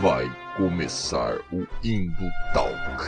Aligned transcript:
Vai 0.00 0.30
começar 0.56 1.38
o 1.52 1.66
Indo 1.82 2.30
Talk, 2.52 3.04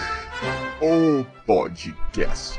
o 0.81 1.25
podcast. 1.47 2.59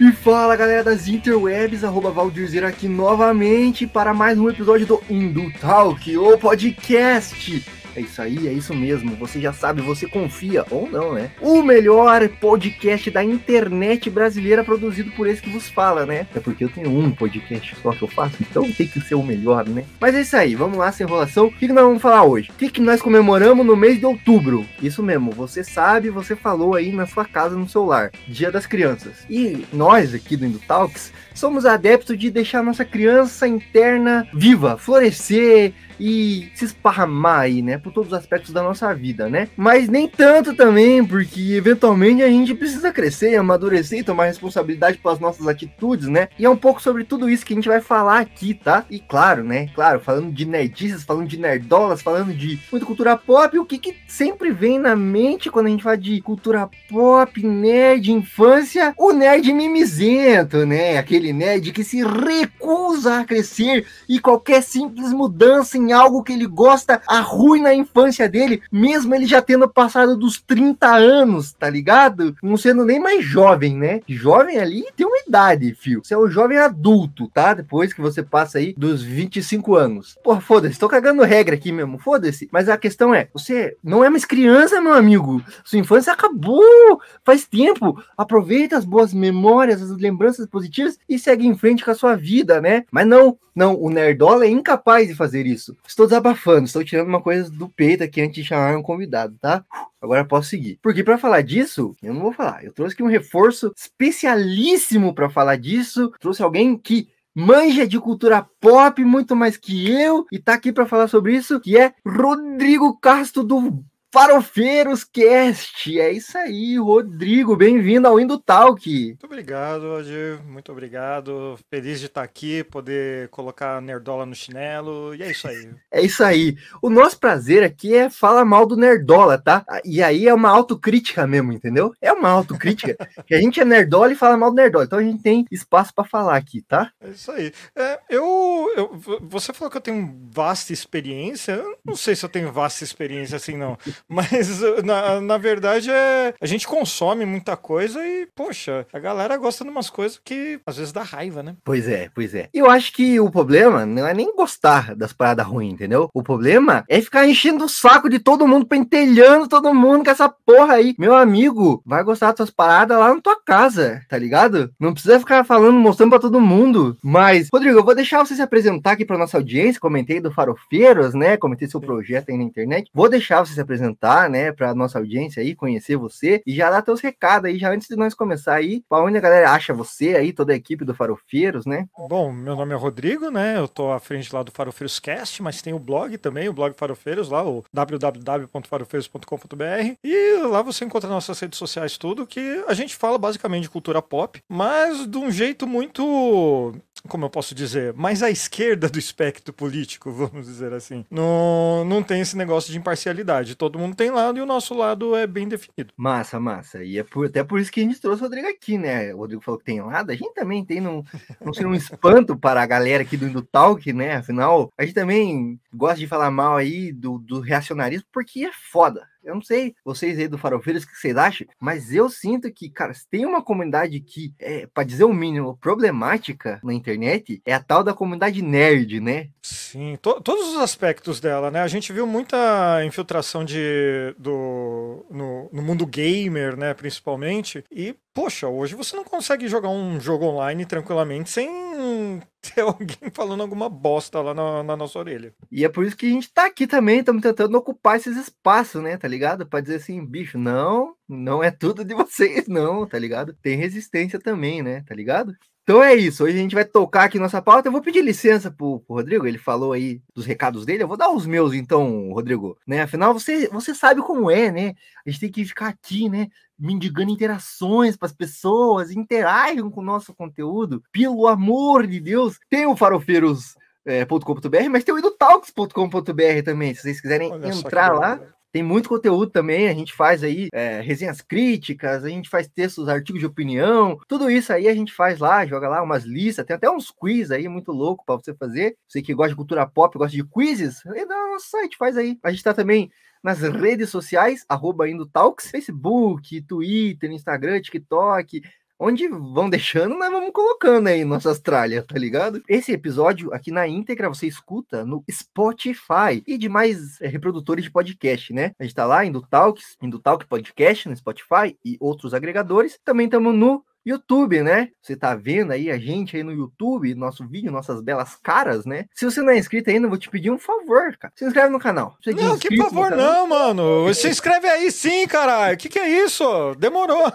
E 0.00 0.12
fala 0.12 0.56
galera 0.56 0.84
das 0.84 1.08
interwebs, 1.08 1.84
arroba 1.84 2.10
Valdirzeira 2.10 2.68
aqui 2.68 2.88
novamente 2.88 3.86
para 3.86 4.12
mais 4.12 4.38
um 4.38 4.48
episódio 4.48 4.86
do 4.86 5.02
Indo 5.08 5.52
Talk, 5.60 6.16
o 6.16 6.38
podcast. 6.38 7.83
É 7.96 8.00
isso 8.00 8.20
aí, 8.20 8.48
é 8.48 8.52
isso 8.52 8.74
mesmo. 8.74 9.14
Você 9.16 9.40
já 9.40 9.52
sabe, 9.52 9.80
você 9.80 10.06
confia 10.06 10.64
ou 10.70 10.90
não, 10.90 11.14
né? 11.14 11.30
O 11.40 11.62
melhor 11.62 12.28
podcast 12.28 13.10
da 13.10 13.22
internet 13.22 14.10
brasileira 14.10 14.64
produzido 14.64 15.10
por 15.12 15.26
esse 15.26 15.40
que 15.40 15.50
vos 15.50 15.68
fala, 15.68 16.04
né? 16.04 16.26
É 16.34 16.40
porque 16.40 16.64
eu 16.64 16.68
tenho 16.68 16.90
um 16.90 17.10
podcast 17.10 17.76
só 17.82 17.92
que 17.92 18.02
eu 18.02 18.08
faço, 18.08 18.36
então 18.40 18.70
tem 18.72 18.86
que 18.86 19.00
ser 19.00 19.14
o 19.14 19.22
melhor, 19.22 19.68
né? 19.68 19.84
Mas 20.00 20.14
é 20.14 20.22
isso 20.22 20.36
aí, 20.36 20.54
vamos 20.54 20.78
lá, 20.78 20.90
sem 20.90 21.06
enrolação. 21.06 21.46
O 21.46 21.52
que, 21.52 21.68
nós 21.68 21.84
vamos 21.84 22.02
falar 22.02 22.24
hoje? 22.24 22.50
O 22.50 22.54
que, 22.54 22.70
que 22.70 22.80
nós 22.80 23.00
comemoramos 23.00 23.64
no 23.64 23.76
mês 23.76 23.98
de 23.98 24.06
outubro? 24.06 24.66
Isso 24.82 25.02
mesmo, 25.02 25.30
você 25.30 25.62
sabe, 25.62 26.10
você 26.10 26.34
falou 26.34 26.74
aí 26.74 26.92
na 26.92 27.06
sua 27.06 27.24
casa, 27.24 27.56
no 27.56 27.68
celular. 27.68 28.10
Dia 28.26 28.50
das 28.50 28.66
Crianças. 28.66 29.24
E 29.30 29.64
nós 29.72 30.14
aqui 30.14 30.36
do 30.36 30.46
Indo 30.46 30.58
Talks 30.66 31.12
somos 31.34 31.66
adeptos 31.66 32.16
de 32.16 32.30
deixar 32.30 32.62
nossa 32.62 32.84
criança 32.84 33.46
interna 33.46 34.26
viva, 34.32 34.78
florescer 34.78 35.74
e 35.98 36.50
se 36.54 36.64
esparramar 36.64 37.40
aí, 37.40 37.62
né, 37.62 37.78
por 37.78 37.92
todos 37.92 38.12
os 38.12 38.18
aspectos 38.18 38.52
da 38.52 38.62
nossa 38.62 38.92
vida, 38.94 39.28
né? 39.28 39.48
Mas 39.56 39.88
nem 39.88 40.08
tanto 40.08 40.54
também, 40.54 41.04
porque 41.04 41.54
eventualmente 41.54 42.22
a 42.22 42.28
gente 42.28 42.54
precisa 42.54 42.92
crescer, 42.92 43.36
amadurecer 43.36 44.00
e 44.00 44.04
tomar 44.04 44.26
responsabilidade 44.26 44.98
pelas 44.98 45.20
nossas 45.20 45.46
atitudes, 45.46 46.08
né? 46.08 46.28
E 46.38 46.44
é 46.44 46.50
um 46.50 46.56
pouco 46.56 46.82
sobre 46.82 47.04
tudo 47.04 47.28
isso 47.28 47.44
que 47.44 47.52
a 47.52 47.56
gente 47.56 47.68
vai 47.68 47.80
falar 47.80 48.18
aqui, 48.18 48.54
tá? 48.54 48.84
E 48.90 48.98
claro, 48.98 49.44
né, 49.44 49.68
claro, 49.74 50.00
falando 50.00 50.32
de 50.32 50.44
nerdices, 50.44 51.04
falando 51.04 51.28
de 51.28 51.38
nerdolas, 51.38 52.02
falando 52.02 52.32
de 52.32 52.58
muita 52.70 52.86
cultura 52.86 53.16
pop, 53.16 53.58
o 53.58 53.64
que 53.64 53.78
que 53.78 53.96
sempre 54.06 54.50
vem 54.50 54.78
na 54.78 54.96
mente 54.96 55.50
quando 55.50 55.66
a 55.66 55.70
gente 55.70 55.82
fala 55.82 55.96
de 55.96 56.20
cultura 56.20 56.68
pop, 56.88 57.46
nerd, 57.46 58.12
infância? 58.12 58.94
O 58.96 59.12
nerd 59.12 59.52
mimizento, 59.52 60.66
né? 60.66 60.98
Aquele 60.98 61.23
nerd 61.32 61.72
que 61.72 61.84
se 61.84 62.02
recusa 62.04 63.20
a 63.20 63.24
crescer 63.24 63.86
e 64.08 64.18
qualquer 64.18 64.62
simples 64.62 65.12
mudança 65.12 65.78
em 65.78 65.92
algo 65.92 66.22
que 66.22 66.32
ele 66.32 66.46
gosta 66.46 67.00
arruina 67.06 67.70
a 67.70 67.74
infância 67.74 68.28
dele, 68.28 68.62
mesmo 68.70 69.14
ele 69.14 69.26
já 69.26 69.40
tendo 69.40 69.68
passado 69.68 70.16
dos 70.16 70.40
30 70.40 70.86
anos, 70.86 71.52
tá 71.52 71.68
ligado? 71.68 72.36
Não 72.42 72.56
sendo 72.56 72.84
nem 72.84 73.00
mais 73.00 73.24
jovem, 73.24 73.76
né? 73.76 74.00
Jovem 74.08 74.58
ali 74.58 74.84
tem 74.96 75.06
uma 75.06 75.18
idade, 75.26 75.74
fio. 75.74 76.00
Você 76.02 76.14
é 76.14 76.18
um 76.18 76.28
jovem 76.28 76.58
adulto, 76.58 77.28
tá? 77.28 77.54
Depois 77.54 77.92
que 77.92 78.00
você 78.00 78.22
passa 78.22 78.58
aí 78.58 78.74
dos 78.76 79.02
25 79.02 79.74
anos. 79.74 80.16
Porra, 80.22 80.40
foda-se, 80.40 80.78
tô 80.78 80.88
cagando 80.88 81.22
regra 81.22 81.54
aqui 81.54 81.72
mesmo, 81.72 81.98
foda-se. 81.98 82.48
Mas 82.52 82.68
a 82.68 82.76
questão 82.76 83.14
é, 83.14 83.28
você 83.32 83.76
não 83.82 84.04
é 84.04 84.10
mais 84.10 84.24
criança, 84.24 84.80
meu 84.80 84.94
amigo. 84.94 85.42
Sua 85.64 85.78
infância 85.78 86.12
acabou 86.12 87.00
faz 87.24 87.46
tempo. 87.46 88.02
Aproveita 88.16 88.76
as 88.76 88.84
boas 88.84 89.12
memórias, 89.12 89.82
as 89.82 89.96
lembranças 89.96 90.46
positivas 90.46 90.98
e 91.08 91.13
segue 91.18 91.46
em 91.46 91.56
frente 91.56 91.84
com 91.84 91.90
a 91.90 91.94
sua 91.94 92.16
vida, 92.16 92.60
né? 92.60 92.84
Mas 92.90 93.06
não, 93.06 93.38
não, 93.54 93.80
o 93.80 93.90
Nerdola 93.90 94.44
é 94.44 94.48
incapaz 94.48 95.08
de 95.08 95.14
fazer 95.14 95.46
isso. 95.46 95.76
Estou 95.86 96.06
desabafando, 96.06 96.64
estou 96.64 96.84
tirando 96.84 97.08
uma 97.08 97.22
coisa 97.22 97.50
do 97.50 97.68
peito 97.68 98.02
aqui 98.02 98.20
antes 98.20 98.34
de 98.34 98.44
chamar 98.44 98.76
um 98.76 98.82
convidado, 98.82 99.36
tá? 99.40 99.64
Agora 100.00 100.24
posso 100.24 100.50
seguir. 100.50 100.78
Porque 100.82 101.04
para 101.04 101.18
falar 101.18 101.42
disso, 101.42 101.94
eu 102.02 102.12
não 102.12 102.20
vou 102.20 102.32
falar. 102.32 102.64
Eu 102.64 102.72
trouxe 102.72 102.94
aqui 102.94 103.02
um 103.02 103.08
reforço 103.08 103.72
especialíssimo 103.76 105.14
para 105.14 105.30
falar 105.30 105.56
disso. 105.56 106.12
Trouxe 106.20 106.42
alguém 106.42 106.76
que 106.76 107.08
manja 107.34 107.86
de 107.86 107.98
cultura 107.98 108.46
pop 108.60 109.04
muito 109.04 109.34
mais 109.34 109.56
que 109.56 109.90
eu 109.90 110.24
e 110.30 110.38
tá 110.38 110.54
aqui 110.54 110.72
para 110.72 110.86
falar 110.86 111.08
sobre 111.08 111.34
isso, 111.34 111.60
que 111.60 111.76
é 111.76 111.92
Rodrigo 112.06 112.98
Castro 112.98 113.42
do 113.42 113.84
Farofeiros 114.14 115.02
Cast. 115.02 115.98
É 115.98 116.12
isso 116.12 116.38
aí, 116.38 116.78
Rodrigo. 116.78 117.56
Bem-vindo 117.56 118.06
ao 118.06 118.20
Indo 118.20 118.38
Talk. 118.38 118.88
Muito 118.88 119.26
obrigado, 119.26 119.88
Roger. 119.88 120.40
Muito 120.44 120.70
obrigado. 120.70 121.58
Feliz 121.68 121.98
de 121.98 122.06
estar 122.06 122.22
aqui, 122.22 122.62
poder 122.62 123.28
colocar 123.30 123.82
Nerdola 123.82 124.24
no 124.24 124.32
chinelo. 124.32 125.16
E 125.16 125.22
é 125.24 125.32
isso 125.32 125.48
aí. 125.48 125.68
é 125.90 126.00
isso 126.00 126.22
aí. 126.22 126.56
O 126.80 126.88
nosso 126.88 127.18
prazer 127.18 127.64
aqui 127.64 127.92
é 127.92 128.08
falar 128.08 128.44
mal 128.44 128.64
do 128.66 128.76
Nerdola, 128.76 129.36
tá? 129.36 129.66
E 129.84 130.00
aí 130.00 130.28
é 130.28 130.32
uma 130.32 130.48
autocrítica 130.48 131.26
mesmo, 131.26 131.52
entendeu? 131.52 131.92
É 132.00 132.12
uma 132.12 132.28
autocrítica. 132.28 132.96
que 133.26 133.34
a 133.34 133.40
gente 133.40 133.60
é 133.60 133.64
Nerdola 133.64 134.12
e 134.12 134.16
fala 134.16 134.36
mal 134.36 134.50
do 134.50 134.56
Nerdola. 134.56 134.84
Então 134.84 135.00
a 135.00 135.02
gente 135.02 135.24
tem 135.24 135.44
espaço 135.50 135.92
para 135.92 136.04
falar 136.04 136.36
aqui, 136.36 136.62
tá? 136.62 136.92
É 137.00 137.08
isso 137.08 137.32
aí. 137.32 137.52
É, 137.74 137.98
eu, 138.08 138.72
eu, 138.76 139.20
você 139.22 139.52
falou 139.52 139.72
que 139.72 139.76
eu 139.76 139.82
tenho 139.82 140.16
vasta 140.30 140.72
experiência. 140.72 141.54
Eu 141.54 141.76
não 141.84 141.96
sei 141.96 142.14
se 142.14 142.24
eu 142.24 142.28
tenho 142.28 142.52
vasta 142.52 142.84
experiência 142.84 143.34
assim, 143.34 143.56
não. 143.56 143.76
Mas 144.08 144.60
na, 144.84 145.20
na 145.20 145.38
verdade 145.38 145.90
é. 145.90 146.34
A 146.40 146.46
gente 146.46 146.66
consome 146.66 147.24
muita 147.24 147.56
coisa 147.56 148.06
e, 148.06 148.26
poxa, 148.34 148.86
a 148.92 148.98
galera 148.98 149.36
gosta 149.36 149.64
de 149.64 149.70
umas 149.70 149.90
coisas 149.90 150.20
que 150.22 150.60
às 150.66 150.76
vezes 150.76 150.92
dá 150.92 151.02
raiva, 151.02 151.42
né? 151.42 151.56
Pois 151.64 151.88
é, 151.88 152.10
pois 152.14 152.34
é. 152.34 152.48
Eu 152.52 152.70
acho 152.70 152.92
que 152.92 153.18
o 153.18 153.30
problema 153.30 153.86
não 153.86 154.06
é 154.06 154.14
nem 154.14 154.34
gostar 154.34 154.94
das 154.94 155.12
paradas 155.12 155.46
ruins, 155.46 155.74
entendeu? 155.74 156.08
O 156.14 156.22
problema 156.22 156.84
é 156.88 157.00
ficar 157.00 157.26
enchendo 157.26 157.64
o 157.64 157.68
saco 157.68 158.08
de 158.08 158.18
todo 158.18 158.46
mundo, 158.46 158.66
pentelhando 158.66 159.48
todo 159.48 159.74
mundo 159.74 160.04
com 160.04 160.10
essa 160.10 160.28
porra 160.28 160.74
aí. 160.74 160.94
Meu 160.98 161.14
amigo, 161.14 161.82
vai 161.84 162.02
gostar 162.02 162.28
das 162.28 162.36
tuas 162.36 162.50
paradas 162.50 162.98
lá 162.98 163.14
na 163.14 163.20
tua 163.20 163.40
casa, 163.42 164.02
tá 164.08 164.18
ligado? 164.18 164.72
Não 164.78 164.92
precisa 164.92 165.18
ficar 165.18 165.44
falando, 165.44 165.78
mostrando 165.78 166.10
pra 166.10 166.18
todo 166.18 166.40
mundo. 166.40 166.96
Mas, 167.02 167.48
Rodrigo, 167.52 167.78
eu 167.78 167.84
vou 167.84 167.94
deixar 167.94 168.24
você 168.24 168.34
se 168.34 168.42
apresentar 168.42 168.92
aqui 168.92 169.04
pra 169.04 169.18
nossa 169.18 169.36
audiência. 169.36 169.80
Comentei 169.80 170.20
do 170.20 170.30
Farofeiros, 170.30 171.14
né? 171.14 171.36
Comentei 171.36 171.68
seu 171.68 171.80
projeto 171.80 172.30
aí 172.30 172.36
na 172.36 172.44
internet. 172.44 172.90
Vou 172.94 173.08
deixar 173.08 173.44
você 173.44 173.54
se 173.54 173.60
apresentar 173.60 173.93
apresentar, 173.94 174.28
né, 174.28 174.52
para 174.52 174.74
nossa 174.74 174.98
audiência 174.98 175.40
aí, 175.40 175.54
conhecer 175.54 175.96
você 175.96 176.42
e 176.46 176.54
já 176.54 176.70
dar 176.70 176.82
teus 176.82 177.00
recados 177.00 177.48
aí, 177.48 177.58
já 177.58 177.70
antes 177.70 177.88
de 177.88 177.96
nós 177.96 178.12
começar 178.14 178.54
aí, 178.54 178.82
para 178.88 179.02
onde 179.02 179.16
a 179.16 179.20
galera 179.20 179.50
acha 179.50 179.72
você 179.72 180.16
aí, 180.16 180.32
toda 180.32 180.52
a 180.52 180.56
equipe 180.56 180.84
do 180.84 180.92
Farofeiros, 180.94 181.64
né? 181.64 181.86
Bom, 181.96 182.32
meu 182.32 182.56
nome 182.56 182.74
é 182.74 182.76
Rodrigo, 182.76 183.30
né, 183.30 183.56
eu 183.58 183.68
tô 183.68 183.92
à 183.92 184.00
frente 184.00 184.34
lá 184.34 184.42
do 184.42 184.50
Farofeiros 184.50 184.98
Cast, 184.98 185.40
mas 185.42 185.62
tem 185.62 185.72
o 185.72 185.78
blog 185.78 186.18
também, 186.18 186.48
o 186.48 186.52
blog 186.52 186.74
Farofeiros 186.76 187.30
lá, 187.30 187.44
o 187.44 187.64
www.farofeiros.com.br 187.72 189.94
e 190.02 190.38
lá 190.42 190.60
você 190.62 190.84
encontra 190.84 191.08
nossas 191.08 191.38
redes 191.38 191.56
sociais 191.58 191.96
tudo, 191.96 192.26
que 192.26 192.64
a 192.66 192.74
gente 192.74 192.96
fala 192.96 193.16
basicamente 193.16 193.62
de 193.62 193.70
cultura 193.70 194.02
pop, 194.02 194.40
mas 194.48 195.06
de 195.06 195.18
um 195.18 195.30
jeito 195.30 195.64
muito 195.66 196.74
como 197.08 197.24
eu 197.24 197.30
posso 197.30 197.54
dizer, 197.54 197.92
mais 197.94 198.22
à 198.22 198.30
esquerda 198.30 198.88
do 198.88 198.98
espectro 198.98 199.52
político, 199.52 200.10
vamos 200.12 200.46
dizer 200.46 200.72
assim. 200.72 201.04
Não, 201.10 201.84
não 201.84 202.02
tem 202.02 202.20
esse 202.20 202.36
negócio 202.36 202.72
de 202.72 202.78
imparcialidade. 202.78 203.54
Todo 203.54 203.78
mundo 203.78 203.94
tem 203.94 204.10
lado 204.10 204.38
e 204.38 204.42
o 204.42 204.46
nosso 204.46 204.74
lado 204.74 205.14
é 205.14 205.26
bem 205.26 205.46
definido. 205.46 205.92
Massa, 205.96 206.40
massa. 206.40 206.82
E 206.82 206.98
é 206.98 207.04
por, 207.04 207.26
até 207.26 207.44
por 207.44 207.60
isso 207.60 207.70
que 207.70 207.80
a 207.80 207.84
gente 207.84 208.00
trouxe 208.00 208.22
o 208.22 208.24
Rodrigo 208.24 208.48
aqui, 208.48 208.78
né? 208.78 209.14
O 209.14 209.18
Rodrigo 209.18 209.42
falou 209.42 209.58
que 209.58 209.66
tem 209.66 209.80
lado, 209.80 210.10
a 210.10 210.14
gente 210.14 210.34
também 210.34 210.64
tem, 210.64 210.80
não, 210.80 211.04
não 211.40 211.52
ser 211.52 211.66
um 211.66 211.74
espanto 211.74 212.36
para 212.38 212.62
a 212.62 212.66
galera 212.66 213.02
aqui 213.02 213.16
do, 213.16 213.28
do 213.30 213.42
Talk, 213.42 213.92
né? 213.92 214.16
Afinal, 214.16 214.72
a 214.76 214.84
gente 214.84 214.94
também 214.94 215.60
gosta 215.72 215.98
de 215.98 216.06
falar 216.06 216.30
mal 216.30 216.56
aí 216.56 216.92
do, 216.92 217.18
do 217.18 217.40
reacionarismo 217.40 218.06
porque 218.12 218.44
é 218.44 218.50
foda. 218.52 219.06
Eu 219.24 219.34
não 219.34 219.42
sei, 219.42 219.74
vocês 219.84 220.18
aí 220.18 220.28
do 220.28 220.38
Farofeiros, 220.38 220.84
o 220.84 220.86
que 220.86 220.96
vocês 220.96 221.16
acham, 221.16 221.46
mas 221.60 221.92
eu 221.92 222.08
sinto 222.08 222.52
que, 222.52 222.68
cara, 222.68 222.92
se 222.92 223.08
tem 223.08 223.24
uma 223.26 223.42
comunidade 223.42 224.00
que, 224.00 224.32
é, 224.38 224.66
para 224.66 224.84
dizer 224.84 225.04
o 225.04 225.12
mínimo, 225.12 225.56
problemática 225.56 226.60
na 226.62 226.72
internet, 226.72 227.40
é 227.44 227.54
a 227.54 227.62
tal 227.62 227.82
da 227.82 227.94
comunidade 227.94 228.42
nerd, 228.42 229.00
né? 229.00 229.28
Sim, 229.42 229.96
to 230.00 230.20
todos 230.20 230.54
os 230.54 230.58
aspectos 230.58 231.20
dela, 231.20 231.50
né? 231.50 231.60
A 231.60 231.68
gente 231.68 231.92
viu 231.92 232.06
muita 232.06 232.84
infiltração 232.84 233.44
de, 233.44 234.14
do, 234.18 235.04
no, 235.10 235.50
no 235.52 235.62
mundo 235.62 235.86
gamer, 235.86 236.56
né, 236.56 236.74
principalmente, 236.74 237.64
e, 237.70 237.94
poxa, 238.14 238.48
hoje 238.48 238.76
você 238.76 238.94
não 238.94 239.04
consegue 239.04 239.48
jogar 239.48 239.68
um 239.68 240.00
jogo 240.00 240.24
online 240.24 240.64
tranquilamente 240.64 241.28
sem 241.28 241.50
ter 242.40 242.60
alguém 242.60 243.10
falando 243.12 243.42
alguma 243.42 243.68
bosta 243.68 244.20
lá 244.20 244.32
na, 244.32 244.62
na, 244.62 244.76
nossa 244.76 244.98
orelha. 244.98 245.34
E 245.50 245.64
é 245.64 245.68
por 245.68 245.84
isso 245.84 245.96
que 245.96 246.06
a 246.06 246.10
gente 246.10 246.32
tá 246.32 246.46
aqui 246.46 246.66
também, 246.66 247.00
estamos 247.00 247.20
tentando 247.20 247.58
ocupar 247.58 247.96
esses 247.96 248.16
espaços, 248.16 248.80
né, 248.80 248.96
tá 248.96 249.08
ligado? 249.08 249.44
Para 249.44 249.60
dizer 249.60 249.76
assim, 249.76 250.04
bicho, 250.06 250.38
não, 250.38 250.94
não 251.08 251.42
é 251.42 251.50
tudo 251.50 251.84
de 251.84 251.92
vocês, 251.94 252.46
não, 252.46 252.86
tá 252.86 252.98
ligado? 252.98 253.34
Tem 253.42 253.56
resistência 253.56 254.20
também, 254.20 254.62
né, 254.62 254.84
tá 254.86 254.94
ligado? 254.94 255.34
Então 255.64 255.82
é 255.82 255.94
isso, 255.94 256.24
hoje 256.24 256.36
a 256.36 256.40
gente 256.40 256.54
vai 256.54 256.64
tocar 256.64 257.04
aqui 257.04 257.18
nossa 257.18 257.40
pauta. 257.40 257.68
Eu 257.68 257.72
vou 257.72 257.80
pedir 257.80 258.02
licença 258.02 258.50
pro, 258.50 258.80
pro, 258.80 258.96
Rodrigo, 258.96 259.26
ele 259.26 259.38
falou 259.38 259.72
aí 259.72 260.02
dos 260.14 260.26
recados 260.26 260.66
dele. 260.66 260.82
Eu 260.82 260.88
vou 260.88 260.96
dar 260.96 261.10
os 261.10 261.24
meus 261.24 261.54
então, 261.54 262.12
Rodrigo, 262.12 262.58
né? 262.66 262.82
Afinal, 262.82 263.14
você, 263.14 263.48
você 263.48 263.74
sabe 263.74 264.02
como 264.02 264.30
é, 264.30 264.52
né? 264.52 264.74
A 265.06 265.10
gente 265.10 265.20
tem 265.20 265.32
que 265.32 265.44
ficar 265.44 265.68
aqui, 265.68 266.08
né? 266.08 266.28
mendigando 266.58 267.10
interações 267.10 267.96
para 267.96 268.06
as 268.06 268.12
pessoas, 268.12 268.90
interajam 268.90 269.70
com 269.70 269.80
o 269.80 269.84
nosso 269.84 270.14
conteúdo. 270.14 270.82
Pelo 270.92 271.26
amor 271.26 271.86
de 271.86 272.00
Deus, 272.00 272.38
tem 272.48 272.66
o 272.66 272.76
farofeiros.com.br, 272.76 274.56
é, 274.56 274.68
mas 274.68 274.84
tem 274.84 274.94
o 274.94 274.98
idotalks.com.br 274.98 276.42
também, 276.44 276.74
se 276.74 276.82
vocês 276.82 277.00
quiserem 277.00 277.32
Olha 277.32 277.48
entrar 277.48 277.92
lá. 277.92 278.20
Tem 278.54 278.62
muito 278.62 278.88
conteúdo 278.88 279.32
também, 279.32 279.68
a 279.68 279.74
gente 279.74 279.92
faz 279.92 280.22
aí 280.22 280.46
é, 280.52 280.80
resenhas 280.80 281.20
críticas, 281.20 282.04
a 282.04 282.08
gente 282.08 282.30
faz 282.30 282.46
textos, 282.46 282.88
artigos 282.88 283.18
de 283.18 283.26
opinião, 283.26 283.98
tudo 284.06 284.30
isso 284.30 284.52
aí 284.52 284.68
a 284.68 284.74
gente 284.76 284.92
faz 284.92 285.18
lá, 285.18 285.44
joga 285.44 285.68
lá 285.68 285.82
umas 285.82 286.04
listas, 286.04 286.46
tem 286.46 286.54
até 286.54 286.70
uns 286.70 286.88
quiz 286.88 287.32
aí 287.32 287.48
muito 287.48 287.72
louco 287.72 288.04
para 288.06 288.14
você 288.14 288.32
fazer. 288.32 288.76
Você 288.86 289.02
que 289.02 289.12
gosta 289.12 289.30
de 289.30 289.34
cultura 289.34 289.66
pop, 289.66 289.98
gosta 289.98 290.16
de 290.16 290.22
quizzes, 290.22 290.86
entra 290.86 291.20
no 291.20 291.32
nosso 291.32 291.50
site, 291.50 291.76
faz 291.76 291.96
aí. 291.96 292.16
A 292.22 292.30
gente 292.30 292.44
tá 292.44 292.54
também 292.54 292.92
nas 293.24 293.40
redes 293.40 293.90
sociais, 293.90 294.44
arroba 294.48 294.84
Talks, 295.12 295.50
Facebook, 295.50 296.40
Twitter, 296.42 297.10
Instagram, 297.10 297.60
TikTok, 297.60 298.40
onde 298.78 299.08
vão 299.08 299.48
deixando, 299.48 299.96
nós 299.96 300.10
vamos 300.10 300.32
colocando 300.32 300.88
aí 300.88 301.04
nossas 301.04 301.38
tralhas, 301.38 301.86
tá 301.86 301.98
ligado? 301.98 302.42
Esse 302.48 302.72
episódio 302.72 303.32
aqui 303.32 303.50
na 303.50 303.66
íntegra 303.66 304.08
você 304.08 304.26
escuta 304.26 304.84
no 304.84 305.04
Spotify 305.10 306.22
e 306.26 306.36
demais 306.36 307.00
é, 307.00 307.06
reprodutores 307.06 307.64
de 307.64 307.70
podcast, 307.70 308.32
né? 308.32 308.52
A 308.58 308.64
gente 308.64 308.74
tá 308.74 308.86
lá, 308.86 309.04
Indo 309.04 309.22
Talks, 309.22 309.76
Indo 309.82 309.98
Talk 309.98 310.26
Podcast 310.26 310.88
no 310.88 310.96
Spotify 310.96 311.56
e 311.64 311.76
outros 311.80 312.14
agregadores. 312.14 312.78
Também 312.84 313.06
estamos 313.06 313.34
no 313.34 313.64
YouTube, 313.84 314.42
né? 314.42 314.70
Você 314.80 314.96
tá 314.96 315.14
vendo 315.14 315.52
aí 315.52 315.70
a 315.70 315.78
gente 315.78 316.16
aí 316.16 316.22
no 316.22 316.32
YouTube, 316.32 316.94
nosso 316.94 317.26
vídeo, 317.26 317.52
nossas 317.52 317.82
belas 317.82 318.16
caras, 318.16 318.64
né? 318.64 318.86
Se 318.94 319.04
você 319.04 319.20
não 319.20 319.30
é 319.30 319.38
inscrito 319.38 319.68
ainda, 319.68 319.86
eu 319.86 319.90
vou 319.90 319.98
te 319.98 320.08
pedir 320.08 320.30
um 320.30 320.38
favor, 320.38 320.96
cara. 320.96 321.12
Se 321.14 321.24
inscreve 321.24 321.50
no 321.50 321.58
canal. 321.58 321.96
Você 322.02 322.12
não, 322.12 322.38
que 322.38 322.56
favor 322.56 322.90
não, 322.90 323.26
mano. 323.28 323.92
Se 323.92 324.08
inscreve 324.08 324.48
aí 324.48 324.72
sim, 324.72 325.06
caralho. 325.06 325.58
Que 325.58 325.68
que 325.68 325.78
é 325.78 326.04
isso? 326.04 326.54
Demorou. 326.58 327.12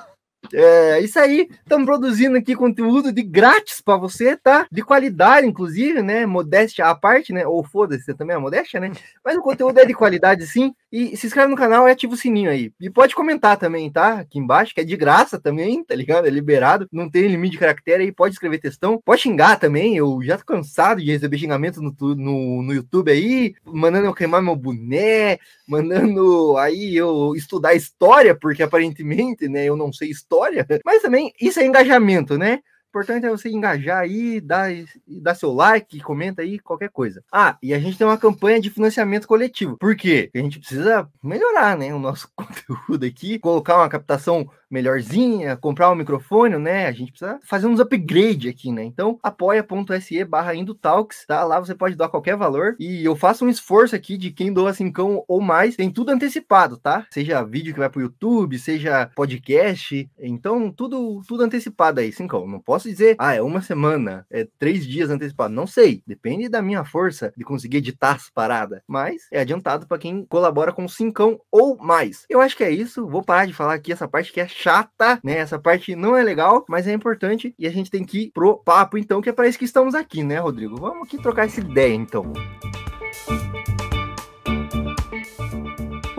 É 0.54 1.00
isso 1.02 1.20
aí, 1.20 1.48
estamos 1.52 1.86
produzindo 1.86 2.38
aqui 2.38 2.56
conteúdo 2.56 3.12
de 3.12 3.22
grátis 3.22 3.82
para 3.82 3.98
você, 3.98 4.36
tá? 4.36 4.66
De 4.72 4.82
qualidade, 4.82 5.46
inclusive, 5.46 6.02
né? 6.02 6.26
Modéstia 6.26 6.86
à 6.86 6.96
parte, 6.96 7.32
né? 7.32 7.46
Ou 7.46 7.64
foda-se, 7.64 8.14
também 8.16 8.36
é 8.36 8.40
modéstia, 8.40 8.80
né? 8.80 8.92
Mas 9.24 9.38
o 9.38 9.42
conteúdo 9.42 9.78
é 9.80 9.86
de 9.86 9.94
qualidade, 9.94 10.48
sim. 10.48 10.74
E 10.92 11.16
se 11.16 11.28
inscreve 11.28 11.52
no 11.52 11.58
canal 11.58 11.88
e 11.88 11.92
ativa 11.92 12.14
o 12.14 12.18
sininho 12.18 12.50
aí. 12.50 12.72
E 12.80 12.90
pode 12.90 13.14
comentar 13.14 13.58
também, 13.58 13.92
tá? 13.92 14.22
Aqui 14.22 14.40
embaixo, 14.40 14.74
que 14.74 14.82
é 14.82 14.84
de 14.84 14.98
graça 14.98 15.40
também, 15.40 15.84
tá 15.84 15.94
ligado? 15.94 16.26
É 16.26 16.32
liberado, 16.32 16.88
não 16.92 17.10
tem 17.10 17.28
limite 17.28 17.52
de 17.52 17.60
caractere 17.60 18.04
aí, 18.04 18.12
pode 18.12 18.34
escrever 18.34 18.58
textão. 18.58 19.00
Pode 19.06 19.22
xingar 19.22 19.60
também, 19.60 19.98
eu 19.98 20.20
já 20.24 20.38
tô 20.38 20.46
cansado 20.46 21.00
de 21.00 21.12
receber 21.12 21.38
xingamento 21.38 21.80
no, 21.80 21.94
no, 22.16 22.64
no 22.64 22.74
YouTube 22.74 23.12
aí, 23.12 23.54
mandando 23.66 24.08
eu 24.08 24.14
queimar 24.16 24.42
meu 24.42 24.56
boné, 24.56 25.38
mandando 25.68 26.58
aí 26.58 26.96
eu 26.96 27.36
estudar 27.36 27.76
história, 27.76 28.34
porque 28.34 28.64
aparentemente, 28.64 29.48
né, 29.48 29.66
eu 29.66 29.76
não 29.76 29.94
sei 29.94 30.10
história. 30.10 30.29
Mas 30.86 31.02
também 31.02 31.34
isso 31.42 31.60
é 31.60 31.66
engajamento, 31.66 32.38
né? 32.38 32.60
Importante 32.90 33.26
é 33.26 33.30
você 33.30 33.50
engajar 33.50 34.00
aí, 34.00 34.42
dar, 34.42 34.70
dar 35.08 35.36
seu 35.36 35.54
like, 35.54 36.00
comenta 36.02 36.42
aí, 36.42 36.60
qualquer 36.60 36.90
coisa. 36.90 37.24
Ah, 37.32 37.58
e 37.62 37.74
a 37.74 37.80
gente 37.80 37.98
tem 37.98 38.06
uma 38.06 38.18
campanha 38.18 38.60
de 38.60 38.70
financiamento 38.70 39.28
coletivo. 39.28 39.78
Por 39.78 39.96
quê? 39.96 40.30
A 40.34 40.40
gente 40.40 40.60
precisa 40.60 41.08
melhorar, 41.24 41.78
né, 41.78 41.94
o 41.94 42.00
nosso 42.00 42.30
conteúdo 42.36 43.06
aqui, 43.06 43.40
colocar 43.40 43.78
uma 43.78 43.90
captação 43.90 44.50
melhorzinha, 44.70 45.58
comprar 45.58 45.92
um 45.92 45.96
microfone, 45.96 46.58
né? 46.58 46.86
A 46.86 46.92
gente 46.92 47.12
precisa 47.12 47.40
fazer 47.44 47.68
uns 47.68 47.80
upgrade 47.80 48.48
aqui, 48.48 48.72
né? 48.72 48.84
Então, 48.84 49.20
apoia.se 49.24 50.24
barra 50.24 50.54
Indotalks, 50.54 51.26
tá? 51.26 51.44
Lá 51.44 51.60
você 51.60 51.74
pode 51.74 51.96
doar 51.96 52.10
qualquer 52.10 52.36
valor. 52.36 52.76
E 52.80 53.04
eu 53.04 53.16
faço 53.16 53.46
um 53.46 53.50
esforço 53.50 53.96
aqui 53.96 54.18
de 54.18 54.32
quem 54.32 54.54
doa 54.54 54.74
cincão 54.74 55.24
ou 55.28 55.42
mais. 55.42 55.76
Tem 55.76 55.90
tudo 55.90 56.12
antecipado, 56.12 56.78
tá? 56.78 57.06
Seja 57.10 57.44
vídeo 57.44 57.74
que 57.74 57.80
vai 57.80 57.90
pro 57.90 58.02
YouTube, 58.02 58.60
seja 58.60 59.10
podcast. 59.16 60.10
Então, 60.20 60.72
tudo, 60.72 61.22
tudo 61.28 61.44
antecipado 61.44 62.00
aí, 62.00 62.12
cincão. 62.12 62.48
Não 62.48 62.60
posso 62.60 62.79
dizer, 62.88 63.16
ah, 63.20 63.34
é 63.34 63.42
uma 63.42 63.62
semana, 63.62 64.26
é 64.30 64.48
três 64.58 64.86
dias 64.86 65.10
antecipado. 65.10 65.54
Não 65.54 65.68
sei. 65.68 66.02
Depende 66.06 66.48
da 66.48 66.62
minha 66.62 66.86
força 66.86 67.34
de 67.36 67.44
conseguir 67.44 67.78
editar 67.78 68.12
as 68.12 68.30
paradas. 68.30 68.82
Mas 68.88 69.28
é 69.32 69.42
adiantado 69.42 69.88
para 69.88 69.98
quem 69.98 70.26
colabora 70.26 70.72
com 70.72 70.88
cincão 70.88 71.40
ou 71.52 71.78
mais. 71.78 72.26
Eu 72.30 72.42
acho 72.42 72.56
que 72.56 72.64
é 72.64 72.72
isso. 72.72 73.08
Vou 73.08 73.24
parar 73.24 73.46
de 73.46 73.54
falar 73.54 73.74
aqui 73.74 73.92
essa 73.92 74.08
parte 74.08 74.32
que 74.32 74.40
é 74.40 74.48
chata, 74.48 75.20
né? 75.24 75.38
Essa 75.38 75.60
parte 75.60 75.96
não 75.96 76.16
é 76.16 76.24
legal, 76.24 76.66
mas 76.70 76.88
é 76.88 76.94
importante 76.94 77.54
e 77.58 77.68
a 77.68 77.72
gente 77.72 77.92
tem 77.92 78.04
que 78.04 78.24
ir 78.24 78.32
pro 78.32 78.58
papo, 78.58 78.98
então, 78.98 79.22
que 79.22 79.30
é 79.30 79.34
para 79.34 79.48
isso 79.48 79.58
que 79.58 79.66
estamos 79.66 79.96
aqui, 79.96 80.24
né, 80.24 80.40
Rodrigo? 80.40 80.78
Vamos 80.78 81.08
aqui 81.08 81.22
trocar 81.22 81.46
essa 81.46 81.60
ideia, 81.60 81.94
então. 81.94 82.32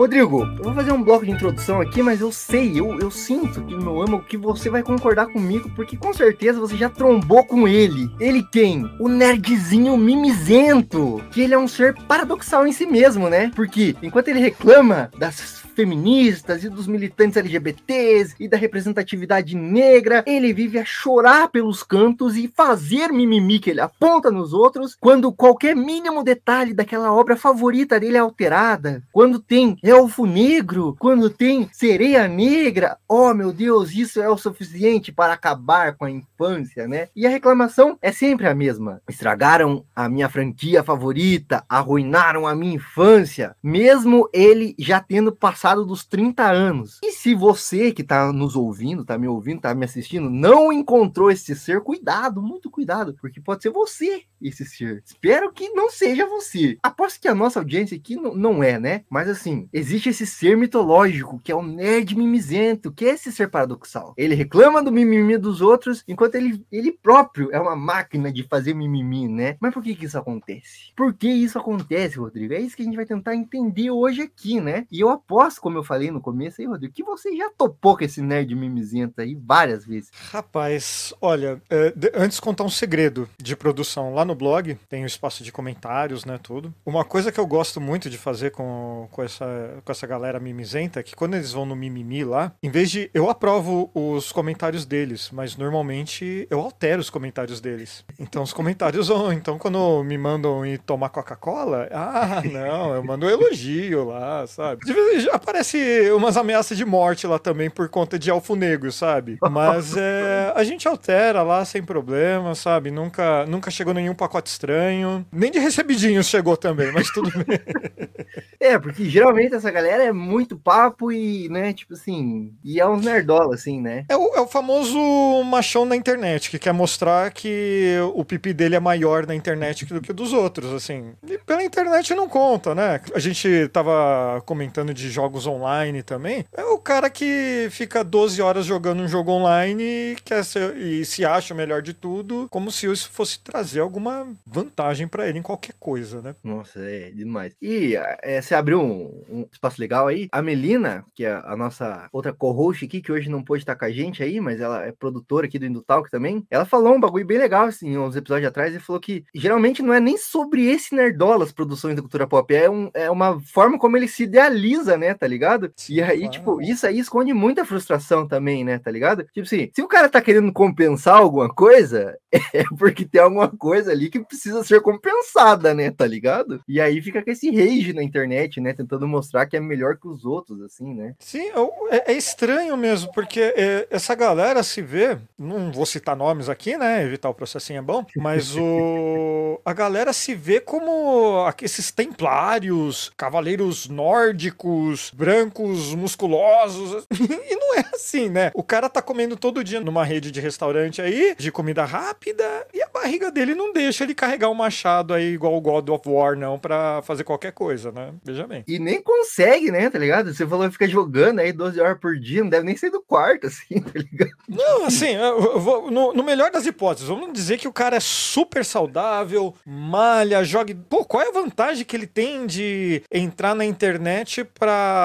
Rodrigo, 0.01 0.41
eu 0.57 0.63
vou 0.63 0.73
fazer 0.73 0.91
um 0.91 1.03
bloco 1.03 1.23
de 1.23 1.29
introdução 1.29 1.79
aqui, 1.79 2.01
mas 2.01 2.21
eu 2.21 2.31
sei, 2.31 2.79
eu, 2.79 2.99
eu 2.99 3.11
sinto 3.11 3.63
que 3.63 3.75
meu 3.75 4.01
amo 4.01 4.23
que 4.23 4.35
você 4.35 4.67
vai 4.67 4.81
concordar 4.81 5.27
comigo, 5.27 5.69
porque 5.75 5.95
com 5.95 6.11
certeza 6.11 6.59
você 6.59 6.75
já 6.75 6.89
trombou 6.89 7.45
com 7.45 7.67
ele. 7.67 8.09
Ele 8.19 8.41
quem? 8.51 8.91
O 8.99 9.07
nerdzinho 9.07 9.95
mimizento, 9.95 11.21
que 11.29 11.41
ele 11.41 11.53
é 11.53 11.59
um 11.59 11.67
ser 11.67 11.93
paradoxal 12.07 12.65
em 12.65 12.71
si 12.71 12.87
mesmo, 12.87 13.29
né? 13.29 13.51
Porque 13.55 13.95
enquanto 14.01 14.29
ele 14.29 14.39
reclama 14.39 15.11
das 15.19 15.61
feministas 15.71 16.63
e 16.63 16.69
dos 16.69 16.87
militantes 16.87 17.37
LGBTs 17.37 18.35
e 18.39 18.47
da 18.47 18.57
representatividade 18.57 19.55
negra. 19.55 20.23
Ele 20.27 20.53
vive 20.53 20.77
a 20.77 20.85
chorar 20.85 21.49
pelos 21.49 21.81
cantos 21.81 22.35
e 22.37 22.47
fazer 22.47 23.11
mimimi 23.11 23.59
que 23.59 23.69
ele 23.69 23.81
aponta 23.81 24.29
nos 24.29 24.53
outros 24.53 24.95
quando 24.99 25.31
qualquer 25.31 25.75
mínimo 25.75 26.23
detalhe 26.23 26.73
daquela 26.73 27.13
obra 27.13 27.35
favorita 27.35 27.99
dele 27.99 28.17
é 28.17 28.19
alterada. 28.19 29.01
Quando 29.11 29.39
tem 29.39 29.77
elfo 29.81 30.25
negro, 30.25 30.95
quando 30.99 31.29
tem 31.29 31.69
sereia 31.71 32.27
negra. 32.27 32.97
Oh, 33.07 33.33
meu 33.33 33.51
Deus, 33.51 33.91
isso 33.93 34.21
é 34.21 34.29
o 34.29 34.37
suficiente 34.37 35.11
para 35.11 35.33
acabar 35.33 35.95
com 35.95 36.05
a 36.05 36.11
infância, 36.11 36.87
né? 36.87 37.07
E 37.15 37.25
a 37.25 37.29
reclamação 37.29 37.97
é 38.01 38.11
sempre 38.11 38.47
a 38.47 38.53
mesma. 38.53 39.01
Estragaram 39.09 39.85
a 39.95 40.09
minha 40.09 40.29
franquia 40.29 40.83
favorita, 40.83 41.63
arruinaram 41.67 42.45
a 42.45 42.55
minha 42.55 42.75
infância, 42.75 43.55
mesmo 43.63 44.29
ele 44.33 44.75
já 44.77 44.99
tendo 44.99 45.31
passado 45.31 45.60
passado 45.61 45.85
dos 45.85 46.03
30 46.03 46.43
anos. 46.43 46.97
E 47.03 47.11
se 47.11 47.35
você 47.35 47.91
que 47.91 48.01
está 48.01 48.33
nos 48.33 48.55
ouvindo, 48.55 49.03
está 49.03 49.15
me 49.15 49.27
ouvindo, 49.27 49.57
está 49.57 49.75
me 49.75 49.85
assistindo, 49.85 50.27
não 50.27 50.73
encontrou 50.73 51.29
esse 51.29 51.55
ser, 51.55 51.81
cuidado, 51.81 52.41
muito 52.41 52.67
cuidado, 52.71 53.15
porque 53.21 53.39
pode 53.39 53.61
ser 53.61 53.69
você 53.69 54.23
esse 54.41 54.65
ser. 54.65 55.03
Espero 55.05 55.51
que 55.53 55.69
não 55.69 55.91
seja 55.91 56.25
você. 56.25 56.79
Aposto 56.81 57.21
que 57.21 57.27
a 57.27 57.35
nossa 57.35 57.59
audiência 57.59 57.95
aqui 57.95 58.15
não, 58.15 58.33
não 58.33 58.63
é, 58.63 58.79
né? 58.79 59.03
Mas 59.07 59.29
assim, 59.29 59.69
existe 59.71 60.09
esse 60.09 60.25
ser 60.25 60.57
mitológico 60.57 61.39
que 61.43 61.51
é 61.51 61.55
o 61.55 61.61
nerd 61.61 62.15
mimizento, 62.15 62.91
que 62.91 63.05
é 63.05 63.09
esse 63.09 63.31
ser 63.31 63.47
paradoxal. 63.51 64.15
Ele 64.17 64.33
reclama 64.33 64.81
do 64.81 64.91
mimimi 64.91 65.37
dos 65.37 65.61
outros, 65.61 66.03
enquanto 66.07 66.33
ele, 66.33 66.65
ele 66.71 66.91
próprio 66.91 67.51
é 67.51 67.59
uma 67.59 67.75
máquina 67.75 68.33
de 68.33 68.41
fazer 68.47 68.73
mimimi, 68.73 69.27
né? 69.27 69.57
Mas 69.59 69.71
por 69.71 69.83
que 69.83 69.93
que 69.93 70.05
isso 70.05 70.17
acontece? 70.17 70.91
Por 70.95 71.13
que 71.13 71.29
isso 71.29 71.59
acontece, 71.59 72.17
Rodrigo? 72.17 72.55
É 72.55 72.59
isso 72.59 72.75
que 72.75 72.81
a 72.81 72.85
gente 72.85 72.95
vai 72.95 73.05
tentar 73.05 73.35
entender 73.35 73.91
hoje 73.91 74.23
aqui, 74.23 74.59
né? 74.59 74.87
E 74.91 74.99
eu 74.99 75.09
aposto 75.09 75.50
como 75.59 75.77
eu 75.77 75.83
falei 75.83 76.11
no 76.11 76.21
começo 76.21 76.61
aí, 76.61 76.67
Rodrigo, 76.67 76.93
que 76.93 77.03
você 77.03 77.35
já 77.35 77.49
topou 77.49 77.97
com 77.97 78.03
esse 78.03 78.21
nerd 78.21 78.53
mimizento 78.55 79.21
aí 79.21 79.35
várias 79.35 79.85
vezes. 79.85 80.11
Rapaz, 80.31 81.13
olha, 81.21 81.61
é, 81.69 81.93
antes 82.13 82.39
contar 82.39 82.63
um 82.63 82.69
segredo 82.69 83.29
de 83.37 83.55
produção. 83.55 84.13
Lá 84.13 84.25
no 84.25 84.35
blog 84.35 84.77
tem 84.89 85.01
o 85.01 85.03
um 85.03 85.07
espaço 85.07 85.43
de 85.43 85.51
comentários, 85.51 86.25
né, 86.25 86.39
tudo. 86.41 86.73
Uma 86.85 87.05
coisa 87.05 87.31
que 87.31 87.39
eu 87.39 87.47
gosto 87.47 87.79
muito 87.79 88.09
de 88.09 88.17
fazer 88.17 88.51
com, 88.51 89.07
com, 89.11 89.23
essa, 89.23 89.81
com 89.83 89.91
essa 89.91 90.07
galera 90.07 90.39
mimizenta 90.39 90.99
é 90.99 91.03
que 91.03 91.15
quando 91.15 91.35
eles 91.35 91.51
vão 91.51 91.65
no 91.65 91.75
mimimi 91.75 92.23
lá, 92.23 92.53
em 92.61 92.69
vez 92.69 92.89
de... 92.89 93.09
Eu 93.13 93.29
aprovo 93.29 93.89
os 93.93 94.31
comentários 94.31 94.85
deles, 94.85 95.29
mas 95.31 95.55
normalmente 95.55 96.47
eu 96.49 96.59
altero 96.59 97.01
os 97.01 97.09
comentários 97.09 97.59
deles. 97.59 98.03
Então 98.19 98.43
os 98.43 98.53
comentários 98.53 99.07
vão... 99.07 99.31
Então 99.31 99.57
quando 99.57 100.03
me 100.03 100.17
mandam 100.17 100.65
ir 100.65 100.79
tomar 100.79 101.09
Coca-Cola, 101.09 101.87
ah, 101.91 102.41
não, 102.51 102.95
eu 102.95 103.03
mando 103.03 103.25
um 103.25 103.29
elogio 103.29 104.05
lá, 104.05 104.45
sabe? 104.47 104.85
De 104.85 104.93
vez, 104.93 105.27
aparece 105.41 106.11
umas 106.11 106.37
ameaças 106.37 106.77
de 106.77 106.85
morte 106.85 107.27
lá 107.27 107.39
também 107.39 107.69
por 107.69 107.89
conta 107.89 108.17
de 108.17 108.29
elfo 108.29 108.55
negro, 108.55 108.91
sabe? 108.91 109.37
Mas 109.49 109.95
é, 109.97 110.53
a 110.55 110.63
gente 110.63 110.87
altera 110.87 111.43
lá 111.43 111.65
sem 111.65 111.83
problema, 111.83 112.55
sabe? 112.55 112.91
Nunca, 112.91 113.45
nunca 113.47 113.71
chegou 113.71 113.93
nenhum 113.93 114.13
pacote 114.13 114.49
estranho. 114.49 115.25
Nem 115.31 115.51
de 115.51 115.59
recebidinhos 115.59 116.27
chegou 116.27 116.55
também, 116.55 116.91
mas 116.91 117.07
tudo 117.09 117.31
bem. 117.45 117.59
É, 118.59 118.77
porque 118.77 119.05
geralmente 119.09 119.55
essa 119.55 119.71
galera 119.71 120.03
é 120.03 120.11
muito 120.11 120.55
papo 120.55 121.11
e, 121.11 121.49
né, 121.49 121.73
tipo 121.73 121.95
assim, 121.95 122.53
e 122.63 122.79
é 122.79 122.87
uns 122.87 123.03
nerdola, 123.03 123.55
assim, 123.55 123.81
né? 123.81 124.05
É 124.07 124.15
o, 124.15 124.35
é 124.35 124.39
o 124.39 124.47
famoso 124.47 124.99
machão 125.43 125.83
na 125.83 125.95
internet, 125.95 126.49
que 126.49 126.59
quer 126.59 126.71
mostrar 126.71 127.31
que 127.31 127.97
o 128.13 128.23
pipi 128.23 128.53
dele 128.53 128.75
é 128.75 128.79
maior 128.79 129.25
na 129.25 129.33
internet 129.33 129.85
do 129.85 129.99
que 129.99 130.11
o 130.11 130.13
dos 130.13 130.31
outros, 130.31 130.71
assim. 130.73 131.13
E 131.27 131.39
pela 131.39 131.63
internet 131.63 132.13
não 132.13 132.29
conta, 132.29 132.75
né? 132.75 133.01
A 133.15 133.19
gente 133.19 133.67
tava 133.69 134.41
comentando 134.45 134.93
de 134.93 135.09
jogos 135.09 135.30
jogos 135.31 135.47
online 135.47 136.03
também, 136.03 136.45
é 136.53 136.63
o 136.65 136.77
cara 136.77 137.09
que 137.09 137.69
fica 137.71 138.03
12 138.03 138.41
horas 138.41 138.65
jogando 138.65 139.01
um 139.01 139.07
jogo 139.07 139.31
online 139.31 139.83
e, 139.83 140.15
quer 140.25 140.43
ser, 140.43 140.75
e 140.75 141.05
se 141.05 141.23
acha 141.23 141.53
o 141.53 141.57
melhor 141.57 141.81
de 141.81 141.93
tudo, 141.93 142.47
como 142.49 142.69
se 142.69 142.91
isso 142.91 143.09
fosse 143.09 143.39
trazer 143.39 143.79
alguma 143.79 144.27
vantagem 144.45 145.07
para 145.07 145.27
ele 145.27 145.39
em 145.39 145.43
qualquer 145.43 145.73
coisa, 145.79 146.21
né? 146.21 146.35
Nossa, 146.43 146.79
é 146.79 147.11
demais. 147.11 147.55
E 147.61 147.95
é, 147.95 148.41
você 148.41 148.53
abriu 148.53 148.81
um, 148.81 149.23
um 149.29 149.45
espaço 149.51 149.79
legal 149.79 150.07
aí. 150.07 150.27
A 150.31 150.41
Melina, 150.41 151.05
que 151.15 151.23
é 151.23 151.31
a 151.31 151.55
nossa 151.55 152.09
outra 152.11 152.33
co-host 152.33 152.83
aqui, 152.83 153.01
que 153.01 153.11
hoje 153.11 153.29
não 153.29 153.43
pôde 153.43 153.63
estar 153.63 153.75
com 153.75 153.85
a 153.85 153.91
gente 153.91 154.21
aí, 154.21 154.41
mas 154.41 154.59
ela 154.59 154.83
é 154.83 154.91
produtora 154.91 155.47
aqui 155.47 155.57
do 155.57 155.65
Indutalk 155.65 156.09
também. 156.09 156.45
Ela 156.49 156.65
falou 156.65 156.95
um 156.95 156.99
bagulho 156.99 157.25
bem 157.25 157.37
legal, 157.37 157.65
assim, 157.65 157.97
uns 157.97 158.15
episódios 158.15 158.49
atrás, 158.49 158.75
e 158.75 158.79
falou 158.79 158.99
que 158.99 159.23
geralmente 159.33 159.81
não 159.81 159.93
é 159.93 159.99
nem 159.99 160.17
sobre 160.17 160.65
esse 160.65 160.93
Nerdola 160.93 161.45
as 161.45 161.51
produções 161.51 161.95
da 161.95 162.01
cultura 162.01 162.27
pop, 162.27 162.53
é, 162.53 162.69
um, 162.69 162.89
é 162.93 163.09
uma 163.09 163.39
forma 163.41 163.79
como 163.79 163.95
ele 163.95 164.07
se 164.07 164.23
idealiza, 164.23 164.97
né, 164.97 165.13
tá 165.21 165.27
ligado? 165.27 165.71
E 165.87 166.01
aí, 166.01 166.27
tipo, 166.27 166.59
isso 166.59 166.87
aí 166.87 166.97
esconde 166.97 167.31
muita 167.31 167.63
frustração 167.63 168.27
também, 168.27 168.65
né, 168.65 168.79
tá 168.79 168.89
ligado? 168.89 169.23
Tipo 169.25 169.41
assim, 169.41 169.69
se 169.71 169.79
o 169.79 169.87
cara 169.87 170.09
tá 170.09 170.19
querendo 170.19 170.51
compensar 170.51 171.17
alguma 171.17 171.47
coisa, 171.47 172.17
é 172.51 172.63
porque 172.75 173.05
tem 173.05 173.21
alguma 173.21 173.47
coisa 173.47 173.91
ali 173.91 174.09
que 174.09 174.19
precisa 174.19 174.63
ser 174.63 174.81
compensada, 174.81 175.75
né, 175.75 175.91
tá 175.91 176.07
ligado? 176.07 176.59
E 176.67 176.81
aí 176.81 176.99
fica 177.03 177.23
com 177.23 177.29
esse 177.29 177.51
rage 177.51 177.93
na 177.93 178.01
internet, 178.01 178.59
né, 178.59 178.73
tentando 178.73 179.07
mostrar 179.07 179.45
que 179.45 179.55
é 179.55 179.59
melhor 179.59 179.95
que 179.95 180.07
os 180.07 180.25
outros, 180.25 180.59
assim, 180.63 180.91
né? 180.95 181.13
Sim, 181.19 181.51
é, 181.91 182.13
é 182.13 182.17
estranho 182.17 182.75
mesmo, 182.75 183.11
porque 183.13 183.41
é, 183.55 183.85
essa 183.91 184.15
galera 184.15 184.63
se 184.63 184.81
vê, 184.81 185.19
não 185.37 185.71
vou 185.71 185.85
citar 185.85 186.15
nomes 186.15 186.49
aqui, 186.49 186.75
né, 186.75 187.03
evitar 187.03 187.29
o 187.29 187.35
processinho 187.35 187.77
é 187.77 187.83
bom, 187.83 188.03
mas 188.17 188.55
o, 188.55 189.61
a 189.63 189.71
galera 189.71 190.13
se 190.13 190.33
vê 190.33 190.59
como 190.59 191.47
esses 191.61 191.91
templários, 191.91 193.11
cavaleiros 193.15 193.87
nórdicos, 193.87 195.10
brancos, 195.13 195.93
musculosos, 195.93 197.05
e 197.11 197.55
não 197.55 197.75
é 197.75 197.85
assim, 197.93 198.29
né? 198.29 198.51
O 198.53 198.63
cara 198.63 198.89
tá 198.89 199.01
comendo 199.01 199.35
todo 199.35 199.63
dia 199.63 199.79
numa 199.79 200.03
rede 200.03 200.31
de 200.31 200.39
restaurante 200.39 201.01
aí, 201.01 201.35
de 201.37 201.51
comida 201.51 201.83
rápida, 201.85 202.43
e 202.73 202.81
a 202.81 202.87
barriga 202.87 203.31
dele 203.31 203.55
não 203.55 203.73
deixa 203.73 204.03
ele 204.03 204.15
carregar 204.15 204.49
um 204.49 204.53
machado 204.53 205.13
aí 205.13 205.33
igual 205.33 205.55
o 205.55 205.61
God 205.61 205.89
of 205.89 206.07
War, 206.07 206.35
não, 206.37 206.57
pra 206.57 207.01
fazer 207.03 207.23
qualquer 207.23 207.51
coisa, 207.51 207.91
né? 207.91 208.13
Veja 208.23 208.47
bem. 208.47 208.63
E 208.67 208.79
nem 208.79 209.01
consegue, 209.01 209.71
né, 209.71 209.89
tá 209.89 209.99
ligado? 209.99 210.33
Você 210.33 210.45
falou 210.45 210.65
que 210.65 210.73
fica 210.73 210.87
jogando 210.87 211.39
aí 211.39 211.51
12 211.51 211.79
horas 211.79 211.99
por 211.99 212.17
dia, 212.17 212.41
não 212.41 212.49
deve 212.49 212.65
nem 212.65 212.77
sair 212.77 212.91
do 212.91 213.01
quarto, 213.01 213.47
assim, 213.47 213.79
tá 213.79 213.91
ligado? 213.99 214.31
Não, 214.47 214.85
assim, 214.85 215.15
vou, 215.57 215.91
no, 215.91 216.13
no, 216.13 216.23
melhor 216.23 216.51
das 216.51 216.65
hipóteses, 216.65 217.07
vamos 217.07 217.31
dizer 217.33 217.57
que 217.57 217.67
o 217.67 217.73
cara 217.73 217.97
é 217.97 217.99
super 217.99 218.63
saudável, 218.63 219.55
malha, 219.65 220.43
joga. 220.43 220.75
Pô, 220.89 221.03
qual 221.03 221.23
é 221.23 221.29
a 221.29 221.31
vantagem 221.31 221.85
que 221.85 221.95
ele 221.95 222.07
tem 222.07 222.45
de 222.45 223.03
entrar 223.11 223.55
na 223.55 223.65
internet 223.65 224.43
pra 224.43 225.00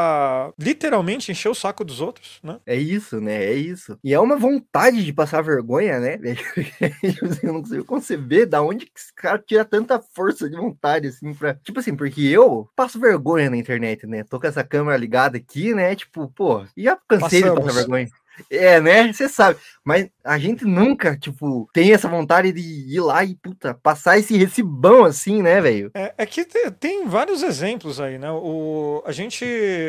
literalmente 0.59 1.31
encher 1.31 1.49
o 1.49 1.55
saco 1.55 1.85
dos 1.85 2.00
outros, 2.00 2.41
né? 2.43 2.59
É 2.67 2.76
isso, 2.76 3.21
né? 3.21 3.45
É 3.45 3.55
isso. 3.55 3.99
E 4.03 4.12
é 4.12 4.21
uma 4.21 4.37
vontade 4.37 5.05
de 5.05 5.12
passar 5.12 5.43
vergonha, 5.43 5.99
né? 5.99 6.19
Eu 7.43 7.53
não 7.53 7.62
consigo 7.62 7.85
conceber 7.85 8.47
da 8.47 8.62
onde 8.62 8.87
que 8.87 8.99
esse 8.99 9.12
cara 9.15 9.38
tira 9.38 9.65
tanta 9.65 10.00
força 10.00 10.49
de 10.49 10.57
vontade, 10.57 11.09
assim, 11.09 11.33
pra. 11.35 11.55
Tipo 11.55 11.81
assim, 11.81 11.95
porque 11.95 12.23
eu 12.23 12.69
passo 12.75 12.99
vergonha 12.99 13.50
na 13.50 13.57
internet, 13.57 14.07
né? 14.07 14.25
Tô 14.25 14.41
com 14.41 14.47
essa 14.47 14.65
câmera 14.65 14.97
ligada 14.97 15.37
aqui, 15.37 15.75
né? 15.75 15.95
Tipo, 15.95 16.29
pô, 16.29 16.65
já 16.76 16.97
cansei 17.09 17.43
Passamos. 17.43 17.61
de 17.61 17.67
passar 17.67 17.79
vergonha. 17.81 18.09
É, 18.50 18.81
né? 18.81 19.12
Você 19.12 19.28
sabe. 19.28 19.59
Mas 19.85 20.09
a 20.25 20.38
gente 20.38 20.64
nunca, 20.64 21.16
tipo, 21.16 21.69
tem 21.73 21.93
essa 21.93 22.09
vontade 22.09 22.52
de 22.52 22.61
ir 22.61 23.00
lá 23.00 23.25
e, 23.25 23.35
puta, 23.37 23.75
passar 23.75 24.19
esse 24.19 24.37
recibão 24.37 25.05
assim, 25.05 25.43
né, 25.43 25.61
velho? 25.61 25.90
É, 25.95 26.14
é, 26.19 26.26
que 26.26 26.45
tem, 26.45 26.71
tem, 26.73 27.07
vários 27.07 27.43
exemplos 27.43 28.00
aí, 28.00 28.19
né? 28.19 28.31
O, 28.31 29.02
a, 29.07 29.12
gente, 29.12 29.45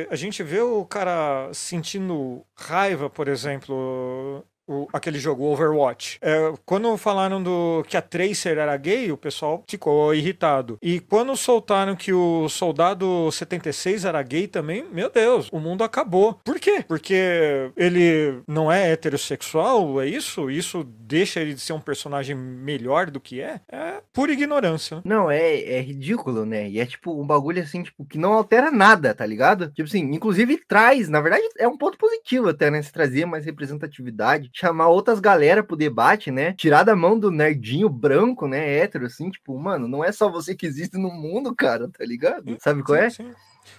a 0.09 0.15
gente 0.15 0.43
vê 0.43 0.61
o 0.61 0.85
cara 0.85 1.49
sentindo 1.53 2.45
raiva, 2.55 3.09
por 3.09 3.27
exemplo, 3.27 4.45
o, 4.67 4.87
aquele 4.91 5.19
jogo 5.19 5.45
Overwatch. 5.45 6.19
É, 6.21 6.53
quando 6.65 6.95
falaram 6.97 7.41
do 7.41 7.83
que 7.87 7.97
a 7.97 8.01
Tracer 8.01 8.57
era 8.57 8.75
gay, 8.77 9.11
o 9.11 9.17
pessoal 9.17 9.63
ficou 9.67 10.13
irritado. 10.13 10.77
E 10.81 10.99
quando 10.99 11.35
soltaram 11.35 11.95
que 11.95 12.13
o 12.13 12.49
Soldado 12.49 13.31
76 13.31 14.05
era 14.05 14.21
gay 14.21 14.47
também, 14.47 14.85
meu 14.91 15.09
Deus, 15.09 15.49
o 15.51 15.59
mundo 15.59 15.83
acabou. 15.83 16.39
Por 16.43 16.59
quê? 16.59 16.83
Porque 16.87 17.71
ele 17.75 18.41
não 18.47 18.71
é 18.71 18.91
heterossexual, 18.91 20.01
é 20.01 20.07
isso? 20.07 20.49
Isso 20.49 20.83
deixa 20.83 21.39
ele 21.39 21.53
de 21.53 21.61
ser 21.61 21.73
um 21.73 21.79
personagem 21.79 22.35
melhor 22.35 23.09
do 23.09 23.19
que 23.19 23.41
é? 23.41 23.61
É 23.69 24.01
pura 24.11 24.33
ignorância. 24.33 25.01
Não, 25.05 25.31
é, 25.31 25.61
é 25.61 25.81
ridículo, 25.81 26.45
né? 26.45 26.69
E 26.69 26.79
é 26.79 26.85
tipo 26.85 27.19
um 27.19 27.25
bagulho 27.25 27.61
assim, 27.61 27.83
tipo, 27.83 28.05
que 28.05 28.17
não 28.17 28.33
altera 28.33 28.71
nada, 28.71 29.13
tá 29.13 29.25
ligado? 29.25 29.69
Tipo 29.71 29.87
assim, 29.87 29.99
inclusive 29.99 30.61
traz, 30.67 31.07
na 31.07 31.21
verdade, 31.21 31.47
é 31.57 31.67
um 31.67 31.77
ponto 31.77 31.97
positivo 31.97 32.49
até, 32.49 32.69
né? 32.69 32.81
Se 32.81 32.91
trazer 32.91 33.25
mais 33.25 33.45
representatividade 33.45 34.49
chamar 34.59 34.87
outras 34.87 35.19
galera 35.19 35.63
pro 35.63 35.75
debate, 35.75 36.31
né? 36.31 36.53
Tirar 36.53 36.83
da 36.83 36.95
mão 36.95 37.19
do 37.19 37.29
nerdinho 37.29 37.87
branco, 37.87 38.47
né? 38.47 38.77
Hétero, 38.79 39.05
assim, 39.05 39.29
tipo, 39.29 39.55
mano, 39.59 39.87
não 39.87 40.03
é 40.03 40.11
só 40.11 40.31
você 40.31 40.55
que 40.55 40.65
existe 40.65 40.97
no 40.97 41.11
mundo, 41.11 41.55
cara, 41.55 41.87
tá 41.89 42.03
ligado? 42.03 42.57
Sabe 42.59 42.81
qual 42.81 42.97
é? 42.97 43.07
Sim. 43.07 43.31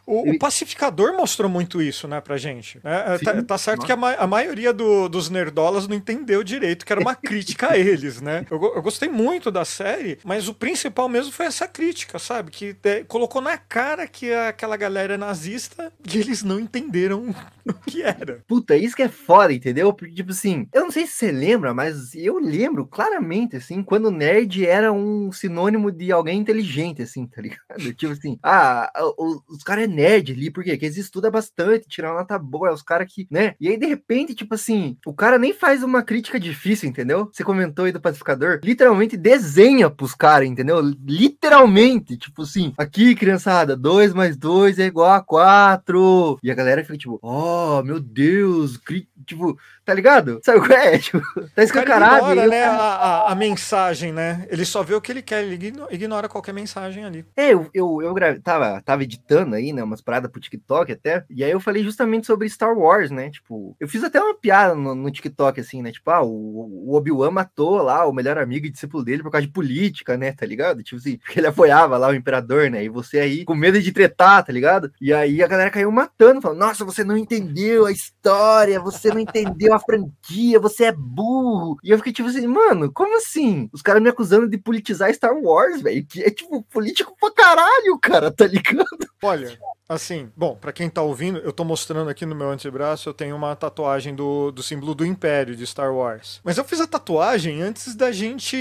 O, 0.06 0.30
o, 0.30 0.38
Pacificador 0.38 1.16
mostrou 1.16 1.50
muito 1.50 1.82
isso, 1.82 2.08
né, 2.08 2.20
pra 2.20 2.36
gente. 2.36 2.80
É, 2.82 3.14
é 3.14 3.18
tá, 3.18 3.42
tá, 3.42 3.58
certo 3.58 3.84
que 3.84 3.92
a, 3.92 3.96
ma 3.96 4.14
a 4.14 4.26
maioria 4.26 4.72
do, 4.72 5.08
dos 5.08 5.28
nerdolas 5.28 5.86
não 5.86 5.94
entendeu 5.94 6.42
direito 6.42 6.86
que 6.86 6.92
era 6.92 7.00
uma 7.00 7.14
crítica 7.16 7.72
a 7.72 7.78
eles, 7.78 8.20
né? 8.20 8.46
Eu, 8.50 8.60
eu, 8.74 8.82
gostei 8.82 9.08
muito 9.08 9.50
da 9.50 9.64
série, 9.64 10.18
mas 10.24 10.48
o 10.48 10.54
principal 10.54 11.08
mesmo 11.08 11.32
foi 11.32 11.46
essa 11.46 11.68
crítica, 11.68 12.18
sabe? 12.18 12.50
Que 12.50 12.76
é, 12.84 13.04
colocou 13.04 13.42
na 13.42 13.58
cara 13.58 14.06
que 14.06 14.32
aquela 14.32 14.76
galera 14.76 15.14
é 15.14 15.18
nazista 15.18 15.92
e 16.10 16.18
eles 16.18 16.42
não 16.42 16.58
entenderam 16.58 17.34
o 17.66 17.74
que 17.74 18.02
era. 18.02 18.42
Puta, 18.46 18.76
isso 18.76 18.96
que 18.96 19.02
é 19.02 19.08
foda, 19.08 19.52
entendeu? 19.52 19.92
Porque, 19.92 20.14
tipo 20.14 20.30
assim, 20.30 20.66
eu 20.72 20.82
não 20.82 20.90
sei 20.90 21.06
se 21.06 21.12
você 21.12 21.30
lembra, 21.30 21.74
mas 21.74 22.14
eu 22.14 22.38
lembro 22.38 22.86
claramente, 22.86 23.56
assim, 23.56 23.82
quando 23.82 24.10
nerd 24.10 24.66
era 24.66 24.92
um 24.92 25.30
sinônimo 25.32 25.90
de 25.92 26.10
alguém 26.10 26.38
inteligente, 26.38 27.02
assim, 27.02 27.26
tá 27.26 27.42
ligado? 27.42 27.58
Tipo 27.98 28.12
assim, 28.12 28.38
ah, 28.42 28.90
os, 29.16 29.42
os 29.48 29.62
caras 29.62 29.77
é 29.78 29.86
nerd 29.86 30.32
ali, 30.32 30.50
porque 30.50 30.70
eles 30.70 30.96
estudam 30.96 31.30
bastante, 31.30 31.88
tiram 31.88 32.14
nota 32.14 32.38
boa, 32.38 32.68
é 32.68 32.72
os 32.72 32.82
caras 32.82 33.12
que, 33.12 33.26
né? 33.30 33.54
E 33.60 33.68
aí, 33.68 33.76
de 33.76 33.86
repente, 33.86 34.34
tipo 34.34 34.54
assim, 34.54 34.96
o 35.06 35.12
cara 35.12 35.38
nem 35.38 35.52
faz 35.52 35.82
uma 35.82 36.02
crítica 36.02 36.38
difícil, 36.38 36.88
entendeu? 36.88 37.30
Você 37.32 37.44
comentou 37.44 37.84
aí 37.84 37.92
do 37.92 38.00
pacificador, 38.00 38.60
literalmente 38.62 39.16
desenha 39.16 39.90
pros 39.90 40.14
caras, 40.14 40.48
entendeu? 40.48 40.80
Literalmente, 40.80 42.16
tipo 42.16 42.42
assim, 42.42 42.72
aqui, 42.76 43.14
criançada, 43.14 43.76
2 43.76 44.14
mais 44.14 44.36
2 44.36 44.78
é 44.78 44.86
igual 44.86 45.12
a 45.12 45.20
4. 45.20 46.38
E 46.42 46.50
a 46.50 46.54
galera 46.54 46.82
fica 46.82 46.98
tipo, 46.98 47.18
oh, 47.22 47.82
meu 47.82 48.00
Deus, 48.00 48.78
tipo, 49.26 49.58
tá 49.88 49.94
ligado? 49.94 50.38
Sabe 50.44 50.58
o 50.58 50.62
que 50.62 50.74
é? 50.74 50.98
Tipo, 51.00 51.22
tá 51.54 51.62
escancarado. 51.62 52.30
Ele 52.30 52.40
ignora, 52.40 52.46
né, 52.46 52.64
a, 52.64 52.74
a, 52.74 53.32
a, 53.32 53.34
mensagem, 53.34 54.12
né? 54.12 54.46
Ele 54.50 54.66
só 54.66 54.82
vê 54.82 54.94
o 54.94 55.00
que 55.00 55.10
ele 55.10 55.22
quer, 55.22 55.42
ele 55.42 55.72
ignora 55.90 56.28
qualquer 56.28 56.52
mensagem 56.52 57.06
ali. 57.06 57.24
É, 57.34 57.54
eu, 57.54 57.70
eu, 57.72 58.02
eu 58.02 58.42
tava, 58.42 58.82
tava 58.82 59.02
editando 59.02 59.56
aí, 59.56 59.72
né, 59.72 59.82
umas 59.82 60.02
paradas 60.02 60.30
pro 60.30 60.40
TikTok 60.40 60.92
até, 60.92 61.24
e 61.30 61.42
aí 61.42 61.50
eu 61.50 61.58
falei 61.58 61.82
justamente 61.82 62.26
sobre 62.26 62.50
Star 62.50 62.76
Wars, 62.76 63.10
né? 63.10 63.30
Tipo, 63.30 63.74
eu 63.80 63.88
fiz 63.88 64.04
até 64.04 64.20
uma 64.20 64.34
piada 64.34 64.74
no, 64.74 64.94
no 64.94 65.10
TikTok, 65.10 65.58
assim, 65.58 65.80
né? 65.80 65.90
Tipo, 65.90 66.10
ah, 66.10 66.22
o, 66.22 66.90
o 66.90 66.94
Obi-Wan 66.94 67.30
matou 67.30 67.80
lá 67.80 68.04
o 68.04 68.12
melhor 68.12 68.36
amigo 68.36 68.66
e 68.66 68.70
discípulo 68.70 69.02
dele 69.02 69.22
por 69.22 69.30
causa 69.30 69.46
de 69.46 69.52
política, 69.52 70.18
né? 70.18 70.32
Tá 70.32 70.44
ligado? 70.44 70.82
Tipo 70.82 71.00
assim, 71.00 71.16
porque 71.24 71.40
ele 71.40 71.46
apoiava 71.46 71.96
lá 71.96 72.08
o 72.08 72.14
imperador, 72.14 72.68
né? 72.70 72.84
E 72.84 72.90
você 72.90 73.20
aí 73.20 73.42
com 73.46 73.54
medo 73.54 73.80
de 73.80 73.90
tretar, 73.90 74.44
tá 74.44 74.52
ligado? 74.52 74.92
E 75.00 75.14
aí 75.14 75.42
a 75.42 75.46
galera 75.46 75.70
caiu 75.70 75.90
matando, 75.90 76.42
falando, 76.42 76.58
nossa, 76.58 76.84
você 76.84 77.02
não 77.02 77.16
entendeu 77.16 77.86
a 77.86 77.92
história, 77.92 78.78
você 78.78 79.08
não 79.08 79.18
entendeu 79.18 79.72
a 79.72 79.77
franquia, 79.78 80.58
você 80.60 80.84
é 80.84 80.92
burro. 80.92 81.76
E 81.82 81.90
eu 81.90 81.98
fiquei 81.98 82.12
tipo 82.12 82.28
assim, 82.28 82.46
mano, 82.46 82.92
como 82.92 83.16
assim? 83.16 83.68
Os 83.72 83.82
caras 83.82 84.02
me 84.02 84.08
acusando 84.08 84.48
de 84.48 84.58
politizar 84.58 85.12
Star 85.14 85.34
Wars, 85.36 85.82
velho, 85.82 86.06
que 86.06 86.22
é 86.22 86.30
tipo 86.30 86.62
político 86.64 87.14
pra 87.20 87.30
caralho, 87.32 87.98
cara, 88.00 88.30
tá 88.30 88.46
ligado? 88.46 88.86
Olha, 89.22 89.58
Assim, 89.88 90.30
bom, 90.36 90.54
para 90.54 90.70
quem 90.70 90.90
tá 90.90 91.00
ouvindo, 91.00 91.38
eu 91.38 91.50
tô 91.50 91.64
mostrando 91.64 92.10
aqui 92.10 92.26
no 92.26 92.34
meu 92.34 92.50
antebraço, 92.50 93.08
eu 93.08 93.14
tenho 93.14 93.34
uma 93.34 93.56
tatuagem 93.56 94.14
do, 94.14 94.50
do 94.50 94.62
símbolo 94.62 94.94
do 94.94 95.06
Império 95.06 95.56
de 95.56 95.66
Star 95.66 95.94
Wars. 95.94 96.40
Mas 96.44 96.58
eu 96.58 96.64
fiz 96.64 96.78
a 96.78 96.86
tatuagem 96.86 97.62
antes 97.62 97.94
da 97.94 98.12
gente 98.12 98.54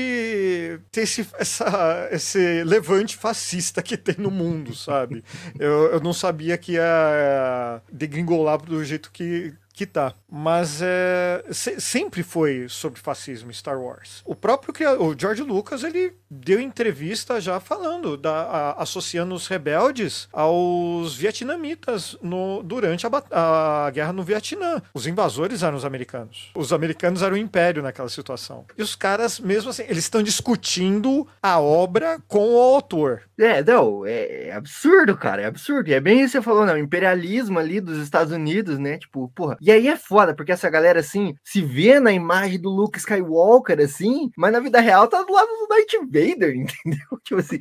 ter 0.89 1.01
esse, 1.01 1.27
essa, 1.37 2.07
esse 2.11 2.63
levante 2.63 3.17
fascista 3.17 3.83
que 3.83 3.97
tem 3.97 4.15
no 4.17 4.31
mundo, 4.31 4.73
sabe? 4.73 5.23
Eu, 5.59 5.91
eu 5.93 5.99
não 5.99 6.13
sabia 6.13 6.57
que 6.57 6.73
ia 6.73 7.81
degringolar 7.91 8.59
do 8.59 8.83
jeito 8.83 9.11
que, 9.11 9.53
que 9.73 9.85
tá. 9.85 10.13
Mas 10.29 10.81
é, 10.81 11.43
se, 11.51 11.79
sempre 11.79 12.23
foi 12.23 12.67
sobre 12.67 12.99
fascismo 12.99 13.51
Star 13.53 13.79
Wars. 13.79 14.21
O 14.25 14.35
próprio 14.35 14.73
criador, 14.73 15.01
o 15.01 15.19
George 15.19 15.43
Lucas, 15.43 15.83
ele 15.83 16.13
deu 16.29 16.59
entrevista 16.59 17.39
já 17.39 17.59
falando, 17.59 18.17
da, 18.17 18.41
a, 18.41 18.81
associando 18.83 19.33
os 19.33 19.47
rebeldes 19.47 20.27
aos 20.31 21.16
vietnamitas 21.17 22.17
no, 22.21 22.61
durante 22.63 23.05
a, 23.05 23.85
a 23.85 23.89
guerra 23.91 24.13
no 24.13 24.23
Vietnã. 24.23 24.81
Os 24.93 25.07
invasores 25.07 25.63
eram 25.63 25.77
os 25.77 25.85
americanos. 25.85 26.51
Os 26.55 26.71
americanos 26.71 27.21
eram 27.21 27.35
o 27.35 27.37
império 27.37 27.83
naquela 27.83 28.09
situação. 28.09 28.65
E 28.77 28.81
os 28.81 28.95
caras, 28.95 29.39
mesmo 29.39 29.69
assim, 29.69 29.83
eles 29.83 30.03
estão 30.03 30.21
discutindo 30.23 31.27
a 31.41 31.59
obra 31.59 32.19
com 32.27 32.53
o 32.53 32.59
autor. 32.59 33.23
É, 33.39 33.63
não, 33.63 34.05
é, 34.05 34.47
é 34.47 34.53
absurdo, 34.53 35.15
cara, 35.15 35.43
é 35.43 35.45
absurdo. 35.45 35.89
E 35.89 35.93
é 35.93 35.99
bem 35.99 36.21
isso 36.21 36.31
que 36.31 36.37
você 36.37 36.41
falou, 36.41 36.65
né? 36.65 36.73
O 36.73 36.77
imperialismo 36.77 37.59
ali 37.59 37.79
dos 37.79 37.99
Estados 37.99 38.33
Unidos, 38.33 38.79
né? 38.79 38.97
Tipo, 38.97 39.29
porra, 39.29 39.57
e 39.61 39.71
aí 39.71 39.87
é 39.87 39.95
foda, 39.95 40.33
porque 40.33 40.51
essa 40.51 40.69
galera, 40.69 40.99
assim, 40.99 41.35
se 41.43 41.61
vê 41.61 41.99
na 41.99 42.11
imagem 42.11 42.59
do 42.59 42.69
Luke 42.69 42.97
Skywalker, 42.97 43.79
assim, 43.79 44.31
mas 44.35 44.51
na 44.51 44.59
vida 44.59 44.79
real 44.79 45.07
tá 45.07 45.21
do 45.21 45.33
lado 45.33 45.47
do 45.47 45.67
Darth 45.67 46.05
Vader, 46.05 46.55
entendeu? 46.57 47.19
Tipo 47.23 47.39
assim, 47.39 47.59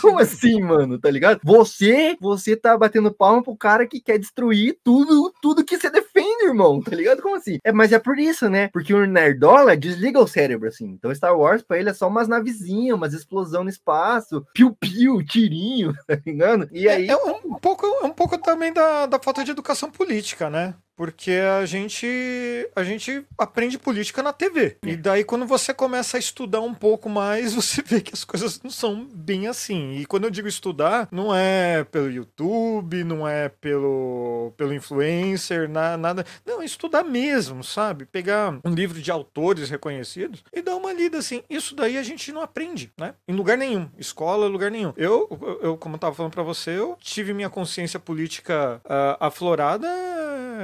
como 0.00 0.18
assim, 0.18 0.60
mano, 0.60 0.98
tá 0.98 1.10
ligado? 1.10 1.40
Você, 1.42 2.16
você 2.20 2.56
tá 2.56 2.76
batendo 2.88 3.12
palma 3.12 3.42
pro 3.42 3.56
cara 3.56 3.86
que 3.86 4.00
quer 4.00 4.18
destruir 4.18 4.78
tudo, 4.82 5.32
tudo 5.40 5.64
que 5.64 5.78
você 5.78 5.90
defende, 5.90 6.46
irmão, 6.46 6.80
tá 6.80 6.96
ligado? 6.96 7.22
Como 7.22 7.36
assim? 7.36 7.58
É, 7.62 7.70
mas 7.70 7.92
é 7.92 7.98
por 7.98 8.18
isso, 8.18 8.48
né? 8.48 8.68
Porque 8.72 8.94
o 8.94 9.06
Nerdola 9.06 9.76
desliga 9.76 10.18
o 10.18 10.26
cérebro, 10.26 10.68
assim. 10.68 10.86
Então 10.86 11.14
Star 11.14 11.36
Wars 11.38 11.62
pra 11.62 11.78
ele 11.78 11.90
é 11.90 11.94
só 11.94 12.08
umas 12.08 12.26
navezinhas, 12.26 12.96
umas 12.96 13.12
explosão 13.12 13.62
no 13.62 13.70
espaço, 13.70 14.44
piu-piu, 14.54 15.22
tirinho, 15.24 15.92
tá 16.08 16.18
ligado? 16.26 16.68
E 16.72 16.88
aí... 16.88 17.08
É, 17.08 17.12
é 17.12 17.16
um, 17.16 17.54
pouco, 17.54 17.86
é 17.86 18.06
um 18.06 18.12
pouco 18.12 18.38
também 18.38 18.72
da, 18.72 19.06
da 19.06 19.18
falta 19.18 19.44
de 19.44 19.50
educação 19.50 19.90
política, 19.90 20.48
né? 20.48 20.74
Porque 20.98 21.30
a 21.30 21.64
gente 21.64 22.68
a 22.74 22.82
gente 22.82 23.24
aprende 23.38 23.78
política 23.78 24.20
na 24.20 24.32
TV. 24.32 24.78
E 24.82 24.96
daí 24.96 25.22
quando 25.22 25.46
você 25.46 25.72
começa 25.72 26.16
a 26.16 26.20
estudar 26.20 26.60
um 26.60 26.74
pouco 26.74 27.08
mais, 27.08 27.54
você 27.54 27.80
vê 27.82 28.00
que 28.00 28.12
as 28.12 28.24
coisas 28.24 28.60
não 28.60 28.70
são 28.70 29.06
bem 29.14 29.46
assim. 29.46 29.92
E 29.92 30.04
quando 30.04 30.24
eu 30.24 30.30
digo 30.30 30.48
estudar, 30.48 31.06
não 31.12 31.32
é 31.32 31.84
pelo 31.84 32.10
YouTube, 32.10 33.04
não 33.04 33.26
é 33.26 33.48
pelo 33.48 34.52
pelo 34.56 34.74
influencer, 34.74 35.68
na, 35.68 35.96
nada. 35.96 36.26
Não, 36.44 36.60
é 36.60 36.64
estudar 36.64 37.04
mesmo, 37.04 37.62
sabe? 37.62 38.04
Pegar 38.04 38.58
um 38.64 38.74
livro 38.74 39.00
de 39.00 39.12
autores 39.12 39.70
reconhecidos 39.70 40.42
e 40.52 40.60
dar 40.60 40.74
uma 40.74 40.92
lida 40.92 41.18
assim. 41.18 41.44
Isso 41.48 41.76
daí 41.76 41.96
a 41.96 42.02
gente 42.02 42.32
não 42.32 42.42
aprende, 42.42 42.92
né? 42.98 43.14
Em 43.28 43.34
lugar 43.34 43.56
nenhum, 43.56 43.88
escola, 43.96 44.48
lugar 44.48 44.72
nenhum. 44.72 44.92
Eu, 44.96 45.28
eu 45.62 45.76
como 45.76 45.94
eu 45.94 46.00
tava 46.00 46.16
falando 46.16 46.32
para 46.32 46.42
você, 46.42 46.70
eu 46.70 46.98
tive 47.00 47.32
minha 47.32 47.48
consciência 47.48 48.00
política 48.00 48.80
uh, 48.84 49.16
aflorada 49.20 49.86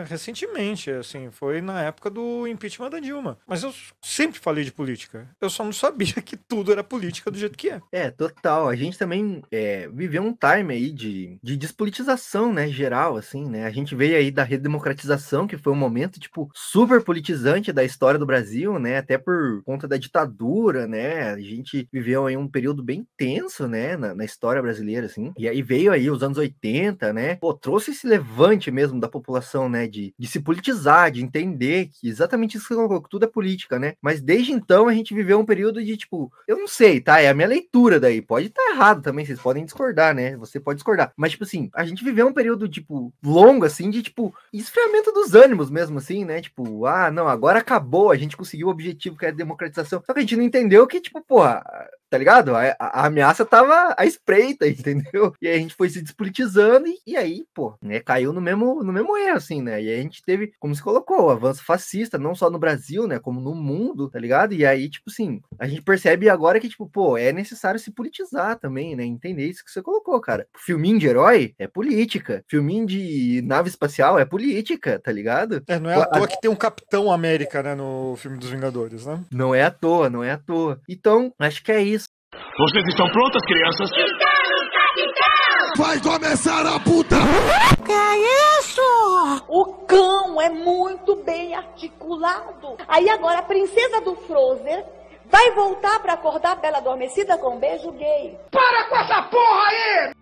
recentemente, 0.09 0.24
assim, 0.99 1.31
foi 1.31 1.61
na 1.61 1.83
época 1.83 2.11
do 2.11 2.47
impeachment 2.47 2.90
da 2.90 3.00
Dilma. 3.00 3.38
Mas 3.47 3.62
eu 3.62 3.73
sempre 4.02 4.38
falei 4.38 4.64
de 4.64 4.73
política. 4.73 5.28
Eu 5.40 5.50
só 5.50 5.64
não 5.64 5.73
sabia 5.73 6.14
que 6.23 6.37
tudo 6.37 6.73
era 6.73 6.85
política 6.85 7.31
do 7.31 7.38
jeito 7.38 7.57
que 7.59 7.71
é. 7.71 7.81
É, 7.93 8.11
total. 8.11 8.69
A 8.69 8.76
gente 8.76 8.99
também 8.99 9.43
é, 9.50 9.88
viveu 9.88 10.23
um 10.23 10.35
time 10.35 10.75
aí 10.75 10.90
de, 10.90 11.38
de 11.43 11.57
despolitização, 11.57 12.52
né, 12.52 12.69
geral, 12.69 13.16
assim, 13.16 13.49
né? 13.49 13.64
A 13.66 13.71
gente 13.71 13.95
veio 13.95 14.16
aí 14.16 14.31
da 14.31 14.43
redemocratização, 14.43 15.47
que 15.47 15.57
foi 15.57 15.73
um 15.73 15.76
momento, 15.76 16.21
tipo, 16.21 16.50
super 16.54 17.02
politizante 17.02 17.73
da 17.73 17.85
história 17.85 18.19
do 18.19 18.26
Brasil, 18.26 18.78
né? 18.78 18.99
Até 18.99 19.19
por 19.19 19.62
conta 19.64 19.87
da 19.88 19.97
ditadura, 19.97 20.87
né? 20.87 21.31
A 21.33 21.40
gente 21.40 21.88
viveu 21.93 22.26
aí 22.26 22.37
um 22.37 22.49
período 22.49 22.83
bem 22.83 23.07
tenso, 23.16 23.66
né, 23.66 23.97
na, 23.97 24.14
na 24.14 24.25
história 24.25 24.62
brasileira, 24.62 25.07
assim. 25.07 25.33
E 25.37 25.49
aí 25.49 25.62
veio 25.62 25.93
aí 25.93 26.11
os 26.11 26.23
anos 26.23 26.38
80, 26.38 27.12
né? 27.12 27.37
Pô, 27.37 27.52
trouxe 27.54 27.90
esse 27.90 28.07
levante 28.07 28.71
mesmo 28.71 29.00
da 29.00 29.09
população, 29.09 29.69
né? 29.69 29.87
De, 29.87 30.13
de 30.18 30.26
se 30.26 30.40
politizar, 30.40 31.11
de 31.11 31.23
entender 31.23 31.90
que 31.92 32.09
exatamente 32.09 32.56
isso 32.56 32.68
que 32.68 32.75
colocou, 32.75 33.02
que 33.02 33.09
tudo 33.09 33.25
é 33.25 33.28
política, 33.28 33.78
né? 33.78 33.94
Mas 34.00 34.21
desde 34.21 34.52
então 34.52 34.88
a 34.88 34.94
gente 34.94 35.14
viveu 35.14 35.38
um 35.38 35.44
período 35.44 35.85
de 35.85 35.97
tipo, 35.97 36.33
eu 36.47 36.56
não 36.56 36.68
sei, 36.68 37.00
tá? 37.00 37.21
É 37.21 37.28
a 37.28 37.35
minha 37.35 37.49
leitura 37.49 37.99
daí. 37.99 38.23
Pode 38.23 38.47
estar 38.47 38.62
tá 38.62 38.71
errado 38.71 39.02
também, 39.02 39.25
vocês 39.25 39.40
podem 39.40 39.64
discordar, 39.64 40.14
né? 40.14 40.37
Você 40.37 40.61
pode 40.61 40.76
discordar. 40.76 41.12
Mas, 41.16 41.33
tipo 41.33 41.44
assim, 41.44 41.71
a 41.75 41.85
gente 41.85 42.04
viveu 42.04 42.26
um 42.26 42.33
período, 42.33 42.68
tipo, 42.68 43.12
longo, 43.23 43.64
assim, 43.64 43.90
de 43.90 44.02
tipo, 44.02 44.35
esfriamento 44.52 45.12
dos 45.12 45.35
ânimos 45.35 45.71
mesmo, 45.71 45.99
assim, 45.99 46.25
né? 46.25 46.40
Tipo, 46.40 46.87
ah, 46.87 47.11
não, 47.11 47.28
agora 47.28 47.59
acabou, 47.59 48.11
a 48.11 48.16
gente 48.16 48.37
conseguiu 48.37 48.68
o 48.68 48.71
objetivo 48.71 49.16
que 49.16 49.26
é 49.26 49.28
a 49.28 49.33
democratização. 49.33 50.02
Só 50.04 50.12
que 50.12 50.18
a 50.21 50.23
gente 50.23 50.37
não 50.37 50.44
entendeu 50.44 50.87
que, 50.87 51.00
tipo, 51.00 51.21
porra, 51.23 51.62
tá 52.14 52.18
ligado? 52.18 52.54
A, 52.54 52.76
a, 52.78 53.06
ameaça 53.06 53.44
tava 53.44 53.92
à 53.99 54.06
espreita, 54.06 54.68
entendeu? 54.71 55.35
E 55.42 55.49
aí 55.49 55.56
a 55.56 55.59
gente 55.59 55.75
foi 55.75 55.88
se 55.88 56.00
despolitizando 56.00 56.87
e, 56.87 56.97
e 57.04 57.16
aí, 57.16 57.44
pô, 57.52 57.76
né, 57.83 57.99
caiu 57.99 58.33
no 58.33 58.40
mesmo, 58.40 58.85
no 58.85 58.92
mesmo 58.92 59.16
erro, 59.16 59.37
assim, 59.37 59.61
né? 59.61 59.83
E 59.83 59.90
aí 59.90 59.99
a 59.99 60.02
gente 60.02 60.23
teve, 60.23 60.52
como 60.61 60.73
se 60.73 60.80
colocou, 60.80 61.25
o 61.25 61.30
avanço 61.30 61.64
fascista, 61.64 62.16
não 62.16 62.33
só 62.33 62.49
no 62.49 62.59
Brasil, 62.59 63.09
né, 63.09 63.18
como 63.18 63.40
no 63.40 63.52
mundo, 63.52 64.09
tá 64.09 64.21
ligado? 64.21 64.54
E 64.54 64.64
aí, 64.64 64.88
tipo 64.88 65.11
assim, 65.11 65.40
a 65.59 65.66
gente 65.66 65.83
percebe 65.83 66.28
agora 66.28 66.61
que, 66.61 66.68
tipo, 66.68 66.88
pô, 66.88 67.18
é 67.18 67.33
necessário 67.33 67.80
se 67.80 67.90
politizar 67.90 68.61
também, 68.61 68.94
né? 68.94 69.04
Entender 69.04 69.49
isso 69.49 69.64
que 69.64 69.73
você 69.73 69.83
colocou, 69.83 70.21
cara. 70.21 70.47
Filminho 70.56 71.00
de 71.00 71.09
herói 71.09 71.52
é 71.59 71.66
política. 71.66 72.44
Filminho 72.47 72.87
de 72.87 73.42
nave 73.44 73.68
espacial 73.68 74.21
é 74.21 74.25
política, 74.25 75.00
tá 75.00 75.11
ligado? 75.11 75.64
É, 75.66 75.80
não 75.80 75.90
é 75.90 75.97
à 75.97 76.06
toa 76.06 76.28
que 76.28 76.40
tem 76.40 76.50
um 76.50 76.54
Capitão 76.54 77.11
América, 77.11 77.61
né, 77.61 77.75
no 77.75 78.14
filme 78.16 78.38
dos 78.38 78.50
Vingadores, 78.50 79.04
né? 79.04 79.21
Não 79.33 79.52
é 79.52 79.64
à 79.64 79.71
toa, 79.73 80.09
não 80.09 80.23
é 80.23 80.30
à 80.30 80.38
toa. 80.38 80.80
Então, 80.88 81.33
acho 81.40 81.64
que 81.64 81.73
é 81.73 81.83
isso. 81.83 82.03
Vocês 82.59 82.85
estão 82.87 83.07
prontas, 83.09 83.43
crianças? 83.47 83.91
Estamos, 83.91 84.71
capitão! 84.71 85.85
Vai 85.85 86.01
começar 86.01 86.67
a 86.67 86.79
puta! 86.79 87.17
Que 87.85 87.93
é 87.93 88.59
isso? 88.59 88.81
O 89.49 89.85
cão 89.87 90.41
é 90.41 90.49
muito 90.51 91.17
bem 91.17 91.55
articulado. 91.55 92.77
Aí 92.87 93.09
agora 93.11 93.41
a 93.41 93.43
princesa 93.43 94.01
do 94.01 94.15
Frozen 94.15 94.85
vai 95.27 95.51
voltar 95.51 95.99
para 96.01 96.13
acordar 96.13 96.53
a 96.53 96.57
Bela 96.57 96.79
Adormecida 96.79 97.37
com 97.39 97.57
um 97.57 97.59
beijo 97.59 97.91
gay. 97.93 98.39
Para 98.52 98.85
com 98.89 98.97
essa 98.99 99.23
porra 99.23 99.69
aí! 99.69 100.15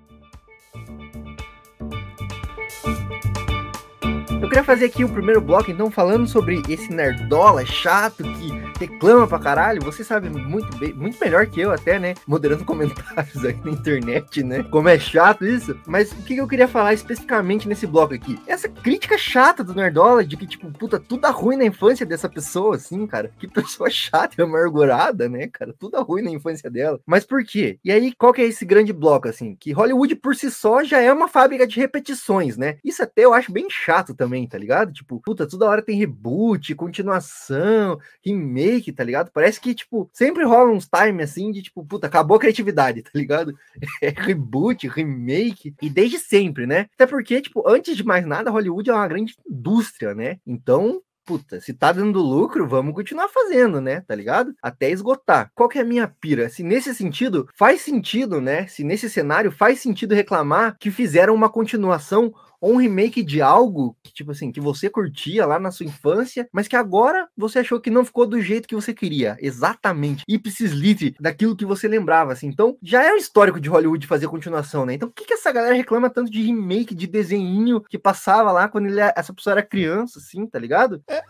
Eu 4.43 4.49
queria 4.49 4.65
fazer 4.65 4.87
aqui 4.87 5.05
o 5.05 5.09
primeiro 5.09 5.41
bloco, 5.41 5.71
então, 5.71 5.89
falando 5.89 6.27
sobre 6.27 6.61
esse 6.69 6.93
nerdola 6.93 7.65
chato 7.65 8.25
que 8.25 8.51
reclama 8.81 9.25
pra 9.25 9.39
caralho. 9.39 9.81
Você 9.85 10.03
sabe 10.03 10.29
muito 10.29 10.77
bem, 10.79 10.93
muito 10.93 11.17
melhor 11.21 11.47
que 11.47 11.61
eu 11.61 11.71
até, 11.71 11.97
né? 11.97 12.15
Moderando 12.27 12.65
comentários 12.67 13.45
aí 13.45 13.57
na 13.65 13.71
internet, 13.71 14.43
né? 14.43 14.65
Como 14.65 14.89
é 14.89 14.99
chato 14.99 15.47
isso. 15.47 15.79
Mas 15.87 16.11
o 16.11 16.17
que 16.17 16.37
eu 16.37 16.49
queria 16.49 16.67
falar 16.67 16.93
especificamente 16.93 17.69
nesse 17.69 17.87
bloco 17.87 18.15
aqui? 18.15 18.37
Essa 18.45 18.69
crítica 18.69 19.17
chata 19.17 19.63
do 19.63 19.77
nerdola 19.77 20.25
de 20.25 20.37
que, 20.37 20.45
tipo, 20.45 20.73
puta, 20.73 20.99
tudo 20.99 21.31
ruim 21.31 21.57
na 21.57 21.65
infância 21.65 22.05
dessa 22.05 22.29
pessoa, 22.29 22.75
assim, 22.75 23.07
cara. 23.07 23.31
Que 23.39 23.47
pessoa 23.47 23.89
chata 23.91 24.35
e 24.37 24.43
amargurada, 24.43 25.29
né, 25.29 25.47
cara? 25.53 25.73
Tudo 25.79 26.03
ruim 26.03 26.23
na 26.23 26.33
infância 26.33 26.69
dela. 26.69 26.99
Mas 27.07 27.25
por 27.25 27.45
quê? 27.45 27.79
E 27.85 27.93
aí, 27.93 28.13
qual 28.13 28.33
que 28.33 28.43
é 28.43 28.47
esse 28.47 28.65
grande 28.65 28.93
bloco, 28.93 29.29
assim? 29.29 29.55
Que 29.55 29.71
Hollywood 29.71 30.17
por 30.17 30.35
si 30.35 30.51
só 30.51 30.83
já 30.83 31.01
é 31.01 31.13
uma 31.13 31.29
fábrica 31.29 31.65
de 31.65 31.79
repetições, 31.79 32.57
né? 32.57 32.79
Isso 32.85 33.05
até 33.05 33.25
eu 33.25 33.33
acho 33.33 33.53
bem 33.53 33.69
chato 33.71 34.13
também 34.13 34.32
também, 34.33 34.47
tá 34.47 34.57
ligado? 34.57 34.93
Tipo, 34.93 35.21
puta, 35.21 35.47
toda 35.47 35.67
hora 35.69 35.83
tem 35.83 35.99
reboot, 35.99 36.75
continuação, 36.75 37.99
remake, 38.25 38.91
tá 38.91 39.05
ligado? 39.05 39.31
Parece 39.31 39.61
que, 39.61 39.75
tipo, 39.75 40.09
sempre 40.13 40.43
rola 40.45 40.73
uns 40.73 40.89
time 40.89 41.23
assim 41.23 41.53
de, 41.53 41.63
tipo, 41.63 41.85
puta, 41.85 42.07
acabou 42.07 42.39
a 42.39 42.41
criatividade, 42.41 43.03
tá 43.05 43.11
ligado? 43.15 43.55
É 44.01 44.09
reboot, 44.09 44.89
remake, 44.89 45.75
e 45.83 45.91
desde 45.91 46.19
sempre, 46.19 46.67
né? 46.67 46.87
Até 46.95 47.07
porque, 47.07 47.43
tipo, 47.43 47.63
antes 47.69 47.95
de 47.95 48.05
mais 48.05 48.27
nada, 48.27 48.51
Hollywood 48.51 48.89
é 48.89 48.95
uma 48.95 49.09
grande 49.09 49.35
indústria, 49.47 50.15
né? 50.15 50.39
Então, 50.47 51.03
puta, 51.27 51.61
se 51.61 51.75
tá 51.75 51.93
dando 51.93 52.21
lucro, 52.21 52.67
vamos 52.67 52.95
continuar 52.95 53.29
fazendo, 53.29 53.81
né? 53.81 54.01
Tá 54.01 54.15
ligado? 54.15 54.55
Até 54.63 54.91
esgotar. 54.91 55.51
Qual 55.55 55.69
que 55.69 55.79
é 55.79 55.83
a 55.83 55.85
minha 55.85 56.09
pira? 56.09 56.49
Se 56.49 56.63
nesse 56.63 56.95
sentido 56.95 57.49
faz 57.55 57.83
sentido, 57.83 58.41
né? 58.41 58.67
Se 58.67 58.83
nesse 58.83 59.09
cenário 59.11 59.53
faz 59.53 59.81
sentido 59.81 60.15
reclamar 60.15 60.77
que 60.79 60.91
fizeram 60.91 61.35
uma 61.35 61.51
continuação 61.51 62.33
ou 62.63 62.75
um 62.75 62.77
remake 62.77 63.23
de 63.25 63.43
algo 63.43 63.97
que, 64.03 64.13
tipo 64.13 64.31
assim, 64.31 64.53
que 64.53 64.61
você 64.61 64.89
curtia 64.89 65.45
lá 65.45 65.59
na 65.59 65.73
sua 65.73 65.85
infância, 65.85 66.49
mas 66.53 66.69
que 66.69 66.77
agora 66.77 67.29
você 67.37 67.59
achou 67.59 67.81
que 67.81 67.91
não 67.91 68.05
ficou 68.05 68.25
do 68.25 68.41
jeito 68.41 68.69
que 68.69 68.75
você 68.75 68.95
queria. 68.95 69.37
Exatamente. 69.41 70.23
Ipsis 70.29 70.71
lit 70.71 71.17
daquilo 71.21 71.57
que 71.57 71.67
você 71.67 71.89
lembrava, 71.89 72.33
assim. 72.33 72.47
Então, 72.47 72.79
já 72.81 73.03
é 73.03 73.13
o 73.13 73.17
histórico 73.17 73.61
de 73.61 73.69
Hollywood 73.69 74.07
fazer 74.07 74.29
continuação, 74.29 74.87
né? 74.87 74.95
Então, 74.95 75.09
por 75.09 75.17
que, 75.17 75.25
que 75.25 75.35
essa 75.35 75.51
galera 75.51 75.75
reclama 75.75 76.09
tanto 76.09 76.31
de 76.31 76.41
remake, 76.41 76.95
de 76.95 77.09
desenho 77.09 77.81
que 77.81 77.99
passava 77.99 78.53
lá 78.53 78.69
quando 78.69 78.87
ele, 78.87 79.01
essa 79.01 79.35
pessoa 79.35 79.55
era 79.55 79.63
criança, 79.63 80.21
assim, 80.21 80.47
tá 80.47 80.59
ligado? 80.59 81.03
É, 81.09 81.21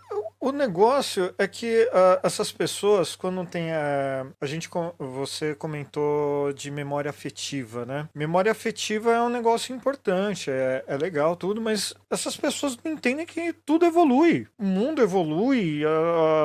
o 0.43 0.51
negócio 0.51 1.33
é 1.37 1.47
que 1.47 1.83
uh, 1.85 2.19
essas 2.21 2.51
pessoas, 2.51 3.15
quando 3.15 3.45
tem 3.45 3.71
a. 3.71 4.25
A 4.41 4.45
gente. 4.45 4.69
Você 4.99 5.55
comentou 5.55 6.51
de 6.51 6.69
memória 6.69 7.09
afetiva, 7.09 7.85
né? 7.85 8.09
Memória 8.13 8.51
afetiva 8.51 9.13
é 9.13 9.21
um 9.21 9.29
negócio 9.29 9.73
importante, 9.73 10.51
é, 10.51 10.83
é 10.85 10.97
legal, 10.97 11.35
tudo, 11.35 11.61
mas 11.61 11.93
essas 12.09 12.35
pessoas 12.35 12.77
não 12.83 12.91
entendem 12.91 13.25
que 13.25 13.53
tudo 13.65 13.85
evolui. 13.85 14.45
O 14.57 14.65
mundo 14.65 15.01
evolui, 15.01 15.83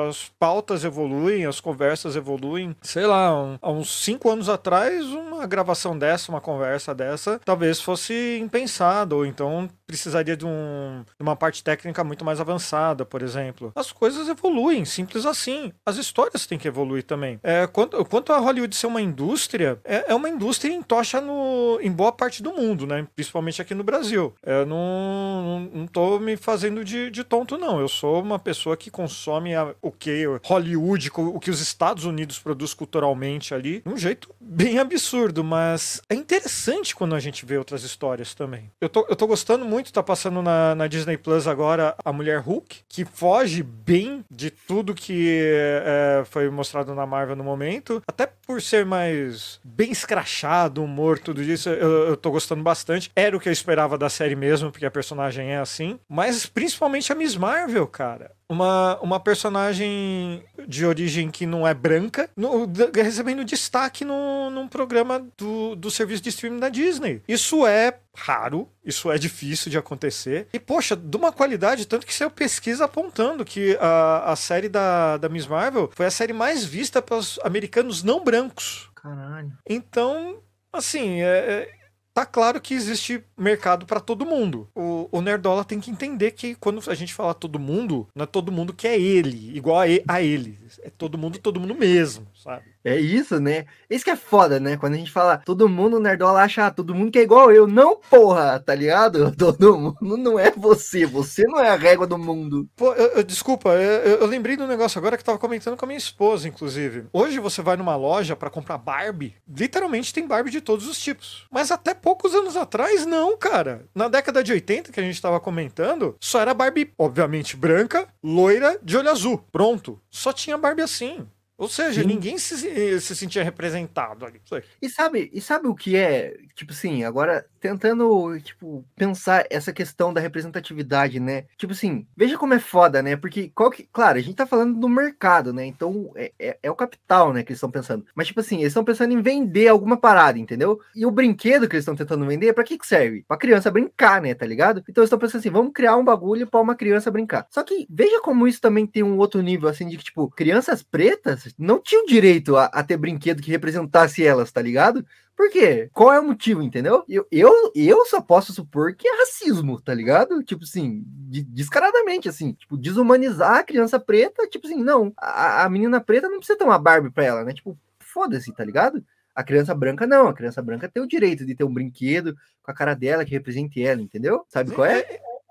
as 0.07 0.31
pautas 0.39 0.85
evoluem, 0.85 1.45
as 1.45 1.59
conversas 1.59 2.15
evoluem. 2.15 2.75
Sei 2.81 3.05
lá, 3.05 3.35
um, 3.35 3.57
há 3.61 3.69
uns 3.69 4.03
cinco 4.03 4.29
anos 4.29 4.47
atrás, 4.47 5.05
uma 5.07 5.45
gravação 5.45 5.97
dessa, 5.97 6.31
uma 6.31 6.41
conversa 6.41 6.95
dessa, 6.95 7.39
talvez 7.43 7.81
fosse 7.81 8.39
impensado, 8.41 9.17
ou 9.17 9.25
então 9.25 9.69
precisaria 9.89 10.37
de, 10.37 10.45
um, 10.45 11.03
de 11.03 11.23
uma 11.23 11.35
parte 11.35 11.63
técnica 11.63 12.03
muito 12.03 12.23
mais 12.23 12.39
avançada, 12.39 13.03
por 13.03 13.23
exemplo. 13.23 13.71
As 13.75 13.91
coisas 13.91 14.29
evoluem, 14.29 14.85
simples 14.85 15.25
assim. 15.25 15.73
As 15.83 15.97
histórias 15.97 16.45
têm 16.45 16.59
que 16.59 16.67
evoluir 16.67 17.03
também. 17.03 17.39
É, 17.41 17.65
quanto, 17.65 18.05
quanto 18.05 18.31
a 18.31 18.37
Hollywood 18.37 18.75
ser 18.75 18.85
uma 18.85 19.01
indústria, 19.01 19.79
é, 19.83 20.11
é 20.11 20.15
uma 20.15 20.29
indústria 20.29 20.71
em 20.71 20.83
tocha 20.83 21.19
no, 21.19 21.79
em 21.81 21.91
boa 21.91 22.11
parte 22.11 22.43
do 22.43 22.53
mundo, 22.53 22.85
né? 22.85 23.07
Principalmente 23.15 23.63
aqui 23.63 23.73
no 23.73 23.83
Brasil. 23.83 24.31
Eu 24.43 24.63
não, 24.63 25.41
não, 25.41 25.79
não 25.79 25.87
tô 25.87 26.19
me 26.19 26.37
fazendo 26.37 26.85
de, 26.85 27.09
de 27.09 27.23
tonto, 27.23 27.57
não. 27.57 27.79
Eu 27.79 27.87
sou 27.87 28.21
uma 28.21 28.37
pessoa 28.37 28.77
que 28.77 28.91
consome 28.91 29.55
a, 29.55 29.73
o 29.81 29.91
que 29.91 30.23
Hollywood, 30.43 31.09
o 31.15 31.39
que 31.39 31.49
os 31.49 31.61
Estados 31.61 32.05
Unidos 32.05 32.37
produz 32.37 32.75
culturalmente 32.75 33.55
ali, 33.55 33.81
de 33.81 33.89
um 33.91 33.97
jeito 33.97 34.29
bem 34.39 34.77
absurdo, 34.77 35.43
mas 35.43 35.99
é 36.07 36.13
interessante 36.13 36.95
quando 36.95 37.15
a 37.15 37.19
gente 37.19 37.43
vê 37.43 37.57
outras 37.57 37.83
histórias 37.83 38.35
também. 38.35 38.69
Eu 38.79 38.87
tô, 38.87 39.07
eu 39.09 39.15
tô 39.15 39.25
gostando 39.25 39.65
muito 39.65 39.78
muito, 39.79 39.93
tá 39.93 40.03
passando 40.03 40.41
na, 40.41 40.75
na 40.75 40.87
Disney 40.87 41.17
Plus 41.17 41.47
agora 41.47 41.95
a 42.03 42.11
Mulher 42.11 42.41
Hulk, 42.41 42.81
que 42.89 43.05
foge 43.05 43.63
bem 43.63 44.25
de 44.29 44.51
tudo 44.51 44.93
que 44.93 45.39
é, 45.41 46.23
foi 46.25 46.49
mostrado 46.49 46.93
na 46.93 47.05
Marvel 47.05 47.37
no 47.37 47.45
momento. 47.45 48.03
Até 48.05 48.27
por 48.27 48.61
ser 48.61 48.85
mais 48.85 49.57
bem 49.63 49.89
escrachado, 49.89 50.83
humor, 50.83 51.17
tudo 51.17 51.41
isso, 51.41 51.69
eu, 51.69 52.09
eu 52.09 52.17
tô 52.17 52.29
gostando 52.29 52.61
bastante. 52.61 53.09
Era 53.15 53.37
o 53.37 53.39
que 53.39 53.47
eu 53.47 53.53
esperava 53.53 53.97
da 53.97 54.09
série 54.09 54.35
mesmo, 54.35 54.69
porque 54.69 54.85
a 54.85 54.91
personagem 54.91 55.51
é 55.51 55.59
assim. 55.59 55.97
Mas 56.09 56.45
principalmente 56.45 57.11
a 57.13 57.15
Miss 57.15 57.37
Marvel, 57.37 57.87
cara 57.87 58.31
uma, 58.49 58.99
uma 58.99 59.19
personagem 59.19 60.43
de 60.67 60.85
origem 60.85 61.29
que 61.29 61.45
não 61.45 61.67
é 61.67 61.73
branca, 61.73 62.29
no, 62.35 62.67
recebendo 62.95 63.45
destaque 63.45 64.03
no, 64.03 64.49
num 64.49 64.67
programa 64.67 65.23
do, 65.37 65.75
do 65.75 65.91
serviço 65.91 66.23
de 66.23 66.29
streaming 66.29 66.59
da 66.59 66.67
Disney. 66.67 67.21
Isso 67.27 67.65
é 67.67 67.99
raro, 68.15 68.67
isso 68.83 69.11
é 69.11 69.17
difícil 69.17 69.69
de 69.69 69.77
acontecer. 69.77 70.47
E, 70.51 70.59
poxa, 70.59 70.95
de 70.95 71.15
uma 71.15 71.31
qualidade, 71.31 71.85
tanto 71.85 72.07
que 72.07 72.13
saiu 72.13 72.31
pesquisa 72.31 72.85
apontando 72.85 73.45
que 73.45 73.77
a, 73.79 74.31
a 74.31 74.35
série 74.35 74.67
da, 74.67 75.17
da 75.17 75.29
Miss 75.29 75.45
Marvel 75.45 75.89
foi 75.93 76.07
a 76.07 76.11
série 76.11 76.33
mais 76.33 76.65
vista 76.65 77.01
pelos 77.01 77.39
americanos 77.43 78.01
não 78.03 78.23
brancos. 78.23 78.89
Caralho. 78.95 79.53
Então, 79.67 80.39
assim, 80.73 81.21
é, 81.21 81.27
é 81.27 81.78
tá 82.19 82.25
claro 82.25 82.59
que 82.59 82.73
existe 82.73 83.23
mercado 83.37 83.85
para 83.85 83.99
todo 83.99 84.25
mundo. 84.25 84.67
O, 84.75 85.07
o, 85.11 85.21
Nerdola 85.21 85.63
tem 85.63 85.79
que 85.79 85.89
entender 85.89 86.31
que 86.31 86.53
quando 86.55 86.81
a 86.89 86.95
gente 86.95 87.13
fala 87.13 87.33
todo 87.33 87.57
mundo, 87.57 88.07
não 88.13 88.23
é 88.23 88.27
todo 88.27 88.51
mundo 88.51 88.73
que 88.73 88.87
é 88.87 88.99
ele, 88.99 89.55
igual 89.55 89.79
a, 90.07 90.21
ele. 90.21 90.59
É 90.83 90.89
todo 90.89 91.17
mundo, 91.17 91.39
todo 91.39 91.59
mundo 91.59 91.73
mesmo, 91.73 92.27
sabe? 92.39 92.63
É 92.83 92.97
isso, 92.97 93.39
né? 93.39 93.65
Isso 93.89 94.03
que 94.03 94.11
é 94.11 94.15
foda, 94.15 94.59
né? 94.59 94.77
Quando 94.77 94.93
a 94.93 94.97
gente 94.97 95.11
fala 95.11 95.37
todo 95.37 95.69
mundo, 95.69 95.99
Nerdola 95.99 96.41
acha 96.41 96.65
ah, 96.65 96.71
todo 96.71 96.95
mundo 96.95 97.11
que 97.11 97.19
é 97.19 97.23
igual 97.23 97.51
eu. 97.51 97.67
Não, 97.67 97.97
porra, 98.09 98.59
tá 98.59 98.73
ligado? 98.73 99.33
Todo 99.37 99.77
mundo 99.77 100.17
não 100.17 100.39
é 100.39 100.51
você. 100.51 101.05
Você 101.05 101.43
não 101.43 101.59
é 101.59 101.69
a 101.69 101.75
régua 101.75 102.05
do 102.05 102.17
mundo. 102.17 102.67
Pô, 102.75 102.93
eu, 102.93 103.07
eu, 103.17 103.23
desculpa, 103.23 103.69
eu, 103.69 104.17
eu, 104.17 104.25
lembrei 104.25 104.55
do 104.57 104.67
negócio 104.67 104.97
agora 104.97 105.15
que 105.15 105.21
eu 105.21 105.25
tava 105.25 105.37
comentando 105.37 105.77
com 105.77 105.85
a 105.85 105.87
minha 105.87 105.97
esposa, 105.97 106.47
inclusive. 106.47 107.05
Hoje 107.13 107.39
você 107.39 107.61
vai 107.61 107.77
numa 107.77 107.95
loja 107.95 108.35
para 108.35 108.49
comprar 108.49 108.77
Barbie, 108.77 109.35
literalmente 109.47 110.13
tem 110.13 110.27
Barbie 110.27 110.51
de 110.51 110.61
todos 110.61 110.87
os 110.87 110.99
tipos. 110.99 111.45
Mas 111.51 111.71
até 111.71 111.93
poucos 111.93 112.33
anos 112.33 112.55
atrás, 112.55 113.05
não, 113.05 113.37
cara. 113.37 113.85
Na 113.93 114.07
década 114.07 114.43
de 114.43 114.51
80, 114.51 114.91
que 114.91 114.99
a 114.99 115.03
gente 115.03 115.21
tava 115.21 115.39
comentando, 115.39 116.15
só 116.19 116.41
era 116.41 116.53
Barbie, 116.53 116.91
obviamente, 116.97 117.55
branca, 117.55 118.07
loira, 118.23 118.79
de 118.81 118.97
olho 118.97 119.09
azul. 119.09 119.43
Pronto. 119.51 119.99
Só 120.09 120.31
tinha 120.33 120.57
Barbie 120.57 120.81
assim. 120.81 121.27
Ou 121.59 121.67
seja, 121.67 122.01
Sim. 122.01 122.07
ninguém 122.07 122.37
se, 122.37 123.01
se 123.01 123.15
sentia 123.17 123.43
representado 123.43 124.25
ali. 124.25 124.41
E 124.81 124.89
sabe, 124.89 125.29
e 125.33 125.41
sabe 125.41 125.67
o 125.67 125.75
que 125.75 125.97
é? 125.97 126.37
Tipo 126.55 126.71
assim, 126.71 127.03
agora 127.03 127.45
tentando, 127.59 128.39
tipo, 128.39 128.85
pensar 128.95 129.45
essa 129.49 129.73
questão 129.73 130.13
da 130.13 130.21
representatividade, 130.21 131.19
né? 131.19 131.45
Tipo 131.57 131.73
assim, 131.73 132.07
veja 132.15 132.37
como 132.37 132.53
é 132.53 132.59
foda, 132.59 133.01
né? 133.01 133.15
Porque, 133.15 133.51
qual 133.53 133.69
que, 133.69 133.87
claro, 133.91 134.17
a 134.17 134.21
gente 134.21 134.35
tá 134.35 134.45
falando 134.45 134.79
do 134.79 134.89
mercado, 134.89 135.53
né? 135.53 135.65
Então, 135.65 136.11
é, 136.15 136.31
é, 136.39 136.57
é 136.63 136.71
o 136.71 136.75
capital, 136.75 137.33
né, 137.33 137.43
que 137.43 137.51
eles 137.51 137.57
estão 137.57 137.71
pensando. 137.71 138.05
Mas, 138.15 138.27
tipo 138.27 138.39
assim, 138.39 138.57
eles 138.57 138.67
estão 138.67 138.83
pensando 138.83 139.13
em 139.13 139.21
vender 139.21 139.67
alguma 139.67 139.97
parada, 139.97 140.39
entendeu? 140.39 140.79
E 140.95 141.05
o 141.05 141.11
brinquedo 141.11 141.67
que 141.67 141.75
eles 141.75 141.83
estão 141.83 141.95
tentando 141.95 142.25
vender, 142.25 142.53
para 142.53 142.63
que 142.63 142.77
que 142.77 142.87
serve? 142.87 143.23
Pra 143.27 143.37
criança 143.37 143.71
brincar, 143.71 144.21
né, 144.21 144.33
tá 144.33 144.45
ligado? 144.45 144.83
Então, 144.87 145.01
eles 145.01 145.07
estão 145.07 145.19
pensando 145.19 145.39
assim, 145.39 145.49
vamos 145.49 145.73
criar 145.73 145.95
um 145.97 146.03
bagulho 146.03 146.47
para 146.47 146.61
uma 146.61 146.75
criança 146.75 147.11
brincar. 147.11 147.47
Só 147.49 147.63
que, 147.63 147.85
veja 147.89 148.21
como 148.21 148.47
isso 148.47 148.61
também 148.61 148.87
tem 148.87 149.03
um 149.03 149.17
outro 149.17 149.41
nível, 149.41 149.69
assim, 149.69 149.87
de 149.87 149.97
que, 149.97 150.03
tipo, 150.05 150.29
crianças 150.29 150.81
pretas 150.81 151.53
não 151.57 151.81
tinham 151.81 152.05
direito 152.05 152.55
a, 152.55 152.65
a 152.65 152.83
ter 152.83 152.97
brinquedo 152.97 153.41
que 153.41 153.51
representasse 153.51 154.25
elas, 154.25 154.51
tá 154.51 154.61
ligado? 154.61 155.05
Por 155.39 155.49
quê? 155.49 155.89
Qual 155.93 156.11
é 156.11 156.19
o 156.19 156.23
motivo, 156.25 156.61
entendeu? 156.61 157.05
Eu, 157.07 157.25
eu, 157.31 157.71
eu 157.73 158.05
só 158.07 158.19
posso 158.19 158.51
supor 158.51 158.93
que 158.93 159.07
é 159.07 159.19
racismo, 159.19 159.79
tá 159.79 159.93
ligado? 159.93 160.43
Tipo 160.43 160.65
assim, 160.65 161.01
de, 161.07 161.41
descaradamente, 161.43 162.27
assim, 162.27 162.51
tipo, 162.51 162.75
desumanizar 162.77 163.59
a 163.59 163.63
criança 163.63 163.97
preta, 163.97 164.45
tipo 164.49 164.67
assim, 164.67 164.83
não, 164.83 165.13
a, 165.15 165.63
a 165.63 165.69
menina 165.69 166.01
preta 166.01 166.27
não 166.27 166.39
precisa 166.39 166.57
ter 166.57 166.65
uma 166.65 166.77
Barbie 166.77 167.09
pra 167.09 167.23
ela, 167.23 167.45
né? 167.45 167.53
Tipo, 167.53 167.79
foda-se, 168.01 168.51
tá 168.51 168.65
ligado? 168.65 169.01
A 169.33 169.41
criança 169.41 169.73
branca 169.73 170.05
não, 170.05 170.27
a 170.27 170.33
criança 170.33 170.61
branca 170.61 170.89
tem 170.89 171.01
o 171.01 171.07
direito 171.07 171.45
de 171.45 171.55
ter 171.55 171.63
um 171.63 171.73
brinquedo 171.73 172.35
com 172.61 172.71
a 172.71 172.75
cara 172.75 172.93
dela 172.93 173.23
que 173.23 173.31
represente 173.31 173.81
ela, 173.81 174.01
entendeu? 174.01 174.45
Sabe 174.49 174.71
qual 174.73 174.87
é? 174.87 174.99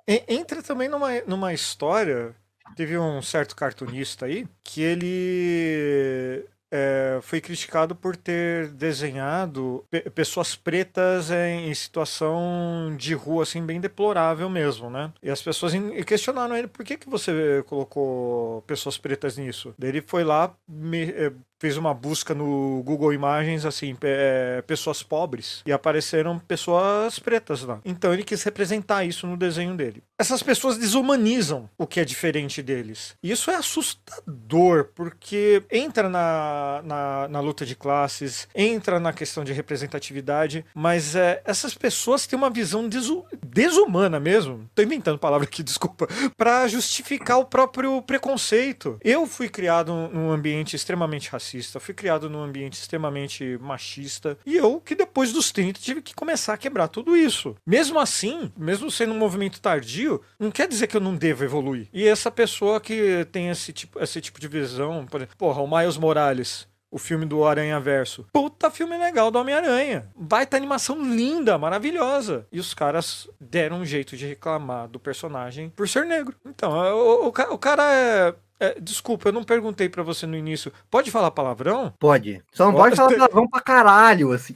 é, 0.06 0.16
é 0.16 0.34
entra 0.34 0.62
também 0.62 0.90
numa, 0.90 1.18
numa 1.22 1.54
história. 1.54 2.36
Teve 2.76 2.98
um 2.98 3.22
certo 3.22 3.56
cartunista 3.56 4.26
aí 4.26 4.46
que 4.62 4.82
ele 4.82 6.44
é, 6.70 7.18
foi 7.22 7.40
criticado 7.40 7.94
por 7.94 8.16
ter 8.16 8.68
desenhado 8.68 9.84
pe 9.90 10.08
pessoas 10.10 10.54
pretas 10.54 11.30
em, 11.30 11.68
em, 11.68 11.74
situação 11.74 12.94
de 12.96 13.14
rua, 13.14 13.42
assim, 13.42 13.64
bem 13.64 13.80
deplorável 13.80 14.48
mesmo, 14.50 14.90
né? 14.90 15.12
E 15.22 15.30
as 15.30 15.42
pessoas 15.42 15.72
questionaram 16.06 16.56
ele, 16.56 16.68
por 16.68 16.84
que, 16.84 16.96
que 16.96 17.08
você 17.08 17.62
colocou 17.66 18.62
pessoas 18.62 18.98
pretas 18.98 19.36
nisso? 19.36 19.74
Daí 19.78 19.90
ele 19.90 20.02
foi 20.02 20.24
lá, 20.24 20.54
me, 20.68 21.04
é, 21.10 21.32
fez 21.58 21.76
uma 21.76 21.92
busca 21.92 22.34
no 22.34 22.82
Google 22.84 23.12
Imagens, 23.12 23.64
assim, 23.64 23.96
é, 24.02 24.62
pessoas 24.66 25.02
pobres, 25.02 25.62
e 25.66 25.72
apareceram 25.72 26.38
pessoas 26.38 27.18
pretas 27.18 27.62
lá. 27.62 27.80
Então 27.84 28.12
ele 28.12 28.22
quis 28.22 28.42
representar 28.42 29.04
isso 29.04 29.26
no 29.26 29.36
desenho 29.36 29.76
dele. 29.76 30.02
Essas 30.18 30.42
pessoas 30.42 30.78
desumanizam 30.78 31.68
o 31.76 31.86
que 31.86 32.00
é 32.00 32.04
diferente 32.04 32.62
deles. 32.62 33.16
E 33.22 33.30
isso 33.30 33.50
é 33.50 33.56
assustador, 33.56 34.90
porque 34.94 35.62
entra 35.70 36.08
na, 36.08 36.82
na, 36.84 37.28
na 37.28 37.40
luta 37.40 37.66
de 37.66 37.74
classes, 37.74 38.48
entra 38.54 39.00
na 39.00 39.12
questão 39.12 39.44
de 39.44 39.52
representatividade, 39.52 40.64
mas 40.74 41.16
é, 41.16 41.42
essas 41.44 41.74
pessoas 41.74 42.26
têm 42.26 42.38
uma 42.38 42.50
visão 42.50 42.88
desu, 42.88 43.24
desumana 43.44 44.20
mesmo. 44.20 44.68
Tô 44.74 44.82
inventando 44.82 45.18
palavra 45.18 45.46
aqui, 45.46 45.62
desculpa, 45.64 46.06
para 46.36 46.68
justificar 46.68 47.38
o 47.38 47.44
próprio 47.44 48.00
preconceito. 48.02 48.98
Eu 49.02 49.26
fui 49.26 49.48
criado 49.48 49.92
num 50.12 50.30
ambiente 50.30 50.76
extremamente 50.76 51.28
racista 51.28 51.47
racista, 51.48 51.80
fui 51.80 51.94
criado 51.94 52.28
num 52.28 52.42
ambiente 52.42 52.74
extremamente 52.74 53.56
machista, 53.58 54.36
e 54.44 54.56
eu, 54.56 54.80
que 54.80 54.94
depois 54.94 55.32
dos 55.32 55.50
30, 55.50 55.80
tive 55.80 56.02
que 56.02 56.14
começar 56.14 56.54
a 56.54 56.58
quebrar 56.58 56.88
tudo 56.88 57.16
isso. 57.16 57.56
Mesmo 57.66 57.98
assim, 57.98 58.52
mesmo 58.56 58.90
sendo 58.90 59.12
um 59.12 59.18
movimento 59.18 59.60
tardio, 59.60 60.20
não 60.38 60.50
quer 60.50 60.68
dizer 60.68 60.86
que 60.86 60.96
eu 60.96 61.00
não 61.00 61.16
devo 61.16 61.44
evoluir. 61.44 61.88
E 61.92 62.06
essa 62.06 62.30
pessoa 62.30 62.80
que 62.80 63.26
tem 63.32 63.48
esse 63.48 63.72
tipo, 63.72 64.02
esse 64.02 64.20
tipo 64.20 64.40
de 64.40 64.48
visão, 64.48 65.06
por 65.06 65.20
exemplo, 65.20 65.36
porra, 65.36 65.62
o 65.62 65.68
Miles 65.68 65.96
Morales, 65.96 66.68
o 66.90 66.98
filme 66.98 67.26
do 67.26 67.44
Aranha 67.44 67.78
Verso. 67.78 68.26
Puta 68.32 68.70
filme 68.70 68.96
legal 68.96 69.30
do 69.30 69.38
Homem-Aranha. 69.38 70.08
Baita 70.16 70.56
animação 70.56 71.02
linda, 71.02 71.58
maravilhosa. 71.58 72.46
E 72.50 72.58
os 72.58 72.72
caras 72.72 73.28
deram 73.38 73.80
um 73.80 73.84
jeito 73.84 74.16
de 74.16 74.26
reclamar 74.26 74.88
do 74.88 74.98
personagem 74.98 75.70
por 75.70 75.88
ser 75.88 76.06
negro. 76.06 76.34
Então, 76.46 76.72
o, 76.72 77.26
o, 77.26 77.28
o 77.28 77.58
cara 77.58 77.82
é 77.92 78.34
é, 78.60 78.78
desculpa, 78.80 79.28
eu 79.28 79.32
não 79.32 79.44
perguntei 79.44 79.88
para 79.88 80.02
você 80.02 80.26
no 80.26 80.36
início. 80.36 80.72
Pode 80.90 81.10
falar 81.10 81.30
palavrão? 81.30 81.94
Pode. 81.98 82.42
Só 82.52 82.66
não 82.66 82.72
pode, 82.74 82.96
pode 82.96 82.96
falar 82.96 83.08
palavrão 83.28 83.48
pra 83.48 83.60
caralho, 83.60 84.32
assim. 84.32 84.54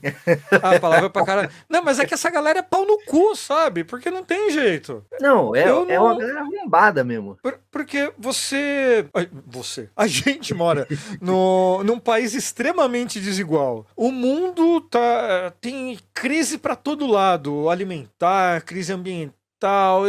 Ah, 0.61 0.79
palavra 0.79 1.09
pra 1.09 1.25
caralho. 1.25 1.49
Não, 1.69 1.83
mas 1.83 1.99
é 1.99 2.05
que 2.05 2.13
essa 2.13 2.29
galera 2.29 2.59
é 2.59 2.61
pau 2.61 2.85
no 2.85 2.99
cu, 3.05 3.35
sabe? 3.35 3.83
Porque 3.83 4.09
não 4.09 4.23
tem 4.23 4.51
jeito. 4.51 5.03
Não, 5.19 5.55
é, 5.55 5.69
eu 5.69 5.85
é 5.89 5.95
não... 5.95 6.05
uma 6.05 6.17
galera 6.17 6.41
arrombada 6.41 7.03
mesmo. 7.03 7.37
Por, 7.41 7.59
porque 7.71 8.11
você. 8.17 9.05
Você. 9.47 9.89
A 9.95 10.07
gente 10.07 10.53
mora 10.53 10.87
no, 11.21 11.83
num 11.83 11.99
país 11.99 12.33
extremamente 12.33 13.19
desigual. 13.19 13.85
O 13.95 14.11
mundo 14.11 14.81
tá, 14.81 15.53
tem 15.61 15.97
crise 16.13 16.57
para 16.57 16.75
todo 16.75 17.07
lado 17.07 17.69
alimentar, 17.69 18.61
crise 18.61 18.93
ambiental. 18.93 20.03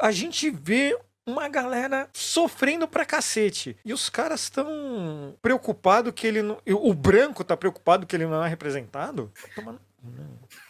A 0.00 0.10
gente 0.10 0.50
vê 0.50 0.96
uma 1.26 1.48
galera 1.48 2.08
sofrendo 2.12 2.86
pra 2.86 3.04
cacete. 3.04 3.76
E 3.84 3.92
os 3.92 4.08
caras 4.08 4.42
estão 4.42 5.34
preocupados 5.40 6.12
que 6.14 6.26
ele 6.26 6.42
não. 6.42 6.58
O 6.66 6.94
branco 6.94 7.42
tá 7.42 7.56
preocupado 7.56 8.06
que 8.06 8.14
ele 8.14 8.26
não 8.26 8.44
é 8.44 8.48
representado? 8.48 9.32
Tomando. 9.54 9.80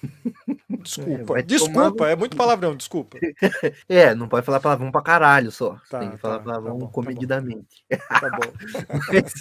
Desculpa, 0.85 1.43
desculpa, 1.43 1.91
tomar... 1.91 2.11
é 2.11 2.17
muito 2.17 2.37
palavrão, 2.37 2.77
desculpa. 2.77 3.19
É, 3.89 4.15
não 4.15 4.29
pode 4.29 4.45
falar 4.45 4.61
palavrão 4.61 4.91
pra 4.91 5.03
caralho 5.03 5.51
só. 5.51 5.79
Tá, 5.91 6.01
tem 6.01 6.11
que 6.11 6.17
falar 6.19 6.39
tá, 6.39 6.45
palavrão 6.45 6.79
tá 6.79 6.85
bom, 6.85 6.91
comedidamente. 6.91 7.85
Tá 7.89 8.31
bom. 8.31 8.53
Mas, 9.13 9.33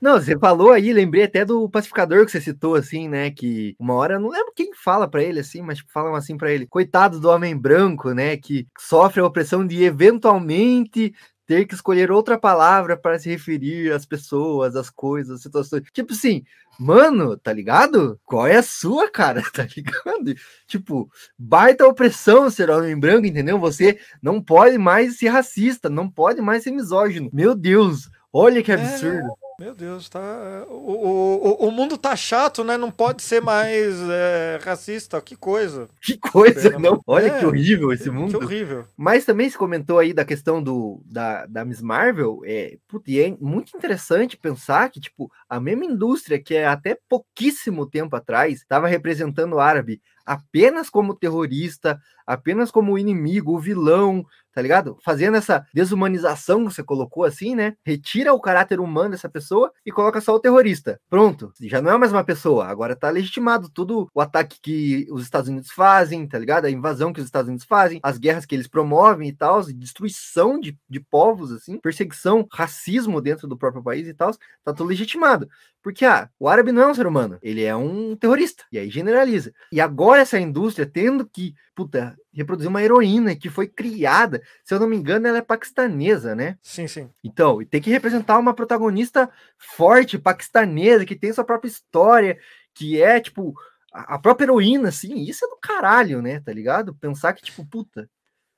não, 0.00 0.20
você 0.20 0.38
falou 0.38 0.70
aí, 0.70 0.92
lembrei 0.92 1.24
até 1.24 1.44
do 1.44 1.68
pacificador 1.68 2.24
que 2.24 2.30
você 2.30 2.40
citou, 2.40 2.74
assim, 2.74 3.08
né? 3.08 3.30
Que 3.30 3.74
uma 3.78 3.94
hora, 3.94 4.18
não 4.18 4.28
lembro 4.28 4.52
quem 4.54 4.72
fala 4.74 5.08
para 5.08 5.22
ele, 5.22 5.40
assim, 5.40 5.62
mas 5.62 5.82
falam 5.92 6.14
assim 6.14 6.36
para 6.36 6.52
ele: 6.52 6.66
coitado 6.66 7.18
do 7.20 7.28
homem 7.28 7.56
branco, 7.56 8.12
né? 8.12 8.36
Que 8.36 8.66
sofre 8.78 9.20
a 9.20 9.26
opressão 9.26 9.66
de 9.66 9.82
eventualmente 9.82 11.12
ter 11.46 11.66
que 11.66 11.74
escolher 11.74 12.10
outra 12.10 12.38
palavra 12.38 12.96
para 12.96 13.18
se 13.18 13.28
referir 13.28 13.92
às 13.92 14.06
pessoas, 14.06 14.76
às 14.76 14.90
coisas, 14.90 15.36
às 15.36 15.42
situações. 15.42 15.82
Tipo 15.92 16.12
assim, 16.12 16.44
mano, 16.78 17.36
tá 17.36 17.52
ligado? 17.52 18.18
Qual 18.24 18.46
é 18.46 18.56
a 18.56 18.62
sua, 18.62 19.10
cara? 19.10 19.42
Tá 19.52 19.66
ligado? 19.76 20.34
Tipo, 20.66 21.08
baita 21.38 21.86
opressão 21.86 22.50
ser 22.50 22.70
homem 22.70 22.98
branco, 22.98 23.26
entendeu? 23.26 23.58
Você 23.58 23.98
não 24.22 24.42
pode 24.42 24.78
mais 24.78 25.18
ser 25.18 25.28
racista, 25.28 25.88
não 25.88 26.10
pode 26.10 26.40
mais 26.40 26.62
ser 26.62 26.70
misógino. 26.70 27.30
Meu 27.32 27.54
Deus, 27.54 28.10
olha 28.32 28.62
que 28.62 28.72
é, 28.72 28.74
absurdo. 28.74 29.28
É 29.40 29.43
Meu 29.58 29.74
Deus, 29.74 30.08
tá. 30.08 30.20
O, 30.68 31.64
o, 31.64 31.68
o 31.68 31.70
mundo 31.70 31.96
tá 31.96 32.16
chato, 32.16 32.64
né? 32.64 32.76
Não 32.76 32.90
pode 32.90 33.22
ser 33.22 33.40
mais 33.40 33.94
é, 34.10 34.58
racista. 34.62 35.20
Que 35.20 35.36
coisa. 35.36 35.88
Que 36.02 36.18
coisa, 36.18 36.76
não? 36.78 37.00
Olha 37.06 37.28
É, 37.28 37.38
que 37.38 37.46
horrível 37.46 37.92
esse 37.92 38.04
Que 38.04 38.10
mundo. 38.10 38.36
horrível. 38.36 38.84
Mas 38.96 39.24
também 39.24 39.48
se 39.48 39.56
comentou 39.56 39.98
aí 40.00 40.12
da 40.12 40.24
questão 40.24 40.60
do, 40.62 41.00
da, 41.06 41.46
da 41.46 41.64
Miss 41.64 41.80
Marvel, 41.80 42.40
é, 42.44 42.78
putz, 42.88 43.04
e 43.06 43.20
é 43.20 43.36
muito 43.40 43.76
interessante 43.76 44.36
pensar 44.36 44.90
que, 44.90 45.00
tipo, 45.00 45.30
a 45.54 45.60
mesma 45.60 45.84
indústria 45.84 46.42
que 46.42 46.52
é 46.52 46.66
até 46.66 46.98
pouquíssimo 47.08 47.88
tempo 47.88 48.16
atrás 48.16 48.54
estava 48.54 48.88
representando 48.88 49.52
o 49.52 49.60
árabe 49.60 50.02
apenas 50.26 50.88
como 50.90 51.14
terrorista, 51.14 52.00
apenas 52.26 52.70
como 52.70 52.98
inimigo, 52.98 53.52
o 53.52 53.58
vilão, 53.58 54.26
tá 54.52 54.62
ligado? 54.62 54.96
Fazendo 55.04 55.36
essa 55.36 55.66
desumanização 55.74 56.64
que 56.64 56.72
você 56.72 56.82
colocou 56.82 57.24
assim, 57.24 57.54
né? 57.54 57.74
Retira 57.84 58.32
o 58.32 58.40
caráter 58.40 58.80
humano 58.80 59.10
dessa 59.10 59.28
pessoa 59.28 59.70
e 59.84 59.90
coloca 59.90 60.20
só 60.20 60.34
o 60.34 60.40
terrorista. 60.40 60.98
Pronto, 61.10 61.52
já 61.60 61.82
não 61.82 61.90
é 61.90 61.98
mais 61.98 62.12
uma 62.12 62.24
pessoa, 62.24 62.66
agora 62.66 62.96
tá 62.96 63.10
legitimado 63.10 63.68
tudo 63.68 64.08
o 64.14 64.20
ataque 64.20 64.58
que 64.62 65.06
os 65.10 65.22
Estados 65.22 65.50
Unidos 65.50 65.70
fazem, 65.70 66.26
tá 66.26 66.38
ligado? 66.38 66.66
A 66.66 66.70
invasão 66.70 67.12
que 67.12 67.20
os 67.20 67.26
Estados 67.26 67.48
Unidos 67.48 67.66
fazem, 67.66 68.00
as 68.02 68.16
guerras 68.16 68.46
que 68.46 68.54
eles 68.54 68.68
promovem 68.68 69.28
e 69.28 69.32
tal, 69.32 69.62
destruição 69.64 70.58
de, 70.58 70.78
de 70.88 71.00
povos, 71.00 71.52
assim, 71.52 71.78
perseguição, 71.78 72.46
racismo 72.50 73.20
dentro 73.20 73.48
do 73.48 73.58
próprio 73.58 73.82
país 73.82 74.06
e 74.06 74.14
tal, 74.14 74.30
tá 74.64 74.72
tudo 74.72 74.88
legitimado. 74.88 75.43
Porque, 75.82 76.04
ah, 76.06 76.30
o 76.38 76.48
árabe 76.48 76.72
não 76.72 76.82
é 76.82 76.86
um 76.86 76.94
ser 76.94 77.06
humano, 77.06 77.38
ele 77.42 77.62
é 77.62 77.76
um 77.76 78.16
terrorista. 78.16 78.64
E 78.72 78.78
aí 78.78 78.88
generaliza. 78.88 79.52
E 79.70 79.80
agora 79.80 80.22
essa 80.22 80.40
indústria 80.40 80.86
tendo 80.86 81.28
que, 81.28 81.54
puta, 81.74 82.16
reproduzir 82.32 82.70
uma 82.70 82.82
heroína 82.82 83.36
que 83.36 83.50
foi 83.50 83.68
criada, 83.68 84.42
se 84.64 84.74
eu 84.74 84.80
não 84.80 84.88
me 84.88 84.96
engano, 84.96 85.26
ela 85.26 85.38
é 85.38 85.42
paquistanesa, 85.42 86.34
né? 86.34 86.56
Sim, 86.62 86.88
sim. 86.88 87.10
Então, 87.22 87.60
e 87.60 87.66
tem 87.66 87.82
que 87.82 87.90
representar 87.90 88.38
uma 88.38 88.54
protagonista 88.54 89.28
forte, 89.58 90.18
paquistanesa, 90.18 91.04
que 91.04 91.14
tem 91.14 91.32
sua 91.32 91.44
própria 91.44 91.68
história, 91.68 92.38
que 92.74 93.02
é, 93.02 93.20
tipo, 93.20 93.54
a 93.92 94.18
própria 94.18 94.46
heroína, 94.46 94.88
assim, 94.88 95.20
isso 95.20 95.44
é 95.44 95.48
do 95.48 95.58
caralho, 95.60 96.22
né? 96.22 96.40
Tá 96.40 96.52
ligado? 96.52 96.94
Pensar 96.94 97.34
que, 97.34 97.42
tipo, 97.42 97.64
puta. 97.64 98.08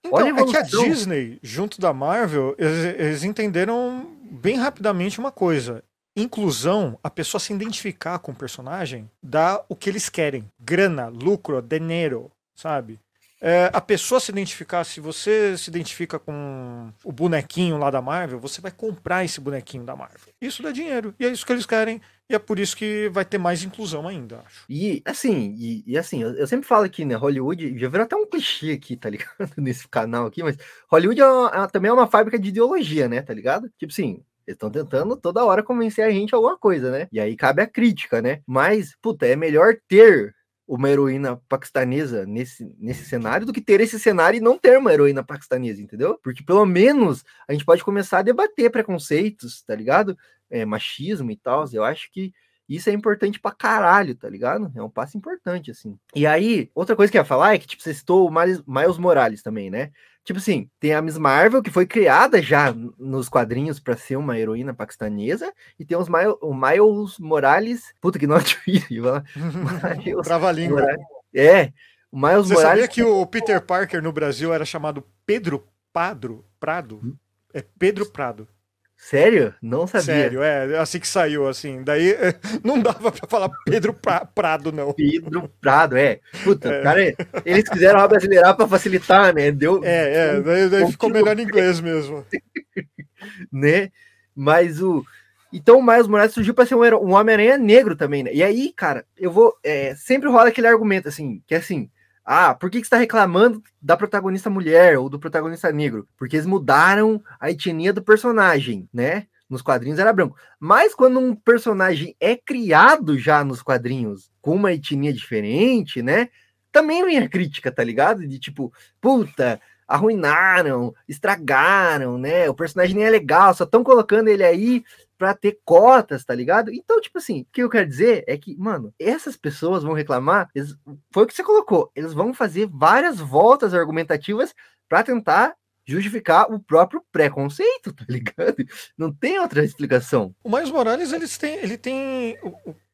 Então, 0.05 0.19
Olha 0.19 0.33
a 0.33 0.41
é 0.41 0.45
que 0.45 0.57
a. 0.57 0.63
Disney, 0.63 1.39
junto 1.43 1.81
da 1.81 1.93
Marvel, 1.93 2.55
eles, 2.57 2.85
eles 3.01 3.25
entenderam 3.25 4.17
bem 4.31 4.57
rapidamente 4.57 5.19
uma 5.19 5.33
coisa. 5.33 5.83
Inclusão, 6.17 6.99
a 7.03 7.11
pessoa 7.11 7.39
se 7.39 7.53
identificar 7.53 8.19
com 8.19 8.33
o 8.33 8.35
personagem, 8.35 9.11
dá 9.23 9.63
o 9.69 9.77
que 9.77 9.91
eles 9.91 10.09
querem. 10.09 10.51
Grana, 10.59 11.09
lucro, 11.09 11.61
dinheiro, 11.61 12.31
sabe? 12.55 12.99
É, 13.39 13.71
a 13.71 13.83
pessoa 13.83 14.19
se 14.19 14.31
identificar, 14.33 14.83
se 14.83 14.99
você 14.99 15.59
se 15.59 15.69
identifica 15.69 16.19
com 16.19 16.91
o 17.05 17.13
bonequinho 17.13 17.77
lá 17.77 17.91
da 17.91 18.01
Marvel, 18.01 18.41
você 18.41 18.63
vai 18.63 18.71
comprar 18.71 19.27
esse 19.27 19.39
bonequinho 19.43 19.85
da 19.85 19.95
Marvel. 19.95 20.19
Isso 20.41 20.63
dá 20.63 20.73
dinheiro. 20.73 21.15
E 21.21 21.27
é 21.27 21.29
isso 21.29 21.45
que 21.45 21.53
eles 21.53 21.67
querem. 21.67 22.01
E 22.31 22.35
é 22.35 22.39
por 22.39 22.59
isso 22.59 22.75
que 22.75 23.11
vai 23.11 23.27
ter 23.27 23.37
mais 23.37 23.63
inclusão 23.63 24.09
ainda, 24.09 24.43
acho. 24.47 24.65
E 24.71 25.03
assim, 25.05 25.55
e, 25.59 25.85
e 25.87 25.99
assim, 25.99 26.23
eu, 26.23 26.33
eu 26.35 26.47
sempre 26.47 26.67
falo 26.67 26.85
aqui, 26.87 27.05
né? 27.05 27.15
Hollywood, 27.15 27.79
já 27.79 27.89
virou 27.91 28.05
até 28.07 28.17
um 28.17 28.27
clichê 28.27 28.73
aqui, 28.73 28.97
tá 28.97 29.11
ligado? 29.11 29.29
Nesse 29.59 29.87
canal 29.87 30.25
aqui, 30.27 30.43
mas 30.43 30.57
Hollywood 30.91 31.21
é 31.21 31.27
uma- 31.27 31.65
é- 31.65 31.69
também 31.69 31.91
é 31.91 31.93
uma 31.95 32.07
fábrica 32.07 32.39
de 32.39 32.49
ideologia, 32.49 33.07
né? 33.07 33.21
Tá 33.21 33.35
ligado? 33.35 33.71
Tipo 33.79 33.93
assim, 33.93 34.23
eles 34.47 34.57
estão 34.57 34.71
tentando 34.71 35.17
toda 35.17 35.45
hora 35.45 35.63
convencer 35.63 36.05
a 36.05 36.11
gente 36.11 36.35
alguma 36.35 36.57
coisa, 36.57 36.91
né? 36.91 37.09
E 37.13 37.19
aí 37.19 37.35
cabe 37.37 37.63
a 37.63 37.67
crítica, 37.67 38.23
né? 38.23 38.41
Mas, 38.47 38.95
puta, 39.03 39.27
é 39.27 39.35
melhor 39.35 39.75
ter 39.89 40.35
uma 40.67 40.91
heroína 40.91 41.41
paquistanesa 41.49 42.27
nesse, 42.27 42.65
nesse 42.79 43.05
cenário 43.05 43.47
do 43.47 43.53
que 43.53 43.61
ter 43.61 43.81
esse 43.81 44.01
cenário 44.01 44.39
e 44.39 44.41
não 44.41 44.59
ter 44.59 44.79
uma 44.79 44.93
heroína 44.93 45.23
paquistanesa, 45.23 45.81
entendeu? 45.81 46.19
Porque 46.23 46.43
pelo 46.43 46.67
menos 46.67 47.25
a 47.49 47.53
gente 47.53 47.65
pode 47.65 47.85
começar 47.85 48.19
a 48.19 48.23
debater 48.23 48.71
preconceitos, 48.71 49.63
tá 49.63 49.75
ligado? 49.75 50.17
É, 50.51 50.65
machismo 50.65 51.31
e 51.31 51.37
tal. 51.37 51.65
Eu 51.73 51.85
acho 51.85 52.11
que 52.11 52.33
isso 52.69 52.91
é 52.91 52.93
importante 52.93 53.39
pra 53.39 53.53
caralho, 53.53 54.15
tá 54.15 54.29
ligado? 54.29 54.71
É 54.75 54.83
um 54.83 54.91
passo 54.91 55.17
importante, 55.17 55.71
assim. 55.71 55.97
E 56.15 56.27
aí, 56.27 56.71
outra 56.75 56.97
coisa 56.97 57.11
que 57.11 57.17
eu 57.19 57.21
ia 57.21 57.25
falar 57.25 57.55
é 57.55 57.59
que, 57.59 57.67
tipo, 57.67 57.83
você 57.83 57.95
citou 57.95 58.29
o 58.29 58.33
Miles, 58.33 58.99
Morales 58.99 59.43
também, 59.43 59.71
né? 59.71 59.91
Tipo 60.25 60.41
assim, 60.41 60.69
tem 60.81 60.93
a 60.93 61.01
Miss 61.01 61.17
Marvel, 61.17 61.63
que 61.63 61.71
foi 61.71 61.87
criada 61.87 62.43
já 62.43 62.75
nos 62.99 63.29
quadrinhos 63.29 63.79
pra 63.79 63.97
ser 63.97 64.17
uma 64.17 64.37
heroína 64.37 64.75
paquistanesa, 64.75 65.53
e 65.79 65.85
tem 65.85 65.97
os 65.97 66.09
Miles, 66.09 66.35
o 66.43 66.53
Miles 66.53 67.19
Morales. 67.21 67.95
Puta 68.01 68.19
que 68.19 68.27
não 68.27 68.37
é 68.37 68.41
difícil. 68.41 69.05
vai 69.05 69.13
lá. 69.13 69.25
Miles 70.05 70.27
Trava 70.27 70.49
a 70.49 70.53
língua. 70.53 70.81
Morales. 70.81 71.07
É, 71.33 71.73
o 72.11 72.17
Miles 72.19 72.49
Você 72.49 72.55
Morales. 72.55 72.63
sabia 72.81 72.89
que 72.89 73.03
o 73.05 73.25
Peter 73.27 73.61
Parker 73.61 74.03
no 74.03 74.11
Brasil 74.11 74.53
era 74.53 74.65
chamado 74.65 75.05
Pedro 75.25 75.69
Padro? 75.93 76.45
Prado? 76.59 77.17
É 77.55 77.63
Pedro 77.79 78.07
Prado. 78.11 78.49
Sério? 78.97 79.55
Não 79.63 79.87
sabia. 79.87 80.05
Sério, 80.05 80.43
é 80.43 80.79
assim 80.79 80.99
que 80.99 81.07
saiu, 81.07 81.47
assim. 81.47 81.83
Daí 81.85 82.15
não 82.65 82.81
dava 82.81 83.13
pra 83.13 83.29
falar 83.29 83.51
Pedro 83.65 83.93
Pra- 83.93 84.25
Prado, 84.25 84.73
não. 84.73 84.93
Pedro 84.93 85.49
Prado, 85.61 85.97
é. 85.97 86.21
Puta, 86.43 86.81
cara, 86.83 87.15
eles 87.45 87.69
quiseram 87.69 88.01
abrasileirar 88.01 88.57
pra 88.57 88.67
facilitar, 88.67 89.35
né? 89.35 89.53
Deu, 89.53 89.81
É, 89.85 90.37
é, 90.37 90.41
daí, 90.41 90.69
daí 90.69 90.91
ficou 90.91 91.11
melhor 91.11 91.39
em 91.39 91.43
inglês 91.43 91.81
mesmo. 91.81 92.25
né? 93.53 93.91
Mas 94.35 94.83
o. 94.83 95.05
Então 95.53 95.79
o 95.79 95.87
Miles 95.87 96.09
Morales 96.09 96.35
surgiu 96.35 96.53
para 96.55 96.67
ser 96.67 96.75
um, 96.75 96.81
um 96.81 97.15
Homem-Aranha 97.15 97.57
negro 97.57 97.95
também, 97.97 98.23
né? 98.25 98.31
E 98.35 98.43
aí, 98.43 98.73
cara, 98.77 99.05
eu 99.17 99.31
vou. 99.31 99.55
é, 99.63 99.95
sempre 99.95 100.29
rola 100.29 100.49
aquele 100.49 100.67
argumento 100.67 101.09
assim, 101.09 101.41
que 101.47 101.55
é 101.55 101.59
assim. 101.59 101.89
Ah, 102.29 102.55
por 102.57 102.69
que, 102.69 102.81
que 102.81 102.87
você 102.87 102.91
tá 102.91 102.97
reclamando 102.97 103.63
da 103.81 103.97
protagonista 103.97 104.51
mulher 104.51 104.99
ou 104.99 105.09
do 105.09 105.17
protagonista 105.17 105.71
negro? 105.71 106.09
Porque 106.17 106.35
eles 106.35 106.45
mudaram 106.45 107.23
a 107.39 107.53
etnia 107.53 107.93
do 107.93 108.03
personagem, 108.03 108.89
né? 108.93 109.29
Nos 109.49 109.63
quadrinhos 109.63 110.01
era 110.01 110.13
branco. 110.13 110.37
Mas 110.59 110.93
quando 110.93 111.21
um 111.21 111.37
personagem 111.37 112.17
é 112.19 112.35
criado 112.37 113.17
já 113.17 113.45
nos 113.45 113.63
quadrinhos 113.63 114.29
com 114.41 114.57
uma 114.57 114.73
etnia 114.73 115.13
diferente, 115.13 116.03
né? 116.03 116.29
Também 116.73 117.05
vem 117.05 117.19
a 117.19 117.29
crítica, 117.29 117.71
tá 117.71 117.85
ligado? 117.85 118.27
De 118.27 118.41
tipo, 118.41 118.73
puta, 119.01 119.61
arruinaram, 119.87 120.93
estragaram, 121.09 122.19
né? 122.19 122.51
O 122.51 122.55
personagem 122.55 122.97
nem 122.97 123.05
é 123.05 123.11
legal, 123.11 123.55
só 123.55 123.63
estão 123.63 123.85
colocando 123.85 124.27
ele 124.27 124.43
aí 124.43 124.85
pra 125.19 125.35
ter 125.35 125.59
cotas, 125.65 126.25
tá 126.25 126.35
ligado? 126.35 126.73
Então, 126.73 127.01
tipo 127.01 127.19
assim, 127.19 127.43
o 127.43 127.47
que 127.53 127.63
eu 127.63 127.71
quero 127.71 127.89
dizer 127.89 128.25
é 128.27 128.37
que, 128.37 128.57
mano, 128.57 128.93
essas 128.99 129.37
pessoas 129.37 129.83
vão 129.83 129.93
reclamar, 129.95 130.49
eles- 130.55 130.77
foi 131.13 131.25
o 131.25 131.27
que 131.27 131.35
você 131.35 131.43
colocou, 131.43 131.91
eles 131.95 132.13
vão 132.13 132.35
fazer 132.35 132.67
várias 132.71 133.19
voltas 133.19 133.73
argumentativas 133.75 134.55
pra 134.89 135.03
tentar 135.03 135.55
justificar 135.89 136.51
o 136.53 136.59
próprio 136.59 137.03
preconceito, 137.13 137.93
tá 137.93 138.05
ligado? 138.09 138.57
Não 138.99 139.13
tem 139.13 139.39
outra 139.39 139.65
explicação. 139.65 140.35
O 140.43 140.51
Miles 140.51 140.71
Morales, 140.71 141.13
eles 141.13 141.39
têm, 141.39 141.57
ele 141.59 141.79
tem. 141.79 142.37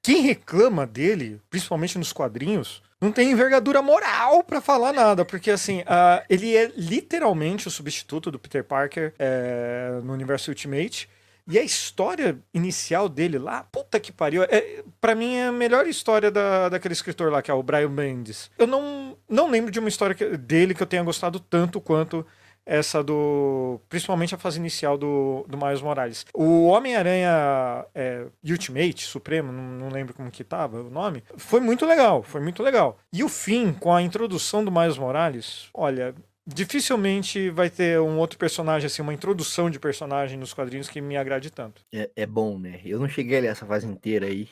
Quem 0.02 0.20
reclama 0.22 0.86
dele, 0.86 1.40
principalmente 1.48 1.96
nos 1.96 2.12
quadrinhos, 2.12 2.82
não 3.00 3.10
tem 3.10 3.30
envergadura 3.30 3.80
moral 3.80 4.44
pra 4.44 4.60
falar 4.60 4.92
nada, 4.92 5.24
porque 5.24 5.50
assim, 5.50 5.82
ah, 5.86 6.22
ele 6.28 6.54
é 6.56 6.70
literalmente 6.76 7.66
o 7.66 7.70
substituto 7.70 8.30
do 8.30 8.38
Peter 8.38 8.62
Parker 8.64 9.14
é, 9.18 10.00
no 10.02 10.12
universo 10.12 10.50
Ultimate. 10.50 11.08
E 11.48 11.58
a 11.58 11.62
história 11.62 12.38
inicial 12.54 13.08
dele 13.08 13.38
lá, 13.38 13.64
puta 13.72 13.98
que 13.98 14.12
pariu, 14.12 14.44
é, 14.44 14.82
para 15.00 15.14
mim 15.14 15.34
é 15.34 15.46
a 15.46 15.52
melhor 15.52 15.86
história 15.86 16.30
da, 16.30 16.68
daquele 16.68 16.94
escritor 16.94 17.32
lá, 17.32 17.42
que 17.42 17.50
é 17.50 17.54
o 17.54 17.62
Brian 17.62 17.90
Bendis. 17.90 18.50
Eu 18.56 18.66
não, 18.66 19.16
não 19.28 19.50
lembro 19.50 19.70
de 19.70 19.78
uma 19.80 19.88
história 19.88 20.14
que- 20.14 20.36
dele 20.36 20.74
que 20.74 20.82
eu 20.82 20.86
tenha 20.86 21.02
gostado 21.02 21.40
tanto 21.40 21.80
quanto 21.80 22.24
essa 22.64 23.02
do. 23.02 23.80
Principalmente 23.88 24.36
a 24.36 24.38
fase 24.38 24.58
inicial 24.60 24.96
do, 24.96 25.44
do 25.48 25.58
Miles 25.58 25.82
Morales. 25.82 26.24
O 26.32 26.66
Homem-Aranha 26.66 27.84
é, 27.92 28.26
Ultimate, 28.48 29.04
Supremo, 29.04 29.50
não, 29.52 29.62
não 29.64 29.88
lembro 29.88 30.14
como 30.14 30.30
que 30.30 30.44
tava 30.44 30.80
o 30.80 30.88
nome, 30.88 31.24
foi 31.36 31.58
muito 31.60 31.84
legal, 31.84 32.22
foi 32.22 32.40
muito 32.40 32.62
legal. 32.62 32.98
E 33.12 33.24
o 33.24 33.28
fim, 33.28 33.72
com 33.72 33.92
a 33.92 34.00
introdução 34.00 34.64
do 34.64 34.70
Miles 34.70 34.96
Morales, 34.96 35.68
olha. 35.74 36.14
Dificilmente 36.46 37.50
vai 37.50 37.70
ter 37.70 38.00
um 38.00 38.18
outro 38.18 38.36
personagem, 38.36 38.86
assim, 38.86 39.00
uma 39.00 39.14
introdução 39.14 39.70
de 39.70 39.78
personagem 39.78 40.36
nos 40.36 40.52
quadrinhos 40.52 40.88
que 40.88 41.00
me 41.00 41.16
agrade 41.16 41.50
tanto. 41.50 41.82
É, 41.92 42.10
é 42.16 42.26
bom, 42.26 42.58
né? 42.58 42.80
Eu 42.84 42.98
não 42.98 43.08
cheguei 43.08 43.38
a 43.38 43.40
ler 43.42 43.46
essa 43.48 43.64
fase 43.64 43.86
inteira 43.86 44.26
aí, 44.26 44.48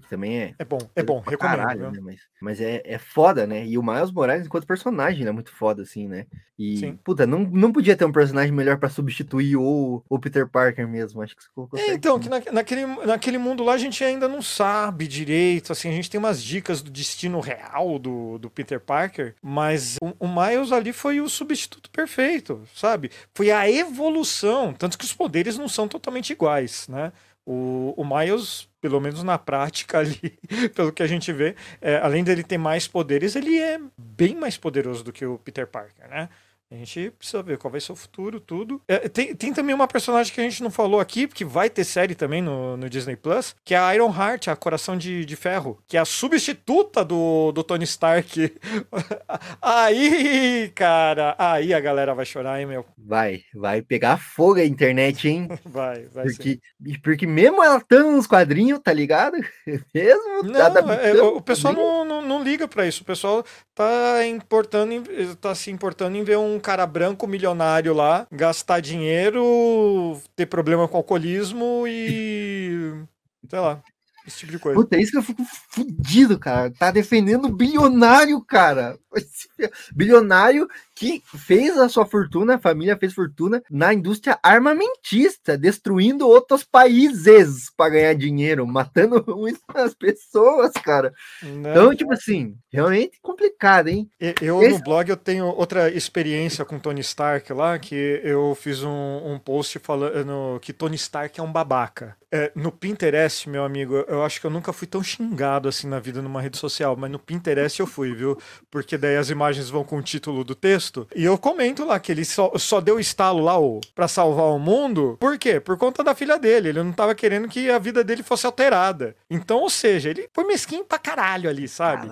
porque 0.00 0.08
também 0.14 0.40
é, 0.40 0.54
É 0.58 0.64
bom, 0.64 0.78
é 0.96 1.02
bom, 1.02 1.20
recomendo. 1.20 1.38
caralho, 1.38 1.90
né? 1.92 2.00
Mas, 2.02 2.20
mas 2.40 2.60
é, 2.60 2.82
é 2.84 2.98
foda, 2.98 3.46
né? 3.46 3.64
E 3.66 3.78
o 3.78 3.82
Miles 3.82 4.10
Morales, 4.10 4.46
enquanto 4.46 4.66
personagem, 4.66 5.26
é 5.26 5.32
muito 5.32 5.50
foda, 5.52 5.82
assim, 5.82 6.08
né? 6.08 6.26
E, 6.58 6.76
Sim. 6.78 6.96
puta, 7.04 7.26
não, 7.26 7.40
não 7.40 7.72
podia 7.72 7.96
ter 7.96 8.04
um 8.04 8.12
personagem 8.12 8.52
melhor 8.52 8.78
pra 8.78 8.88
substituir 8.90 9.56
o, 9.56 10.02
o 10.08 10.18
Peter 10.18 10.46
Parker 10.48 10.86
mesmo. 10.86 11.22
Acho 11.22 11.34
que 11.34 11.42
você 11.42 11.48
colocou 11.54 11.78
É, 11.80 11.94
então, 11.94 12.18
que 12.18 12.28
na- 12.28 12.40
naquele, 12.52 12.86
naquele 12.86 13.38
mundo 13.38 13.64
lá 13.64 13.72
a 13.74 13.78
gente 13.78 14.02
ainda 14.04 14.28
não 14.28 14.42
sabe 14.42 15.06
direito, 15.08 15.72
assim, 15.72 15.88
a 15.88 15.92
gente 15.92 16.10
tem 16.10 16.18
umas 16.18 16.42
dicas 16.42 16.82
do 16.82 16.90
destino 16.90 17.40
real 17.40 17.98
do, 17.98 18.38
do 18.38 18.50
Peter 18.50 18.78
Parker, 18.80 19.34
mas 19.42 19.96
o, 20.02 20.26
o 20.26 20.28
Miles 20.28 20.72
ali 20.72 20.92
foi 20.92 21.20
o 21.20 21.28
substituto 21.28 21.90
perfeito, 21.90 22.62
sabe? 22.74 23.10
Foi 23.34 23.50
a 23.50 23.70
evolução, 23.70 24.72
tanto 24.74 24.98
que 24.98 25.04
os 25.04 25.12
poderes 25.14 25.56
não 25.56 25.68
são 25.68 25.88
totalmente 25.88 26.30
iguais, 26.30 26.86
né? 26.88 27.12
O, 27.46 27.94
o 27.96 28.04
Miles, 28.04 28.68
pelo 28.80 29.00
menos 29.00 29.22
na 29.22 29.38
prática 29.38 29.98
ali, 29.98 30.38
pelo 30.74 30.92
que 30.92 31.02
a 31.02 31.06
gente 31.06 31.32
vê, 31.32 31.54
é, 31.80 31.96
além 31.98 32.24
dele 32.24 32.42
ter 32.42 32.58
mais 32.58 32.88
poderes, 32.88 33.36
ele 33.36 33.58
é 33.58 33.78
bem 33.96 34.34
mais 34.34 34.56
poderoso 34.56 35.04
do 35.04 35.12
que 35.12 35.24
o 35.24 35.38
Peter 35.38 35.66
Parker, 35.66 36.08
né? 36.08 36.28
A 36.72 36.76
gente 36.76 37.10
precisa 37.18 37.42
ver 37.42 37.58
qual 37.58 37.70
vai 37.70 37.80
ser 37.80 37.90
o 37.90 37.96
futuro, 37.96 38.38
tudo. 38.38 38.80
É, 38.86 39.08
tem, 39.08 39.34
tem 39.34 39.52
também 39.52 39.74
uma 39.74 39.88
personagem 39.88 40.32
que 40.32 40.40
a 40.40 40.44
gente 40.44 40.62
não 40.62 40.70
falou 40.70 41.00
aqui, 41.00 41.26
porque 41.26 41.44
vai 41.44 41.68
ter 41.68 41.82
série 41.82 42.14
também 42.14 42.40
no, 42.40 42.76
no 42.76 42.88
Disney 42.88 43.16
Plus, 43.16 43.56
que 43.64 43.74
é 43.74 43.78
a 43.78 43.92
Iron 43.92 44.14
Heart, 44.14 44.46
a 44.46 44.54
Coração 44.54 44.96
de, 44.96 45.24
de 45.24 45.34
Ferro, 45.34 45.82
que 45.88 45.96
é 45.96 46.00
a 46.00 46.04
substituta 46.04 47.04
do, 47.04 47.50
do 47.50 47.64
Tony 47.64 47.82
Stark. 47.82 48.54
aí, 49.60 50.70
cara, 50.72 51.34
aí 51.36 51.74
a 51.74 51.80
galera 51.80 52.14
vai 52.14 52.24
chorar, 52.24 52.60
hein, 52.60 52.66
meu? 52.66 52.86
Vai, 52.96 53.42
vai 53.52 53.82
pegar 53.82 54.18
fogo 54.18 54.60
a 54.60 54.64
internet, 54.64 55.28
hein? 55.28 55.48
Vai, 55.64 56.06
vai 56.06 56.24
porque, 56.24 56.60
porque 57.02 57.26
mesmo 57.26 57.62
ela 57.62 57.78
estando 57.78 58.12
nos 58.12 58.26
quadrinhos, 58.26 58.80
tá 58.80 58.92
ligado? 58.92 59.36
mesmo. 59.94 60.42
Não, 60.44 60.92
é, 60.92 61.22
o 61.22 61.40
pessoal 61.40 61.74
não, 61.74 62.04
não, 62.04 62.22
não, 62.22 62.42
liga 62.42 62.66
pra 62.66 62.86
isso. 62.86 63.02
O 63.02 63.06
pessoal 63.06 63.44
tá 63.74 64.26
importando, 64.26 65.04
tá 65.40 65.54
se 65.54 65.70
importando 65.70 66.16
em 66.16 66.24
ver 66.24 66.38
um 66.38 66.59
cara 66.60 66.86
branco 66.86 67.26
milionário 67.26 67.94
lá 67.94 68.26
gastar 68.30 68.80
dinheiro, 68.80 70.20
ter 70.36 70.46
problema 70.46 70.86
com 70.86 70.96
alcoolismo 70.96 71.84
e. 71.86 73.02
sei 73.48 73.58
lá. 73.58 73.82
Esse 74.26 74.40
tipo 74.40 74.52
de 74.52 74.58
coisa. 74.58 74.78
Puta, 74.78 74.96
é 74.96 75.00
isso 75.00 75.12
que 75.12 75.18
eu 75.18 75.22
fico 75.22 75.42
fudido, 75.70 76.38
cara. 76.38 76.70
Tá 76.70 76.90
defendendo 76.90 77.48
bilionário, 77.48 78.40
cara. 78.42 78.98
Bilionário 79.94 80.68
que 81.00 81.22
fez 81.24 81.78
a 81.78 81.88
sua 81.88 82.04
fortuna, 82.04 82.56
a 82.56 82.58
família 82.58 82.94
fez 82.94 83.14
fortuna 83.14 83.62
na 83.70 83.94
indústria 83.94 84.38
armamentista, 84.42 85.56
destruindo 85.56 86.28
outros 86.28 86.62
países 86.62 87.70
para 87.74 87.92
ganhar 87.92 88.14
dinheiro, 88.14 88.66
matando 88.66 89.24
muitas 89.34 89.94
pessoas, 89.94 90.72
cara. 90.74 91.10
Não. 91.42 91.70
Então, 91.70 91.96
tipo 91.96 92.12
assim, 92.12 92.54
realmente 92.70 93.18
complicado, 93.22 93.88
hein? 93.88 94.10
Eu 94.42 94.62
Esse... 94.62 94.76
no 94.76 94.84
blog 94.84 95.08
eu 95.08 95.16
tenho 95.16 95.46
outra 95.46 95.90
experiência 95.90 96.66
com 96.66 96.78
Tony 96.78 97.00
Stark 97.00 97.50
lá, 97.54 97.78
que 97.78 98.20
eu 98.22 98.54
fiz 98.54 98.82
um, 98.82 99.22
um 99.24 99.38
post 99.38 99.78
falando 99.78 100.60
que 100.60 100.70
Tony 100.70 100.96
Stark 100.96 101.40
é 101.40 101.42
um 101.42 101.50
babaca. 101.50 102.14
É, 102.32 102.52
no 102.54 102.70
Pinterest, 102.70 103.48
meu 103.48 103.64
amigo, 103.64 104.04
eu 104.06 104.22
acho 104.22 104.40
que 104.40 104.46
eu 104.46 104.50
nunca 104.50 104.72
fui 104.72 104.86
tão 104.86 105.02
xingado 105.02 105.68
assim 105.68 105.88
na 105.88 105.98
vida 105.98 106.22
numa 106.22 106.40
rede 106.40 106.58
social, 106.58 106.94
mas 106.96 107.10
no 107.10 107.18
Pinterest 107.18 107.80
eu 107.80 107.88
fui, 107.88 108.14
viu? 108.14 108.38
Porque 108.70 108.96
daí 108.96 109.16
as 109.16 109.30
imagens 109.30 109.68
vão 109.68 109.82
com 109.82 109.96
o 109.96 110.02
título 110.02 110.44
do 110.44 110.54
texto. 110.54 110.89
E 111.14 111.24
eu 111.24 111.38
comento 111.38 111.84
lá 111.84 111.98
que 111.98 112.12
ele 112.12 112.24
só, 112.24 112.52
só 112.56 112.80
deu 112.80 112.98
estalo 112.98 113.40
lá 113.40 113.54
para 113.94 114.08
salvar 114.08 114.46
o 114.46 114.58
mundo. 114.58 115.16
Por 115.20 115.38
quê? 115.38 115.60
Por 115.60 115.76
conta 115.76 116.02
da 116.02 116.14
filha 116.14 116.38
dele. 116.38 116.70
Ele 116.70 116.82
não 116.82 116.92
tava 116.92 117.14
querendo 117.14 117.48
que 117.48 117.70
a 117.70 117.78
vida 117.78 118.02
dele 118.02 118.22
fosse 118.22 118.46
alterada. 118.46 119.14
Então, 119.28 119.58
ou 119.58 119.70
seja, 119.70 120.10
ele 120.10 120.28
foi 120.32 120.44
mesquinho 120.44 120.84
pra 120.84 120.98
caralho 120.98 121.48
ali, 121.48 121.68
sabe? 121.68 122.08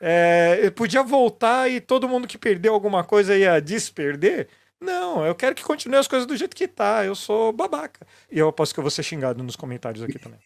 É, 0.00 0.58
ele 0.60 0.70
podia 0.70 1.02
voltar 1.02 1.70
e 1.70 1.80
todo 1.80 2.08
mundo 2.08 2.28
que 2.28 2.38
perdeu 2.38 2.74
alguma 2.74 3.04
coisa 3.04 3.36
ia 3.36 3.60
desperder. 3.60 4.48
Não, 4.84 5.24
eu 5.24 5.34
quero 5.34 5.54
que 5.54 5.62
continue 5.62 5.96
as 5.96 6.06
coisas 6.06 6.26
do 6.26 6.36
jeito 6.36 6.54
que 6.54 6.68
tá. 6.68 7.04
Eu 7.04 7.14
sou 7.14 7.52
babaca. 7.52 8.06
E 8.30 8.38
eu 8.38 8.48
aposto 8.48 8.74
que 8.74 8.80
eu 8.80 8.84
vou 8.84 8.90
ser 8.90 9.02
xingado 9.02 9.42
nos 9.42 9.56
comentários 9.56 10.04
aqui 10.04 10.18
também. 10.18 10.38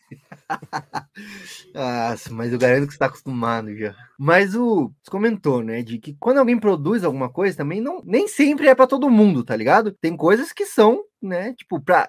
Nossa, 1.74 2.32
mas 2.32 2.52
eu 2.52 2.58
garanto 2.58 2.86
que 2.86 2.92
você 2.92 2.98
tá 2.98 3.06
acostumado 3.06 3.76
já. 3.76 3.94
Mas 4.16 4.54
o 4.54 4.92
você 5.02 5.10
comentou, 5.10 5.62
né, 5.62 5.82
de 5.82 5.98
que 5.98 6.16
quando 6.20 6.38
alguém 6.38 6.58
produz 6.58 7.02
alguma 7.02 7.28
coisa 7.28 7.56
também 7.56 7.80
não 7.80 8.00
nem 8.04 8.28
sempre 8.28 8.68
é 8.68 8.74
para 8.74 8.86
todo 8.86 9.10
mundo, 9.10 9.42
tá 9.42 9.56
ligado? 9.56 9.90
Tem 9.92 10.16
coisas 10.16 10.52
que 10.52 10.64
são 10.64 11.04
né? 11.20 11.52
Tipo, 11.54 11.80
pra. 11.80 12.08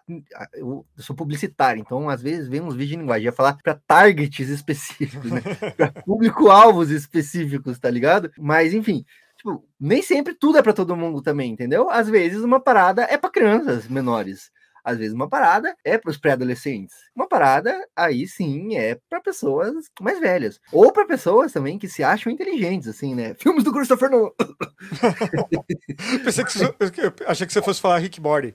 Eu 0.54 0.86
sou 0.98 1.16
publicitário, 1.16 1.82
então 1.82 2.10
às 2.10 2.22
vezes 2.22 2.48
vem 2.48 2.62
uns 2.62 2.76
vídeos 2.76 2.92
de 2.92 2.98
linguagem, 2.98 3.26
ia 3.26 3.32
falar 3.32 3.58
para 3.62 3.80
targets 3.88 4.48
específicos, 4.50 5.32
né? 5.32 5.42
para 5.76 5.92
público-alvos 6.06 6.92
específicos, 6.92 7.80
tá 7.80 7.90
ligado? 7.90 8.32
Mas 8.38 8.74
enfim, 8.74 9.04
Tipo, 9.40 9.66
nem 9.80 10.02
sempre 10.02 10.34
tudo 10.34 10.58
é 10.58 10.62
para 10.62 10.74
todo 10.74 10.98
mundo 10.98 11.22
também, 11.22 11.54
entendeu? 11.54 11.90
Às 11.90 12.10
vezes 12.10 12.44
uma 12.44 12.60
parada 12.60 13.04
é 13.04 13.18
para 13.18 13.30
crianças 13.30 13.88
menores. 13.88 14.52
Às 14.84 14.98
vezes 14.98 15.14
uma 15.14 15.30
parada 15.30 15.74
é 15.84 15.98
para 15.98 16.12
os 16.12 16.18
pré-adolescentes. 16.18 16.94
Uma 17.16 17.26
parada, 17.26 17.74
aí 17.96 18.28
sim, 18.28 18.76
é 18.76 19.00
para 19.10 19.22
pessoas 19.22 19.74
mais 20.02 20.20
velhas. 20.20 20.60
Ou 20.74 20.92
para 20.92 21.06
pessoas 21.06 21.54
também 21.54 21.80
que 21.80 21.88
se 21.88 22.04
acham 22.04 22.30
inteligentes, 22.30 22.90
assim, 22.90 23.16
né? 23.16 23.34
Filmes 23.36 23.64
do 23.64 23.72
Christopher 23.72 24.10
Nolan. 24.10 24.32
Pensei 26.24 26.44
que 26.44 26.52
você, 26.52 26.76
achei 27.26 27.48
que 27.48 27.54
você 27.54 27.62
fosse 27.62 27.80
falar 27.80 28.00
Rick 28.00 28.20
Morty. 28.20 28.54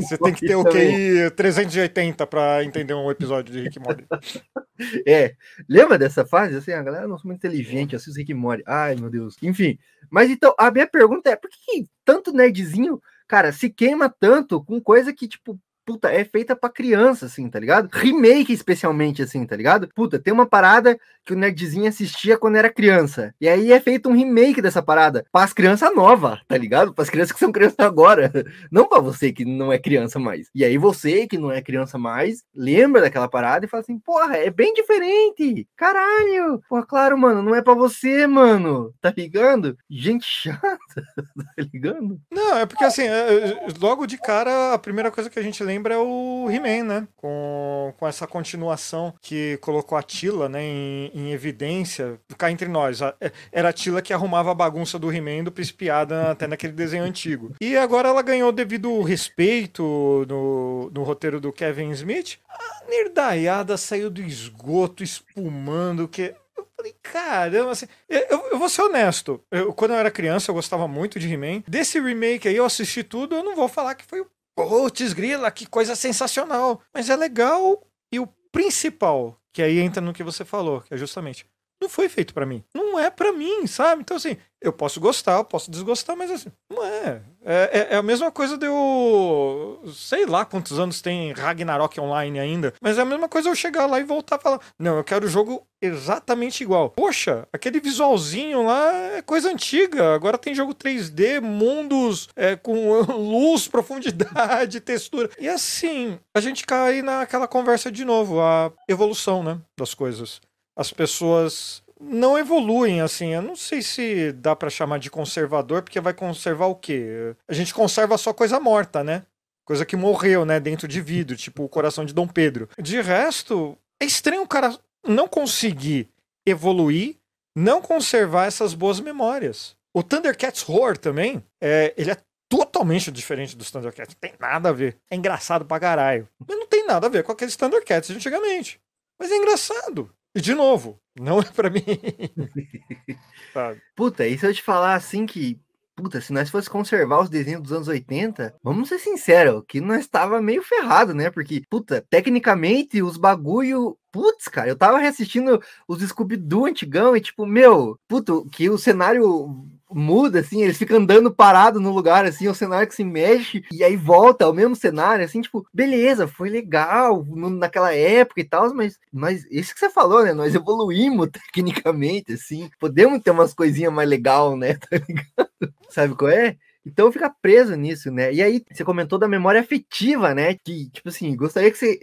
Você 0.00 0.18
tem 0.18 0.34
que 0.34 0.46
ter 0.46 0.56
o 0.56 0.64
QI 0.64 1.30
380 1.34 2.26
para 2.26 2.64
entender 2.64 2.94
um 2.94 3.10
episódio 3.10 3.52
de 3.52 3.62
Rick 3.62 3.78
Morty. 3.78 4.06
É, 5.08 5.34
lembra 5.66 5.96
dessa 5.98 6.26
fase? 6.26 6.54
Assim, 6.54 6.70
a 6.70 6.82
galera 6.82 7.08
não 7.08 7.16
é 7.16 7.20
muito 7.24 7.38
inteligente, 7.38 7.96
assiste 7.96 8.18
Rick 8.18 8.34
Morty. 8.34 8.62
Ai, 8.66 8.94
meu 8.94 9.08
Deus. 9.08 9.34
Enfim, 9.42 9.78
mas 10.10 10.30
então, 10.30 10.54
a 10.58 10.70
minha 10.70 10.86
pergunta 10.86 11.30
é, 11.30 11.36
por 11.36 11.48
que 11.48 11.86
tanto 12.04 12.30
nerdzinho, 12.30 13.00
cara, 13.26 13.52
se 13.52 13.70
queima 13.70 14.08
tanto 14.08 14.62
com 14.62 14.78
coisa 14.78 15.14
que, 15.14 15.26
tipo, 15.26 15.58
puta, 15.86 16.12
é 16.12 16.24
feita 16.24 16.56
para 16.56 16.68
criança, 16.68 17.26
assim, 17.26 17.48
tá 17.48 17.60
ligado? 17.60 17.88
Remake, 17.92 18.52
especialmente, 18.52 19.22
assim, 19.22 19.46
tá 19.46 19.54
ligado? 19.54 19.88
Puta, 19.94 20.18
tem 20.18 20.34
uma 20.34 20.44
parada 20.44 20.98
que 21.26 21.32
o 21.32 21.36
nerdzinho 21.36 21.88
assistia 21.88 22.36
quando 22.38 22.56
era 22.56 22.70
criança. 22.70 23.34
E 23.40 23.48
aí 23.48 23.72
é 23.72 23.80
feito 23.80 24.08
um 24.08 24.12
remake 24.12 24.62
dessa 24.62 24.80
parada 24.80 25.24
para 25.32 25.44
as 25.44 25.52
crianças 25.52 25.94
novas, 25.94 26.40
tá 26.46 26.56
ligado? 26.56 26.92
Para 26.92 27.02
as 27.02 27.10
crianças 27.10 27.32
que 27.32 27.38
são 27.38 27.52
crianças 27.52 27.78
agora. 27.80 28.30
Não 28.70 28.88
para 28.88 29.00
você 29.00 29.32
que 29.32 29.44
não 29.44 29.72
é 29.72 29.78
criança 29.78 30.18
mais. 30.18 30.48
E 30.54 30.64
aí 30.64 30.76
você 30.78 31.26
que 31.26 31.38
não 31.38 31.50
é 31.50 31.62
criança 31.62 31.98
mais, 31.98 32.44
lembra 32.54 33.00
daquela 33.00 33.28
parada 33.28 33.64
e 33.64 33.68
fala 33.68 33.80
assim: 33.80 33.98
porra, 33.98 34.36
é 34.36 34.50
bem 34.50 34.72
diferente. 34.74 35.66
Caralho. 35.76 36.62
Pô, 36.68 36.82
claro, 36.82 37.16
mano, 37.16 37.42
não 37.42 37.54
é 37.54 37.62
para 37.62 37.74
você, 37.74 38.26
mano. 38.26 38.92
Tá 39.00 39.12
ligando? 39.16 39.76
Gente 39.88 40.24
chata, 40.24 40.78
tá 41.16 41.62
ligando? 41.72 42.20
Não, 42.30 42.58
é 42.58 42.66
porque 42.66 42.84
assim, 42.84 43.02
é, 43.02 43.50
é, 43.50 43.66
logo 43.80 44.06
de 44.06 44.18
cara, 44.18 44.74
a 44.74 44.78
primeira 44.78 45.10
coisa 45.10 45.30
que 45.30 45.38
a 45.38 45.42
gente 45.42 45.62
lembra 45.62 45.75
lembra 45.76 45.94
é 45.94 45.98
o 45.98 46.48
He-Man, 46.50 46.84
né? 46.84 47.08
Com, 47.16 47.92
com 47.98 48.08
essa 48.08 48.26
continuação 48.26 49.14
que 49.20 49.58
colocou 49.58 49.96
a 49.98 50.02
Tila, 50.02 50.48
né, 50.48 50.62
em, 50.62 51.10
em 51.14 51.32
evidência. 51.32 52.18
Ficar 52.28 52.50
entre 52.50 52.66
nós. 52.66 53.02
É, 53.02 53.30
era 53.52 53.68
a 53.68 53.72
Tila 53.72 54.00
que 54.00 54.12
arrumava 54.12 54.50
a 54.50 54.54
bagunça 54.54 54.98
do 54.98 55.12
He-Man 55.12 55.44
do 55.44 55.52
Príncipe 55.52 55.90
até 55.90 56.46
naquele 56.46 56.72
desenho 56.72 57.04
antigo. 57.04 57.54
E 57.60 57.76
agora 57.76 58.08
ela 58.08 58.22
ganhou 58.22 58.50
devido 58.50 59.02
respeito 59.02 60.24
no, 60.28 60.90
no 60.90 61.02
roteiro 61.02 61.40
do 61.40 61.52
Kevin 61.52 61.90
Smith. 61.90 62.38
A 62.48 62.90
nerdaiada 62.90 63.76
saiu 63.76 64.08
do 64.08 64.22
esgoto 64.22 65.02
espumando, 65.02 66.08
que 66.08 66.34
falei, 66.76 66.94
caramba, 67.02 67.70
assim, 67.72 67.86
eu, 68.08 68.48
eu 68.52 68.58
vou 68.58 68.68
ser 68.68 68.82
honesto. 68.82 69.42
Eu, 69.50 69.72
quando 69.72 69.92
eu 69.92 69.96
era 69.96 70.10
criança, 70.10 70.50
eu 70.50 70.54
gostava 70.54 70.86
muito 70.86 71.18
de 71.18 71.32
He-Man. 71.32 71.62
Desse 71.66 72.00
remake 72.00 72.48
aí, 72.48 72.56
eu 72.56 72.64
assisti 72.64 73.02
tudo, 73.02 73.34
eu 73.34 73.44
não 73.44 73.56
vou 73.56 73.68
falar 73.68 73.94
que 73.94 74.04
foi 74.04 74.20
o 74.20 74.26
Putz, 74.56 75.12
grila, 75.12 75.50
que 75.50 75.66
coisa 75.66 75.94
sensacional. 75.94 76.80
Mas 76.92 77.10
é 77.10 77.14
legal. 77.14 77.86
E 78.10 78.18
o 78.18 78.26
principal, 78.50 79.38
que 79.52 79.62
aí 79.62 79.78
entra 79.78 80.00
no 80.00 80.14
que 80.14 80.24
você 80.24 80.44
falou, 80.44 80.80
que 80.80 80.94
é 80.94 80.96
justamente, 80.96 81.46
não 81.80 81.88
foi 81.88 82.08
feito 82.08 82.32
para 82.32 82.46
mim. 82.46 82.64
Não 82.74 82.98
é 82.98 83.10
para 83.10 83.32
mim, 83.32 83.66
sabe? 83.66 84.00
Então, 84.00 84.16
assim, 84.16 84.36
eu 84.60 84.72
posso 84.72 84.98
gostar, 84.98 85.36
eu 85.36 85.44
posso 85.44 85.70
desgostar, 85.70 86.16
mas 86.16 86.30
assim, 86.30 86.50
não 86.70 86.82
é. 86.82 87.22
É, 87.48 87.88
é, 87.90 87.94
é 87.94 87.96
a 87.96 88.02
mesma 88.02 88.32
coisa 88.32 88.58
de 88.58 88.66
eu. 88.66 89.80
Sei 89.94 90.26
lá 90.26 90.44
quantos 90.44 90.80
anos 90.80 91.00
tem 91.00 91.30
Ragnarok 91.30 92.00
online 92.00 92.40
ainda, 92.40 92.74
mas 92.80 92.98
é 92.98 93.02
a 93.02 93.04
mesma 93.04 93.28
coisa 93.28 93.48
eu 93.48 93.54
chegar 93.54 93.86
lá 93.86 94.00
e 94.00 94.04
voltar 94.04 94.34
a 94.34 94.40
falar: 94.40 94.60
não, 94.76 94.96
eu 94.96 95.04
quero 95.04 95.26
o 95.26 95.28
jogo 95.28 95.64
exatamente 95.80 96.64
igual. 96.64 96.90
Poxa, 96.90 97.46
aquele 97.52 97.78
visualzinho 97.78 98.66
lá 98.66 98.92
é 99.16 99.22
coisa 99.22 99.48
antiga. 99.48 100.12
Agora 100.12 100.36
tem 100.36 100.56
jogo 100.56 100.74
3D, 100.74 101.40
mundos 101.40 102.28
é, 102.34 102.56
com 102.56 103.00
luz, 103.14 103.68
profundidade, 103.68 104.80
textura. 104.82 105.30
E 105.38 105.48
assim, 105.48 106.18
a 106.34 106.40
gente 106.40 106.66
cai 106.66 107.00
naquela 107.00 107.46
conversa 107.46 107.92
de 107.92 108.04
novo, 108.04 108.40
a 108.40 108.72
evolução, 108.88 109.44
né, 109.44 109.58
das 109.78 109.94
coisas. 109.94 110.40
As 110.76 110.92
pessoas 110.92 111.82
não 112.00 112.38
evoluem 112.38 113.00
assim. 113.00 113.34
Eu 113.34 113.42
não 113.42 113.56
sei 113.56 113.82
se 113.82 114.32
dá 114.32 114.54
para 114.54 114.70
chamar 114.70 114.98
de 114.98 115.10
conservador, 115.10 115.82
porque 115.82 116.00
vai 116.00 116.14
conservar 116.14 116.66
o 116.66 116.74
quê? 116.74 117.34
A 117.48 117.54
gente 117.54 117.74
conserva 117.74 118.18
só 118.18 118.32
coisa 118.32 118.60
morta, 118.60 119.02
né? 119.02 119.24
Coisa 119.64 119.84
que 119.84 119.96
morreu, 119.96 120.44
né, 120.44 120.60
dentro 120.60 120.86
de 120.86 121.00
vidro, 121.00 121.36
tipo 121.36 121.64
o 121.64 121.68
coração 121.68 122.04
de 122.04 122.14
Dom 122.14 122.28
Pedro. 122.28 122.68
De 122.78 123.00
resto, 123.00 123.76
é 124.00 124.04
estranho 124.04 124.42
o 124.42 124.48
cara 124.48 124.78
não 125.04 125.26
conseguir 125.26 126.08
evoluir, 126.46 127.16
não 127.56 127.82
conservar 127.82 128.46
essas 128.46 128.74
boas 128.74 129.00
memórias. 129.00 129.74
O 129.92 130.02
Thundercats 130.02 130.62
Roar 130.62 130.96
também, 130.96 131.42
é, 131.60 131.92
ele 131.96 132.12
é 132.12 132.16
totalmente 132.48 133.10
diferente 133.10 133.56
dos 133.56 133.70
Thundercats. 133.70 134.14
Não 134.14 134.20
tem 134.20 134.38
nada 134.38 134.68
a 134.68 134.72
ver. 134.72 134.96
É 135.10 135.16
engraçado 135.16 135.64
pra 135.64 135.80
caralho. 135.80 136.28
Mas 136.46 136.56
não 136.56 136.66
tem 136.66 136.86
nada 136.86 137.06
a 137.06 137.10
ver 137.10 137.24
com 137.24 137.32
aqueles 137.32 137.56
Thundercats 137.56 138.10
de 138.10 138.16
antigamente. 138.16 138.80
Mas 139.18 139.30
é 139.30 139.36
engraçado. 139.36 140.10
E 140.36 140.40
de 140.42 140.54
novo, 140.54 141.00
não 141.18 141.40
é 141.40 141.44
para 141.44 141.70
mim. 141.70 141.80
Sabe? 143.54 143.80
Puta, 143.96 144.26
e 144.26 144.36
se 144.36 144.46
eu 144.46 144.52
te 144.52 144.62
falar 144.62 144.94
assim 144.94 145.24
que. 145.24 145.58
Puta, 145.94 146.20
se 146.20 146.30
nós 146.30 146.50
fosse 146.50 146.68
conservar 146.68 147.22
os 147.22 147.30
desenhos 147.30 147.62
dos 147.62 147.72
anos 147.72 147.88
80, 147.88 148.54
vamos 148.62 148.90
ser 148.90 148.98
sinceros, 148.98 149.64
que 149.66 149.80
nós 149.80 150.00
estava 150.00 150.42
meio 150.42 150.62
ferrado, 150.62 151.14
né? 151.14 151.30
Porque, 151.30 151.62
puta, 151.70 152.04
tecnicamente 152.10 153.02
os 153.02 153.16
bagulho. 153.16 153.96
Putz, 154.12 154.46
cara, 154.46 154.68
eu 154.68 154.76
tava 154.76 154.98
reassistindo 154.98 155.58
os 155.88 156.02
Scooby-Doo 156.02 156.66
antigão 156.66 157.16
e, 157.16 157.20
tipo, 157.22 157.46
meu, 157.46 157.98
puto, 158.06 158.46
que 158.52 158.68
o 158.68 158.76
cenário 158.76 159.66
muda, 159.90 160.40
assim, 160.40 160.62
eles 160.62 160.76
ficam 160.76 160.98
andando 160.98 161.32
parado 161.32 161.80
no 161.80 161.92
lugar, 161.92 162.24
assim, 162.24 162.48
o 162.48 162.54
cenário 162.54 162.88
que 162.88 162.94
se 162.94 163.04
mexe, 163.04 163.64
e 163.70 163.84
aí 163.84 163.96
volta 163.96 164.44
ao 164.44 164.52
mesmo 164.52 164.74
cenário, 164.74 165.24
assim, 165.24 165.40
tipo, 165.40 165.66
beleza, 165.72 166.26
foi 166.26 166.48
legal 166.48 167.24
no, 167.24 167.50
naquela 167.50 167.94
época 167.94 168.40
e 168.40 168.44
tal, 168.44 168.72
mas, 168.74 168.98
mas 169.12 169.46
isso 169.50 169.72
que 169.74 169.80
você 169.80 169.90
falou, 169.90 170.24
né? 170.24 170.32
Nós 170.32 170.54
evoluímos 170.54 171.28
tecnicamente, 171.54 172.32
assim, 172.32 172.70
podemos 172.78 173.20
ter 173.20 173.30
umas 173.30 173.54
coisinhas 173.54 173.92
mais 173.92 174.08
legal, 174.08 174.56
né? 174.56 174.76
Tá 174.88 174.96
ligado? 175.08 175.74
Sabe 175.90 176.14
qual 176.14 176.30
é? 176.30 176.56
Então 176.84 177.10
fica 177.10 177.28
preso 177.28 177.74
nisso, 177.74 178.10
né? 178.10 178.32
E 178.32 178.40
aí, 178.42 178.62
você 178.70 178.84
comentou 178.84 179.18
da 179.18 179.26
memória 179.26 179.60
afetiva, 179.60 180.34
né? 180.34 180.54
Que, 180.54 180.88
tipo 180.90 181.08
assim, 181.08 181.34
gostaria 181.34 181.70
que 181.70 181.78
você 181.78 181.98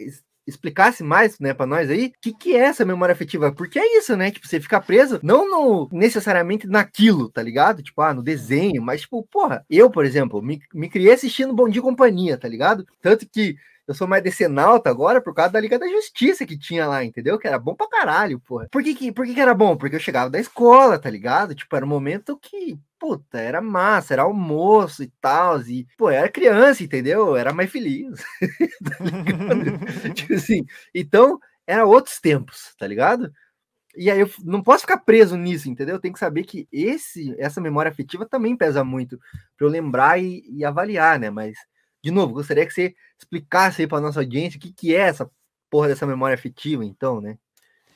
explicasse 0.46 1.04
mais, 1.04 1.40
né, 1.40 1.54
para 1.54 1.66
nós 1.66 1.90
aí, 1.90 2.08
o 2.08 2.12
que, 2.22 2.34
que 2.34 2.56
é 2.56 2.60
essa 2.60 2.86
memória 2.86 3.14
afetiva? 3.14 3.52
Porque 3.52 3.80
é 3.80 3.98
isso, 3.98 4.16
né? 4.16 4.32
Tipo, 4.32 4.48
você 4.48 4.60
fica 4.60 4.82
preso 4.82 5.20
não 5.24 5.50
no, 5.50 5.90
necessariamente 5.92 6.68
naquilo, 6.68 7.30
tá 7.30 7.42
ligado? 7.42 7.82
Tipo, 7.82 8.02
ah, 8.02 8.14
no 8.14 8.22
desenho, 8.22 8.82
mas, 8.82 9.02
tipo, 9.02 9.24
porra, 9.24 9.66
eu, 9.70 9.90
por 9.90 10.06
exemplo, 10.06 10.42
me, 10.42 10.62
me 10.74 10.90
criei 10.90 11.14
assistindo 11.14 11.54
Bom 11.54 11.70
Dia 11.70 11.80
e 11.80 11.84
Companhia, 11.84 12.38
tá 12.38 12.48
ligado? 12.48 12.86
Tanto 13.02 13.28
que 13.30 13.56
eu 13.88 13.94
sou 13.94 14.08
mais 14.08 14.24
decenalta 14.24 14.90
agora 14.90 15.22
por 15.22 15.34
causa 15.34 15.52
da 15.52 15.60
Liga 15.60 15.78
da 15.78 15.88
Justiça 15.88 16.46
que 16.46 16.58
tinha 16.58 16.88
lá, 16.88 17.04
entendeu? 17.04 17.38
Que 17.38 17.48
era 17.48 17.60
bom 17.60 17.76
pra 17.76 17.88
caralho, 17.88 18.40
porra. 18.40 18.68
Por 18.72 18.82
que 18.82 18.96
que, 18.96 19.12
por 19.12 19.26
que, 19.26 19.34
que 19.34 19.42
era 19.42 19.54
bom? 19.54 19.76
Porque 19.76 19.96
eu 19.96 20.00
chegava 20.00 20.30
da 20.30 20.40
escola, 20.40 20.98
tá 20.98 21.10
ligado? 21.10 21.54
Tipo, 21.54 21.76
era 21.76 21.86
um 21.86 21.90
momento 21.90 22.38
que, 22.38 22.78
puta, 22.98 23.40
era 23.40 23.62
massa, 23.62 24.14
era 24.14 24.24
almoço 24.24 25.04
e 25.04 25.12
tal, 25.20 25.60
e, 25.62 25.86
pô, 25.98 26.10
era 26.10 26.30
criança, 26.30 26.84
entendeu? 26.84 27.36
Era 27.36 27.54
mais 27.54 27.70
feliz, 27.70 28.24
tá 28.98 29.04
ligado? 29.04 30.14
tipo 30.16 30.34
assim, 30.34 30.66
então, 30.96 31.40
era 31.68 31.86
outros 31.86 32.20
tempos, 32.20 32.74
tá 32.78 32.88
ligado? 32.88 33.32
E 33.96 34.10
aí 34.10 34.20
eu 34.20 34.30
não 34.44 34.64
posso 34.64 34.82
ficar 34.82 34.98
preso 34.98 35.38
nisso, 35.38 35.70
entendeu? 35.70 36.00
Tem 36.00 36.12
que 36.12 36.20
saber 36.20 36.44
que 36.44 36.68
esse, 36.72 37.36
essa 37.38 37.62
memória 37.62 37.92
afetiva 37.92 38.26
também 38.26 38.58
pesa 38.58 38.84
muito 38.84 39.20
para 39.58 39.68
eu 39.68 39.70
lembrar 39.70 40.20
e, 40.20 40.44
e 40.50 40.66
avaliar, 40.66 41.20
né? 41.20 41.30
Mas 41.30 41.56
de 42.04 42.12
novo, 42.12 42.34
gostaria 42.34 42.66
que 42.66 42.74
você 42.74 42.94
explicasse 43.18 43.82
aí 43.82 43.88
para 43.88 44.02
nossa 44.02 44.20
audiência 44.20 44.58
o 44.58 44.62
que, 44.62 44.74
que 44.74 44.96
é 44.96 45.00
essa 45.00 45.30
porra 45.70 45.88
dessa 45.88 46.06
memória 46.06 46.36
afetiva, 46.36 46.84
então, 46.84 47.22
né? 47.22 47.38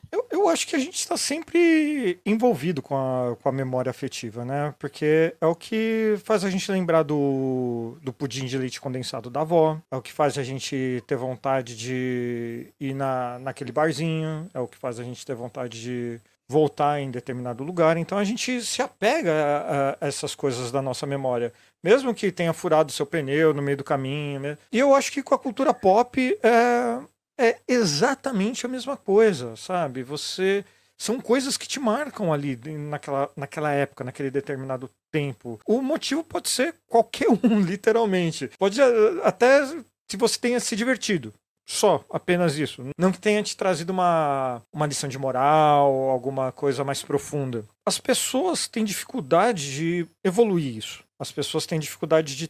Eu, 0.10 0.26
eu 0.32 0.48
acho 0.48 0.66
que 0.66 0.76
a 0.76 0.80
gente 0.80 0.96
está 0.96 1.18
sempre 1.18 2.20
envolvido 2.26 2.82
com 2.82 2.96
a, 2.96 3.36
com 3.36 3.50
a 3.50 3.52
memória 3.52 3.90
afetiva, 3.90 4.46
né? 4.46 4.74
Porque 4.80 5.36
é 5.42 5.46
o 5.46 5.54
que 5.54 6.16
faz 6.24 6.46
a 6.46 6.50
gente 6.50 6.72
lembrar 6.72 7.04
do, 7.04 7.98
do 8.02 8.14
pudim 8.14 8.46
de 8.46 8.58
leite 8.58 8.80
condensado 8.80 9.30
da 9.30 9.42
avó, 9.42 9.78
é 9.92 9.98
o 9.98 10.02
que 10.02 10.14
faz 10.14 10.38
a 10.38 10.44
gente 10.44 11.04
ter 11.06 11.18
vontade 11.18 11.76
de 11.76 12.74
ir 12.80 12.94
na, 12.94 13.38
naquele 13.40 13.74
barzinho, 13.74 14.50
é 14.54 14.60
o 14.60 14.68
que 14.68 14.78
faz 14.78 15.00
a 15.00 15.04
gente 15.04 15.26
ter 15.26 15.36
vontade 15.36 15.82
de 15.82 16.22
voltar 16.50 17.00
em 17.00 17.12
determinado 17.12 17.64
lugar. 17.64 17.98
Então 17.98 18.18
a 18.18 18.24
gente 18.24 18.62
se 18.62 18.82
apega 18.82 19.32
a, 19.32 20.06
a 20.06 20.08
essas 20.08 20.34
coisas 20.34 20.72
da 20.72 20.82
nossa 20.82 21.06
memória 21.06 21.54
mesmo 21.84 22.14
que 22.14 22.32
tenha 22.32 22.54
furado 22.54 22.92
seu 22.92 23.06
pneu 23.06 23.54
no 23.54 23.62
meio 23.62 23.78
do 23.78 23.84
caminho. 23.84 24.40
Né? 24.40 24.58
E 24.72 24.80
eu 24.80 24.94
acho 24.94 25.12
que 25.12 25.24
com 25.24 25.34
a 25.34 25.40
cultura 25.40 25.74
pop 25.74 26.38
é, 26.44 27.00
é 27.38 27.58
exatamente 27.68 28.66
a 28.66 28.70
mesma 28.70 28.98
coisa, 28.98 29.56
sabe? 29.56 30.04
Você 30.04 30.66
são 30.98 31.22
coisas 31.22 31.58
que 31.58 31.68
te 31.68 31.80
marcam 31.80 32.34
ali 32.34 32.56
naquela, 32.56 33.30
naquela 33.36 33.72
época, 33.72 34.04
naquele 34.04 34.32
determinado 34.32 34.90
tempo. 35.12 35.60
O 35.66 35.82
motivo 35.82 36.24
pode 36.24 36.50
ser 36.50 36.76
qualquer 36.88 37.28
um, 37.44 37.62
literalmente. 37.62 38.50
Pode 38.58 38.82
eh, 38.82 39.22
até 39.24 39.66
se 40.10 40.18
você 40.18 40.40
tenha 40.40 40.60
se 40.60 40.76
divertido. 40.76 41.34
Só, 41.68 42.04
apenas 42.10 42.58
isso. 42.58 42.82
Não 42.98 43.12
que 43.12 43.20
tenha 43.20 43.44
te 43.44 43.56
trazido 43.56 43.92
uma, 43.92 44.62
uma 44.74 44.86
lição 44.86 45.10
de 45.10 45.20
moral, 45.20 46.10
alguma 46.10 46.50
coisa 46.52 46.84
mais 46.84 47.04
profunda. 47.04 47.66
As 47.86 48.00
pessoas 48.00 48.68
têm 48.70 48.86
dificuldade 48.86 49.76
de 49.76 50.08
evoluir 50.24 50.78
isso. 50.78 51.04
As 51.20 51.30
pessoas 51.30 51.66
têm 51.66 51.78
dificuldade 51.78 52.38
de, 52.38 52.50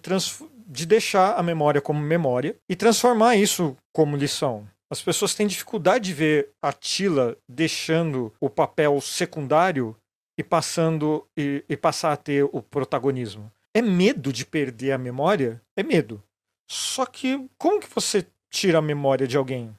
de 0.67 0.85
deixar 0.85 1.33
a 1.33 1.41
memória 1.41 1.81
como 1.81 1.99
memória 1.99 2.55
e 2.69 2.75
transformar 2.75 3.35
isso 3.35 3.75
como 3.91 4.15
lição. 4.15 4.67
As 4.89 5.01
pessoas 5.01 5.33
têm 5.33 5.47
dificuldade 5.47 6.05
de 6.05 6.13
ver 6.13 6.49
a 6.61 6.71
Tila 6.71 7.35
deixando 7.49 8.31
o 8.39 8.49
papel 8.49 9.01
secundário 9.01 9.95
e 10.37 10.43
passando 10.43 11.27
e, 11.35 11.63
e 11.67 11.75
passar 11.75 12.13
a 12.13 12.17
ter 12.17 12.43
o 12.43 12.61
protagonismo. 12.61 13.51
É 13.73 13.81
medo 13.81 14.31
de 14.31 14.45
perder 14.45 14.91
a 14.91 14.97
memória? 14.97 15.61
É 15.75 15.81
medo. 15.81 16.23
Só 16.69 17.05
que 17.05 17.49
como 17.57 17.79
que 17.79 17.87
você 17.93 18.25
tira 18.49 18.79
a 18.79 18.81
memória 18.81 19.27
de 19.27 19.37
alguém? 19.37 19.75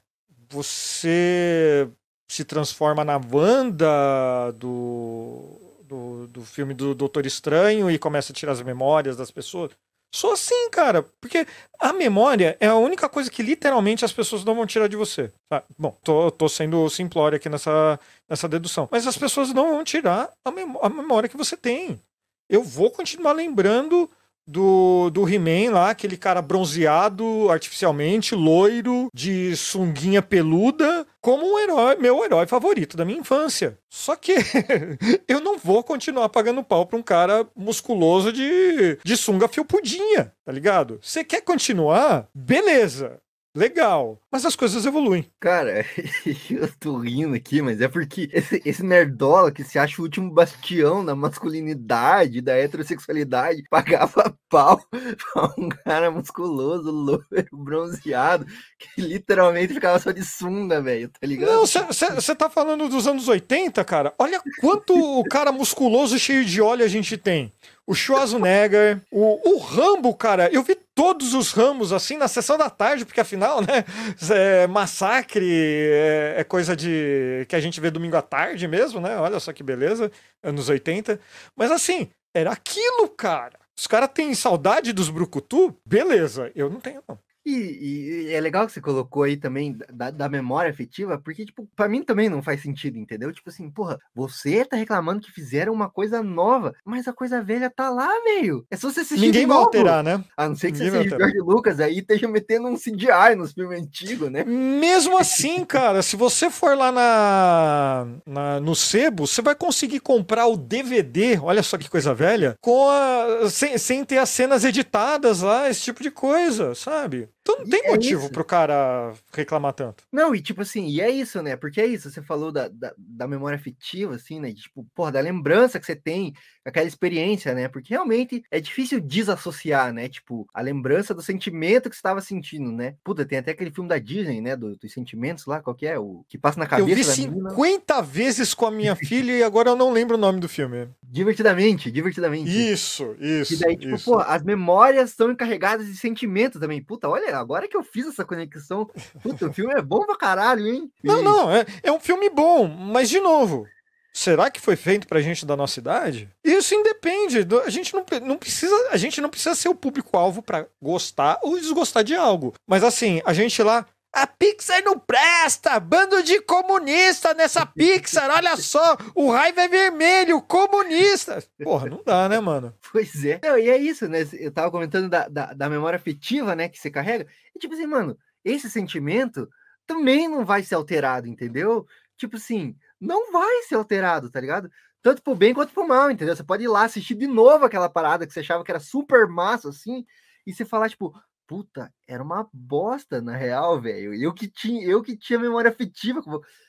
Você 0.51 1.89
se 2.29 2.45
transforma 2.45 3.05
na 3.05 3.17
Wanda 3.17 4.53
do 4.53 5.69
do, 5.89 6.27
do 6.29 6.45
filme 6.45 6.75
do 6.75 6.95
Doutor 6.95 7.25
Estranho 7.25 7.91
e 7.91 7.99
começa 7.99 8.33
a 8.33 8.35
tirar 8.35 8.53
as 8.53 8.63
memórias 8.63 9.17
das 9.17 9.31
pessoas. 9.31 9.73
Sou 10.15 10.33
assim, 10.33 10.71
cara, 10.71 11.03
porque 11.21 11.47
a 11.79 11.93
memória 11.93 12.57
é 12.61 12.67
a 12.67 12.77
única 12.77 13.09
coisa 13.09 13.31
que 13.31 13.43
literalmente 13.43 14.05
as 14.05 14.13
pessoas 14.13 14.45
não 14.45 14.55
vão 14.55 14.67
tirar 14.67 14.89
de 14.89 14.97
você. 14.97 15.31
Ah, 15.51 15.63
bom, 15.79 15.97
tô, 16.03 16.31
tô 16.31 16.49
sendo 16.49 16.89
simplório 16.89 17.37
aqui 17.37 17.49
nessa, 17.49 18.01
nessa 18.29 18.49
dedução. 18.49 18.89
Mas 18.91 19.07
as 19.07 19.19
pessoas 19.19 19.53
não 19.53 19.71
vão 19.71 19.85
tirar 19.85 20.31
a, 20.45 20.51
memória, 20.51 20.87
a 20.87 20.89
memória 20.89 21.29
que 21.29 21.37
você 21.37 21.57
tem. 21.57 22.01
Eu 22.49 22.63
vou 22.63 22.91
continuar 22.91 23.33
lembrando 23.33 24.11
do, 24.49 25.11
do 25.11 25.29
He-Man 25.29 25.73
lá, 25.73 25.91
aquele 25.91 26.17
cara 26.17 26.41
bronzeado 26.41 27.51
artificialmente, 27.51 28.35
loiro, 28.35 29.11
de 29.13 29.55
sunguinha 29.55 30.23
peluda, 30.23 31.07
como 31.21 31.45
um 31.45 31.59
herói, 31.59 31.97
meu 31.97 32.25
herói 32.25 32.47
favorito 32.47 32.97
da 32.97 33.05
minha 33.05 33.21
infância. 33.21 33.79
Só 33.91 34.17
que 34.17 34.35
eu 35.29 35.41
não 35.41 35.59
vou 35.59 35.85
continuar 35.85 36.31
pagando 36.31 36.65
pau 36.65 36.87
pra 36.87 36.99
um 36.99 37.03
cara 37.03 37.47
musculoso 37.55 38.33
de, 38.33 38.99
de 39.05 39.17
sunga 39.17 39.47
felpudinha, 39.49 40.33
tá 40.45 40.51
ligado? 40.51 40.99
Você 41.03 41.23
quer 41.23 41.43
continuar? 41.43 42.27
Beleza 42.35 43.21
legal. 43.55 44.21
Mas 44.31 44.45
as 44.45 44.55
coisas 44.55 44.85
evoluem. 44.85 45.31
Cara, 45.41 45.85
eu 46.51 46.71
tô 46.79 46.99
rindo 46.99 47.35
aqui, 47.35 47.63
mas 47.63 47.81
é 47.81 47.89
porque 47.89 48.29
esse, 48.33 48.63
esse, 48.65 48.83
nerdola 48.83 49.51
que 49.51 49.65
se 49.65 49.79
acha 49.79 50.01
o 50.01 50.05
último 50.05 50.31
bastião 50.31 51.05
da 51.05 51.15
masculinidade, 51.15 52.41
da 52.41 52.57
heterossexualidade, 52.57 53.65
pagava 53.71 54.37
pau 54.49 54.81
pra 54.91 55.55
um 55.59 55.69
cara 55.69 56.11
musculoso, 56.11 56.91
loiro, 56.91 57.25
bronzeado, 57.53 58.47
que 58.79 59.01
literalmente 59.01 59.75
ficava 59.75 59.99
só 59.99 60.13
de 60.13 60.25
sunga, 60.25 60.81
velho, 60.81 61.09
tá 61.09 61.27
ligado? 61.27 61.51
Não, 61.51 61.67
você 61.67 62.35
tá 62.35 62.49
falando 62.49 62.89
dos 62.89 63.07
anos 63.07 63.29
80, 63.29 63.85
cara? 63.85 64.15
Olha 64.19 64.41
quanto 64.61 64.95
o 64.95 65.25
cara 65.25 65.51
musculoso 65.53 66.19
cheio 66.19 66.45
de 66.45 66.61
óleo 66.61 66.85
a 66.85 66.89
gente 66.89 67.17
tem 67.17 67.53
o 67.89 67.95
Schwarzenegger, 67.95 69.01
o, 69.11 69.55
o 69.55 69.59
Rambo, 69.59 70.15
cara. 70.15 70.51
Eu 70.53 70.63
vi 70.63 70.75
todos 70.95 71.33
os 71.33 71.53
Ramos 71.53 71.91
assim 71.91 72.19
na 72.19 72.29
sessão 72.29 72.59
da 72.59 72.69
tarde, 72.69 73.07
porque 73.07 73.21
afinal, 73.21 73.63
né? 73.63 73.83
É, 74.31 74.67
massacre 74.67 75.49
é, 75.51 76.35
é, 76.37 76.45
coisa 76.45 76.77
de 76.77 77.47
que 77.49 77.57
a 77.57 77.61
gente 77.61 77.81
vê 77.81 77.91
domingo 77.91 78.17
à 78.17 78.21
tarde 78.21 78.69
mesmo, 78.69 79.01
né? 79.01 79.17
Olha 79.17 79.41
só 79.41 79.55
que 79.55 79.63
beleza, 79.63 80.13
anos 80.43 80.69
80. 80.69 81.19
Mas 81.57 81.71
assim, 81.71 82.11
era 82.35 82.53
aquilo, 82.53 83.09
cara. 83.09 83.59
Os 83.79 83.87
caras 83.87 84.11
têm 84.13 84.35
saudade 84.35 84.93
dos 84.93 85.09
Brucutu? 85.09 85.75
Beleza, 85.87 86.53
eu 86.55 86.69
não 86.69 86.81
tenho, 86.81 87.03
não. 87.09 87.19
E, 87.49 88.27
e, 88.27 88.35
é 88.35 88.41
legal 88.41 88.67
que 88.67 88.73
você 88.73 88.81
colocou 88.81 89.23
aí 89.23 89.37
também 89.37 89.79
da, 89.91 90.11
da, 90.11 90.29
memória 90.29 90.71
afetiva, 90.71 91.19
porque, 91.19 91.47
tipo, 91.47 91.67
pra 91.75 91.89
mim 91.89 92.03
também 92.03 92.29
não 92.29 92.43
faz 92.43 92.61
sentido, 92.61 92.99
entendeu? 92.99 93.33
Tipo 93.33 93.49
assim, 93.49 93.71
porra, 93.71 93.99
você 94.15 94.67
tá 94.67 94.77
reclamando 94.77 95.23
que 95.23 95.33
fizeram 95.33 95.73
uma 95.73 95.89
coisa 95.89 96.23
nova, 96.23 96.75
mas 96.85 97.09
a 97.09 97.13
coisa 97.13 97.43
velha 97.43 97.71
tá 97.71 97.89
lá, 97.89 98.09
velho. 98.23 98.67
É 98.71 98.77
só 98.77 98.91
você 98.91 99.01
assistir 99.01 99.25
Ninguém 99.25 99.47
vai 99.47 99.57
alterar, 99.57 100.05
né? 100.05 100.23
A 100.37 100.47
não 100.47 100.55
ser 100.55 100.73
que 100.73 100.79
Ninguém 100.79 100.91
você 100.91 101.03
seja 101.05 101.17
George 101.17 101.39
Lucas 101.39 101.81
aí 101.81 102.01
esteja 102.01 102.29
metendo 102.29 102.69
um 102.69 102.77
CGI 102.77 103.35
nos 103.35 103.53
filmes 103.53 103.81
antigos, 103.81 104.31
né? 104.31 104.45
Mesmo 104.45 105.17
assim, 105.19 105.65
cara, 105.65 106.03
se 106.03 106.17
você 106.17 106.51
for 106.51 106.77
lá 106.77 106.93
na, 106.93 108.07
na, 108.27 108.61
no 108.61 108.77
sebo, 108.77 109.27
você 109.27 109.41
vai 109.41 109.55
conseguir 109.55 110.01
comprar 110.01 110.47
o 110.47 110.57
DVD, 110.57 111.39
olha 111.41 111.63
só 111.63 111.79
que 111.79 111.89
coisa 111.89 112.13
velha, 112.13 112.57
com 112.61 112.91
a, 112.91 113.49
sem, 113.49 113.79
sem 113.79 114.05
ter 114.05 114.19
as 114.19 114.29
cenas 114.29 114.65
editadas 114.65 115.41
lá, 115.41 115.71
esse 115.71 115.81
tipo 115.81 116.03
de 116.03 116.11
coisa, 116.11 116.75
sabe? 116.75 117.27
Então 117.49 117.61
não 117.61 117.71
tem 117.71 117.87
é 117.87 117.91
motivo 117.91 118.23
isso. 118.25 118.31
pro 118.31 118.45
cara 118.45 119.15
reclamar 119.33 119.73
tanto. 119.73 120.05
Não, 120.13 120.35
e 120.35 120.43
tipo 120.43 120.61
assim, 120.61 120.87
e 120.87 121.01
é 121.01 121.09
isso, 121.09 121.43
né? 121.43 121.57
Porque 121.57 121.81
é 121.81 121.87
isso, 121.87 122.11
você 122.11 122.21
falou 122.21 122.53
da, 122.53 122.69
da, 122.69 122.93
da 122.99 123.27
memória 123.27 123.57
afetiva, 123.57 124.15
assim, 124.17 124.39
né? 124.39 124.51
De, 124.51 124.63
tipo, 124.63 124.87
porra, 124.95 125.13
da 125.13 125.21
lembrança 125.21 125.81
que 125.81 125.87
você 125.87 125.97
tem, 125.97 126.35
aquela 126.65 126.87
experiência, 126.87 127.55
né? 127.55 127.67
Porque 127.67 127.95
realmente 127.95 128.43
é 128.51 128.61
difícil 128.61 129.01
desassociar, 129.01 129.93
né? 129.93 130.09
Tipo, 130.09 130.47
a 130.53 130.61
lembrança 130.61 131.15
do 131.15 131.23
sentimento 131.23 131.89
que 131.89 131.97
você 131.97 132.01
estava 132.01 132.21
sentindo, 132.21 132.71
né? 132.71 132.97
Puta, 133.03 133.25
tem 133.25 133.39
até 133.39 133.53
aquele 133.53 133.71
filme 133.71 133.89
da 133.89 133.99
Disney, 133.99 134.41
né? 134.41 134.55
Do, 134.55 134.77
dos 134.77 134.93
sentimentos 134.93 135.47
lá, 135.47 135.63
qual 135.63 135.75
que 135.75 135.87
é? 135.87 135.99
O 135.99 136.25
que 136.29 136.37
passa 136.37 136.59
na 136.59 136.67
cabeça. 136.67 136.91
Eu 136.91 136.97
vi 136.97 137.05
50 137.05 137.95
menina. 137.95 138.03
vezes 138.03 138.53
com 138.53 138.67
a 138.67 138.71
minha 138.71 138.95
filha 138.95 139.33
e 139.33 139.43
agora 139.43 139.71
eu 139.71 139.77
não 139.77 139.91
lembro 139.91 140.17
o 140.17 140.21
nome 140.21 140.39
do 140.39 140.49
filme. 140.49 140.89
Divertidamente, 141.11 141.91
divertidamente. 141.91 142.51
Isso, 142.51 143.17
isso. 143.19 143.55
E 143.55 143.57
daí, 143.57 143.77
tipo, 143.77 143.95
isso. 143.95 144.05
pô, 144.05 144.19
as 144.19 144.43
memórias 144.43 145.11
são 145.13 145.31
encarregadas 145.31 145.87
de 145.87 145.97
sentimento 145.97 146.61
também. 146.61 146.83
Puta, 146.83 147.09
olha, 147.09 147.37
agora 147.37 147.67
que 147.67 147.77
eu 147.77 147.83
fiz 147.83 148.07
essa 148.07 148.25
conexão. 148.25 148.87
Puta, 149.23 149.47
o 149.49 149.53
filme 149.53 149.73
é 149.75 149.81
bom 149.83 150.05
pra 150.05 150.17
caralho, 150.17 150.67
hein? 150.67 150.91
Não, 151.03 151.23
não, 151.23 151.51
é, 151.51 151.65
é 151.83 151.91
um 151.91 151.99
filme 152.01 152.29
bom, 152.29 152.69
mas 152.69 153.09
de 153.09 153.21
novo, 153.21 153.67
será 154.13 154.51
que 154.51 154.61
foi 154.61 154.77
feito 154.77 155.09
pra 155.09 155.21
gente 155.23 155.47
da 155.47 155.57
nossa 155.57 155.81
idade? 155.81 156.29
Isso 156.45 156.75
independe. 156.75 157.43
do- 157.43 157.61
A 157.61 157.71
gente 157.71 157.95
não, 157.95 158.05
não 158.23 158.37
precisa, 158.37 158.75
a 158.91 158.97
gente 158.99 159.21
não 159.21 159.31
precisa 159.31 159.55
ser 159.55 159.69
o 159.71 159.75
público-alvo 159.75 160.43
pra 160.43 160.67
gostar 160.83 161.39
ou 161.43 161.59
desgostar 161.59 162.05
de 162.05 162.15
algo. 162.15 162.53
Mas 162.67 162.85
assim, 162.85 163.23
a 163.25 163.33
gente 163.33 163.63
lá. 163.63 163.87
A 164.13 164.27
Pixar 164.27 164.83
não 164.83 164.99
presta! 164.99 165.79
Bando 165.79 166.23
de 166.23 166.41
comunista 166.41 167.35
nessa 167.35 167.67
Pixar! 167.67 168.31
Olha 168.31 168.57
só! 168.57 168.97
O 169.15 169.31
raiva 169.31 169.63
é 169.63 169.69
vermelho! 169.69 170.41
Comunista! 170.43 171.43
Porra, 171.63 171.89
não 171.89 172.03
dá, 172.05 172.29
né, 172.29 172.41
mano? 172.41 172.75
Pois 172.91 173.25
é. 173.25 173.41
Não, 173.45 173.59
e 173.59 173.69
é 173.69 173.77
isso, 173.77 174.09
né? 174.09 174.27
Eu 174.33 174.51
tava 174.51 174.71
comentando 174.71 175.09
da, 175.09 175.29
da, 175.29 175.53
da 175.53 175.69
memória 175.69 175.97
afetiva, 175.97 176.57
né? 176.57 176.69
Que 176.69 176.79
você 176.79 176.91
carrega. 176.91 177.27
E 177.55 177.59
tipo 177.59 177.75
assim, 177.75 177.87
mano, 177.87 178.19
esse 178.45 178.71
sentimento 178.71 179.49
também 179.87 180.27
não 180.27 180.45
vai 180.45 180.63
ser 180.63 180.75
alterado, 180.75 181.29
entendeu? 181.29 181.87
Tipo 182.17 182.37
assim, 182.37 182.75
não 183.01 183.31
vai 183.31 183.63
ser 183.63 183.77
alterado, 183.77 184.31
tá 184.31 184.41
ligado? 184.41 184.71
Tanto 185.03 185.23
pro 185.23 185.35
bem 185.35 185.55
quanto 185.55 185.73
pro 185.73 185.87
mal, 185.87 186.11
entendeu? 186.11 186.35
Você 186.35 186.43
pode 186.43 186.65
ir 186.65 186.69
lá 186.69 186.85
assistir 186.85 187.15
de 187.15 187.27
novo 187.27 187.65
aquela 187.65 187.89
parada 187.89 188.27
que 188.27 188.33
você 188.33 188.41
achava 188.41 188.65
que 188.65 188.71
era 188.71 188.81
super 188.81 189.29
massa, 189.29 189.69
assim, 189.69 190.05
e 190.47 190.53
você 190.53 190.65
falar, 190.65 190.89
tipo, 190.89 191.15
puta, 191.49 191.93
era 192.07 192.23
uma 192.23 192.49
bosta, 192.53 193.21
na 193.23 193.35
real, 193.37 193.81
velho. 193.81 194.15
Eu 194.15 194.33
que 194.35 194.47
tinha, 194.47 194.87
eu 194.87 195.03
que 195.03 195.17
tinha 195.17 195.39
memória 195.39 195.71
afetiva. 195.71 196.21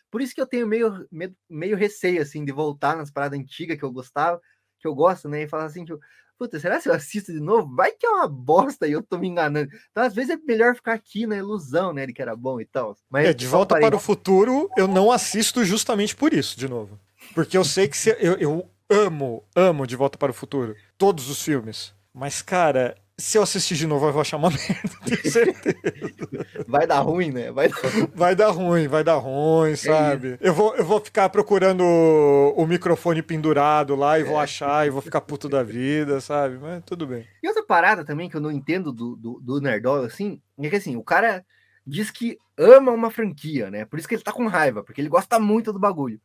Por 0.09 0.21
isso 0.21 0.33
que 0.33 0.41
eu 0.41 0.47
tenho 0.47 0.65
meio, 0.65 1.05
meio, 1.11 1.35
meio 1.49 1.77
receio, 1.77 2.21
assim, 2.21 2.43
de 2.45 2.51
voltar 2.51 2.95
nas 2.95 3.11
paradas 3.11 3.37
antigas 3.37 3.77
que 3.77 3.83
eu 3.83 3.91
gostava, 3.91 4.39
que 4.79 4.87
eu 4.87 4.95
gosto, 4.95 5.27
né? 5.29 5.43
E 5.43 5.47
falar 5.49 5.65
assim, 5.65 5.83
tipo, 5.85 5.99
puta, 6.37 6.57
será 6.59 6.79
que 6.81 6.87
eu 6.87 6.93
assisto 6.93 7.33
de 7.33 7.41
novo? 7.41 7.75
Vai 7.75 7.91
que 7.91 8.05
é 8.05 8.09
uma 8.09 8.27
bosta 8.27 8.87
e 8.87 8.93
eu 8.93 9.03
tô 9.03 9.17
me 9.19 9.27
enganando. 9.27 9.69
Então, 9.91 10.03
às 10.03 10.15
vezes, 10.15 10.31
é 10.31 10.37
melhor 10.37 10.73
ficar 10.73 10.93
aqui 10.93 11.27
na 11.27 11.35
ilusão, 11.35 11.91
né? 11.93 12.07
De 12.07 12.13
que 12.13 12.21
era 12.21 12.35
bom 12.35 12.59
e 12.61 12.65
tal. 12.65 12.95
Mas 13.09 13.27
É, 13.27 13.33
de 13.33 13.45
volta 13.45 13.75
parei- 13.75 13.89
para 13.89 13.97
o 13.97 13.99
futuro, 13.99 14.69
eu 14.77 14.87
não 14.87 15.11
assisto 15.11 15.63
justamente 15.65 16.15
por 16.15 16.33
isso, 16.33 16.57
de 16.57 16.67
novo. 16.69 16.97
Porque 17.35 17.57
eu 17.57 17.65
sei 17.65 17.87
que 17.87 17.97
se, 17.97 18.15
eu, 18.19 18.35
eu 18.35 18.71
amo, 18.89 19.43
amo 19.55 19.85
De 19.85 19.95
Volta 19.95 20.17
para 20.17 20.31
o 20.31 20.33
Futuro. 20.33 20.75
Todos 20.97 21.29
os 21.29 21.43
filmes. 21.43 21.93
Mas, 22.13 22.41
cara, 22.41 22.95
se 23.19 23.37
eu 23.37 23.43
assistir 23.43 23.75
de 23.75 23.85
novo, 23.85 24.07
eu 24.07 24.13
vou 24.13 24.21
achar 24.21 24.37
uma 24.37 24.49
merda, 24.49 24.89
tenho 25.05 25.31
certeza. 25.31 25.77
Vai 26.67 26.87
dar 26.87 27.01
ruim, 27.01 27.31
né? 27.31 27.51
Vai 27.51 27.67
dar... 27.67 27.77
Vai 28.15 28.35
dar 28.35 28.49
ruim, 28.49 28.87
vai 28.87 29.03
dar 29.03 29.15
ruim, 29.15 29.75
sabe? 29.75 30.37
eu, 30.39 30.53
vou, 30.53 30.75
eu 30.75 30.85
vou 30.85 30.99
ficar 30.99 31.29
procurando 31.29 31.83
o, 31.83 32.53
o 32.55 32.65
microfone 32.65 33.21
pendurado 33.21 33.95
lá 33.95 34.17
e 34.17 34.23
vou 34.23 34.39
achar 34.39 34.87
e 34.87 34.89
vou 34.89 35.01
ficar 35.01 35.21
puto 35.21 35.49
da 35.49 35.61
vida, 35.61 36.21
sabe? 36.21 36.57
Mas 36.57 36.83
tudo 36.85 37.05
bem. 37.05 37.27
E 37.43 37.47
outra 37.47 37.63
parada 37.63 38.05
também 38.05 38.29
que 38.29 38.37
eu 38.37 38.41
não 38.41 38.51
entendo 38.51 38.91
do, 38.91 39.15
do, 39.15 39.39
do 39.41 39.61
Nerdola, 39.61 40.07
assim, 40.07 40.41
é 40.59 40.69
que 40.69 40.75
assim, 40.75 40.95
o 40.95 41.03
cara 41.03 41.45
diz 41.85 42.09
que 42.09 42.37
ama 42.57 42.91
uma 42.91 43.11
franquia, 43.11 43.69
né? 43.69 43.85
Por 43.85 43.99
isso 43.99 44.07
que 44.07 44.15
ele 44.15 44.23
tá 44.23 44.31
com 44.31 44.47
raiva, 44.47 44.83
porque 44.83 45.01
ele 45.01 45.09
gosta 45.09 45.39
muito 45.39 45.73
do 45.73 45.79
bagulho. 45.79 46.21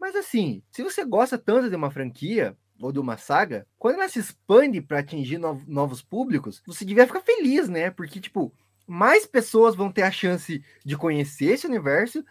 Mas 0.00 0.14
assim, 0.14 0.62
se 0.70 0.82
você 0.82 1.04
gosta 1.04 1.36
tanto 1.36 1.68
de 1.68 1.76
uma 1.76 1.90
franquia 1.90 2.56
ou 2.80 2.92
de 2.92 2.98
uma 2.98 3.16
saga, 3.16 3.66
quando 3.78 3.96
ela 3.96 4.08
se 4.08 4.18
expande 4.20 4.80
para 4.80 5.00
atingir 5.00 5.38
no- 5.38 5.62
novos 5.66 6.00
públicos, 6.02 6.62
você 6.66 6.84
devia 6.84 7.06
ficar 7.06 7.20
feliz, 7.20 7.68
né? 7.68 7.90
Porque, 7.90 8.20
tipo, 8.20 8.52
mais 8.86 9.26
pessoas 9.26 9.74
vão 9.74 9.90
ter 9.92 10.02
a 10.02 10.10
chance 10.10 10.62
de 10.84 10.96
conhecer 10.96 11.46
esse 11.54 11.66
universo, 11.66 12.24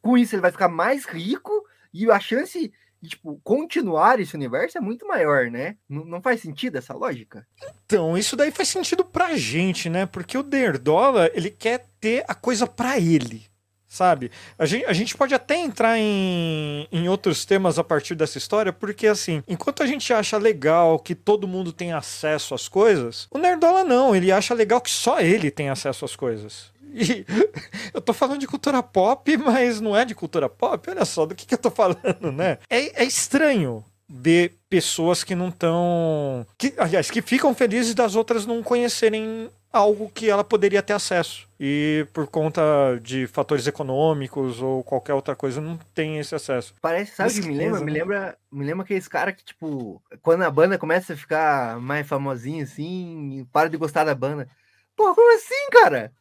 com 0.00 0.16
isso 0.16 0.34
ele 0.34 0.42
vai 0.42 0.52
ficar 0.52 0.68
mais 0.68 1.04
rico 1.04 1.52
e 1.92 2.10
a 2.10 2.18
chance 2.20 2.72
de, 3.02 3.08
tipo, 3.08 3.40
continuar 3.42 4.20
esse 4.20 4.34
universo 4.34 4.78
é 4.78 4.80
muito 4.80 5.06
maior, 5.06 5.50
né? 5.50 5.76
N- 5.88 6.04
não 6.04 6.22
faz 6.22 6.40
sentido 6.40 6.76
essa 6.76 6.94
lógica? 6.94 7.46
Então, 7.84 8.16
isso 8.16 8.36
daí 8.36 8.50
faz 8.50 8.68
sentido 8.68 9.04
pra 9.04 9.36
gente, 9.36 9.90
né? 9.90 10.06
Porque 10.06 10.38
o 10.38 10.42
Nerdola, 10.42 11.30
ele 11.34 11.50
quer 11.50 11.86
ter 12.00 12.24
a 12.28 12.34
coisa 12.34 12.66
pra 12.66 12.98
ele, 12.98 13.46
sabe? 13.90 14.30
A 14.56 14.64
gente, 14.64 14.86
a 14.86 14.92
gente 14.92 15.16
pode 15.16 15.34
até 15.34 15.56
entrar 15.56 15.98
em, 15.98 16.86
em 16.92 17.08
outros 17.08 17.44
temas 17.44 17.76
a 17.76 17.82
partir 17.82 18.14
dessa 18.14 18.38
história, 18.38 18.72
porque 18.72 19.08
assim, 19.08 19.42
enquanto 19.48 19.82
a 19.82 19.86
gente 19.86 20.12
acha 20.12 20.38
legal 20.38 20.96
que 21.00 21.12
todo 21.12 21.48
mundo 21.48 21.72
tem 21.72 21.92
acesso 21.92 22.54
às 22.54 22.68
coisas, 22.68 23.26
o 23.32 23.36
Nerdola 23.36 23.82
não, 23.82 24.14
ele 24.14 24.30
acha 24.30 24.54
legal 24.54 24.80
que 24.80 24.90
só 24.90 25.20
ele 25.20 25.50
tem 25.50 25.68
acesso 25.68 26.04
às 26.04 26.14
coisas. 26.14 26.70
E 26.94 27.26
eu 27.92 28.00
tô 28.00 28.12
falando 28.12 28.38
de 28.38 28.46
cultura 28.46 28.80
pop, 28.80 29.36
mas 29.36 29.80
não 29.80 29.96
é 29.96 30.04
de 30.04 30.14
cultura 30.14 30.48
pop. 30.48 30.88
Olha 30.88 31.04
só 31.04 31.26
do 31.26 31.34
que, 31.34 31.44
que 31.44 31.54
eu 31.54 31.58
tô 31.58 31.70
falando, 31.70 32.30
né? 32.32 32.58
É, 32.68 33.02
é 33.02 33.04
estranho 33.04 33.84
ver 34.08 34.56
pessoas 34.68 35.22
que 35.22 35.36
não 35.36 35.48
estão. 35.48 36.46
Que, 36.58 36.74
aliás, 36.76 37.10
que 37.10 37.22
ficam 37.22 37.54
felizes 37.54 37.94
das 37.94 38.16
outras 38.16 38.44
não 38.44 38.62
conhecerem 38.62 39.48
algo 39.72 40.10
que 40.10 40.28
ela 40.28 40.42
poderia 40.42 40.82
ter 40.82 40.92
acesso. 40.92 41.48
E 41.58 42.06
por 42.12 42.26
conta 42.26 42.62
de 43.02 43.26
fatores 43.26 43.66
econômicos 43.66 44.60
ou 44.60 44.82
qualquer 44.82 45.14
outra 45.14 45.36
coisa, 45.36 45.60
não 45.60 45.78
tem 45.94 46.18
esse 46.18 46.34
acesso. 46.34 46.74
Parece, 46.80 47.14
sabe 47.14 47.30
o 47.30 47.42
que 47.42 47.48
me 47.48 47.56
lembra? 47.56 47.80
Me 47.80 47.92
né? 47.92 47.98
lembra, 47.98 48.38
me 48.50 48.64
lembra 48.64 48.84
aqueles 48.84 49.06
caras 49.06 49.34
que, 49.34 49.44
tipo, 49.44 50.02
quando 50.22 50.42
a 50.42 50.50
banda 50.50 50.78
começa 50.78 51.12
a 51.12 51.16
ficar 51.16 51.78
mais 51.80 52.06
famosinha 52.06 52.64
assim, 52.64 53.46
para 53.52 53.68
de 53.68 53.76
gostar 53.76 54.04
da 54.04 54.14
banda. 54.14 54.48
Pô, 54.96 55.14
como 55.14 55.34
assim, 55.34 55.70
cara? 55.70 56.12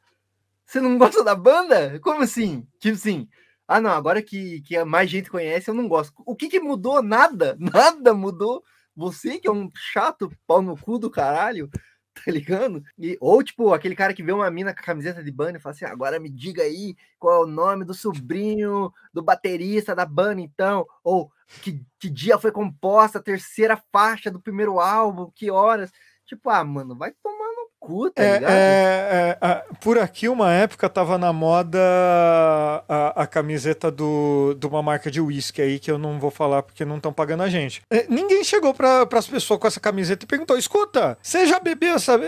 Você 0.66 0.80
não 0.80 0.98
gosta 0.98 1.24
da 1.24 1.34
banda? 1.34 2.00
Como 2.00 2.22
assim? 2.22 2.68
Tipo 2.80 2.96
assim, 2.96 3.28
ah 3.68 3.82
não, 3.82 3.92
agora 3.92 4.22
que, 4.22 4.62
que 4.62 4.84
mais 4.84 5.10
gente 5.10 5.30
conhece, 5.30 5.70
eu 5.70 5.74
não 5.74 5.88
gosto. 5.88 6.14
O 6.26 6.36
que 6.36 6.48
que 6.50 6.60
mudou? 6.60 7.02
Nada, 7.02 7.58
nada 7.60 8.14
mudou. 8.14 8.64
Você 8.96 9.40
que 9.40 9.48
é 9.48 9.52
um 9.52 9.70
chato 9.74 10.30
pau 10.46 10.62
no 10.62 10.76
cu 10.78 11.00
do 11.00 11.10
caralho, 11.10 11.70
tá 12.26 12.32
ligado? 12.32 12.84
E, 12.98 13.18
ou 13.20 13.42
tipo, 13.44 13.74
aquele 13.74 13.96
cara 13.96 14.14
que 14.14 14.24
vê 14.24 14.32
uma 14.32 14.50
mina 14.52 14.74
com 14.74 14.80
a 14.80 14.84
camiseta 14.84 15.24
de 15.24 15.32
banda 15.32 15.58
e 15.58 15.62
fala 15.62 15.76
assim, 15.76 15.86
agora 15.86 16.20
me 16.20 16.30
diga 16.30 16.64
aí 16.64 16.96
qual 17.18 17.42
é 17.42 17.46
o 17.46 17.48
nome 17.48 17.86
do 17.86 17.94
sobrinho 17.94 18.92
do 19.14 19.22
baterista 19.22 19.96
da 19.96 20.06
banda, 20.06 20.42
então, 20.42 20.86
ou 21.04 21.32
que, 21.62 21.84
que 22.00 22.10
dia 22.10 22.38
foi 22.38 22.52
composta 22.52 23.20
a 23.20 23.24
terceira 23.24 23.82
faixa 23.92 24.30
do 24.30 24.40
primeiro 24.40 24.80
álbum, 24.80 25.32
que 25.34 25.50
horas. 25.50 25.92
Tipo, 26.26 26.50
ah, 26.50 26.64
mano, 26.64 26.96
vai 26.96 27.12
tomar 27.24 27.49
cu, 27.80 28.10
tá 28.12 28.22
É, 28.24 28.34
ligado? 28.34 28.52
é, 28.52 28.58
é, 29.32 29.38
a- 29.42 29.64
por 29.82 29.98
aqui, 29.98 30.28
uma 30.30 30.52
época, 30.54 30.90
tava 30.90 31.18
na 31.18 31.32
moda 31.32 31.80
a, 32.88 33.24
a 33.24 33.28
camiseta 33.28 33.90
do, 33.92 34.54
de 34.58 34.68
uma 34.68 34.82
marca 34.82 35.10
de 35.10 35.22
uísque 35.22 35.62
aí, 35.62 35.80
que 35.80 35.90
eu 35.92 35.98
não 35.98 36.20
vou 36.20 36.32
falar 36.32 36.64
porque 36.64 36.86
não 36.86 36.98
estão 36.98 37.14
pagando 37.14 37.44
a 37.44 37.50
gente. 37.50 37.82
É, 37.90 38.06
ninguém 38.10 38.44
chegou 38.44 38.74
para 38.74 39.08
as 39.12 39.28
pessoas 39.28 39.60
com 39.60 39.68
essa 39.68 39.80
camiseta 39.80 40.26
e 40.26 40.28
perguntou: 40.28 40.58
escuta, 40.58 41.18
você 41.22 41.46
já 41.46 41.60
bebeu 41.60 41.96
essa. 41.96 42.20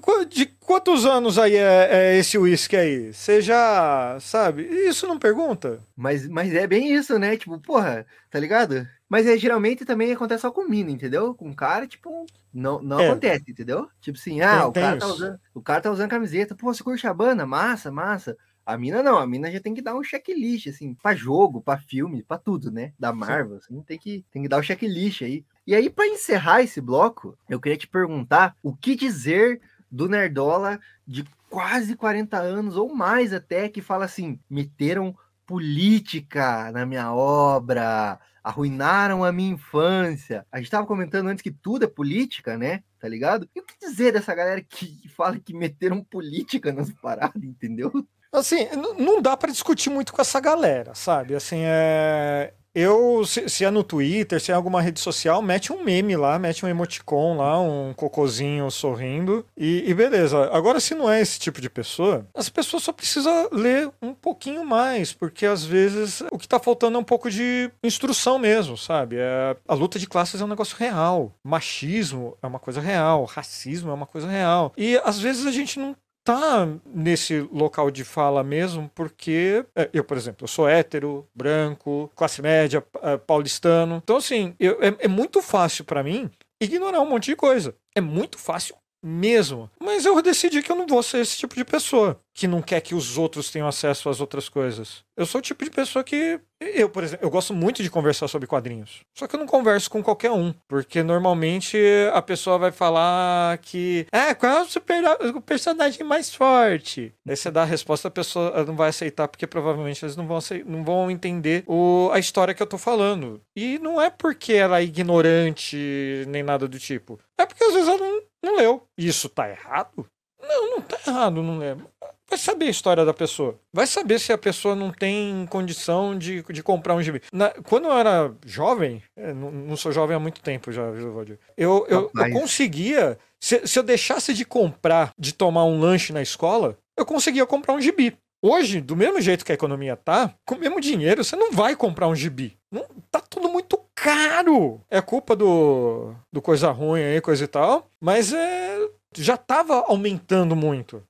qu- 0.00 0.24
De 0.26 0.46
quantos 0.46 1.04
anos 1.04 1.38
aí 1.38 1.56
é, 1.56 1.88
é 1.90 2.16
esse 2.18 2.38
uísque 2.38 2.76
aí? 2.76 3.12
Você 3.12 3.40
já. 3.40 4.16
Sabe? 4.20 4.62
Isso 4.62 5.06
não 5.06 5.18
pergunta? 5.18 5.80
Mas, 5.96 6.26
mas 6.28 6.52
é 6.54 6.66
bem 6.66 6.92
isso, 6.94 7.18
né? 7.18 7.36
Tipo, 7.36 7.58
porra, 7.58 8.06
tá 8.30 8.38
ligado? 8.38 8.86
Mas 9.08 9.26
é, 9.26 9.36
geralmente 9.36 9.84
também 9.84 10.12
acontece 10.12 10.42
só 10.42 10.50
com 10.50 10.66
mina, 10.68 10.90
entendeu? 10.90 11.34
Com 11.34 11.54
cara, 11.54 11.86
tipo, 11.86 12.26
não, 12.52 12.80
não 12.82 13.00
É. 13.00 13.10
acontece, 13.10 13.44
entendeu? 13.50 13.88
Tipo 14.00 14.18
assim, 14.18 14.40
ah, 14.40 14.60
Tem- 14.60 14.68
o, 14.68 14.72
cara 14.72 14.98
tá 14.98 15.06
usando, 15.06 15.40
o 15.54 15.62
cara 15.62 15.80
tá 15.82 15.90
usando 15.90 16.10
camiseta, 16.10 16.54
pô, 16.54 16.72
você 16.72 16.82
curte 16.82 17.06
a 17.06 17.14
banda? 17.14 17.46
Massa, 17.46 17.90
massa. 17.90 18.36
A 18.66 18.78
mina 18.78 19.02
não, 19.02 19.18
a 19.18 19.26
mina 19.26 19.50
já 19.52 19.60
tem 19.60 19.74
que 19.74 19.82
dar 19.82 19.94
um 19.94 20.02
checklist, 20.02 20.68
assim, 20.68 20.94
pra 20.94 21.14
jogo, 21.14 21.60
pra 21.60 21.76
filme, 21.76 22.22
pra 22.22 22.38
tudo, 22.38 22.70
né? 22.70 22.94
Da 22.98 23.12
Marvel, 23.12 23.58
assim, 23.58 23.82
tem 23.82 23.98
que, 23.98 24.24
tem 24.30 24.42
que 24.42 24.48
dar 24.48 24.58
o 24.58 24.62
checklist 24.62 25.20
aí. 25.22 25.44
E 25.66 25.74
aí, 25.74 25.90
pra 25.90 26.06
encerrar 26.06 26.62
esse 26.62 26.80
bloco, 26.80 27.36
eu 27.48 27.60
queria 27.60 27.76
te 27.76 27.86
perguntar 27.86 28.56
o 28.62 28.74
que 28.74 28.96
dizer 28.96 29.60
do 29.90 30.08
Nerdola 30.08 30.80
de 31.06 31.24
quase 31.50 31.94
40 31.94 32.38
anos 32.38 32.76
ou 32.76 32.92
mais 32.94 33.34
até, 33.34 33.68
que 33.68 33.82
fala 33.82 34.06
assim, 34.06 34.40
meteram 34.48 35.14
política 35.46 36.70
na 36.72 36.84
minha 36.86 37.12
obra, 37.12 38.18
arruinaram 38.42 39.24
a 39.24 39.32
minha 39.32 39.54
infância. 39.54 40.46
A 40.52 40.58
gente 40.58 40.70
tava 40.70 40.86
comentando 40.86 41.28
antes 41.28 41.42
que 41.42 41.50
tudo 41.50 41.84
é 41.84 41.88
política, 41.88 42.58
né? 42.58 42.82
Tá 43.00 43.08
ligado? 43.08 43.48
E 43.54 43.60
o 43.60 43.64
que 43.64 43.78
dizer 43.78 44.12
dessa 44.12 44.34
galera 44.34 44.60
que 44.60 45.08
fala 45.16 45.38
que 45.38 45.54
meteram 45.54 46.02
política 46.04 46.72
nas 46.72 46.90
paradas, 46.90 47.42
entendeu? 47.42 47.92
Assim, 48.32 48.66
não 48.98 49.22
dá 49.22 49.36
pra 49.36 49.52
discutir 49.52 49.90
muito 49.90 50.12
com 50.12 50.20
essa 50.20 50.40
galera, 50.40 50.94
sabe? 50.94 51.34
Assim, 51.36 51.60
é. 51.62 52.52
Eu, 52.74 53.24
se, 53.24 53.48
se 53.48 53.64
é 53.64 53.70
no 53.70 53.84
Twitter, 53.84 54.40
se 54.40 54.50
é 54.50 54.54
alguma 54.54 54.82
rede 54.82 54.98
social, 55.00 55.40
mete 55.40 55.72
um 55.72 55.84
meme 55.84 56.16
lá, 56.16 56.38
mete 56.38 56.64
um 56.66 56.68
emoticon 56.68 57.36
lá, 57.36 57.60
um 57.60 57.92
cocôzinho 57.94 58.70
sorrindo 58.70 59.46
e, 59.56 59.84
e 59.86 59.94
beleza. 59.94 60.50
Agora, 60.52 60.80
se 60.80 60.94
não 60.94 61.10
é 61.10 61.20
esse 61.20 61.38
tipo 61.38 61.60
de 61.60 61.70
pessoa, 61.70 62.26
as 62.34 62.48
pessoas 62.48 62.82
só 62.82 62.92
precisam 62.92 63.48
ler 63.52 63.90
um 64.02 64.12
pouquinho 64.12 64.64
mais, 64.64 65.12
porque 65.12 65.46
às 65.46 65.64
vezes 65.64 66.22
o 66.32 66.38
que 66.38 66.48
tá 66.48 66.58
faltando 66.58 66.96
é 66.96 67.00
um 67.00 67.04
pouco 67.04 67.30
de 67.30 67.70
instrução 67.82 68.38
mesmo, 68.38 68.76
sabe? 68.76 69.16
É, 69.18 69.56
a 69.68 69.74
luta 69.74 69.98
de 69.98 70.06
classes 70.06 70.40
é 70.40 70.44
um 70.44 70.48
negócio 70.48 70.76
real. 70.76 71.32
Machismo 71.44 72.36
é 72.42 72.46
uma 72.46 72.58
coisa 72.58 72.80
real, 72.80 73.24
racismo 73.24 73.90
é 73.90 73.94
uma 73.94 74.06
coisa 74.06 74.28
real. 74.28 74.72
E 74.76 75.00
às 75.04 75.20
vezes 75.20 75.46
a 75.46 75.52
gente 75.52 75.78
não 75.78 75.94
tá 76.24 76.66
nesse 76.86 77.40
local 77.52 77.90
de 77.90 78.04
fala 78.04 78.42
mesmo, 78.42 78.90
porque 78.94 79.64
é, 79.76 79.90
eu, 79.92 80.02
por 80.04 80.16
exemplo, 80.16 80.44
eu 80.44 80.48
sou 80.48 80.68
hétero, 80.68 81.28
branco, 81.34 82.10
classe 82.16 82.40
média, 82.42 82.84
é, 83.02 83.16
paulistano. 83.18 84.00
Então, 84.02 84.16
assim, 84.16 84.54
eu- 84.58 84.78
é, 84.82 84.96
é 85.00 85.08
muito 85.08 85.42
fácil 85.42 85.84
pra 85.84 86.02
mim 86.02 86.30
ignorar 86.60 87.00
um 87.00 87.08
monte 87.08 87.26
de 87.26 87.36
coisa. 87.36 87.76
É 87.94 88.00
muito 88.00 88.38
fácil 88.38 88.74
mesmo. 89.04 89.70
Mas 89.78 90.04
eu 90.06 90.20
decidi 90.22 90.62
que 90.62 90.72
eu 90.72 90.76
não 90.76 90.86
vou 90.86 91.02
ser 91.02 91.18
esse 91.18 91.36
tipo 91.36 91.54
de 91.54 91.64
pessoa 91.64 92.18
que 92.34 92.48
não 92.48 92.60
quer 92.60 92.80
que 92.80 92.94
os 92.94 93.16
outros 93.16 93.50
tenham 93.50 93.68
acesso 93.68 94.08
às 94.08 94.20
outras 94.20 94.48
coisas. 94.48 95.04
Eu 95.16 95.24
sou 95.24 95.38
o 95.38 95.42
tipo 95.42 95.64
de 95.64 95.70
pessoa 95.70 96.02
que. 96.02 96.40
Eu, 96.60 96.88
por 96.88 97.04
exemplo, 97.04 97.24
eu 97.24 97.30
gosto 97.30 97.54
muito 97.54 97.82
de 97.82 97.90
conversar 97.90 98.26
sobre 98.26 98.48
quadrinhos. 98.48 99.00
Só 99.16 99.28
que 99.28 99.36
eu 99.36 99.40
não 99.40 99.46
converso 99.46 99.88
com 99.88 100.02
qualquer 100.02 100.32
um. 100.32 100.52
Porque 100.66 101.02
normalmente 101.02 101.78
a 102.12 102.20
pessoa 102.20 102.58
vai 102.58 102.72
falar 102.72 103.58
que. 103.58 104.06
Ah, 104.10 104.34
qual 104.34 104.52
é 104.52 104.62
o, 104.62 104.64
super, 104.64 105.04
o 105.36 105.40
personagem 105.40 106.04
mais 106.04 106.34
forte? 106.34 107.14
Aí 107.28 107.36
você 107.36 107.50
dá 107.50 107.62
a 107.62 107.66
resposta, 107.66 108.08
a 108.08 108.10
pessoa 108.10 108.64
não 108.64 108.74
vai 108.74 108.88
aceitar, 108.88 109.28
porque 109.28 109.46
provavelmente 109.46 110.04
eles 110.04 110.16
não 110.16 110.26
vão, 110.26 110.40
não 110.66 110.84
vão 110.84 111.10
entender 111.10 111.62
o, 111.68 112.10
a 112.12 112.18
história 112.18 112.54
que 112.54 112.62
eu 112.62 112.66
tô 112.66 112.78
falando. 112.78 113.40
E 113.54 113.78
não 113.78 114.02
é 114.02 114.10
porque 114.10 114.54
ela 114.54 114.80
é 114.80 114.84
ignorante 114.84 116.24
nem 116.26 116.42
nada 116.42 116.66
do 116.66 116.78
tipo. 116.78 117.20
É 117.38 117.46
porque 117.46 117.62
às 117.62 117.72
vezes 117.72 117.88
ela 117.88 117.98
não, 117.98 118.22
não 118.44 118.56
leu. 118.56 118.86
Isso 118.96 119.28
tá 119.28 119.48
errado? 119.48 120.06
Não, 120.40 120.70
não 120.72 120.80
tá 120.82 120.98
errado, 121.06 121.42
não 121.42 121.58
lembro 121.58 121.88
vai 122.34 122.38
saber 122.38 122.66
a 122.66 122.70
história 122.70 123.04
da 123.04 123.14
pessoa. 123.14 123.58
Vai 123.72 123.86
saber 123.86 124.18
se 124.18 124.32
a 124.32 124.38
pessoa 124.38 124.74
não 124.74 124.90
tem 124.90 125.46
condição 125.46 126.18
de, 126.18 126.42
de 126.42 126.62
comprar 126.62 126.94
um 126.94 127.02
gibi. 127.02 127.22
Na, 127.32 127.50
quando 127.50 127.86
eu 127.86 127.92
era 127.92 128.34
jovem, 128.44 129.02
é, 129.16 129.32
não, 129.32 129.50
não, 129.50 129.76
sou 129.76 129.92
jovem 129.92 130.16
há 130.16 130.20
muito 130.20 130.40
tempo 130.40 130.72
já, 130.72 130.82
eu, 130.82 131.30
eu, 131.56 131.86
eu, 131.88 132.10
eu 132.14 132.30
conseguia. 132.32 133.18
Se, 133.40 133.66
se 133.66 133.78
eu 133.78 133.82
deixasse 133.82 134.34
de 134.34 134.44
comprar, 134.44 135.10
de 135.18 135.32
tomar 135.32 135.64
um 135.64 135.78
lanche 135.78 136.12
na 136.12 136.22
escola, 136.22 136.76
eu 136.96 137.06
conseguia 137.06 137.46
comprar 137.46 137.74
um 137.74 137.80
gibi. 137.80 138.16
Hoje, 138.42 138.80
do 138.80 138.94
mesmo 138.94 139.20
jeito 139.20 139.44
que 139.44 139.52
a 139.52 139.54
economia 139.54 139.96
tá, 139.96 140.34
com 140.46 140.54
o 140.54 140.58
mesmo 140.58 140.80
dinheiro, 140.80 141.24
você 141.24 141.34
não 141.34 141.50
vai 141.52 141.74
comprar 141.74 142.08
um 142.08 142.14
gibi. 142.14 142.58
Não, 142.74 142.84
tá 143.08 143.20
tudo 143.20 143.48
muito 143.48 143.78
caro. 143.94 144.80
É 144.90 145.00
culpa 145.00 145.36
do, 145.36 146.12
do 146.32 146.42
coisa 146.42 146.72
ruim 146.72 147.00
aí, 147.00 147.20
coisa 147.20 147.44
e 147.44 147.46
tal. 147.46 147.88
Mas 148.00 148.32
é, 148.32 148.88
já 149.16 149.36
tava 149.36 149.84
aumentando 149.86 150.56
muito. 150.56 151.00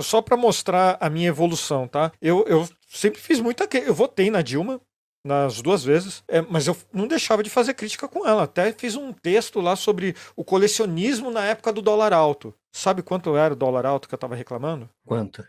Só 0.00 0.22
para 0.22 0.36
mostrar 0.36 0.96
a 1.00 1.10
minha 1.10 1.28
evolução, 1.28 1.88
tá? 1.88 2.12
Eu, 2.22 2.44
eu 2.46 2.68
sempre 2.88 3.20
fiz 3.20 3.40
muita. 3.40 3.68
Eu 3.76 3.92
votei 3.92 4.30
na 4.30 4.42
Dilma, 4.42 4.80
nas 5.26 5.60
duas 5.60 5.84
vezes, 5.84 6.22
é, 6.28 6.40
mas 6.40 6.68
eu 6.68 6.76
não 6.92 7.08
deixava 7.08 7.42
de 7.42 7.50
fazer 7.50 7.74
crítica 7.74 8.06
com 8.06 8.24
ela. 8.24 8.44
Até 8.44 8.72
fiz 8.72 8.94
um 8.94 9.12
texto 9.12 9.60
lá 9.60 9.74
sobre 9.74 10.14
o 10.36 10.44
colecionismo 10.44 11.32
na 11.32 11.44
época 11.44 11.72
do 11.72 11.82
dólar 11.82 12.12
alto. 12.12 12.54
Sabe 12.72 13.02
quanto 13.02 13.36
era 13.36 13.54
o 13.54 13.56
dólar 13.56 13.84
alto 13.84 14.08
que 14.08 14.14
eu 14.14 14.18
tava 14.18 14.36
reclamando? 14.36 14.88
Quanto? 15.04 15.44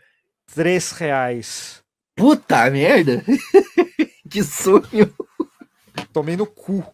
Três 0.52 0.90
reais. 0.90 1.80
Puta 2.16 2.68
merda! 2.70 3.24
que 4.34 4.42
sonho! 4.42 5.14
Tomei 6.12 6.36
no 6.36 6.44
cu. 6.44 6.84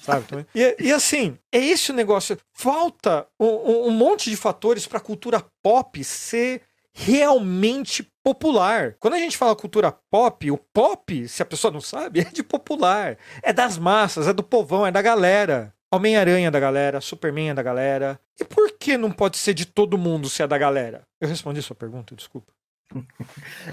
Sabe? 0.00 0.46
E, 0.54 0.76
e, 0.78 0.92
assim, 0.92 1.36
é 1.50 1.58
esse 1.58 1.90
o 1.90 1.94
negócio. 1.94 2.38
Falta 2.54 3.26
um, 3.38 3.88
um 3.88 3.90
monte 3.90 4.30
de 4.30 4.36
fatores 4.36 4.86
para 4.86 4.98
a 4.98 5.02
cultura 5.02 5.44
pop 5.64 6.02
ser 6.04 6.62
realmente 6.92 8.08
popular. 8.22 8.94
Quando 9.00 9.14
a 9.14 9.18
gente 9.18 9.36
fala 9.36 9.56
cultura 9.56 9.90
pop, 10.08 10.48
o 10.48 10.56
pop, 10.56 11.26
se 11.28 11.42
a 11.42 11.46
pessoa 11.46 11.72
não 11.72 11.80
sabe, 11.80 12.20
é 12.22 12.24
de 12.24 12.44
popular. 12.44 13.18
É 13.42 13.52
das 13.52 13.76
massas, 13.76 14.28
é 14.28 14.32
do 14.32 14.44
povão, 14.44 14.86
é 14.86 14.92
da 14.92 15.02
galera. 15.02 15.74
Homem-Aranha 15.92 16.48
é 16.48 16.50
da 16.52 16.60
galera, 16.60 17.00
Superman 17.00 17.50
é 17.50 17.54
da 17.54 17.64
galera. 17.64 18.20
E 18.40 18.44
por 18.44 18.78
que 18.78 18.96
não 18.96 19.10
pode 19.10 19.38
ser 19.38 19.54
de 19.54 19.66
todo 19.66 19.98
mundo 19.98 20.30
se 20.30 20.40
é 20.40 20.46
da 20.46 20.56
galera? 20.56 21.02
Eu 21.20 21.28
respondi 21.28 21.60
sua 21.62 21.74
pergunta, 21.74 22.14
desculpa. 22.14 22.52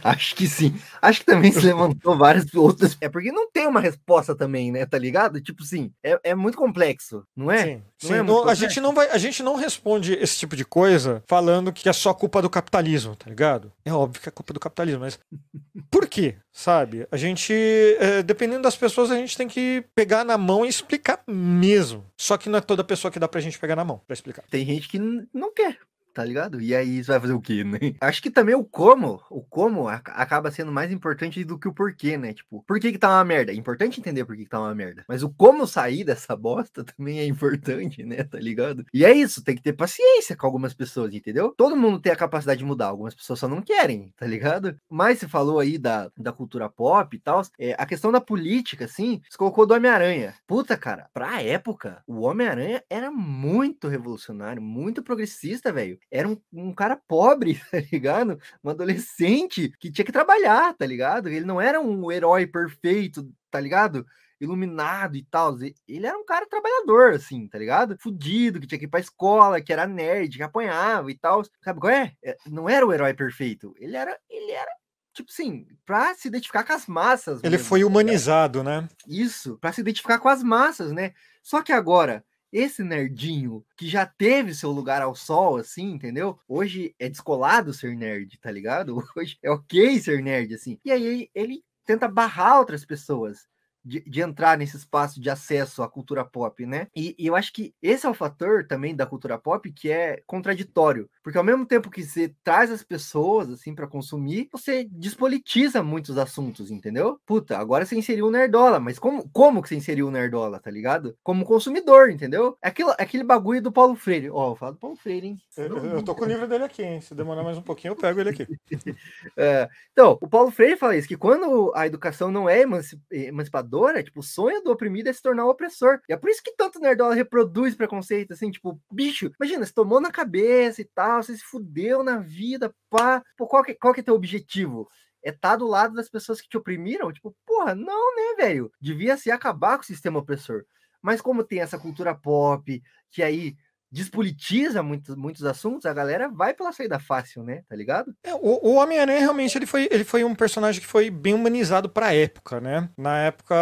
Acho 0.03 0.35
que 0.35 0.47
sim. 0.47 0.75
Acho 1.01 1.19
que 1.19 1.25
também 1.25 1.51
se 1.51 1.61
levantou 1.61 2.17
várias 2.17 2.51
outras. 2.53 2.97
É 3.01 3.09
porque 3.09 3.31
não 3.31 3.49
tem 3.49 3.67
uma 3.67 3.79
resposta 3.79 4.35
também, 4.35 4.71
né? 4.71 4.85
Tá 4.85 4.97
ligado? 4.97 5.41
Tipo 5.41 5.63
assim, 5.63 5.91
é, 6.03 6.19
é 6.23 6.35
muito 6.35 6.57
complexo, 6.57 7.23
não 7.35 7.51
é? 7.51 7.63
Sim. 7.63 7.73
Não 7.75 8.09
sim. 8.09 8.13
É 8.13 8.23
não, 8.23 8.47
a, 8.47 8.53
gente 8.53 8.79
não 8.79 8.93
vai, 8.93 9.09
a 9.09 9.17
gente 9.17 9.41
não 9.41 9.55
responde 9.55 10.13
esse 10.13 10.37
tipo 10.37 10.55
de 10.55 10.63
coisa 10.63 11.23
falando 11.27 11.73
que 11.73 11.89
é 11.89 11.93
só 11.93 12.13
culpa 12.13 12.41
do 12.41 12.49
capitalismo, 12.49 13.15
tá 13.15 13.29
ligado? 13.29 13.71
É 13.83 13.91
óbvio 13.91 14.21
que 14.21 14.29
é 14.29 14.31
culpa 14.31 14.53
do 14.53 14.59
capitalismo, 14.59 15.01
mas 15.01 15.19
por 15.89 16.07
quê? 16.07 16.35
Sabe? 16.51 17.07
A 17.11 17.17
gente, 17.17 17.53
é, 17.99 18.23
dependendo 18.23 18.63
das 18.63 18.75
pessoas, 18.75 19.11
a 19.11 19.15
gente 19.15 19.37
tem 19.37 19.47
que 19.47 19.83
pegar 19.95 20.23
na 20.23 20.37
mão 20.37 20.65
e 20.65 20.69
explicar 20.69 21.21
mesmo. 21.27 22.05
Só 22.17 22.37
que 22.37 22.49
não 22.49 22.57
é 22.57 22.61
toda 22.61 22.83
pessoa 22.83 23.11
que 23.11 23.19
dá 23.19 23.27
pra 23.27 23.41
gente 23.41 23.59
pegar 23.59 23.75
na 23.75 23.85
mão 23.85 24.01
pra 24.05 24.13
explicar. 24.13 24.43
Tem 24.49 24.65
gente 24.65 24.87
que 24.87 24.99
não 25.33 25.53
quer 25.53 25.77
tá 26.17 26.25
ligado? 26.25 26.59
E 26.59 26.73
aí 26.73 27.03
você 27.03 27.11
vai 27.11 27.19
fazer 27.19 27.33
o 27.33 27.39
quê, 27.39 27.63
né? 27.63 27.77
Acho 28.01 28.23
que 28.23 28.31
também 28.31 28.55
o 28.55 28.63
como, 28.63 29.21
o 29.29 29.43
como 29.43 29.87
acaba 29.87 30.49
sendo 30.49 30.71
mais 30.71 30.91
importante 30.91 31.43
do 31.43 31.59
que 31.59 31.67
o 31.67 31.73
porquê, 31.73 32.17
né? 32.17 32.33
Tipo, 32.33 32.63
por 32.63 32.79
que 32.79 32.91
que 32.91 32.97
tá 32.97 33.09
uma 33.09 33.23
merda? 33.23 33.51
É 33.51 33.55
importante 33.55 33.99
entender 33.99 34.25
por 34.25 34.35
que 34.35 34.43
que 34.43 34.49
tá 34.49 34.59
uma 34.59 34.73
merda. 34.73 35.05
Mas 35.07 35.21
o 35.21 35.29
como 35.29 35.67
sair 35.67 36.03
dessa 36.03 36.33
bosta 36.35 36.83
também 36.83 37.19
é 37.19 37.25
importante, 37.27 38.03
né? 38.03 38.23
Tá 38.23 38.39
ligado? 38.39 38.83
E 38.91 39.05
é 39.05 39.13
isso, 39.13 39.43
tem 39.43 39.55
que 39.55 39.61
ter 39.61 39.73
paciência 39.73 40.35
com 40.35 40.47
algumas 40.47 40.73
pessoas, 40.73 41.13
entendeu? 41.13 41.53
Todo 41.55 41.77
mundo 41.77 41.99
tem 41.99 42.11
a 42.11 42.15
capacidade 42.15 42.57
de 42.57 42.65
mudar, 42.65 42.87
algumas 42.87 43.13
pessoas 43.13 43.37
só 43.37 43.47
não 43.47 43.61
querem, 43.61 44.11
tá 44.17 44.25
ligado? 44.25 44.75
Mas 44.89 45.19
você 45.19 45.27
falou 45.27 45.59
aí 45.59 45.77
da, 45.77 46.09
da 46.17 46.33
cultura 46.33 46.67
pop 46.67 47.15
e 47.15 47.19
tal, 47.19 47.43
é, 47.59 47.75
a 47.77 47.85
questão 47.85 48.11
da 48.11 48.19
política, 48.19 48.85
assim, 48.85 49.21
você 49.29 49.37
colocou 49.37 49.67
do 49.67 49.75
Homem-Aranha. 49.75 50.33
Puta, 50.47 50.75
cara, 50.75 51.11
pra 51.13 51.43
época, 51.43 52.01
o 52.07 52.21
Homem-Aranha 52.21 52.83
era 52.89 53.11
muito 53.11 53.87
revolucionário, 53.87 54.59
muito 54.59 55.03
progressista, 55.03 55.71
velho 55.71 55.99
era 56.11 56.27
um, 56.27 56.37
um, 56.53 56.73
cara 56.73 56.95
pobre, 57.07 57.59
tá 57.71 57.79
ligado? 57.91 58.39
Um 58.63 58.69
adolescente 58.69 59.71
que 59.79 59.91
tinha 59.91 60.05
que 60.05 60.11
trabalhar, 60.11 60.73
tá 60.73 60.85
ligado? 60.85 61.29
Ele 61.29 61.45
não 61.45 61.59
era 61.59 61.79
um 61.79 62.11
herói 62.11 62.47
perfeito, 62.47 63.29
tá 63.51 63.59
ligado? 63.59 64.05
Iluminado 64.39 65.17
e 65.17 65.23
tal. 65.23 65.57
Ele 65.87 66.05
era 66.05 66.17
um 66.17 66.25
cara 66.25 66.45
trabalhador, 66.47 67.13
assim, 67.13 67.47
tá 67.47 67.57
ligado? 67.57 67.97
Fudido, 67.99 68.59
que 68.59 68.67
tinha 68.67 68.79
que 68.79 68.85
ir 68.85 68.89
pra 68.89 68.99
escola, 68.99 69.61
que 69.61 69.73
era 69.73 69.87
nerd, 69.87 70.37
que 70.37 70.43
apanhava 70.43 71.11
e 71.11 71.17
tal. 71.17 71.43
Sabe 71.63 71.79
qual 71.79 71.91
é? 71.91 72.13
é 72.23 72.37
não 72.45 72.69
era 72.69 72.85
o 72.85 72.93
herói 72.93 73.13
perfeito. 73.13 73.73
Ele 73.79 73.95
era, 73.95 74.17
ele 74.29 74.51
era 74.51 74.71
tipo 75.17 75.31
assim, 75.31 75.65
pra 75.83 76.13
se 76.13 76.27
identificar 76.27 76.63
com 76.63 76.73
as 76.73 76.85
massas. 76.85 77.39
Ele 77.43 77.57
mesmo, 77.57 77.67
foi 77.67 77.79
tá 77.79 77.87
humanizado, 77.87 78.63
né? 78.63 78.87
Isso, 79.07 79.57
para 79.57 79.73
se 79.73 79.81
identificar 79.81 80.19
com 80.19 80.29
as 80.29 80.43
massas, 80.43 80.91
né? 80.91 81.13
Só 81.41 81.63
que 81.63 81.71
agora, 81.71 82.23
esse 82.51 82.83
nerdinho 82.83 83.65
que 83.75 83.87
já 83.87 84.05
teve 84.05 84.53
seu 84.53 84.71
lugar 84.71 85.01
ao 85.01 85.15
sol, 85.15 85.57
assim, 85.57 85.91
entendeu? 85.91 86.39
Hoje 86.47 86.95
é 86.99 87.09
descolado 87.09 87.73
ser 87.73 87.95
nerd, 87.95 88.37
tá 88.39 88.51
ligado? 88.51 88.97
Hoje 89.15 89.37
é 89.43 89.49
ok 89.49 89.99
ser 89.99 90.21
nerd, 90.23 90.53
assim. 90.53 90.79
E 90.83 90.91
aí 90.91 91.29
ele 91.33 91.63
tenta 91.85 92.07
barrar 92.07 92.59
outras 92.59 92.85
pessoas 92.85 93.47
de, 93.87 94.01
de, 94.01 94.21
entrar 94.21 94.57
nesse 94.57 94.75
espaço 94.75 95.21
de 95.21 95.29
acesso 95.29 95.81
à 95.81 95.89
cultura 95.89 96.25
pop, 96.25 96.65
né? 96.65 96.87
E, 96.95 97.15
e, 97.17 97.27
eu 97.27 97.35
acho 97.35 97.53
que 97.53 97.73
esse 97.81 98.05
é 98.05 98.09
o 98.09 98.13
fator 98.13 98.65
também 98.67 98.95
da 98.95 99.05
cultura 99.05 99.37
pop 99.37 99.71
que 99.71 99.89
é 99.89 100.21
contraditório, 100.27 101.09
porque 101.23 101.37
ao 101.37 101.43
mesmo 101.43 101.65
tempo 101.65 101.89
que 101.89 102.03
você 102.03 102.33
traz 102.43 102.71
as 102.71 102.83
pessoas 102.83 103.49
assim 103.49 103.73
para 103.73 103.87
consumir, 103.87 104.49
você 104.51 104.87
despolitiza 104.91 105.81
muitos 105.81 106.17
assuntos, 106.17 106.69
entendeu? 106.69 107.19
Puta, 107.25 107.57
agora 107.57 107.85
você 107.85 107.95
inseriu 107.95 108.27
o 108.27 108.31
nerdola, 108.31 108.79
mas 108.79 108.99
como, 108.99 109.29
como 109.29 109.61
que 109.61 109.69
você 109.69 109.75
inseriu 109.75 110.07
o 110.07 110.11
nerdola, 110.11 110.59
tá 110.59 110.69
ligado? 110.69 111.15
Como 111.23 111.45
consumidor, 111.45 112.09
entendeu? 112.09 112.57
É 112.61 112.67
aquilo, 112.67 112.91
é 112.91 113.03
aquele 113.03 113.23
bagulho 113.23 113.61
do 113.61 113.71
Paulo 113.71 113.95
Freire. 113.95 114.29
Ó, 114.29 114.49
oh, 114.49 114.51
eu 114.51 114.55
falo 114.55 114.73
do 114.73 114.79
Paulo 114.79 114.95
Freire, 114.97 115.27
hein? 115.27 115.37
Eu, 115.55 115.77
eu 115.77 116.03
tô 116.03 116.13
com 116.13 116.25
o 116.25 116.27
livro 116.27 116.47
dele 116.47 116.65
aqui, 116.65 116.83
hein? 116.83 116.99
Se 117.01 117.15
demorar 117.15 117.43
mais 117.43 117.57
um 117.57 117.61
pouquinho, 117.61 117.91
eu 117.91 117.95
pego 117.95 118.19
ele 118.19 118.29
aqui. 118.29 118.47
é, 119.37 119.69
então, 119.91 120.17
o 120.21 120.27
Paulo 120.27 120.51
Freire 120.51 120.77
fala 120.77 120.95
isso, 120.95 121.07
que 121.07 121.17
quando 121.17 121.71
a 121.75 121.87
educação 121.87 122.31
não 122.31 122.49
é 122.49 122.63
emancipadora, 123.11 123.76
é 123.85 124.03
tipo, 124.03 124.21
o 124.21 124.23
sonho 124.23 124.61
do 124.63 124.71
oprimido 124.71 125.07
é 125.09 125.13
se 125.13 125.21
tornar 125.21 125.45
o 125.45 125.49
opressor. 125.49 125.99
E 126.07 126.13
é 126.13 126.17
por 126.17 126.29
isso 126.29 126.41
que 126.43 126.55
tanto 126.55 126.79
nerdola 126.79 127.13
reproduz 127.13 127.75
preconceito, 127.75 128.33
assim, 128.33 128.49
tipo, 128.49 128.79
bicho, 128.91 129.31
imagina, 129.39 129.65
você 129.65 129.73
tomou 129.73 130.01
na 130.01 130.11
cabeça 130.11 130.81
e 130.81 130.85
tal, 130.85 131.21
você 131.21 131.35
se 131.35 131.43
fudeu 131.43 132.03
na 132.03 132.17
vida, 132.17 132.73
pá. 132.89 133.21
Pô, 133.37 133.47
qual 133.47 133.63
que, 133.63 133.75
qual 133.75 133.93
que 133.93 133.99
é 133.99 134.03
teu 134.03 134.15
objetivo? 134.15 134.87
É 135.23 135.29
estar 135.29 135.51
tá 135.51 135.55
do 135.57 135.67
lado 135.67 135.93
das 135.93 136.09
pessoas 136.09 136.41
que 136.41 136.49
te 136.49 136.57
oprimiram? 136.57 137.11
Tipo, 137.11 137.35
porra, 137.45 137.75
não, 137.75 138.15
né, 138.15 138.35
velho? 138.37 138.71
Devia 138.79 139.17
ser 139.17 139.31
acabar 139.31 139.77
com 139.77 139.83
o 139.83 139.85
sistema 139.87 140.19
opressor. 140.19 140.63
Mas 141.01 141.21
como 141.21 141.43
tem 141.43 141.59
essa 141.59 141.77
cultura 141.77 142.15
pop, 142.15 142.81
que 143.11 143.21
aí 143.21 143.55
despolitiza 143.91 144.83
muitos, 144.83 145.15
muitos 145.15 145.43
assuntos, 145.43 145.85
a 145.85 145.93
galera 145.93 146.27
vai 146.29 146.53
pela 146.53 146.71
saída 146.71 146.99
fácil, 146.99 147.43
né? 147.43 147.61
Tá 147.69 147.75
ligado? 147.75 148.13
É, 148.23 148.33
o, 148.33 148.59
o 148.69 148.75
Homem-Aranha 148.75 149.19
realmente 149.19 149.57
ele 149.57 149.65
foi, 149.65 149.87
ele 149.91 150.03
foi 150.03 150.23
um 150.23 150.35
personagem 150.35 150.81
que 150.81 150.87
foi 150.87 151.09
bem 151.09 151.33
humanizado 151.33 151.89
pra 151.89 152.13
época, 152.13 152.59
né? 152.59 152.89
Na 152.97 153.19
época, 153.19 153.55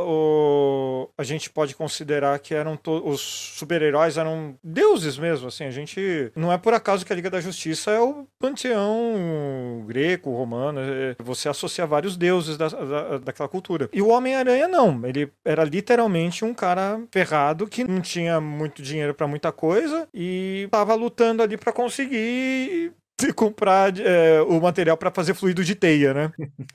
o, 0.00 1.08
a 1.16 1.22
gente 1.22 1.50
pode 1.50 1.74
considerar 1.74 2.38
que 2.38 2.54
eram 2.54 2.76
to, 2.76 3.02
os 3.08 3.20
super-heróis 3.20 4.16
eram 4.16 4.56
deuses 4.62 5.18
mesmo, 5.18 5.48
assim. 5.48 5.64
A 5.64 5.70
gente. 5.70 6.32
Não 6.34 6.52
é 6.52 6.58
por 6.58 6.74
acaso 6.74 7.06
que 7.06 7.12
a 7.12 7.16
Liga 7.16 7.30
da 7.30 7.40
Justiça 7.40 7.90
é 7.90 8.00
o 8.00 8.26
panteão 8.38 9.84
greco, 9.86 10.30
romano. 10.30 10.80
É, 10.80 11.16
você 11.22 11.48
associa 11.48 11.86
vários 11.86 12.16
deuses 12.16 12.56
da, 12.56 12.68
da, 12.68 13.18
daquela 13.18 13.48
cultura. 13.48 13.88
E 13.92 14.02
o 14.02 14.08
Homem-Aranha 14.08 14.66
não. 14.66 15.06
Ele 15.06 15.30
era 15.44 15.64
literalmente 15.64 16.44
um 16.44 16.52
cara 16.52 17.00
ferrado 17.10 17.66
que 17.66 17.84
não 17.84 18.00
tinha 18.00 18.40
muito 18.40 18.82
dinheiro 18.82 19.14
para 19.14 19.26
muita 19.26 19.52
coisa 19.52 19.67
coisa 19.68 20.08
e 20.14 20.66
tava 20.70 20.94
lutando 20.94 21.42
ali 21.42 21.58
para 21.58 21.72
conseguir 21.74 22.94
comprar 23.34 23.92
é, 23.98 24.40
o 24.42 24.60
material 24.60 24.96
para 24.96 25.10
fazer 25.10 25.34
fluido 25.34 25.64
de 25.64 25.74
teia, 25.74 26.14
né? 26.14 26.32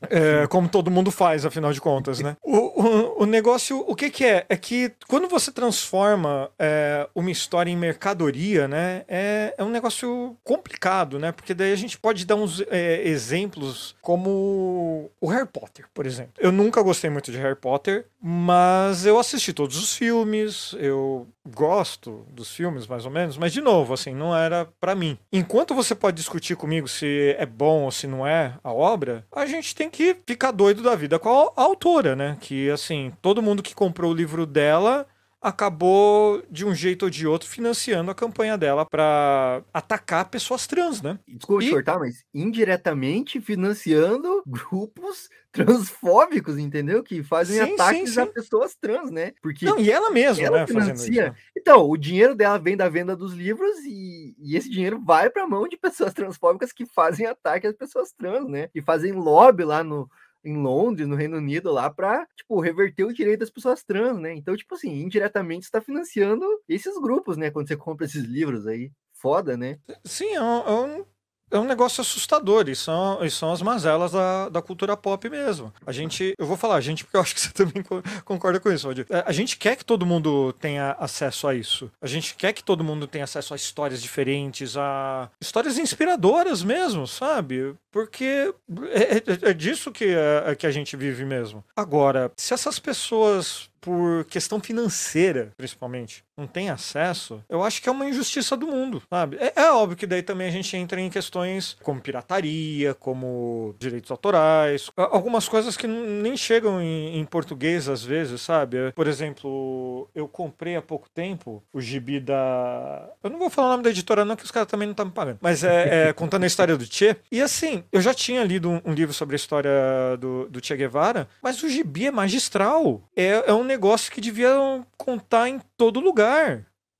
É, 0.10 0.46
como 0.48 0.68
todo 0.68 0.92
mundo 0.92 1.10
faz, 1.10 1.46
afinal 1.46 1.72
de 1.72 1.82
contas, 1.82 2.20
né? 2.20 2.36
O, 2.42 2.58
o, 2.58 3.24
o 3.24 3.26
negócio, 3.26 3.80
o 3.80 3.96
que, 3.96 4.10
que 4.10 4.26
é? 4.26 4.46
É 4.50 4.58
que 4.58 4.92
quando 5.08 5.28
você 5.28 5.52
transforma 5.52 6.52
é, 6.60 7.08
uma 7.16 7.32
história 7.32 7.72
em 7.72 7.78
mercadoria, 7.78 8.68
né? 8.68 9.04
É, 9.08 9.56
é 9.58 9.64
um 9.64 9.70
negócio 9.70 10.38
complicado, 10.44 11.18
né? 11.18 11.32
Porque 11.32 11.54
daí 11.54 11.72
a 11.72 11.78
gente 11.78 11.98
pode 11.98 12.26
dar 12.26 12.36
uns 12.36 12.62
é, 12.70 13.08
exemplos 13.08 13.96
como 14.02 15.10
o 15.20 15.28
Harry 15.28 15.48
Potter, 15.48 15.86
por 15.94 16.06
exemplo. 16.06 16.34
Eu 16.38 16.52
nunca 16.52 16.82
gostei 16.82 17.10
muito 17.10 17.32
de 17.32 17.38
Harry 17.38 17.56
Potter, 17.56 18.06
mas 18.26 19.06
eu 19.06 19.20
assisti 19.20 19.52
todos 19.52 19.78
os 19.78 19.98
filmes, 19.98 20.74
eu 20.80 21.28
gosto 21.46 22.26
dos 22.32 22.56
filmes, 22.56 22.88
mais 22.88 23.06
ou 23.06 23.12
menos, 23.12 23.38
mas 23.38 23.52
de 23.52 23.60
novo, 23.60 23.94
assim, 23.94 24.16
não 24.16 24.34
era 24.34 24.66
para 24.80 24.96
mim. 24.96 25.18
Enquanto 25.30 25.76
você 25.76 25.94
pode 25.94 26.16
discutir 26.16 26.56
comigo 26.56 26.88
se 26.88 27.36
é 27.38 27.46
bom 27.46 27.84
ou 27.84 27.92
se 27.92 28.08
não 28.08 28.26
é 28.26 28.54
a 28.64 28.72
obra, 28.72 29.26
a 29.30 29.46
gente 29.46 29.76
tem 29.76 29.90
que 29.90 30.16
ficar 30.26 30.52
doido 30.52 30.82
da 30.82 30.96
vida 30.96 31.20
com 31.20 31.28
a, 31.28 31.62
a 31.62 31.66
autora, 31.66 32.16
né? 32.16 32.38
Que, 32.40 32.70
assim, 32.70 33.12
todo 33.22 33.42
mundo 33.42 33.62
que 33.62 33.76
comprou 33.76 34.12
o 34.12 34.16
livro 34.16 34.46
dela 34.46 35.06
acabou 35.44 36.42
de 36.50 36.66
um 36.66 36.74
jeito 36.74 37.04
ou 37.04 37.10
de 37.10 37.28
outro 37.28 37.50
financiando 37.50 38.10
a 38.10 38.16
campanha 38.16 38.58
dela 38.58 38.86
para 38.86 39.62
atacar 39.74 40.30
pessoas 40.30 40.66
trans, 40.66 41.02
né? 41.02 41.20
Desculpa 41.28 41.64
e... 41.64 41.68
te 41.68 41.74
cortar, 41.74 42.00
mas 42.00 42.24
indiretamente 42.34 43.42
financiando 43.42 44.42
grupos 44.48 45.30
transfóbicos, 45.52 46.58
entendeu? 46.58 47.04
Que 47.04 47.22
fazem 47.22 47.64
sim, 47.64 47.74
ataques 47.74 48.10
sim, 48.10 48.16
sim. 48.16 48.22
a 48.22 48.26
pessoas 48.26 48.74
trans, 48.76 49.12
né? 49.12 49.34
Porque 49.42 49.66
Não, 49.66 49.78
e 49.78 49.92
ela 49.92 50.10
mesma, 50.10 50.44
ela 50.44 50.60
né? 50.60 50.68
Financia... 50.68 51.28
Isso, 51.28 51.52
Então, 51.56 51.88
o 51.90 51.98
dinheiro 51.98 52.34
dela 52.34 52.58
vem 52.58 52.78
da 52.78 52.88
venda 52.88 53.16
dos 53.16 53.34
livros 53.34 53.80
e, 53.86 54.36
e 54.40 54.56
esse 54.56 54.70
dinheiro 54.70 55.00
vai 55.04 55.30
para 55.30 55.44
a 55.44 55.48
mão 55.48 55.68
de 55.68 55.78
pessoas 55.78 56.14
transfóbicas 56.16 56.72
que 56.72 56.86
fazem 56.86 57.28
ataque 57.28 57.68
às 57.68 57.76
pessoas 57.76 58.14
trans, 58.14 58.48
né? 58.48 58.70
E 58.74 58.82
fazem 58.82 59.12
lobby 59.12 59.64
lá 59.66 59.84
no, 59.84 60.10
em 60.44 60.58
Londres, 60.58 61.08
no 61.08 61.16
Reino 61.16 61.38
Unido, 61.38 61.72
lá 61.72 61.90
para 61.90 62.26
tipo, 62.36 62.60
reverter 62.60 63.04
o 63.04 63.14
direito 63.14 63.40
das 63.42 63.50
pessoas 63.50 63.84
trans, 63.84 64.20
né? 64.20 64.34
Então, 64.34 64.56
tipo 64.56 64.76
assim, 64.76 64.92
indiretamente 65.02 65.64
está 65.64 65.82
financiando 65.82 66.46
esses 66.68 67.00
grupos, 67.00 67.38
né? 67.38 67.50
Quando 67.52 67.68
você 67.68 67.78
compra 67.78 68.06
esses 68.06 68.24
livros 68.24 68.68
aí. 68.68 68.92
Foda, 69.14 69.56
né? 69.56 69.80
Sim, 70.04 70.36
é 70.36 70.42
um, 70.42 71.06
é 71.54 71.58
é 71.58 71.60
um 71.60 71.66
negócio 71.66 72.02
assustador 72.02 72.68
e 72.68 72.76
são, 72.76 73.24
e 73.24 73.30
são 73.30 73.52
as 73.52 73.62
mazelas 73.62 74.12
da, 74.12 74.50
da 74.50 74.62
cultura 74.62 74.98
pop 74.98 75.30
mesmo. 75.30 75.72
A 75.86 75.92
gente, 75.92 76.34
eu 76.38 76.46
vou 76.46 76.58
falar 76.58 76.76
a 76.76 76.82
gente 76.82 77.04
porque 77.04 77.16
eu 77.16 77.22
acho 77.22 77.36
que 77.36 77.42
você 77.42 77.52
também 77.54 77.84
concorda 78.26 78.60
com 78.60 78.72
isso. 78.72 78.90
É, 78.92 79.24
a 79.26 79.32
gente 79.32 79.58
quer 79.58 79.76
que 79.76 79.86
todo 79.86 80.06
mundo 80.06 80.52
tenha 80.54 80.96
acesso 81.00 81.48
a 81.48 81.54
isso. 81.54 81.92
A 82.02 82.08
gente 82.08 82.36
quer 82.36 82.54
que 82.54 82.64
todo 82.64 82.84
mundo 82.84 83.08
tenha 83.08 83.24
acesso 83.24 83.54
a 83.54 83.58
histórias 83.58 84.02
diferentes, 84.02 84.76
a 84.76 85.30
histórias 85.40 85.78
inspiradoras 85.78 86.64
mesmo, 86.64 87.08
sabe? 87.08 87.76
Porque 87.92 88.54
é, 88.92 89.18
é, 89.18 89.50
é 89.52 89.54
disso 89.54 89.92
que, 89.92 90.06
é, 90.06 90.56
que 90.56 90.66
a 90.66 90.72
gente 90.72 90.98
vive 90.98 91.24
mesmo. 91.24 91.64
Agora, 91.76 92.32
se 92.36 92.54
essas 92.54 92.80
pessoas 92.80 93.70
por 93.84 94.24
questão 94.26 94.62
financeira, 94.62 95.52
principalmente, 95.58 96.24
não 96.38 96.48
tem 96.48 96.70
acesso, 96.70 97.44
eu 97.48 97.64
acho 97.64 97.82
que 97.82 97.90
é 97.90 97.92
uma 97.92 98.08
injustiça 98.08 98.58
do 98.58 98.68
mundo, 98.68 99.02
sabe? 99.10 99.38
É, 99.38 99.54
é, 99.56 99.72
óbvio 99.72 99.98
que 99.98 100.08
daí 100.08 100.24
também 100.24 100.48
a 100.48 100.52
gente 100.52 100.76
entra 100.76 101.00
em 101.00 101.10
questões 101.10 101.78
como 101.84 102.02
pirataria, 102.02 102.94
como 102.94 103.76
direitos 103.80 104.10
autorais, 104.10 104.90
algumas 104.96 105.48
coisas 105.48 105.78
que 105.78 105.88
nem 105.88 106.36
chegam 106.36 106.82
em, 106.82 107.20
em 107.20 107.26
português 107.26 107.88
às 107.88 108.04
vezes, 108.04 108.42
sabe? 108.42 108.92
Por 108.94 109.08
exemplo, 109.08 110.10
eu 110.16 110.28
comprei 110.28 110.76
há 110.76 110.82
pouco 110.82 111.08
tempo 111.10 111.64
o 111.74 111.80
gibi 111.80 112.20
da. 112.20 113.10
Eu 113.24 113.30
não 113.30 113.40
vou 113.40 113.50
falar 113.50 113.68
o 113.68 113.72
nome 113.72 113.84
da 113.84 113.90
editora, 113.90 114.26
não, 114.26 114.36
que 114.36 114.44
os 114.44 114.52
caras 114.52 114.68
também 114.68 114.88
não 114.88 114.94
estão 114.94 115.06
me 115.06 115.12
pagando. 115.12 115.38
Mas 115.42 115.64
é, 115.64 116.10
é, 116.10 116.14
contando 116.14 116.44
a 116.44 116.48
história 116.48 116.76
do 116.76 116.86
Che. 116.86 117.16
E 117.32 117.42
assim, 117.42 117.84
eu 117.92 118.02
já 118.02 118.14
tinha 118.14 118.44
lido 118.44 118.70
um, 118.70 118.82
um 118.86 118.94
livro 118.94 119.14
sobre 119.14 119.36
a 119.36 119.38
história 119.38 119.72
do, 120.20 120.48
do 120.50 120.66
Che 120.66 120.76
Guevara, 120.76 121.28
mas 121.42 121.62
o 121.62 121.70
gibi 121.70 122.08
é 122.08 122.12
magistral. 122.12 123.02
É, 123.16 123.44
é 123.48 123.54
um 123.54 123.64
negócio 123.64 124.12
que 124.12 124.22
deviam 124.22 124.86
contar 124.98 125.50
em 125.50 125.60
todo 125.78 126.00
lugar. 126.00 126.23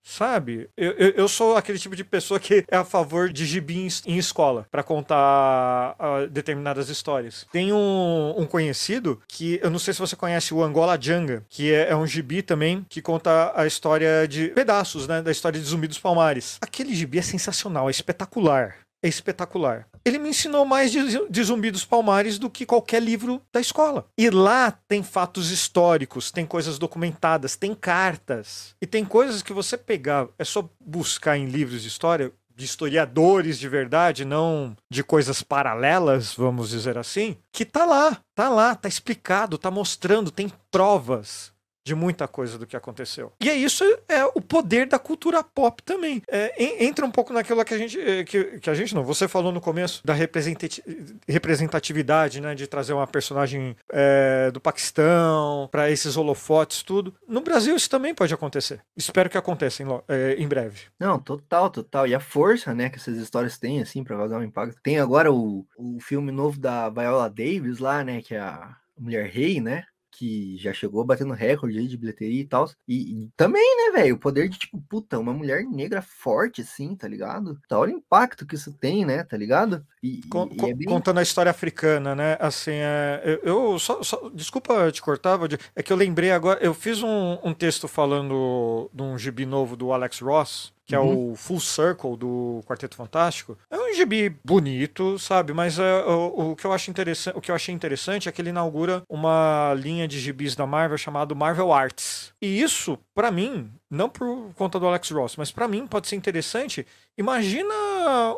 Sabe? 0.04 0.70
Eu, 0.76 0.92
eu, 0.92 1.10
eu, 1.12 1.28
sou 1.30 1.56
aquele 1.56 1.80
tipo 1.80 1.96
de 1.96 2.04
pessoa 2.04 2.38
que 2.38 2.66
é 2.68 2.76
a 2.76 2.84
favor 2.84 3.32
de 3.32 3.46
gibis 3.46 4.04
em 4.06 4.18
escola 4.18 4.68
para 4.70 4.84
contar 4.84 5.96
uh, 5.98 6.28
determinadas 6.28 6.90
histórias. 6.90 7.48
Tem 7.54 7.72
um, 7.72 8.36
um, 8.38 8.46
conhecido 8.46 9.22
que 9.30 9.60
eu 9.64 9.72
não 9.72 9.80
sei 9.80 9.94
se 9.94 10.02
você 10.02 10.16
conhece 10.16 10.54
o 10.54 10.62
Angola 10.62 11.00
Janga, 11.00 11.46
que 11.48 11.74
é, 11.74 11.90
é, 11.90 11.96
um 11.96 12.06
gibi 12.06 12.42
também 12.42 12.86
que 12.90 13.02
conta 13.02 13.54
a 13.56 13.66
história 13.66 14.28
de 14.28 14.50
pedaços, 14.50 15.08
né? 15.08 15.22
Da 15.22 15.32
história 15.32 15.60
de 15.60 15.66
Zumbi 15.66 15.88
dos 15.88 16.00
Palmares. 16.00 16.58
Aquele 16.60 16.94
gibi 16.94 17.20
é 17.20 17.22
sensacional, 17.22 17.88
é 17.88 17.92
espetacular 17.92 18.76
é 19.04 19.08
espetacular. 19.08 19.88
Ele 20.06 20.18
me 20.18 20.30
ensinou 20.30 20.66
mais 20.66 20.92
de, 20.92 21.30
de, 21.30 21.44
Zumbi 21.44 21.70
dos 21.70 21.86
Palmares 21.86 22.40
do 22.40 22.50
que 22.50 22.66
qualquer 22.66 23.02
livro 23.02 23.42
da 23.52 23.60
escola. 23.60 24.06
E 24.18 24.30
lá 24.30 24.72
tem 24.88 25.04
fatos 25.04 25.52
históricos, 25.52 26.32
tem 26.32 26.46
coisas 26.46 26.80
documentadas, 26.80 27.56
tem 27.56 27.76
cartas. 27.76 28.76
E 28.82 28.88
tem 28.88 29.06
coisas 29.06 29.42
que 29.42 29.54
você 29.54 29.78
pegar, 29.78 30.28
é 30.40 30.44
só 30.44 30.68
buscar 30.80 31.38
em 31.38 31.46
livros 31.46 31.82
de 31.82 31.88
história, 31.88 32.32
de 32.56 32.66
historiadores 32.66 33.58
de 33.58 33.68
verdade, 33.68 34.26
não 34.26 34.76
de 34.90 35.04
coisas 35.04 35.42
paralelas, 35.42 36.34
vamos 36.34 36.70
dizer 36.70 36.98
assim, 36.98 37.38
que 37.52 37.66
tá 37.66 37.86
lá, 37.86 38.18
tá 38.36 38.48
lá, 38.50 38.76
tá 38.76 38.88
explicado, 38.88 39.58
tá 39.58 39.72
mostrando, 39.72 40.32
tem 40.32 40.52
provas 40.72 41.53
de 41.86 41.94
muita 41.94 42.28
coisa 42.28 42.58
do 42.58 42.66
que 42.66 42.76
aconteceu. 42.76 43.32
E 43.40 43.48
é 43.50 43.56
isso 43.56 43.84
é 44.08 44.26
o 44.26 44.42
poder 44.42 44.88
da 44.88 44.98
cultura 44.98 45.44
pop 45.44 45.84
também. 45.84 46.24
É, 46.28 46.84
entra 46.84 47.06
um 47.06 47.12
pouco 47.12 47.32
naquilo 47.34 47.64
que 47.66 47.74
a 47.74 47.78
gente 47.78 48.00
é, 48.00 48.24
que, 48.24 48.60
que, 48.60 48.70
a 48.70 48.74
gente 48.74 48.96
não. 48.96 49.04
Você 49.04 49.28
falou 49.28 49.52
no 49.52 49.60
começo 49.60 50.02
da 50.06 50.14
representatividade, 50.14 52.40
né, 52.42 52.56
de 52.56 52.66
trazer 52.68 52.94
uma 52.94 53.08
personagem 53.08 53.76
é, 53.92 54.50
do 54.52 54.62
Paquistão 54.62 55.68
para 55.72 55.92
esses 55.92 56.16
holofotes, 56.16 56.84
tudo. 56.84 57.14
No 57.28 57.42
Brasil 57.42 57.76
isso 57.76 57.90
também 57.90 58.16
pode 58.16 58.34
acontecer. 58.34 58.80
Espero 58.96 59.30
que 59.30 59.38
aconteça 59.38 59.84
em, 59.84 59.88
é, 60.08 60.36
em 60.38 60.48
breve. 60.48 60.84
Não, 61.00 61.20
total, 61.20 61.70
total. 61.70 62.08
E 62.08 62.16
a 62.16 62.20
força, 62.20 62.74
né, 62.74 62.90
que 62.90 62.98
essas 62.98 63.18
histórias 63.18 63.58
têm 63.58 63.82
assim 63.82 64.04
para 64.04 64.18
causar 64.18 64.40
um 64.40 64.44
impacto. 64.44 64.80
Tem 64.82 65.00
agora 65.00 65.32
o, 65.32 65.66
o 65.78 66.00
filme 66.00 66.32
novo 66.32 66.60
da 66.60 66.90
Viola 66.90 67.30
Davis 67.30 67.80
lá, 67.80 68.04
né, 68.04 68.22
que 68.22 68.36
é 68.36 68.40
a 68.40 68.76
Mulher 68.98 69.30
Rei, 69.30 69.60
né? 69.60 69.84
Que 70.24 70.58
já 70.58 70.72
chegou 70.72 71.04
batendo 71.04 71.34
recorde 71.34 71.78
aí 71.78 71.86
de 71.86 71.98
bilheteria 71.98 72.42
e 72.42 72.46
tal. 72.46 72.70
E, 72.88 73.26
e, 73.26 73.30
também, 73.36 73.76
né, 73.78 74.00
velho, 74.00 74.16
o 74.16 74.20
poder 74.20 74.48
de, 74.48 74.58
tipo, 74.58 74.82
puta, 74.90 75.20
uma 75.20 75.34
mulher 75.34 75.66
negra 75.66 76.02
forte, 76.02 76.62
assim, 76.62 76.96
tá 76.96 77.08
ligado? 77.10 77.60
Tá, 77.68 77.78
olha 77.78 77.94
o 77.94 77.98
impacto 77.98 78.46
que 78.46 78.56
isso 78.56 78.72
tem, 78.72 79.06
né, 79.06 79.24
tá 79.24 79.36
ligado? 79.36 79.86
E, 80.02 80.22
con 80.30 80.50
e 80.50 80.70
é 80.70 80.74
bem... 80.74 80.88
Contando 80.88 81.18
a 81.18 81.24
história 81.24 81.50
africana, 81.50 82.16
né, 82.16 82.38
assim, 82.40 82.72
é, 82.72 83.40
eu, 83.44 83.78
só, 83.78 84.02
só, 84.02 84.30
desculpa 84.30 84.90
te 84.92 85.02
cortar, 85.02 85.38
é 85.76 85.84
que 85.84 85.92
eu 85.92 85.98
lembrei 85.98 86.32
agora, 86.32 86.64
eu 86.64 86.74
fiz 86.74 87.04
um, 87.04 87.38
um 87.44 87.54
texto 87.54 87.88
falando 87.88 88.90
de 88.94 89.02
um 89.02 89.18
gibi 89.18 89.46
novo 89.46 89.76
do 89.76 89.92
Alex 89.92 90.20
Ross, 90.20 90.74
que 90.86 90.96
uhum. 90.96 91.02
é 91.02 91.32
o 91.32 91.36
Full 91.36 91.60
Circle 91.60 92.18
do 92.18 92.62
Quarteto 92.66 92.96
Fantástico. 92.96 93.58
É 93.70 93.78
um 93.78 93.94
gibi 93.94 94.30
bonito, 94.44 95.18
sabe? 95.18 95.54
Mas 95.54 95.80
é, 95.80 96.04
o, 96.06 96.52
o, 96.52 96.56
que 96.56 96.66
eu 96.66 96.74
acho 96.74 96.90
interessante, 96.90 97.38
o 97.38 97.42
que 97.42 97.52
eu 97.52 97.56
achei 97.56 97.74
interessante 97.74 98.28
é 98.28 98.32
que 98.32 98.42
ele 98.42 98.50
inaugura 98.50 99.04
uma 99.10 99.74
linha 99.78 100.08
de 100.08 100.20
gibis 100.20 100.56
da 100.56 100.68
Marvel 100.68 100.98
chamado 100.98 101.36
Marvel 101.36 101.72
Arts. 101.72 102.34
E 102.42 102.62
isso, 102.62 102.98
para 103.16 103.32
mim, 103.32 103.72
não 103.90 104.10
por 104.10 104.54
conta 104.56 104.80
do 104.80 104.88
Alex 104.88 105.10
Ross, 105.12 105.36
mas 105.38 105.52
para 105.52 105.68
mim 105.68 105.88
pode 105.88 106.08
ser 106.08 106.16
interessante. 106.16 106.86
Imagina 107.18 107.74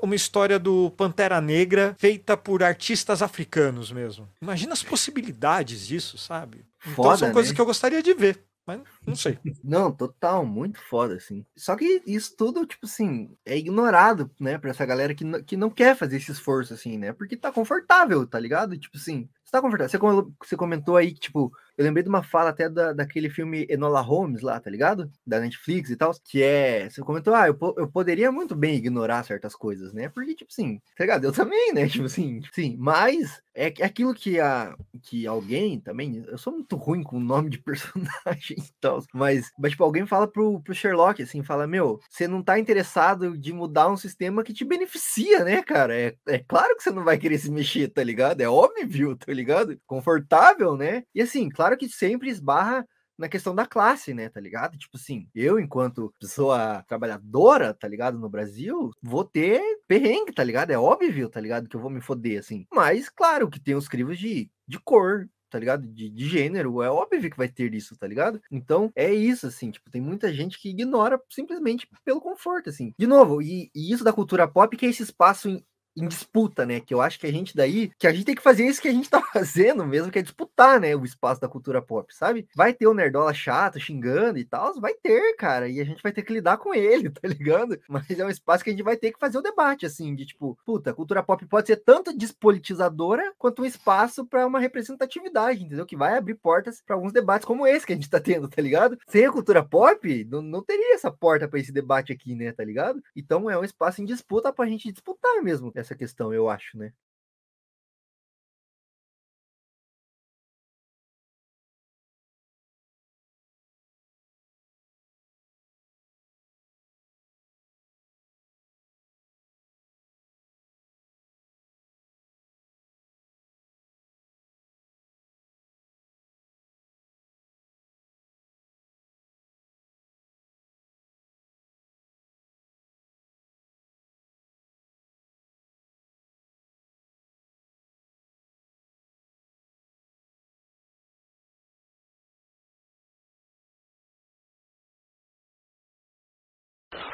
uma 0.04 0.16
história 0.16 0.60
do 0.60 0.92
Pantera 0.92 1.42
Negra 1.42 1.96
feita 1.98 2.38
por 2.38 2.62
artistas 2.62 3.22
africanos 3.22 3.92
mesmo. 3.92 4.28
Imagina 4.42 4.74
as 4.74 4.84
possibilidades 4.84 5.88
disso, 5.88 6.18
sabe? 6.18 6.66
Então 6.82 7.06
Foda, 7.06 7.18
são 7.18 7.32
coisas 7.32 7.52
né? 7.52 7.56
que 7.56 7.62
eu 7.62 7.66
gostaria 7.66 8.04
de 8.04 8.14
ver. 8.14 8.40
Mas 8.66 8.82
não 9.06 9.16
sei. 9.16 9.38
Não, 9.64 9.92
total, 9.92 10.46
muito 10.46 10.80
foda, 10.82 11.16
assim. 11.16 11.46
Só 11.56 11.76
que 11.76 12.02
isso 12.06 12.36
tudo, 12.36 12.66
tipo 12.66 12.86
assim, 12.86 13.36
é 13.46 13.58
ignorado, 13.58 14.30
né, 14.40 14.58
pra 14.58 14.72
essa 14.72 14.86
galera 14.86 15.14
que, 15.14 15.24
que 15.44 15.56
não 15.56 15.70
quer 15.70 15.96
fazer 15.96 16.18
esse 16.18 16.32
esforço, 16.32 16.74
assim, 16.74 16.98
né? 16.98 17.14
Porque 17.14 17.38
tá 17.38 17.52
confortável, 17.52 18.26
tá 18.26 18.40
ligado? 18.40 18.78
Tipo 18.78 18.98
assim, 18.98 19.30
tá 19.56 19.62
confortável. 19.62 20.32
Você, 20.44 20.56
comentou 20.56 20.98
aí 20.98 21.14
que, 21.14 21.20
tipo, 21.20 21.52
eu 21.78 21.84
lembrei 21.84 22.04
de 22.04 22.10
uma 22.10 22.24
fala 22.24 22.50
até 22.50 22.70
da, 22.70 22.94
daquele 22.94 23.30
filme 23.30 23.66
Enola 23.70 24.02
Holmes 24.02 24.42
lá, 24.42 24.60
tá 24.60 24.70
ligado? 24.70 25.12
Da 25.26 25.40
Netflix 25.40 25.90
e 25.90 25.96
tal, 25.96 26.14
que 26.24 26.42
é. 26.42 26.90
Você 26.90 27.02
comentou, 27.02 27.34
ah, 27.34 27.48
eu, 27.48 27.58
eu 27.78 27.88
poderia 27.88 28.32
muito 28.32 28.56
bem 28.56 28.76
ignorar 28.76 29.24
certas 29.24 29.56
coisas, 29.56 29.94
né? 29.94 30.10
Porque, 30.10 30.36
tipo 30.36 30.52
assim, 30.52 30.80
tá 30.98 31.04
ligado? 31.04 31.26
Eu 31.26 31.32
também, 31.32 31.74
né? 31.74 31.88
Tipo 31.96 32.06
assim, 32.06 32.42
sim, 32.54 32.76
mas 32.78 33.42
é, 33.54 33.74
é 33.80 33.86
aquilo 33.86 34.14
que, 34.14 34.40
a, 34.40 34.76
que 35.02 35.26
alguém 35.26 35.80
também. 35.80 36.24
Eu 36.28 36.38
sou 36.38 36.54
muito 36.54 36.76
ruim 36.76 37.02
com 37.02 37.18
o 37.18 37.22
nome 37.22 37.50
de 37.50 37.58
personagem 37.64 38.58
e 38.58 38.74
tal, 38.82 39.04
mas, 39.14 39.52
mas, 39.58 39.72
tipo, 39.72 39.84
alguém 39.84 40.06
fala 40.06 40.28
pro, 40.28 40.62
pro 40.62 40.74
Sherlock, 40.74 41.22
assim, 41.22 41.44
fala, 41.44 41.66
meu, 41.66 42.00
você 42.10 42.28
não 42.28 42.44
tá 42.44 42.60
interessado 42.60 43.38
de 43.38 43.54
mudar 43.54 43.90
um 43.90 43.98
sistema 43.98 44.44
que 44.44 44.54
te 44.54 44.66
beneficia, 44.66 45.44
né, 45.44 45.62
cara? 45.62 45.96
É, 45.96 46.16
é 46.28 46.40
claro 46.40 46.76
que 46.76 46.84
você 46.84 46.92
não 46.92 47.04
vai 47.04 47.18
querer 47.18 47.38
se 47.38 47.50
mexer, 47.50 47.88
tá 47.88 48.04
ligado? 48.04 48.42
É 48.42 48.50
óbvio, 48.50 49.16
tá 49.16 49.32
ligado? 49.32 49.45
Confortável, 49.86 50.76
né? 50.76 51.04
E 51.14 51.22
assim, 51.22 51.50
claro 51.50 51.78
que 51.78 51.88
sempre 51.88 52.30
esbarra 52.30 52.86
na 53.18 53.30
questão 53.30 53.56
da 53.56 53.66
classe, 53.66 54.14
né, 54.14 54.30
tá 54.30 54.40
ligado? 54.40 54.78
Tipo 54.78 54.98
assim, 54.98 55.28
eu, 55.34 55.60
enquanto 55.60 56.14
pessoa 56.20 56.84
trabalhadora, 56.88 57.74
tá 57.74 57.88
ligado, 57.88 58.20
no 58.20 58.30
Brasil, 58.30 58.92
vou 59.02 59.24
ter 59.24 59.62
perrengue, 59.88 60.34
tá 60.34 60.44
ligado? 60.44 60.72
É 60.72 60.78
óbvio, 60.78 61.30
tá 61.30 61.40
ligado, 61.40 61.70
que 61.70 61.76
eu 61.76 61.82
vou 61.82 61.90
me 61.90 62.02
foder, 62.02 62.40
assim. 62.40 62.66
Mas, 62.74 63.10
claro, 63.10 63.50
que 63.50 63.60
tem 63.60 63.76
os 63.76 63.88
crivos 63.88 64.18
de, 64.20 64.50
de 64.68 64.80
cor, 64.80 65.30
tá 65.50 65.60
ligado? 65.60 65.88
De, 65.88 66.10
de, 66.10 66.28
gênero, 66.28 66.82
é 66.82 66.90
óbvio 66.90 67.30
que 67.30 67.38
vai 67.38 67.48
ter 67.48 67.74
isso, 67.74 67.98
tá 67.98 68.06
ligado? 68.06 68.42
Então, 68.52 68.92
é 68.96 69.14
isso, 69.14 69.48
assim, 69.48 69.72
tipo, 69.72 69.90
tem 69.90 70.02
muita 70.02 70.34
gente 70.34 70.60
que 70.60 70.70
ignora 70.70 71.20
simplesmente 71.30 71.88
pelo 72.04 72.20
conforto, 72.20 72.70
assim. 72.70 72.94
De 72.98 73.08
novo, 73.08 73.42
e, 73.42 73.72
e 73.74 73.92
isso 73.92 74.04
da 74.04 74.14
cultura 74.14 74.48
pop 74.48 74.76
que 74.76 74.86
é 74.86 74.90
esse 74.90 75.04
espaço 75.04 75.62
em, 75.96 76.08
disputa, 76.08 76.66
né? 76.66 76.80
Que 76.80 76.94
eu 76.94 77.02
acho 77.02 77.20
que 77.20 77.28
a 77.28 77.32
gente 77.32 77.56
daí, 77.56 77.92
que 77.98 78.08
a 78.08 78.14
gente 78.14 78.26
tem 78.26 78.36
que 78.36 78.42
fazer 78.42 78.66
isso 78.66 78.82
que 78.82 78.88
a 78.88 78.94
gente 78.94 79.10
tá 79.10 79.22
fazendo 79.34 79.86
mesmo, 79.86 80.12
que 80.12 80.20
é 80.20 80.22
disputar, 80.22 80.80
né? 80.80 80.96
O 80.96 81.06
espaço 81.06 81.42
da 81.42 81.48
cultura 81.48 81.82
pop, 81.82 82.14
sabe? 82.14 82.48
Vai 82.56 82.74
ter 82.74 82.88
o 82.88 82.94
nerdola 82.94 83.34
chato, 83.34 83.80
xingando 83.80 84.38
e 84.38 84.46
tal, 84.46 84.80
vai 84.80 84.94
ter, 84.94 85.36
cara, 85.36 85.68
e 85.68 85.80
a 85.80 85.84
gente 85.86 86.02
vai 86.02 86.12
ter 86.12 86.24
que 86.24 86.34
lidar 86.34 86.58
com 86.58 86.74
ele, 86.74 87.10
tá 87.12 87.28
ligado? 87.28 87.80
Mas 87.88 88.10
é 88.10 88.26
um 88.26 88.30
espaço 88.30 88.64
que 88.64 88.70
a 88.70 88.74
gente 88.74 88.84
vai 88.84 88.98
ter 88.98 89.12
que 89.12 89.20
fazer 89.20 89.38
o 89.38 89.42
debate, 89.42 89.86
assim, 89.86 90.16
de 90.16 90.26
tipo, 90.26 90.58
puta, 90.66 90.94
cultura 90.94 91.24
pop 91.24 91.46
pode 91.46 91.68
ser 91.68 91.78
tanto 91.78 92.16
despolitizadora 92.16 93.34
quanto 93.38 93.62
um 93.62 93.66
espaço 93.66 94.26
para 94.26 94.46
uma 94.46 94.60
representatividade, 94.60 95.64
entendeu? 95.64 95.86
Que 95.86 95.96
vai 95.96 96.18
abrir 96.18 96.36
portas 96.36 96.82
para 96.86 96.96
alguns 96.96 97.12
debates 97.14 97.46
como 97.46 97.68
esse 97.68 97.86
que 97.86 97.94
a 97.94 97.96
gente 97.96 98.10
tá 98.10 98.20
tendo, 98.20 98.48
tá 98.48 98.62
ligado? 98.62 98.98
Sem 99.08 99.26
a 99.26 99.32
cultura 99.32 99.64
pop, 99.64 100.26
não, 100.26 100.42
não 100.42 100.64
teria 100.64 100.96
essa 100.96 101.12
porta 101.12 101.48
para 101.48 101.60
esse 101.60 101.72
debate 101.72 102.12
aqui, 102.12 102.36
né, 102.36 102.52
tá 102.52 102.64
ligado? 102.64 103.02
Então 103.16 103.50
é 103.50 103.58
um 103.58 103.64
espaço 103.64 104.02
em 104.02 104.06
disputa 104.06 104.52
pra 104.52 104.66
gente 104.66 104.92
disputar 104.92 105.42
mesmo 105.42 105.72
essa 105.86 105.96
questão, 105.96 106.34
eu 106.34 106.50
acho, 106.50 106.78
né? 106.78 106.94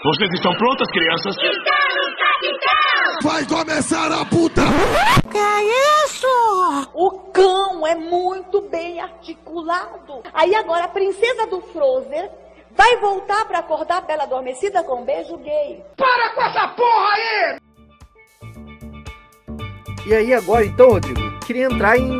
Vocês 0.04 0.34
estão 0.34 0.52
prontas, 0.54 0.89
crianças? 0.89 1.36
Estamos, 1.36 2.16
capitão! 2.18 3.30
Vai 3.30 3.45
começar 3.45 4.12
a 4.12 4.26
puta! 4.26 4.62
Que 5.32 5.38
é 5.38 6.06
isso? 6.06 6.28
O 6.95 7.12
cão 7.32 7.86
é 7.86 7.93
muito 7.93 8.62
bem 8.62 8.99
articulado. 8.99 10.24
Aí 10.34 10.56
agora 10.56 10.86
a 10.86 10.88
princesa 10.88 11.45
do 11.45 11.62
Frozer 11.62 12.32
vai 12.76 12.97
voltar 12.97 13.45
para 13.45 13.60
acordar 13.60 13.99
a 13.99 14.02
Bela 14.02 14.24
Adormecida 14.24 14.84
com 14.84 15.02
um 15.02 15.06
beijo 15.06 15.38
gay. 15.38 15.84
Para 15.95 16.30
com 16.34 16.41
essa 16.41 16.68
porra 16.70 17.14
aí! 17.14 17.60
E 20.08 20.16
aí 20.16 20.34
agora, 20.34 20.66
então, 20.66 20.89
Rodrigo, 20.89 21.39
queria 21.45 21.66
entrar 21.66 21.95
em 21.95 22.20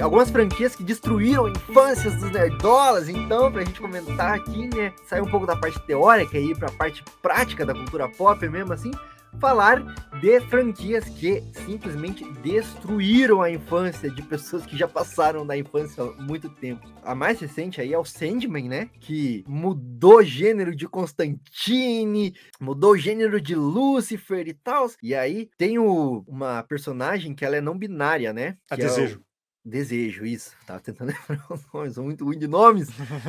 algumas 0.00 0.30
franquias 0.30 0.74
que 0.76 0.82
destruíram 0.82 1.48
infâncias 1.48 2.14
dos 2.20 2.30
nerdolas, 2.30 3.08
então, 3.08 3.50
pra 3.50 3.64
gente 3.64 3.80
comentar 3.80 4.34
aqui, 4.34 4.68
né, 4.74 4.92
sair 5.06 5.20
um 5.20 5.30
pouco 5.30 5.46
da 5.46 5.56
parte 5.56 5.78
teórica 5.86 6.38
e 6.38 6.50
ir 6.50 6.58
pra 6.58 6.70
parte 6.72 7.02
prática 7.22 7.64
da 7.64 7.72
cultura 7.74 8.08
pop 8.08 8.48
mesmo 8.48 8.72
assim, 8.72 8.90
falar 9.40 9.82
de 10.20 10.40
franquias 10.42 11.04
que 11.06 11.42
simplesmente 11.66 12.24
destruíram 12.40 13.42
a 13.42 13.50
infância 13.50 14.08
de 14.08 14.22
pessoas 14.22 14.64
que 14.64 14.76
já 14.76 14.86
passaram 14.86 15.44
da 15.44 15.56
infância 15.56 16.04
há 16.04 16.22
muito 16.22 16.48
tempo. 16.48 16.86
A 17.02 17.14
mais 17.16 17.40
recente 17.40 17.80
aí 17.80 17.92
é 17.92 17.98
o 17.98 18.04
Sandman, 18.04 18.68
né? 18.68 18.88
Que 19.00 19.44
mudou 19.48 20.18
o 20.18 20.22
gênero 20.22 20.74
de 20.74 20.86
Constantine, 20.88 22.34
mudou 22.60 22.92
o 22.92 22.96
gênero 22.98 23.40
de 23.40 23.54
Lucifer 23.54 24.46
e 24.48 24.54
tal. 24.54 24.88
E 25.02 25.14
aí 25.14 25.48
tem 25.58 25.78
o, 25.78 26.24
uma 26.26 26.62
personagem 26.62 27.34
que 27.34 27.44
ela 27.44 27.56
é 27.56 27.60
não 27.60 27.76
binária, 27.76 28.32
né? 28.32 28.56
A 28.70 28.76
Que 28.76 28.82
é 28.82 28.86
o- 28.86 28.90
desejo. 29.64 30.26
Isso. 30.26 30.54
Tava 30.66 30.80
tentando 30.80 31.12
lembrar 31.28 31.52
os 31.52 31.66
nomes, 31.72 31.94
sou 31.94 32.04
muito 32.04 32.24
ruim 32.24 32.38
de 32.38 32.46
nomes. 32.46 32.88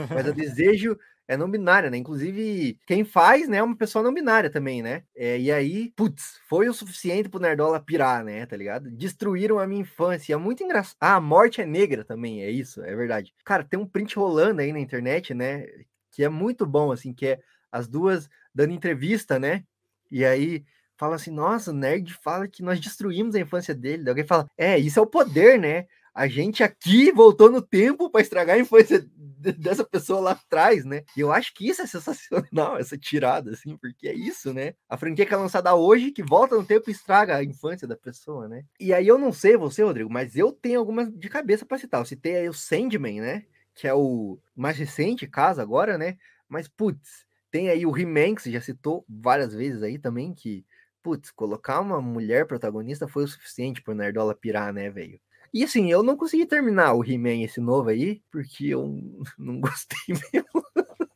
Mas 0.09 0.27
a 0.27 0.31
desejo 0.31 0.97
é 1.27 1.35
não 1.35 1.49
binária, 1.49 1.89
né? 1.89 1.97
Inclusive, 1.97 2.79
quem 2.85 3.03
faz, 3.03 3.47
né, 3.47 3.57
é 3.57 3.63
uma 3.63 3.75
pessoa 3.75 4.03
não 4.03 4.13
binária 4.13 4.49
também, 4.49 4.81
né? 4.81 5.03
É, 5.15 5.39
e 5.39 5.51
aí, 5.51 5.91
putz, 5.95 6.39
foi 6.47 6.69
o 6.69 6.73
suficiente 6.73 7.29
pro 7.29 7.39
Nerdola 7.39 7.79
pirar, 7.79 8.23
né? 8.23 8.45
Tá 8.45 8.55
ligado? 8.55 8.91
Destruíram 8.91 9.57
a 9.57 9.65
minha 9.65 9.81
infância. 9.81 10.33
É 10.33 10.37
muito 10.37 10.63
engraçado. 10.63 10.97
Ah, 10.99 11.15
a 11.15 11.21
morte 11.21 11.61
é 11.61 11.65
negra 11.65 12.03
também, 12.03 12.43
é 12.43 12.51
isso, 12.51 12.83
é 12.83 12.95
verdade. 12.95 13.33
Cara, 13.43 13.63
tem 13.63 13.79
um 13.79 13.87
print 13.87 14.15
rolando 14.15 14.61
aí 14.61 14.71
na 14.71 14.79
internet, 14.79 15.33
né? 15.33 15.65
Que 16.11 16.23
é 16.23 16.29
muito 16.29 16.65
bom, 16.65 16.91
assim, 16.91 17.13
que 17.13 17.27
é 17.27 17.39
as 17.71 17.87
duas 17.87 18.29
dando 18.53 18.73
entrevista, 18.73 19.39
né? 19.39 19.63
E 20.11 20.23
aí 20.23 20.63
fala 20.97 21.15
assim: 21.15 21.31
nossa, 21.31 21.71
o 21.71 21.73
nerd 21.73 22.13
fala 22.13 22.47
que 22.47 22.63
nós 22.63 22.79
destruímos 22.79 23.35
a 23.35 23.39
infância 23.39 23.73
dele. 23.73 24.03
Daí 24.03 24.11
alguém 24.11 24.25
fala: 24.25 24.47
é, 24.57 24.77
isso 24.77 24.99
é 24.99 25.01
o 25.01 25.07
poder, 25.07 25.59
né? 25.59 25.87
A 26.15 26.27
gente 26.29 26.63
aqui 26.63 27.11
voltou 27.11 27.51
no 27.51 27.61
tempo 27.61 28.09
para 28.09 28.21
estragar 28.21 28.55
a 28.55 28.59
infância 28.59 29.01
de- 29.01 29.51
dessa 29.53 29.83
pessoa 29.83 30.21
lá 30.21 30.31
atrás, 30.31 30.85
né? 30.85 31.03
E 31.15 31.19
eu 31.19 31.31
acho 31.31 31.53
que 31.53 31.67
isso 31.67 31.81
é 31.81 31.87
sensacional, 31.87 32.31
essa 32.79 32.97
tirada, 32.97 33.51
assim, 33.51 33.77
porque 33.77 34.07
é 34.07 34.13
isso, 34.13 34.53
né? 34.53 34.73
A 34.89 34.97
franquia 34.97 35.25
que 35.25 35.33
é 35.33 35.37
lançada 35.37 35.75
hoje, 35.75 36.11
que 36.11 36.23
volta 36.23 36.55
no 36.55 36.65
tempo 36.65 36.89
e 36.89 36.93
estraga 36.93 37.35
a 37.35 37.43
infância 37.43 37.87
da 37.87 37.97
pessoa, 37.97 38.47
né? 38.47 38.63
E 38.79 38.93
aí 38.93 39.07
eu 39.07 39.17
não 39.17 39.33
sei 39.33 39.57
você, 39.57 39.83
Rodrigo, 39.83 40.09
mas 40.09 40.37
eu 40.37 40.53
tenho 40.53 40.79
algumas 40.79 41.11
de 41.11 41.29
cabeça 41.29 41.65
para 41.65 41.77
citar. 41.77 41.99
Eu 42.01 42.05
citei 42.05 42.37
aí 42.37 42.49
o 42.49 42.53
Sandman, 42.53 43.19
né? 43.21 43.43
Que 43.75 43.87
é 43.87 43.93
o 43.93 44.39
mais 44.55 44.77
recente 44.77 45.27
caso 45.27 45.61
agora, 45.61 45.97
né? 45.97 46.17
Mas, 46.47 46.67
putz, 46.67 47.25
tem 47.51 47.69
aí 47.69 47.85
o 47.85 47.97
He-Man, 47.97 48.35
que 48.35 48.41
você 48.43 48.51
já 48.51 48.61
citou 48.61 49.05
várias 49.09 49.53
vezes 49.53 49.83
aí 49.83 49.99
também, 49.99 50.33
que, 50.33 50.65
putz, 51.03 51.29
colocar 51.31 51.79
uma 51.81 52.01
mulher 52.01 52.45
protagonista 52.47 53.07
foi 53.07 53.23
o 53.25 53.27
suficiente 53.27 53.81
pro 53.81 53.93
Nerdola 53.95 54.35
pirar, 54.35 54.71
né, 54.73 54.89
velho? 54.89 55.19
E 55.55 55.63
assim, 55.63 55.89
eu 55.89 56.03
não 56.03 56.17
consegui 56.17 56.45
terminar 56.45 56.93
o 56.93 57.01
He-Man 57.03 57.41
esse 57.41 57.61
novo 57.61 57.87
aí, 57.89 58.21
porque 58.29 58.65
eu 58.67 58.99
não 59.39 59.61
gostei 59.61 59.97
mesmo. 60.09 60.63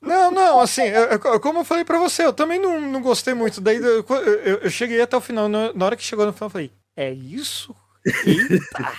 Não, 0.02 0.32
não, 0.32 0.62
assim, 0.62 0.84
eu- 0.84 1.04
eu- 1.10 1.40
como 1.42 1.60
eu 1.60 1.66
falei 1.66 1.84
pra 1.84 2.00
você, 2.00 2.26
eu 2.26 2.32
também 2.32 2.58
não, 2.60 2.80
não 2.80 3.02
gostei 3.02 3.34
muito. 3.34 3.60
Daí 3.60 3.76
eu, 3.76 4.06
eu- 4.64 4.70
cheguei 4.70 5.02
até 5.02 5.18
o 5.18 5.22
final, 5.22 5.50
na 5.50 5.86
hora 5.86 5.98
que 5.98 6.04
chegou 6.04 6.26
no 6.26 6.32
final, 6.32 6.48
eu 6.48 6.52
falei, 6.52 6.72
é 6.96 7.12
isso? 7.12 7.76
Eita! 8.26 8.94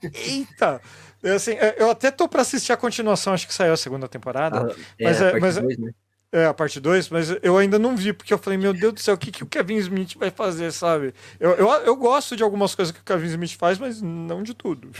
Eita! 0.14 0.80
Eu, 1.22 1.34
assim, 1.34 1.52
eu- 1.54 1.86
eu 1.86 1.90
até 1.90 2.10
tô 2.12 2.28
pra 2.28 2.42
assistir 2.42 2.72
a 2.72 2.76
continuação, 2.76 3.32
acho 3.32 3.48
que 3.48 3.52
saiu 3.54 3.72
a 3.72 3.76
segunda 3.76 4.06
temporada. 4.06 4.74
Mas 5.00 5.20
a 5.20 5.26
é- 5.26 5.30
parte 5.32 5.40
mas- 5.42 5.56
dois, 5.58 5.76
né? 5.78 5.90
É, 6.34 6.46
a 6.46 6.52
parte 6.52 6.80
2, 6.80 7.10
mas 7.10 7.28
eu 7.44 7.56
ainda 7.56 7.78
não 7.78 7.96
vi, 7.96 8.12
porque 8.12 8.34
eu 8.34 8.38
falei, 8.38 8.58
meu 8.58 8.72
Deus 8.72 8.94
do 8.94 8.98
céu, 9.00 9.14
o 9.14 9.18
que, 9.18 9.30
que 9.30 9.44
o 9.44 9.46
Kevin 9.46 9.76
Smith 9.76 10.16
vai 10.16 10.32
fazer, 10.32 10.72
sabe? 10.72 11.14
Eu, 11.38 11.52
eu, 11.52 11.68
eu 11.68 11.94
gosto 11.94 12.34
de 12.34 12.42
algumas 12.42 12.74
coisas 12.74 12.90
que 12.90 13.00
o 13.00 13.04
Kevin 13.04 13.28
Smith 13.28 13.56
faz, 13.56 13.78
mas 13.78 14.02
não 14.02 14.42
de 14.42 14.52
tudo. 14.52 14.90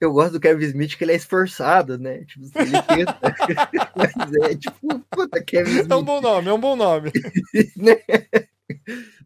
Eu 0.00 0.12
gosto 0.12 0.34
do 0.34 0.40
Kevin 0.40 0.64
Smith 0.66 0.96
que 0.96 1.02
ele 1.02 1.10
é 1.10 1.16
esforçado, 1.16 1.98
né? 1.98 2.24
Tipo, 2.24 2.46
ele 2.60 2.82
tenta. 2.82 3.18
Mas 3.96 4.32
é 4.42 4.54
tipo, 4.54 5.00
puta, 5.10 5.42
Kevin 5.42 5.70
Smith. 5.70 5.90
É 5.90 5.96
um 5.96 6.04
bom 6.04 6.20
nome, 6.20 6.48
é 6.48 6.52
um 6.52 6.60
bom 6.60 6.76
nome. 6.76 7.10
né? 8.68 8.76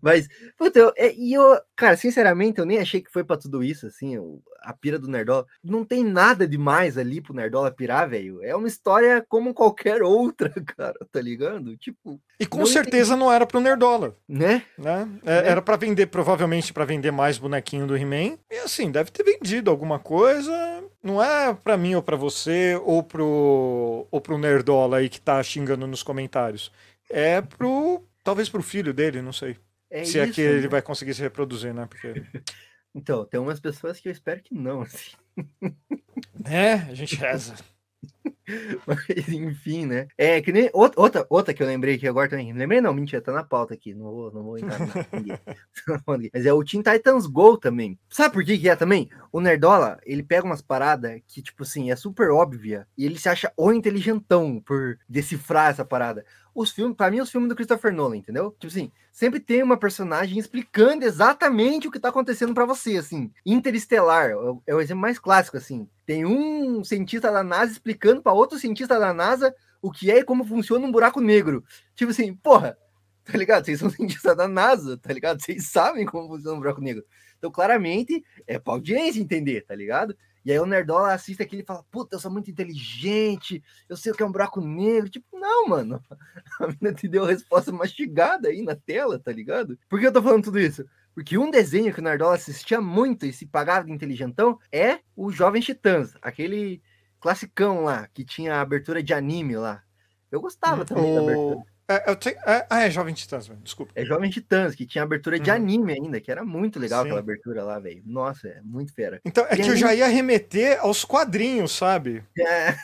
Mas, 0.00 0.28
puta, 0.56 0.78
eu, 0.78 0.92
é, 0.96 1.12
e 1.14 1.32
eu, 1.34 1.60
cara, 1.76 1.96
sinceramente, 1.96 2.58
eu 2.58 2.66
nem 2.66 2.78
achei 2.78 3.00
que 3.00 3.10
foi 3.12 3.24
pra 3.24 3.36
tudo 3.36 3.62
isso, 3.62 3.86
assim, 3.86 4.16
a 4.62 4.72
pira 4.72 4.98
do 4.98 5.08
Nerdola. 5.08 5.46
Não 5.62 5.84
tem 5.84 6.04
nada 6.04 6.46
demais 6.46 6.96
ali 6.98 7.20
pro 7.20 7.34
Nerdola 7.34 7.70
pirar, 7.70 8.08
velho. 8.08 8.42
É 8.42 8.54
uma 8.54 8.68
história 8.68 9.24
como 9.28 9.54
qualquer 9.54 10.02
outra, 10.02 10.50
cara, 10.76 10.98
tá 11.10 11.20
ligado? 11.20 11.76
Tipo, 11.76 12.20
E 12.38 12.46
com 12.46 12.58
Não 12.60 12.66
certeza 12.66 13.16
não 13.16 13.32
era 13.32 13.46
pro 13.46 13.60
Nerdola, 13.60 14.16
né? 14.28 14.62
né? 14.76 15.08
É, 15.24 15.48
Era 15.50 15.62
pra 15.62 15.76
vender, 15.76 16.06
provavelmente 16.06 16.72
pra 16.72 16.84
vender 16.84 17.10
mais 17.10 17.38
bonequinho 17.38 17.86
do 17.86 17.96
He-Man. 17.96 18.38
E 18.50 18.56
assim, 18.58 18.90
deve 18.90 19.10
ter 19.10 19.22
vendido 19.24 19.70
alguma 19.70 19.98
coisa. 19.98 20.52
Não 21.02 21.22
é 21.22 21.54
pra 21.54 21.76
mim 21.78 21.94
ou 21.94 22.02
pra 22.02 22.16
você, 22.16 22.78
ou 22.84 23.02
pro, 23.02 24.06
ou 24.10 24.20
pro 24.20 24.36
Nerdola 24.38 24.98
aí 24.98 25.08
que 25.08 25.20
tá 25.20 25.42
xingando 25.42 25.86
nos 25.86 26.02
comentários. 26.02 26.70
É 27.08 27.40
pro. 27.40 28.04
Talvez 28.30 28.48
pro 28.48 28.62
filho 28.62 28.94
dele, 28.94 29.20
não 29.20 29.32
sei. 29.32 29.56
É 29.90 30.04
se 30.04 30.10
isso, 30.10 30.18
é 30.20 30.30
que 30.30 30.40
ele 30.40 30.62
né? 30.62 30.68
vai 30.68 30.80
conseguir 30.80 31.14
se 31.14 31.20
reproduzir, 31.20 31.74
né? 31.74 31.86
Porque. 31.86 32.14
Então, 32.92 33.24
tem 33.24 33.38
umas 33.38 33.60
pessoas 33.60 34.00
que 34.00 34.08
eu 34.08 34.12
espero 34.12 34.42
que 34.42 34.52
não, 34.52 34.82
assim. 34.82 35.12
É, 36.44 36.72
a 36.72 36.94
gente 36.94 37.14
reza. 37.14 37.54
Mas, 38.84 39.28
enfim, 39.28 39.86
né? 39.86 40.08
É 40.18 40.40
que 40.40 40.50
nem 40.50 40.68
outra, 40.72 41.00
outra, 41.00 41.26
outra 41.30 41.54
que 41.54 41.62
eu 41.62 41.68
lembrei 41.68 41.94
aqui 41.94 42.08
agora 42.08 42.28
também. 42.28 42.52
Lembrei 42.52 42.80
não, 42.80 42.92
mentira, 42.92 43.22
tá 43.22 43.32
na 43.32 43.44
pauta 43.44 43.74
aqui. 43.74 43.94
Não 43.94 44.06
vou, 44.06 44.32
não 44.32 44.42
vou 44.42 44.58
entrar. 44.58 44.78
Mas 46.32 46.46
é 46.46 46.52
o 46.52 46.64
Teen 46.64 46.82
Titans 46.82 47.26
Go 47.26 47.56
também. 47.56 47.96
Sabe 48.08 48.34
por 48.34 48.44
que, 48.44 48.58
que 48.58 48.68
é 48.68 48.74
também? 48.74 49.08
O 49.30 49.40
Nerdola, 49.40 50.00
ele 50.04 50.22
pega 50.22 50.44
umas 50.44 50.62
paradas 50.62 51.20
que, 51.28 51.42
tipo 51.42 51.62
assim, 51.62 51.92
é 51.92 51.96
super 51.96 52.30
óbvia. 52.30 52.88
E 52.98 53.06
ele 53.06 53.18
se 53.18 53.28
acha 53.28 53.52
o 53.56 53.72
inteligentão 53.72 54.60
por 54.60 54.98
decifrar 55.08 55.70
essa 55.70 55.84
parada 55.84 56.24
os 56.54 56.70
filmes, 56.70 56.96
para 56.96 57.10
mim, 57.10 57.20
os 57.20 57.30
filmes 57.30 57.48
do 57.48 57.54
Christopher 57.54 57.92
Nolan, 57.92 58.16
entendeu? 58.16 58.50
Tipo 58.52 58.66
assim, 58.66 58.92
sempre 59.12 59.40
tem 59.40 59.62
uma 59.62 59.76
personagem 59.76 60.38
explicando 60.38 61.04
exatamente 61.04 61.88
o 61.88 61.90
que 61.90 61.98
tá 61.98 62.08
acontecendo 62.08 62.54
para 62.54 62.66
você, 62.66 62.96
assim. 62.96 63.30
Interestelar 63.44 64.30
é 64.66 64.74
o 64.74 64.80
exemplo 64.80 65.00
mais 65.00 65.18
clássico, 65.18 65.56
assim. 65.56 65.88
Tem 66.04 66.24
um 66.24 66.82
cientista 66.84 67.30
da 67.30 67.42
NASA 67.42 67.72
explicando 67.72 68.22
para 68.22 68.32
outro 68.32 68.58
cientista 68.58 68.98
da 68.98 69.14
NASA 69.14 69.54
o 69.82 69.90
que 69.90 70.10
é 70.10 70.18
e 70.18 70.24
como 70.24 70.44
funciona 70.44 70.86
um 70.86 70.92
buraco 70.92 71.20
negro. 71.20 71.64
Tipo 71.94 72.10
assim, 72.10 72.34
porra, 72.34 72.76
tá 73.24 73.36
ligado? 73.38 73.64
Vocês 73.64 73.78
são 73.78 73.88
cientistas 73.90 74.36
da 74.36 74.48
NASA, 74.48 74.98
tá 74.98 75.12
ligado? 75.12 75.40
Vocês 75.40 75.68
sabem 75.68 76.04
como 76.04 76.28
funciona 76.28 76.56
um 76.56 76.60
buraco 76.60 76.80
negro. 76.80 77.04
Então, 77.38 77.50
claramente, 77.50 78.22
é 78.46 78.58
pra 78.58 78.74
audiência 78.74 79.20
entender, 79.20 79.62
tá 79.62 79.74
ligado? 79.74 80.14
E 80.44 80.50
aí 80.50 80.58
o 80.58 80.66
Nerdola 80.66 81.12
assiste 81.12 81.42
aquilo 81.42 81.62
e 81.62 81.66
fala, 81.66 81.84
puta, 81.90 82.16
eu 82.16 82.20
sou 82.20 82.30
muito 82.30 82.50
inteligente, 82.50 83.62
eu 83.88 83.96
sei 83.96 84.12
o 84.12 84.14
que 84.14 84.22
é 84.22 84.26
um 84.26 84.32
buraco 84.32 84.60
negro. 84.60 85.10
Tipo, 85.10 85.38
não, 85.38 85.68
mano. 85.68 86.02
A 86.60 86.66
menina 86.66 86.92
te 86.94 87.08
deu 87.08 87.24
a 87.24 87.28
resposta 87.28 87.72
mastigada 87.72 88.48
aí 88.48 88.62
na 88.62 88.74
tela, 88.74 89.18
tá 89.18 89.32
ligado? 89.32 89.78
Por 89.88 89.98
que 89.98 90.06
eu 90.06 90.12
tô 90.12 90.22
falando 90.22 90.44
tudo 90.44 90.58
isso? 90.58 90.84
Porque 91.14 91.36
um 91.36 91.50
desenho 91.50 91.92
que 91.92 92.00
o 92.00 92.02
Nerdola 92.02 92.34
assistia 92.34 92.80
muito 92.80 93.26
e 93.26 93.32
se 93.32 93.46
pagava 93.46 93.86
de 93.86 93.92
inteligentão 93.92 94.58
é 94.70 95.00
o 95.16 95.30
Jovem 95.30 95.60
Titãs, 95.60 96.14
aquele 96.22 96.82
classicão 97.18 97.82
lá, 97.82 98.08
que 98.12 98.24
tinha 98.24 98.54
a 98.56 98.60
abertura 98.60 99.02
de 99.02 99.12
anime 99.12 99.56
lá. 99.56 99.82
Eu 100.30 100.40
gostava 100.40 100.84
também 100.84 101.10
o... 101.10 101.14
da 101.14 101.20
abertura. 101.20 101.64
É, 101.90 102.14
te... 102.14 102.28
é, 102.28 102.66
ah, 102.70 102.82
é 102.82 102.90
Jovem 102.90 103.12
Titãs, 103.12 103.48
mano. 103.48 103.60
desculpa. 103.64 103.90
É 103.96 104.04
Jovem 104.04 104.30
Titãs, 104.30 104.76
que 104.76 104.86
tinha 104.86 105.02
abertura 105.02 105.40
de 105.40 105.50
uhum. 105.50 105.56
anime 105.56 105.92
ainda, 105.92 106.20
que 106.20 106.30
era 106.30 106.44
muito 106.44 106.78
legal 106.78 107.02
Sim. 107.02 107.08
aquela 107.08 107.20
abertura 107.20 107.64
lá, 107.64 107.80
velho. 107.80 108.00
Nossa, 108.06 108.46
é 108.46 108.60
muito 108.62 108.94
fera. 108.94 109.20
Então, 109.24 109.44
é 109.48 109.54
e 109.54 109.56
que 109.56 109.62
aí... 109.62 109.68
eu 109.70 109.76
já 109.76 109.92
ia 109.92 110.06
remeter 110.06 110.78
aos 110.80 111.04
quadrinhos, 111.04 111.72
sabe? 111.72 112.22
É... 112.38 112.76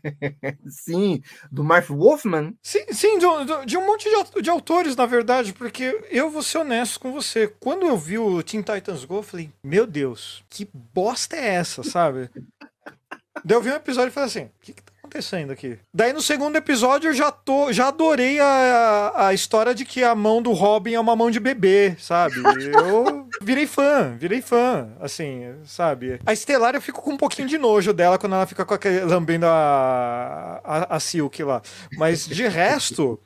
sim, 0.66 1.22
do 1.52 1.62
Marv 1.62 1.90
Wolfman. 1.90 2.54
Sim, 2.62 2.86
sim 2.90 3.18
de, 3.18 3.26
de 3.66 3.76
um 3.76 3.86
monte 3.86 4.08
de, 4.08 4.40
de, 4.40 4.48
autores, 4.48 4.96
na 4.96 5.04
verdade, 5.04 5.52
porque 5.52 6.02
eu 6.10 6.30
vou 6.30 6.42
ser 6.42 6.58
honesto 6.58 6.98
com 7.00 7.12
você. 7.12 7.52
Quando 7.60 7.86
eu 7.86 7.98
vi 7.98 8.16
o 8.16 8.42
Teen 8.42 8.62
Titans 8.62 9.04
Go, 9.04 9.16
eu 9.16 9.22
falei, 9.22 9.50
meu 9.62 9.86
Deus, 9.86 10.42
que 10.48 10.66
bosta 10.72 11.36
é 11.36 11.56
essa, 11.56 11.82
sabe? 11.82 12.30
Daí 13.44 13.56
eu 13.56 13.62
vi 13.62 13.70
um 13.70 13.74
episódio 13.74 14.08
e 14.08 14.12
falei 14.12 14.28
assim, 14.28 14.44
o 14.44 14.50
que, 14.62 14.72
que 14.72 14.82
tá 14.82 14.92
acontecendo 15.08 15.50
aqui? 15.50 15.78
Daí 15.92 16.12
no 16.12 16.20
segundo 16.20 16.54
episódio 16.56 17.08
eu 17.08 17.14
já 17.14 17.32
tô, 17.32 17.72
já 17.72 17.88
adorei 17.88 18.38
a, 18.38 19.28
a 19.28 19.34
história 19.34 19.74
de 19.74 19.84
que 19.84 20.04
a 20.04 20.14
mão 20.14 20.42
do 20.42 20.52
Robin 20.52 20.92
é 20.92 21.00
uma 21.00 21.16
mão 21.16 21.30
de 21.30 21.40
bebê, 21.40 21.96
sabe? 21.98 22.36
Eu 22.36 23.28
virei 23.42 23.66
fã, 23.66 24.14
virei 24.16 24.42
fã, 24.42 24.90
assim, 25.00 25.42
sabe? 25.64 26.20
A 26.24 26.32
Estelar 26.32 26.74
eu 26.74 26.82
fico 26.82 27.02
com 27.02 27.12
um 27.12 27.16
pouquinho 27.16 27.48
de 27.48 27.56
nojo 27.56 27.92
dela 27.92 28.18
quando 28.18 28.34
ela 28.34 28.46
fica 28.46 28.64
com 28.64 28.74
aquele, 28.74 29.00
lambendo 29.00 29.46
a, 29.46 30.60
a, 30.62 30.96
a 30.96 31.00
Silk 31.00 31.42
lá. 31.42 31.62
Mas 31.96 32.26
de 32.26 32.46
resto, 32.46 33.18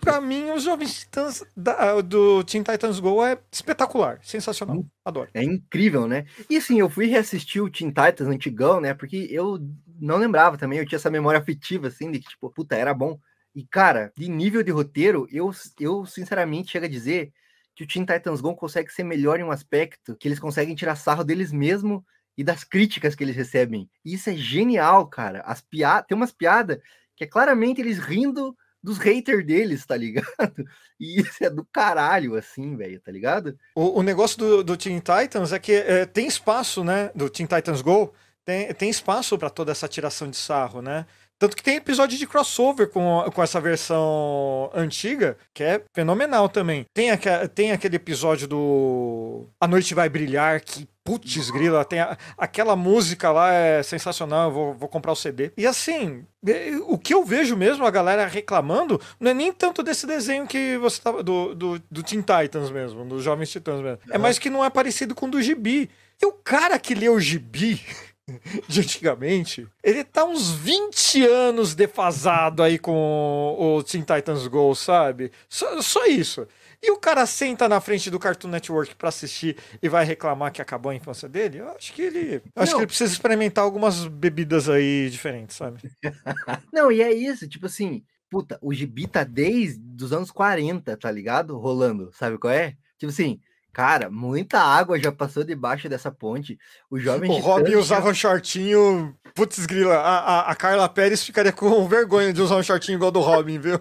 pra 0.00 0.20
mim 0.20 0.50
os 0.50 0.64
Jovens 0.64 1.00
Titãs 1.00 1.44
da, 1.56 2.00
do 2.00 2.42
Teen 2.44 2.62
Titans 2.62 2.98
Go 2.98 3.24
é 3.24 3.38
espetacular, 3.50 4.18
sensacional. 4.22 4.84
Adoro. 5.04 5.28
É 5.32 5.42
incrível, 5.42 6.08
né? 6.08 6.24
E 6.50 6.56
assim, 6.56 6.80
eu 6.80 6.90
fui 6.90 7.06
reassistir 7.06 7.62
o 7.62 7.70
Teen 7.70 7.88
Titans 7.88 8.28
antigão, 8.28 8.80
né? 8.80 8.94
Porque 8.94 9.28
eu 9.30 9.58
não 10.00 10.16
lembrava 10.16 10.56
também, 10.56 10.78
eu 10.78 10.86
tinha 10.86 10.96
essa 10.96 11.10
memória 11.10 11.40
afetiva, 11.40 11.88
assim, 11.88 12.10
de 12.10 12.18
que, 12.18 12.28
tipo, 12.28 12.50
puta, 12.50 12.76
era 12.76 12.92
bom. 12.92 13.18
E, 13.54 13.64
cara, 13.64 14.12
de 14.16 14.28
nível 14.28 14.62
de 14.62 14.70
roteiro, 14.70 15.26
eu, 15.30 15.50
eu 15.78 16.04
sinceramente 16.06 16.72
chego 16.72 16.86
a 16.86 16.88
dizer 16.88 17.32
que 17.74 17.84
o 17.84 17.86
Teen 17.86 18.04
Titans 18.04 18.40
Go 18.40 18.54
consegue 18.54 18.92
ser 18.92 19.04
melhor 19.04 19.38
em 19.38 19.44
um 19.44 19.50
aspecto 19.50 20.16
que 20.16 20.28
eles 20.28 20.38
conseguem 20.38 20.74
tirar 20.74 20.96
sarro 20.96 21.24
deles 21.24 21.52
mesmo 21.52 22.04
e 22.36 22.42
das 22.42 22.64
críticas 22.64 23.14
que 23.14 23.22
eles 23.22 23.36
recebem. 23.36 23.88
E 24.04 24.14
isso 24.14 24.30
é 24.30 24.34
genial, 24.34 25.06
cara. 25.06 25.40
As 25.42 25.60
piadas, 25.60 26.06
tem 26.06 26.16
umas 26.16 26.32
piadas 26.32 26.78
que 27.16 27.24
é 27.24 27.26
claramente 27.26 27.80
eles 27.80 27.98
rindo 27.98 28.56
dos 28.82 28.98
haters 28.98 29.44
deles, 29.46 29.86
tá 29.86 29.96
ligado? 29.96 30.28
E 31.00 31.20
isso 31.20 31.42
é 31.44 31.50
do 31.50 31.64
caralho, 31.64 32.36
assim, 32.36 32.76
velho, 32.76 33.00
tá 33.00 33.10
ligado? 33.10 33.58
O, 33.74 33.98
o 33.98 34.02
negócio 34.02 34.38
do, 34.38 34.62
do 34.62 34.76
Teen 34.76 35.00
Titans 35.00 35.52
é 35.52 35.58
que 35.58 35.72
é, 35.72 36.06
tem 36.06 36.28
espaço, 36.28 36.84
né, 36.84 37.10
do 37.16 37.28
Teen 37.28 37.48
Titans 37.48 37.82
Go, 37.82 38.14
tem, 38.44 38.72
tem 38.74 38.90
espaço 38.90 39.38
para 39.38 39.50
toda 39.50 39.72
essa 39.72 39.88
tiração 39.88 40.28
de 40.28 40.36
sarro, 40.36 40.82
né? 40.82 41.06
Tanto 41.38 41.56
que 41.56 41.62
tem 41.62 41.76
episódio 41.76 42.16
de 42.16 42.26
crossover 42.26 42.88
com, 42.88 43.24
com 43.34 43.42
essa 43.42 43.60
versão 43.60 44.70
antiga, 44.72 45.36
que 45.52 45.64
é 45.64 45.82
fenomenal 45.92 46.48
também. 46.48 46.86
Tem, 46.94 47.10
aqu 47.10 47.28
tem 47.54 47.72
aquele 47.72 47.96
episódio 47.96 48.46
do 48.46 49.46
A 49.60 49.66
Noite 49.66 49.94
Vai 49.94 50.08
Brilhar, 50.08 50.62
que 50.62 50.88
Putz, 51.04 51.50
grila, 51.50 51.84
tem 51.84 52.00
a, 52.00 52.16
aquela 52.38 52.74
música 52.74 53.30
lá 53.30 53.52
é 53.52 53.82
sensacional, 53.82 54.48
eu 54.48 54.54
vou, 54.54 54.74
vou 54.74 54.88
comprar 54.88 55.12
o 55.12 55.16
CD. 55.16 55.52
E 55.54 55.66
assim, 55.66 56.24
é, 56.46 56.70
o 56.86 56.96
que 56.96 57.12
eu 57.12 57.22
vejo 57.22 57.54
mesmo 57.54 57.84
a 57.84 57.90
galera 57.90 58.26
reclamando 58.26 58.98
não 59.20 59.30
é 59.30 59.34
nem 59.34 59.52
tanto 59.52 59.82
desse 59.82 60.06
desenho 60.06 60.46
que 60.46 60.78
você 60.78 61.02
tava. 61.02 61.22
Do, 61.22 61.54
do, 61.54 61.82
do 61.90 62.02
Teen 62.02 62.22
Titans 62.22 62.70
mesmo, 62.70 63.04
dos 63.04 63.22
Jovens 63.22 63.50
Titãs 63.50 63.82
mesmo. 63.82 63.98
É 64.10 64.16
mais 64.16 64.38
que 64.38 64.48
não 64.48 64.64
é 64.64 64.70
parecido 64.70 65.14
com 65.14 65.26
o 65.26 65.30
do 65.30 65.42
Gibi. 65.42 65.90
E 66.22 66.24
o 66.24 66.32
cara 66.32 66.78
que 66.78 66.94
lê 66.94 67.10
o 67.10 67.20
Gibi 67.20 67.82
de 68.68 68.80
antigamente, 68.80 69.68
ele 69.82 70.02
tá 70.02 70.24
uns 70.24 70.50
20 70.50 71.26
anos 71.26 71.74
defasado 71.74 72.62
aí 72.62 72.78
com 72.78 73.56
o 73.58 73.82
Teen 73.82 74.02
Titans 74.02 74.46
Go, 74.46 74.74
sabe? 74.74 75.30
Só, 75.48 75.80
só 75.82 76.06
isso. 76.06 76.46
E 76.82 76.90
o 76.90 76.98
cara 76.98 77.24
senta 77.24 77.68
na 77.68 77.80
frente 77.80 78.10
do 78.10 78.18
Cartoon 78.18 78.48
Network 78.48 78.94
para 78.94 79.08
assistir 79.08 79.56
e 79.82 79.88
vai 79.88 80.04
reclamar 80.04 80.52
que 80.52 80.60
acabou 80.60 80.90
a 80.90 80.94
infância 80.94 81.28
dele? 81.28 81.58
Eu 81.58 81.68
acho 81.70 81.92
que 81.94 82.02
ele. 82.02 82.42
Acho 82.54 82.72
que 82.72 82.80
ele 82.80 82.86
precisa 82.86 83.12
experimentar 83.12 83.64
algumas 83.64 84.06
bebidas 84.06 84.68
aí 84.68 85.08
diferentes, 85.10 85.56
sabe? 85.56 85.80
Não, 86.72 86.92
e 86.92 87.00
é 87.00 87.12
isso, 87.12 87.48
tipo 87.48 87.66
assim, 87.66 88.04
puta, 88.30 88.58
o 88.60 88.72
gibi 88.74 89.06
tá 89.06 89.24
desde 89.24 89.80
os 90.02 90.12
anos 90.12 90.30
40, 90.30 90.96
tá 90.96 91.10
ligado? 91.10 91.58
Rolando, 91.58 92.10
sabe 92.12 92.36
qual 92.36 92.52
é? 92.52 92.76
Tipo 92.98 93.10
assim, 93.10 93.40
Cara, 93.74 94.08
muita 94.08 94.60
água 94.60 94.96
já 95.00 95.10
passou 95.10 95.42
debaixo 95.42 95.88
dessa 95.88 96.08
ponte. 96.08 96.56
O 96.88 96.96
jovem. 96.96 97.28
O 97.28 97.38
Robin 97.38 97.74
usava 97.74 98.08
um 98.08 98.14
shortinho. 98.14 99.18
Putz, 99.34 99.66
grila, 99.66 99.96
a, 99.96 100.18
a, 100.18 100.50
a, 100.52 100.54
Carla 100.54 100.88
Pérez 100.88 101.24
ficaria 101.24 101.52
com 101.52 101.84
vergonha 101.88 102.32
de 102.32 102.40
usar 102.40 102.56
um 102.56 102.62
shortinho 102.62 102.94
igual 102.94 103.10
do 103.10 103.18
Robin, 103.18 103.58
viu? 103.58 103.80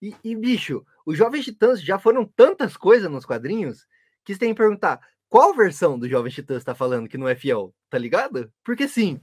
E, 0.00 0.14
e, 0.24 0.34
bicho, 0.34 0.82
os 1.04 1.18
Jovens 1.18 1.44
Titãs 1.44 1.82
já 1.82 1.98
foram 1.98 2.24
tantas 2.24 2.74
coisas 2.74 3.10
nos 3.10 3.26
quadrinhos 3.26 3.86
que 4.24 4.32
você 4.32 4.40
tem 4.40 4.48
que 4.48 4.56
perguntar 4.56 4.98
qual 5.28 5.52
versão 5.52 5.98
do 5.98 6.08
Jovens 6.08 6.32
Titãs 6.32 6.64
tá 6.64 6.74
falando 6.74 7.06
que 7.06 7.18
não 7.18 7.28
é 7.28 7.34
fiel, 7.34 7.74
tá 7.90 7.98
ligado? 7.98 8.50
Porque 8.64 8.84
assim, 8.84 9.20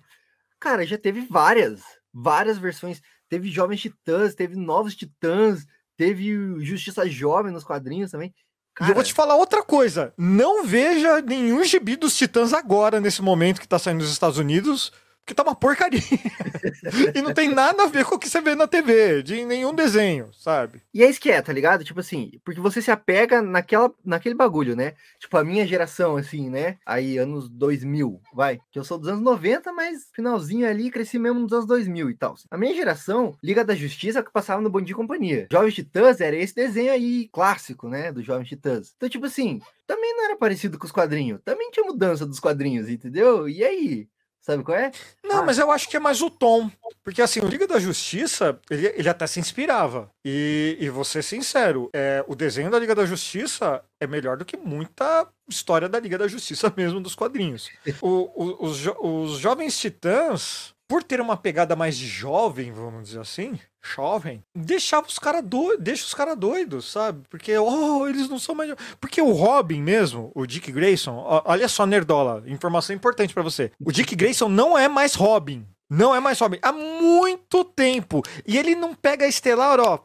cara, 0.59 0.86
já 0.86 0.99
teve 0.99 1.22
várias, 1.22 1.82
várias 2.13 2.59
versões. 2.59 3.01
Teve 3.28 3.49
Jovens 3.49 3.82
Titãs, 3.82 4.36
teve 4.36 4.55
Novos 4.55 4.95
Titãs, 4.95 5.65
teve 5.97 6.59
Justiça 6.63 7.09
Jovem 7.09 7.51
nos 7.51 7.63
quadrinhos 7.63 8.11
também. 8.11 8.32
Cara... 8.76 8.89
E 8.89 8.91
eu 8.91 8.95
vou 8.95 9.03
te 9.03 9.13
falar 9.13 9.36
outra 9.36 9.63
coisa. 9.63 10.13
Não 10.17 10.65
veja 10.65 11.22
nenhum 11.22 11.63
gibi 11.63 11.95
dos 11.95 12.17
Titãs 12.17 12.53
agora, 12.53 12.99
nesse 12.99 13.22
momento 13.22 13.59
que 13.59 13.67
tá 13.67 13.78
saindo 13.78 14.01
nos 14.01 14.11
Estados 14.11 14.38
Unidos, 14.38 14.91
tá 15.34 15.43
uma 15.43 15.55
porcaria. 15.55 16.01
e 17.15 17.21
não 17.21 17.34
tem 17.34 17.49
nada 17.53 17.84
a 17.84 17.88
ver 17.88 18.05
com 18.05 18.15
o 18.15 18.19
que 18.19 18.29
você 18.29 18.41
vê 18.41 18.55
na 18.55 18.67
TV, 18.67 19.23
de 19.23 19.45
nenhum 19.45 19.73
desenho, 19.73 20.29
sabe? 20.34 20.82
E 20.93 21.03
é 21.03 21.09
isso 21.09 21.19
que 21.19 21.32
é, 21.32 21.41
tá 21.41 21.51
ligado? 21.53 21.84
Tipo 21.84 21.99
assim, 21.99 22.32
porque 22.43 22.59
você 22.59 22.82
se 22.82 22.91
apega 22.91 23.41
naquela, 23.41 23.91
naquele 24.03 24.36
bagulho, 24.36 24.75
né? 24.75 24.93
Tipo, 25.19 25.38
a 25.38 25.43
minha 25.43 25.65
geração, 25.65 26.17
assim, 26.17 26.49
né? 26.49 26.77
Aí, 26.86 27.17
anos 27.17 27.49
2000, 27.49 28.21
vai. 28.34 28.59
Que 28.71 28.79
eu 28.79 28.84
sou 28.84 28.97
dos 28.97 29.07
anos 29.07 29.21
90, 29.21 29.71
mas 29.73 30.09
finalzinho 30.13 30.67
ali, 30.67 30.91
cresci 30.91 31.17
mesmo 31.17 31.39
nos 31.39 31.53
anos 31.53 31.67
2000 31.67 32.09
e 32.09 32.15
tal. 32.15 32.36
A 32.49 32.57
minha 32.57 32.73
geração, 32.73 33.36
Liga 33.43 33.63
da 33.63 33.75
Justiça, 33.75 34.23
que 34.23 34.32
passava 34.32 34.61
no 34.61 34.69
Bom 34.69 34.82
Dia 34.82 34.95
Companhia. 34.95 35.47
Jovens 35.51 35.73
Titãs 35.73 36.21
era 36.21 36.36
esse 36.36 36.55
desenho 36.55 36.91
aí, 36.91 37.29
clássico, 37.32 37.88
né? 37.88 38.11
Do 38.11 38.23
Jovens 38.23 38.47
Titãs. 38.47 38.93
Então, 38.95 39.09
tipo 39.09 39.25
assim, 39.25 39.59
também 39.88 40.15
não 40.15 40.25
era 40.25 40.38
parecido 40.38 40.79
com 40.79 40.86
os 40.86 40.91
quadrinhos. 40.91 41.41
Também 41.43 41.69
tinha 41.69 41.86
mudança 41.86 42.25
dos 42.25 42.39
quadrinhos, 42.39 42.89
entendeu? 42.89 43.49
E 43.49 43.63
aí? 43.63 44.07
Sabe 44.41 44.63
qual 44.63 44.75
é? 44.77 44.91
Não, 45.23 45.39
ah. 45.39 45.45
mas 45.45 45.59
eu 45.59 45.71
acho 45.71 45.87
que 45.87 45.95
é 45.95 45.99
mais 45.99 46.21
o 46.21 46.29
tom. 46.29 46.69
Porque 47.03 47.21
assim, 47.21 47.39
o 47.39 47.47
Liga 47.47 47.67
da 47.67 47.79
Justiça, 47.79 48.59
ele, 48.69 48.87
ele 48.87 49.07
até 49.07 49.27
se 49.27 49.39
inspirava. 49.39 50.09
E, 50.25 50.77
e 50.79 50.89
vou 50.89 51.03
ser 51.03 51.23
sincero, 51.23 51.89
é, 51.93 52.25
o 52.27 52.35
desenho 52.35 52.71
da 52.71 52.79
Liga 52.79 52.95
da 52.95 53.05
Justiça 53.05 53.83
é 53.99 54.07
melhor 54.07 54.37
do 54.37 54.45
que 54.45 54.57
muita 54.57 55.27
história 55.47 55.87
da 55.87 55.99
Liga 55.99 56.17
da 56.17 56.27
Justiça 56.27 56.73
mesmo 56.75 56.99
dos 56.99 57.13
quadrinhos. 57.13 57.69
O, 58.01 58.07
o, 58.33 58.65
os, 58.65 58.83
os 58.99 59.37
Jovens 59.37 59.77
Titãs, 59.77 60.73
por 60.91 61.05
ter 61.05 61.21
uma 61.21 61.37
pegada 61.37 61.73
mais 61.73 61.95
jovem, 61.95 62.69
vamos 62.73 63.03
dizer 63.03 63.21
assim, 63.21 63.57
jovem, 63.81 64.43
deixava 64.53 65.07
os 65.07 65.17
caras 65.17 65.41
doidos, 65.41 65.81
deixa 65.81 66.03
os 66.03 66.13
caras 66.13 66.37
doidos, 66.37 66.91
sabe? 66.91 67.23
Porque, 67.29 67.57
oh, 67.57 68.05
eles 68.09 68.27
não 68.27 68.37
são 68.37 68.53
mais. 68.53 68.75
Porque 68.99 69.21
o 69.21 69.31
Robin 69.31 69.81
mesmo, 69.81 70.33
o 70.35 70.45
Dick 70.45 70.69
Grayson, 70.69 71.15
olha 71.45 71.69
só, 71.69 71.85
Nerdola, 71.85 72.43
informação 72.45 72.93
importante 72.93 73.33
para 73.33 73.41
você. 73.41 73.71
O 73.79 73.89
Dick 73.89 74.13
Grayson 74.17 74.49
não 74.49 74.77
é 74.77 74.89
mais 74.89 75.15
Robin. 75.15 75.65
Não 75.89 76.13
é 76.13 76.19
mais 76.19 76.37
Robin. 76.37 76.59
Há 76.61 76.73
muito 76.73 77.63
tempo. 77.63 78.21
E 78.45 78.57
ele 78.57 78.75
não 78.75 78.93
pega 78.93 79.23
a 79.23 79.29
Estelar, 79.29 79.79
ó. 79.79 79.97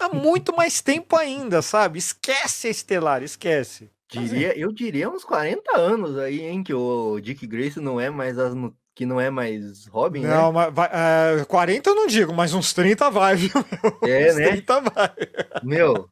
Há 0.00 0.08
muito 0.08 0.52
mais 0.56 0.80
tempo 0.80 1.14
ainda, 1.14 1.62
sabe? 1.62 2.00
Esquece 2.00 2.66
a 2.66 2.70
Estelar, 2.72 3.22
esquece. 3.22 3.88
Diria, 4.10 4.58
eu 4.58 4.72
diria 4.72 5.08
uns 5.08 5.24
40 5.24 5.78
anos 5.78 6.18
aí, 6.18 6.40
hein, 6.40 6.64
que 6.64 6.74
o 6.74 7.20
Dick 7.20 7.46
Grayson 7.46 7.80
não 7.80 8.00
é 8.00 8.10
mais 8.10 8.36
as 8.36 8.52
que 8.94 9.04
não 9.04 9.20
é 9.20 9.28
mais 9.28 9.86
Robin, 9.86 10.20
Não, 10.20 10.52
mas 10.52 10.72
vai, 10.72 10.88
é, 10.92 11.44
40 11.46 11.90
eu 11.90 11.94
não 11.94 12.06
digo, 12.06 12.32
mas 12.32 12.54
uns 12.54 12.72
30 12.72 13.10
vai, 13.10 13.34
viu? 13.34 13.50
É, 14.06 14.30
uns 14.30 14.36
né? 14.36 14.48
30 14.52 14.80
vai. 14.80 15.08
né? 15.08 15.60
Meu, 15.64 16.08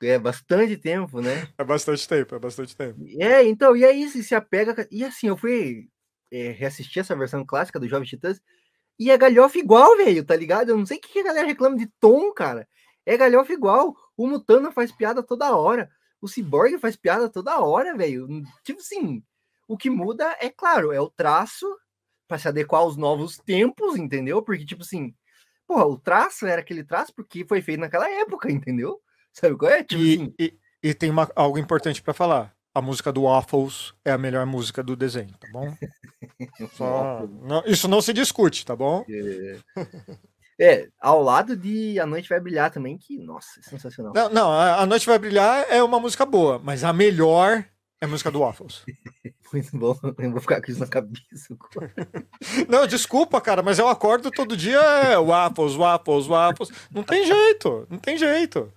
é 0.00 0.18
bastante 0.18 0.76
tempo, 0.76 1.20
né? 1.20 1.48
É 1.58 1.64
bastante 1.64 2.06
tempo, 2.08 2.34
é 2.34 2.38
bastante 2.38 2.76
tempo. 2.76 3.04
É, 3.18 3.42
então, 3.44 3.76
e 3.76 3.84
aí 3.84 4.08
se 4.08 4.22
se 4.22 4.34
apega. 4.34 4.86
E 4.90 5.04
assim, 5.04 5.26
eu 5.26 5.36
fui 5.36 5.88
é, 6.30 6.50
reassistir 6.52 7.00
essa 7.00 7.16
versão 7.16 7.44
clássica 7.44 7.80
do 7.80 7.88
Jovem 7.88 8.08
Titãs 8.08 8.40
e 8.98 9.10
é 9.10 9.18
galhofa 9.18 9.58
igual, 9.58 9.96
velho, 9.96 10.24
tá 10.24 10.36
ligado? 10.36 10.70
Eu 10.70 10.78
não 10.78 10.86
sei 10.86 10.98
o 10.98 11.00
que 11.00 11.18
a 11.18 11.24
galera 11.24 11.46
reclama 11.46 11.76
de 11.76 11.86
tom, 11.98 12.32
cara. 12.32 12.68
É 13.04 13.16
galhofa 13.16 13.52
igual. 13.52 13.96
O 14.16 14.26
Mutana 14.26 14.70
faz 14.70 14.92
piada 14.92 15.22
toda 15.22 15.56
hora. 15.56 15.90
O 16.20 16.28
Cyborg 16.28 16.78
faz 16.78 16.96
piada 16.96 17.28
toda 17.28 17.60
hora, 17.60 17.96
velho. 17.96 18.28
Tipo 18.62 18.80
assim, 18.80 19.22
o 19.66 19.76
que 19.76 19.88
muda 19.88 20.36
é 20.38 20.50
claro, 20.50 20.92
é 20.92 21.00
o 21.00 21.08
traço 21.08 21.66
para 22.30 22.38
se 22.38 22.46
adequar 22.46 22.82
aos 22.82 22.96
novos 22.96 23.36
tempos, 23.38 23.96
entendeu? 23.96 24.40
Porque, 24.40 24.64
tipo 24.64 24.82
assim, 24.82 25.12
porra, 25.66 25.84
o 25.84 25.98
traço 25.98 26.46
era 26.46 26.60
aquele 26.60 26.84
traço 26.84 27.12
porque 27.12 27.44
foi 27.44 27.60
feito 27.60 27.80
naquela 27.80 28.08
época, 28.08 28.50
entendeu? 28.52 29.00
Sabe 29.32 29.56
qual 29.56 29.72
é? 29.72 29.82
Tipo 29.82 30.00
assim, 30.00 30.32
E, 30.38 30.44
e, 30.84 30.90
e 30.90 30.94
tem 30.94 31.10
uma- 31.10 31.28
algo 31.34 31.58
importante 31.58 32.00
pra 32.00 32.14
falar. 32.14 32.54
A 32.72 32.80
música 32.80 33.10
do 33.12 33.22
Waffles 33.24 33.92
é 34.04 34.12
a 34.12 34.18
melhor 34.18 34.46
música 34.46 34.80
do 34.80 34.94
desenho, 34.94 35.34
tá 35.40 35.48
bom? 35.52 35.74
Só- 36.78 37.26
não- 37.42 37.64
isso 37.66 37.88
não 37.88 38.00
se 38.00 38.12
discute, 38.12 38.64
tá 38.64 38.76
bom? 38.76 39.04
É, 40.58 40.88
ao 41.00 41.20
lado 41.22 41.56
de 41.56 41.98
A 41.98 42.06
Noite 42.06 42.28
Vai 42.28 42.38
Brilhar 42.38 42.70
também, 42.70 42.96
que, 42.96 43.18
nossa, 43.18 43.58
é 43.58 43.62
sensacional. 43.62 44.12
Não, 44.14 44.28
não, 44.30 44.52
a 44.52 44.82
a 44.82 44.86
Noite 44.86 45.06
Vai 45.06 45.18
Brilhar 45.18 45.66
é 45.68 45.82
uma 45.82 45.98
música 45.98 46.24
boa, 46.24 46.60
mas 46.62 46.84
a 46.84 46.92
melhor 46.92 47.64
é 48.00 48.06
a 48.06 48.08
música 48.08 48.30
do 48.30 48.40
Waffles. 48.40 48.82
Muito 49.52 49.76
bom, 49.76 49.98
eu 50.18 50.30
vou 50.30 50.40
ficar 50.40 50.62
com 50.62 50.70
isso 50.70 50.80
na 50.80 50.86
cabeça. 50.86 51.56
Não, 52.68 52.86
desculpa, 52.86 53.40
cara, 53.40 53.62
mas 53.62 53.78
eu 53.78 53.88
acordo 53.88 54.30
todo 54.30 54.56
dia 54.56 54.78
é, 54.78 55.18
waffles, 55.18 55.74
waffles, 55.74 56.26
waffles. 56.26 56.70
Não 56.90 57.02
tem 57.02 57.26
jeito, 57.26 57.86
não 57.90 57.98
tem 57.98 58.16
jeito. 58.16 58.72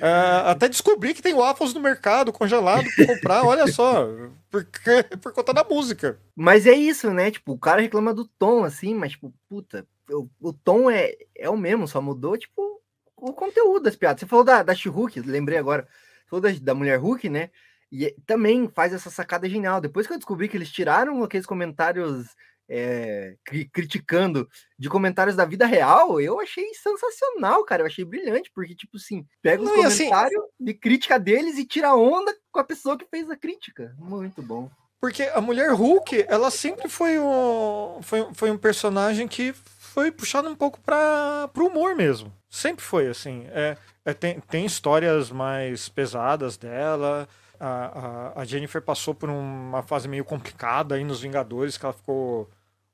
É, 0.00 0.50
até 0.50 0.68
descobri 0.68 1.14
que 1.14 1.22
tem 1.22 1.34
waffles 1.34 1.72
no 1.72 1.80
mercado 1.80 2.32
congelado 2.32 2.84
pra 2.94 3.06
comprar, 3.06 3.44
olha 3.44 3.66
só, 3.66 4.06
porque, 4.50 5.02
por 5.20 5.32
conta 5.32 5.54
da 5.54 5.64
música. 5.64 6.20
Mas 6.36 6.66
é 6.66 6.74
isso, 6.74 7.10
né? 7.10 7.30
Tipo, 7.30 7.52
o 7.52 7.58
cara 7.58 7.80
reclama 7.80 8.12
do 8.12 8.26
tom, 8.26 8.64
assim, 8.64 8.94
mas, 8.94 9.12
tipo, 9.12 9.32
puta, 9.48 9.86
o, 10.10 10.28
o 10.40 10.52
tom 10.52 10.90
é, 10.90 11.16
é 11.34 11.48
o 11.48 11.56
mesmo, 11.56 11.88
só 11.88 12.02
mudou, 12.02 12.36
tipo, 12.36 12.80
o 13.16 13.32
conteúdo 13.32 13.84
das 13.84 13.96
piadas. 13.96 14.20
Você 14.20 14.26
falou 14.26 14.44
da, 14.44 14.62
da 14.62 14.74
She-Hulk, 14.74 15.20
lembrei 15.20 15.58
agora. 15.58 15.88
Você 16.24 16.30
falou 16.30 16.42
da, 16.42 16.50
da 16.60 16.74
Mulher 16.74 16.98
Hulk, 16.98 17.28
né? 17.28 17.50
E 17.90 18.06
é- 18.06 18.14
também 18.26 18.68
faz 18.68 18.92
essa 18.92 19.10
sacada 19.10 19.48
genial. 19.48 19.80
Depois 19.80 20.06
que 20.06 20.12
eu 20.12 20.18
descobri 20.18 20.48
que 20.48 20.56
eles 20.56 20.70
tiraram 20.70 21.22
aqueles 21.22 21.46
comentários 21.46 22.26
é, 22.70 23.34
cri- 23.44 23.64
criticando 23.72 24.46
de 24.78 24.90
comentários 24.90 25.34
da 25.34 25.46
vida 25.46 25.64
real, 25.64 26.20
eu 26.20 26.38
achei 26.38 26.66
sensacional, 26.74 27.64
cara. 27.64 27.82
Eu 27.82 27.86
achei 27.86 28.04
brilhante, 28.04 28.50
porque, 28.54 28.74
tipo 28.74 28.98
assim, 28.98 29.24
pega 29.42 29.62
os 29.62 29.70
assim- 29.86 30.04
comentários 30.08 30.42
de 30.60 30.74
crítica 30.74 31.18
deles 31.18 31.56
e 31.56 31.64
tira 31.64 31.94
onda 31.94 32.30
com 32.52 32.60
a 32.60 32.64
pessoa 32.64 32.98
que 32.98 33.06
fez 33.06 33.30
a 33.30 33.36
crítica. 33.36 33.94
Muito 33.98 34.42
bom. 34.42 34.70
Porque 35.00 35.22
a 35.22 35.40
mulher 35.40 35.70
Hulk, 35.72 36.26
ela 36.28 36.50
sempre 36.50 36.88
foi 36.90 37.18
um, 37.18 38.00
foi, 38.02 38.28
foi 38.34 38.50
um 38.50 38.58
personagem 38.58 39.26
que 39.28 39.54
foi 39.54 40.10
puxado 40.12 40.48
um 40.50 40.56
pouco 40.56 40.78
para 40.80 41.48
o 41.56 41.66
humor 41.66 41.94
mesmo. 41.96 42.30
Sempre 42.50 42.84
foi 42.84 43.06
assim. 43.06 43.46
É, 43.50 43.76
é, 44.04 44.12
tem, 44.12 44.40
tem 44.40 44.66
histórias 44.66 45.30
mais 45.30 45.88
pesadas 45.88 46.56
dela. 46.58 47.26
A, 47.60 48.32
a, 48.40 48.44
Jennifer 48.44 48.80
passou 48.80 49.14
por 49.14 49.28
uma 49.28 49.82
fase 49.82 50.08
meio 50.08 50.24
complicada 50.24 50.94
aí 50.94 51.04
nos 51.04 51.20
Vingadores, 51.20 51.76
que 51.76 51.84
ela 51.84 51.92
ficou 51.92 52.48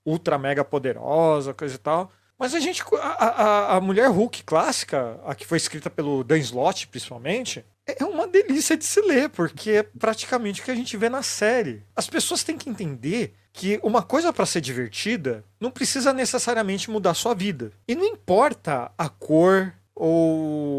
ultra 0.05 0.39
mega 0.39 0.65
poderosa, 0.65 1.55
coisa 1.55 1.75
e 1.75 1.79
tal. 1.79 2.11
Mas 2.39 2.55
a 2.55 2.61
gente. 2.61 2.83
A, 2.95 3.09
a, 3.09 3.77
a 3.77 3.81
mulher 3.81 4.09
Hulk 4.09 4.43
clássica, 4.45 5.21
a 5.25 5.35
que 5.35 5.47
foi 5.47 5.59
escrita 5.59 5.89
pelo 5.89 6.25
Dan 6.25 6.39
Slott, 6.39 6.89
principalmente, 6.89 7.65
é 7.87 8.05
uma 8.05 8.27
delícia 8.27 8.77
de 8.77 8.85
se 8.85 9.01
ler, 9.01 9.29
porque 9.29 9.71
é 9.71 9.83
praticamente 9.83 10.61
o 10.61 10.65
que 10.65 10.71
a 10.71 10.75
gente 10.75 10.97
vê 10.97 11.09
na 11.09 11.23
série. 11.23 11.83
As 11.95 12.09
pessoas 12.09 12.43
têm 12.43 12.57
que 12.57 12.69
entender 12.69 13.35
que 13.53 13.79
uma 13.83 14.03
coisa 14.03 14.33
para 14.33 14.47
ser 14.47 14.61
divertida 14.61 15.45
não 15.61 15.71
precisa 15.71 16.13
necessariamente 16.13 16.91
mudar 16.91 17.15
sua 17.15 17.35
vida. 17.35 17.73
E 17.87 17.95
não 17.95 18.05
importa 18.05 18.91
a 18.99 19.09
cor 19.09 19.73
ou 19.95 20.74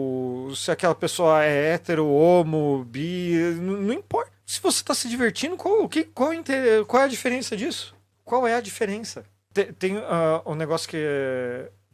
se 0.55 0.71
aquela 0.71 0.95
pessoa 0.95 1.43
é 1.43 1.73
hétero, 1.73 2.07
homo, 2.07 2.83
bi, 2.85 3.35
não, 3.59 3.81
não 3.81 3.93
importa. 3.93 4.31
Se 4.45 4.61
você 4.61 4.79
está 4.79 4.93
se 4.93 5.09
divertindo, 5.09 5.57
qual, 5.57 5.89
que, 5.89 6.03
qual, 6.03 6.31
é 6.31 6.41
qual 6.87 7.01
é 7.01 7.05
a 7.05 7.09
diferença 7.09 7.57
disso? 7.57 7.95
Qual 8.23 8.47
é 8.47 8.55
a 8.55 8.61
diferença? 8.61 9.25
Tem, 9.53 9.73
tem 9.73 9.97
ah, 9.97 10.41
um 10.45 10.55
negócio 10.55 10.87
que, 10.87 10.97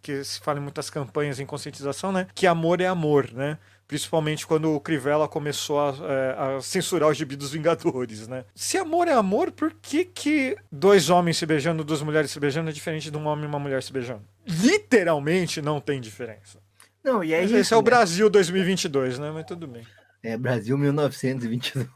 que 0.02 0.24
se 0.24 0.40
fala 0.40 0.60
em 0.60 0.62
muitas 0.62 0.90
campanhas 0.90 1.40
em 1.40 1.46
conscientização, 1.46 2.12
né? 2.12 2.28
Que 2.34 2.48
amor 2.48 2.82
é 2.82 2.88
amor, 2.88 3.32
né? 3.32 3.58
Principalmente 3.88 4.48
quando 4.48 4.74
o 4.74 4.80
Crivella 4.80 5.28
começou 5.28 5.80
a, 5.80 5.94
é, 6.10 6.58
a 6.58 6.62
censurar 6.62 7.10
o 7.10 7.14
gibi 7.14 7.36
dos 7.36 7.52
Vingadores, 7.52 8.28
né? 8.28 8.46
Se 8.56 8.78
amor 8.78 9.08
é 9.08 9.14
amor, 9.14 9.52
por 9.52 9.74
que, 9.82 10.06
que 10.06 10.56
dois 10.72 11.10
homens 11.10 11.38
se 11.38 11.46
beijando, 11.46 11.84
duas 11.84 12.02
mulheres 12.02 12.32
se 12.32 12.40
beijando 12.40 12.70
é 12.70 12.74
diferente 12.74 13.12
de 13.12 13.18
um 13.18 13.28
homem 13.28 13.46
e 13.46 13.48
uma 13.48 13.60
mulher 13.60 13.84
se 13.84 13.92
beijando? 13.92 14.24
Literalmente 14.48 15.62
não 15.62 15.80
tem 15.80 16.00
diferença. 16.00 16.61
Não, 17.04 17.24
e 17.24 17.34
é 17.34 17.42
Mas 17.42 17.50
isso. 17.52 17.60
esse 17.60 17.74
é 17.74 17.78
o 17.78 17.80
né? 17.82 17.86
Brasil 17.86 18.30
2022, 18.30 19.20
né? 19.20 19.32
Mas 19.32 19.46
tudo 19.46 19.68
bem. 19.68 19.86
É, 20.24 20.38
Brasil 20.38 20.78
1922. 20.78 21.88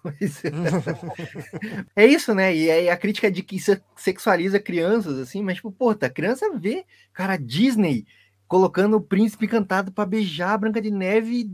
é 1.95 2.06
isso, 2.06 2.34
né? 2.34 2.56
E 2.56 2.70
aí 2.72 2.89
a 2.89 2.97
crítica 2.97 3.28
é 3.28 3.30
de 3.30 3.43
que 3.43 3.60
se- 3.60 3.82
sexualiza 3.95 4.60
crianças, 4.60 5.20
assim, 5.20 5.43
mas, 5.43 5.58
tipo, 5.58 5.72
pô, 5.72 5.93
tá, 5.93 6.08
a 6.08 6.10
criança 6.10 6.49
vê, 6.58 6.86
cara, 7.14 7.38
Disney 7.38 8.06
colocando 8.47 8.97
o 8.97 9.01
príncipe 9.01 9.45
encantado 9.45 9.91
pra 9.91 10.06
beijar 10.06 10.53
a 10.53 10.58
Branca 10.58 10.82
de 10.82 10.91
Neve 10.91 11.49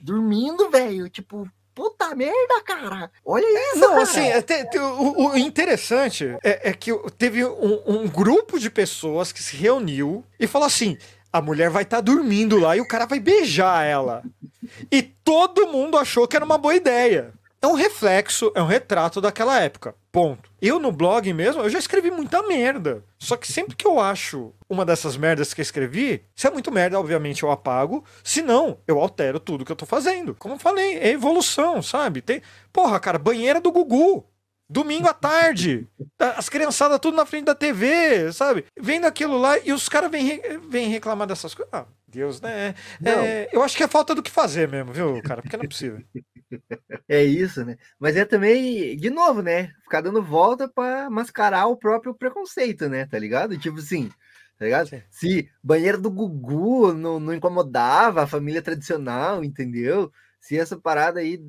dormindo, 0.00 0.70
velho. 0.70 1.08
Tipo, 1.08 1.48
puta 1.74 2.14
merda, 2.14 2.62
cara. 2.64 3.10
Olha 3.24 3.44
isso, 3.72 3.80
Não, 3.80 3.90
cara. 3.90 4.02
assim, 4.02 4.20
é, 4.26 4.40
te- 4.42 4.64
te- 4.70 4.78
o, 4.78 5.28
o 5.32 5.36
interessante 5.36 6.36
é, 6.42 6.70
é 6.70 6.72
que 6.72 6.90
teve 7.18 7.44
um, 7.44 7.82
um 7.86 8.08
grupo 8.08 8.58
de 8.58 8.70
pessoas 8.70 9.32
que 9.32 9.42
se 9.42 9.56
reuniu 9.56 10.24
e 10.40 10.46
falou 10.46 10.66
assim: 10.66 10.96
a 11.32 11.40
mulher 11.40 11.70
vai 11.70 11.82
estar 11.82 12.00
dormindo 12.00 12.58
lá 12.58 12.76
e 12.76 12.80
o 12.80 12.88
cara 12.88 13.06
vai 13.06 13.20
beijar 13.20 13.84
ela. 13.84 14.22
E 14.90 15.02
todo 15.02 15.68
mundo 15.68 15.96
achou 15.96 16.26
que 16.26 16.36
era 16.36 16.44
uma 16.44 16.58
boa 16.58 16.74
ideia. 16.74 17.32
É 17.60 17.66
um 17.66 17.74
reflexo, 17.74 18.52
é 18.54 18.62
um 18.62 18.66
retrato 18.66 19.20
daquela 19.20 19.60
época. 19.60 19.94
Ponto. 20.12 20.50
Eu 20.62 20.78
no 20.78 20.92
blog 20.92 21.32
mesmo, 21.32 21.62
eu 21.62 21.70
já 21.70 21.78
escrevi 21.78 22.10
muita 22.10 22.42
merda. 22.42 23.02
Só 23.18 23.36
que 23.36 23.50
sempre 23.50 23.74
que 23.74 23.86
eu 23.86 23.98
acho 23.98 24.52
uma 24.68 24.84
dessas 24.84 25.16
merdas 25.16 25.52
que 25.52 25.60
eu 25.60 25.64
escrevi, 25.64 26.22
se 26.34 26.46
é 26.46 26.50
muito 26.50 26.70
merda, 26.70 26.98
obviamente 26.98 27.42
eu 27.42 27.50
apago. 27.50 28.04
Se 28.22 28.42
não, 28.42 28.78
eu 28.86 29.00
altero 29.00 29.40
tudo 29.40 29.64
que 29.64 29.72
eu 29.72 29.76
tô 29.76 29.86
fazendo. 29.86 30.34
Como 30.34 30.54
eu 30.54 30.58
falei, 30.58 30.98
é 30.98 31.08
evolução, 31.08 31.82
sabe? 31.82 32.20
Tem, 32.20 32.42
porra, 32.72 33.00
cara, 33.00 33.18
banheira 33.18 33.60
do 33.60 33.72
Gugu. 33.72 34.24
Domingo 34.68 35.06
à 35.08 35.14
tarde, 35.14 35.86
tá- 36.16 36.32
as 36.32 36.48
criançadas 36.48 36.98
tudo 36.98 37.16
na 37.16 37.24
frente 37.24 37.44
da 37.44 37.54
TV, 37.54 38.32
sabe? 38.32 38.64
Vendo 38.78 39.06
aquilo 39.06 39.38
lá 39.38 39.56
e 39.58 39.72
os 39.72 39.88
caras 39.88 40.10
vêm 40.10 40.40
vêm 40.68 40.88
reclamar 40.88 41.26
dessas 41.28 41.54
coisas. 41.54 41.72
Ah, 41.72 41.86
Deus, 42.08 42.40
né? 42.40 42.74
É, 43.04 43.48
eu 43.52 43.62
acho 43.62 43.76
que 43.76 43.84
é 43.84 43.88
falta 43.88 44.12
do 44.14 44.22
que 44.22 44.30
fazer 44.30 44.68
mesmo, 44.68 44.92
viu, 44.92 45.22
cara? 45.22 45.40
Porque 45.40 45.56
não 45.56 45.64
é 45.64 45.68
possível. 45.68 46.02
É 47.08 47.22
isso, 47.24 47.64
né? 47.64 47.76
Mas 47.98 48.16
é 48.16 48.24
também, 48.24 48.96
de 48.96 49.10
novo, 49.10 49.42
né? 49.42 49.72
Ficar 49.82 50.00
dando 50.00 50.22
volta 50.22 50.68
pra 50.68 51.10
mascarar 51.10 51.66
o 51.66 51.76
próprio 51.76 52.14
preconceito, 52.14 52.88
né? 52.88 53.04
Tá 53.06 53.18
ligado? 53.18 53.58
Tipo 53.58 53.78
assim, 53.78 54.08
tá 54.56 54.64
ligado? 54.64 54.88
Sim. 54.88 55.02
Se 55.10 55.50
banheiro 55.62 56.00
do 56.00 56.08
Gugu 56.10 56.92
não, 56.92 57.18
não 57.18 57.34
incomodava 57.34 58.22
a 58.22 58.26
família 58.28 58.62
tradicional, 58.62 59.42
entendeu? 59.42 60.12
Se 60.40 60.56
essa 60.56 60.76
parada 60.76 61.18
aí 61.18 61.40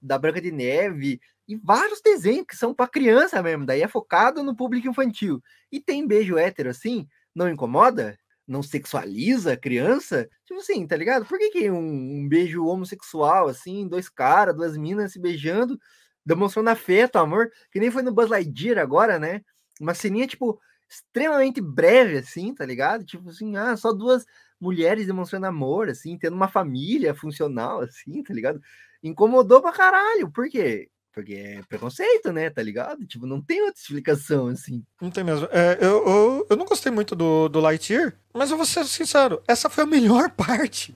da 0.00 0.18
Branca 0.18 0.40
de 0.40 0.52
Neve 0.52 1.20
e 1.46 1.56
vários 1.56 2.00
desenhos 2.00 2.46
que 2.46 2.56
são 2.56 2.74
pra 2.74 2.88
criança 2.88 3.42
mesmo, 3.42 3.66
daí 3.66 3.82
é 3.82 3.88
focado 3.88 4.42
no 4.42 4.56
público 4.56 4.88
infantil. 4.88 5.42
E 5.70 5.80
tem 5.80 6.06
beijo 6.06 6.38
hétero 6.38 6.70
assim, 6.70 7.06
não 7.34 7.48
incomoda? 7.48 8.18
Não 8.46 8.62
sexualiza 8.62 9.52
a 9.52 9.56
criança? 9.56 10.28
Tipo 10.46 10.60
assim, 10.60 10.86
tá 10.86 10.96
ligado? 10.96 11.26
Por 11.26 11.38
que, 11.38 11.50
que 11.50 11.70
um, 11.70 11.78
um 11.78 12.28
beijo 12.28 12.64
homossexual, 12.66 13.48
assim, 13.48 13.88
dois 13.88 14.08
caras, 14.08 14.54
duas 14.54 14.76
minas 14.76 15.12
se 15.12 15.20
beijando, 15.20 15.78
demonstrando 16.24 16.70
afeto, 16.70 17.16
amor, 17.16 17.50
que 17.70 17.80
nem 17.80 17.90
foi 17.90 18.02
no 18.02 18.12
Buzz 18.12 18.30
Lightyear 18.30 18.78
agora, 18.78 19.18
né? 19.18 19.42
Uma 19.80 19.94
ceninha, 19.94 20.26
tipo, 20.26 20.60
extremamente 20.88 21.60
breve, 21.60 22.18
assim, 22.18 22.54
tá 22.54 22.64
ligado? 22.64 23.04
Tipo 23.04 23.28
assim, 23.30 23.56
ah, 23.56 23.76
só 23.76 23.92
duas 23.92 24.24
mulheres 24.60 25.06
demonstrando 25.06 25.46
amor, 25.46 25.88
assim, 25.88 26.16
tendo 26.18 26.36
uma 26.36 26.48
família 26.48 27.14
funcional, 27.14 27.80
assim, 27.80 28.22
tá 28.22 28.32
ligado? 28.32 28.60
Incomodou 29.02 29.60
pra 29.60 29.72
caralho, 29.72 30.30
por 30.30 30.48
quê? 30.48 30.90
Porque 31.14 31.34
é 31.34 31.62
preconceito, 31.68 32.32
né? 32.32 32.50
Tá 32.50 32.60
ligado? 32.60 33.06
Tipo, 33.06 33.26
não 33.26 33.40
tem 33.40 33.62
outra 33.62 33.80
explicação, 33.80 34.48
assim. 34.48 34.82
Não 35.00 35.10
tem 35.10 35.22
mesmo. 35.22 35.48
É, 35.52 35.78
eu, 35.80 36.06
eu, 36.06 36.46
eu 36.50 36.56
não 36.56 36.66
gostei 36.66 36.90
muito 36.90 37.14
do, 37.14 37.48
do 37.48 37.60
Lightyear, 37.60 38.14
mas 38.34 38.50
eu 38.50 38.56
vou 38.56 38.66
ser 38.66 38.84
sincero, 38.84 39.40
essa 39.46 39.70
foi 39.70 39.84
a 39.84 39.86
melhor 39.86 40.30
parte. 40.34 40.94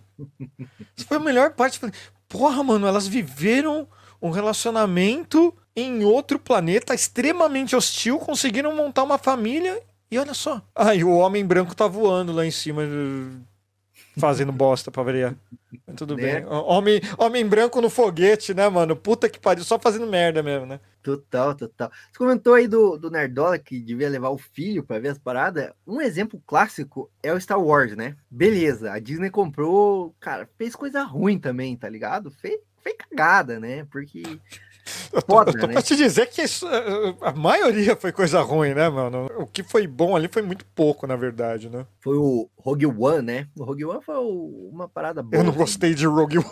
Essa 0.97 1.07
foi 1.07 1.17
a 1.17 1.21
melhor 1.21 1.53
parte. 1.53 1.81
Porra, 2.29 2.63
mano, 2.65 2.87
elas 2.87 3.07
viveram 3.07 3.89
um 4.21 4.31
relacionamento 4.31 5.57
em 5.77 6.03
outro 6.03 6.39
planeta 6.41 6.93
extremamente 6.93 7.77
hostil, 7.77 8.19
conseguiram 8.19 8.75
montar 8.75 9.05
uma 9.05 9.17
família 9.17 9.81
e 10.11 10.19
olha 10.19 10.35
só. 10.35 10.61
Aí 10.75 11.05
o 11.05 11.11
homem 11.11 11.47
branco 11.47 11.75
tá 11.75 11.87
voando 11.87 12.33
lá 12.33 12.45
em 12.45 12.51
cima, 12.51 12.83
fazendo 14.17 14.51
bosta 14.51 14.91
pra 14.91 15.05
variar. 15.05 15.37
Tudo 15.97 16.17
Né? 16.17 16.41
bem. 16.41 16.47
Homem, 16.47 17.01
homem 17.19 17.47
branco 17.47 17.81
no 17.81 17.91
foguete, 17.91 18.55
né, 18.55 18.69
mano? 18.69 18.97
Puta 18.97 19.29
que 19.29 19.39
pariu, 19.39 19.65
só 19.65 19.79
fazendo 19.79 20.07
merda 20.07 20.43
mesmo, 20.43 20.67
né? 20.67 20.81
Total, 21.03 21.55
total. 21.55 21.91
Você 22.11 22.19
comentou 22.19 22.55
aí 22.55 22.67
do, 22.67 22.97
do 22.99 23.11
Nerdola 23.11 23.59
que 23.59 23.81
devia 23.81 24.09
levar 24.09 24.31
o 24.31 24.39
filho 24.39 24.83
pra 24.83 24.99
ver 24.99 25.09
as 25.09 25.19
paradas. 25.19 25.71
Um 25.87 26.01
exemplo 26.01 26.43
clássico 26.47 27.11
é 27.23 27.33
o 27.33 27.41
Star 27.41 27.61
Wars, 27.63 27.97
né? 27.97 28.17
Beleza, 28.31 28.93
a 28.93 28.99
Disney 28.99 29.31
comprou, 29.31 30.15
cara, 30.21 30.49
fez 30.59 30.75
coisa 30.75 31.03
ruim 31.03 31.39
também, 31.39 31.77
tá 31.77 31.89
ligado? 31.89 32.31
Fez, 32.31 32.59
fez 32.83 32.97
cagada, 32.97 33.59
né? 33.61 33.87
Porque. 33.91 34.23
Eu 35.13 35.23
tô, 35.23 35.35
Foda, 35.35 35.51
eu 35.51 35.61
tô 35.61 35.67
né? 35.67 35.73
pra 35.73 35.83
te 35.83 35.97
dizer 35.97 36.27
que 36.27 36.43
isso, 36.43 36.67
eh, 36.69 37.17
a 37.23 37.33
maioria 37.33 37.97
foi 37.97 38.13
coisa 38.13 38.41
ruim, 38.43 38.75
né, 38.75 38.89
mano? 38.89 39.27
O 39.39 39.47
que 39.47 39.63
foi 39.63 39.87
bom 39.87 40.15
ali 40.17 40.29
foi 40.29 40.43
muito 40.43 40.65
pouco, 40.75 41.07
na 41.07 41.17
verdade, 41.17 41.69
né? 41.69 41.87
Foi 42.01 42.17
o 42.17 42.49
Rogue 42.57 42.87
One, 42.87 43.23
né? 43.23 43.49
O 43.59 43.65
Rogue 43.65 43.85
One 43.85 44.03
foi 44.03 44.17
o- 44.17 44.71
uma 44.73 44.89
parada 44.89 45.23
boa. 45.23 45.35
Eu 45.41 45.45
não 45.45 45.51
assim. 45.51 45.59
gostei 45.59 45.95
de 45.95 46.07
Rogue 46.07 46.39
One. 46.39 46.49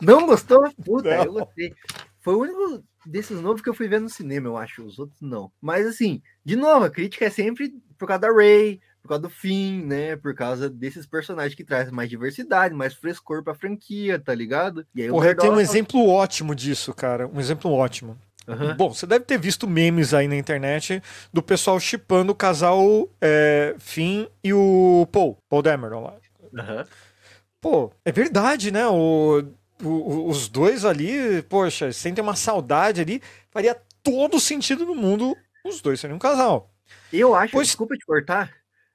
Não 0.00 0.26
gostou? 0.26 0.68
Puta, 0.84 1.08
Não. 1.16 1.24
eu 1.24 1.32
gostei. 1.32 1.72
Foi 2.20 2.34
o 2.34 2.40
único 2.40 2.82
desses 3.06 3.40
novos 3.40 3.62
que 3.62 3.68
eu 3.68 3.74
fui 3.74 3.86
ver 3.86 4.00
no 4.00 4.08
cinema, 4.08 4.48
eu 4.48 4.56
acho. 4.56 4.84
Os 4.84 4.98
outros 4.98 5.20
não. 5.20 5.52
Mas 5.60 5.86
assim, 5.86 6.20
de 6.44 6.56
novo, 6.56 6.84
a 6.84 6.90
crítica 6.90 7.26
é 7.26 7.30
sempre 7.30 7.72
por 7.98 8.08
causa 8.08 8.22
da 8.22 8.32
Ray, 8.32 8.80
por 9.04 9.08
causa 9.08 9.22
do 9.22 9.28
Finn, 9.28 9.84
né? 9.84 10.16
Por 10.16 10.34
causa 10.34 10.70
desses 10.70 11.04
personagens 11.04 11.54
que 11.54 11.62
trazem 11.62 11.92
mais 11.92 12.08
diversidade, 12.08 12.74
mais 12.74 12.94
frescor 12.94 13.42
pra 13.44 13.54
franquia, 13.54 14.18
tá 14.18 14.34
ligado? 14.34 14.86
E 14.94 15.02
aí 15.02 15.10
o 15.10 15.12
Porra, 15.12 15.34
tenho 15.34 15.52
um 15.52 15.60
exemplo 15.60 16.08
ótimo 16.08 16.54
disso, 16.54 16.94
cara. 16.94 17.28
Um 17.28 17.38
exemplo 17.38 17.70
ótimo. 17.70 18.16
Aham. 18.48 18.74
Bom, 18.76 18.94
você 18.94 19.06
deve 19.06 19.26
ter 19.26 19.38
visto 19.38 19.68
memes 19.68 20.14
aí 20.14 20.26
na 20.26 20.36
internet 20.36 21.02
do 21.30 21.42
pessoal 21.42 21.78
chipando 21.78 22.32
o 22.32 22.34
casal 22.34 23.06
é, 23.20 23.74
Finn 23.78 24.26
e 24.42 24.54
o 24.54 25.06
Paul, 25.12 25.36
Paul 25.50 25.60
Dameron 25.60 26.02
lá. 26.04 26.14
Aham. 26.58 26.86
Pô, 27.60 27.92
é 28.06 28.12
verdade, 28.12 28.70
né? 28.70 28.86
O- 28.86 29.44
o- 29.82 30.28
os 30.30 30.48
dois 30.48 30.82
ali, 30.86 31.42
poxa, 31.42 31.92
sentem 31.92 32.22
uma 32.24 32.36
saudade 32.36 33.02
ali, 33.02 33.20
faria 33.50 33.76
todo 34.02 34.40
sentido 34.40 34.86
no 34.86 34.94
mundo 34.94 35.36
os 35.62 35.82
dois 35.82 36.00
serem 36.00 36.16
um 36.16 36.18
casal. 36.18 36.70
Eu 37.12 37.34
acho, 37.34 37.52
Pois- 37.52 37.68
desculpa 37.68 37.94
te 37.96 38.04
cortar, 38.06 38.50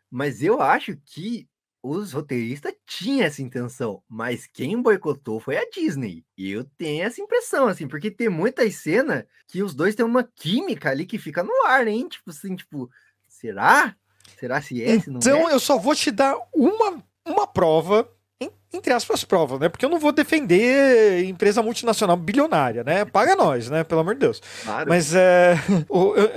mas 0.09 0.41
eu 0.43 0.61
acho 0.61 0.97
que 1.05 1.47
os 1.81 2.11
roteiristas 2.11 2.73
tinham 2.85 3.25
essa 3.25 3.41
intenção, 3.41 4.03
mas 4.07 4.45
quem 4.45 4.81
boicotou 4.81 5.39
foi 5.39 5.57
a 5.57 5.69
Disney. 5.69 6.25
E 6.37 6.51
eu 6.51 6.65
tenho 6.77 7.05
essa 7.05 7.21
impressão, 7.21 7.67
assim, 7.67 7.87
porque 7.87 8.11
tem 8.11 8.27
muitas 8.27 8.75
cenas 8.75 9.23
que 9.47 9.63
os 9.63 9.73
dois 9.73 9.95
têm 9.95 10.05
uma 10.05 10.23
química 10.23 10.89
ali 10.89 11.05
que 11.05 11.17
fica 11.17 11.41
no 11.41 11.65
ar, 11.65 11.87
hein? 11.87 12.07
Tipo 12.09 12.31
assim, 12.31 12.55
tipo, 12.55 12.89
será? 13.27 13.95
Será 14.37 14.61
se 14.61 14.83
é, 14.83 14.99
se 14.99 15.09
não 15.09 15.19
Então 15.19 15.49
é? 15.49 15.53
eu 15.53 15.59
só 15.59 15.77
vou 15.77 15.95
te 15.95 16.11
dar 16.11 16.35
uma, 16.53 17.01
uma 17.25 17.47
prova, 17.47 18.07
entre 18.71 18.93
aspas, 18.93 19.23
prova, 19.23 19.57
né? 19.57 19.69
Porque 19.69 19.83
eu 19.83 19.89
não 19.89 19.99
vou 19.99 20.11
defender 20.11 21.23
empresa 21.25 21.63
multinacional 21.63 22.15
bilionária, 22.15 22.83
né? 22.83 23.03
Paga 23.03 23.35
nós, 23.35 23.69
né? 23.69 23.83
Pelo 23.83 24.01
amor 24.01 24.13
de 24.13 24.19
Deus. 24.19 24.41
Claro. 24.63 24.89
Mas 24.89 25.13
é. 25.15 25.55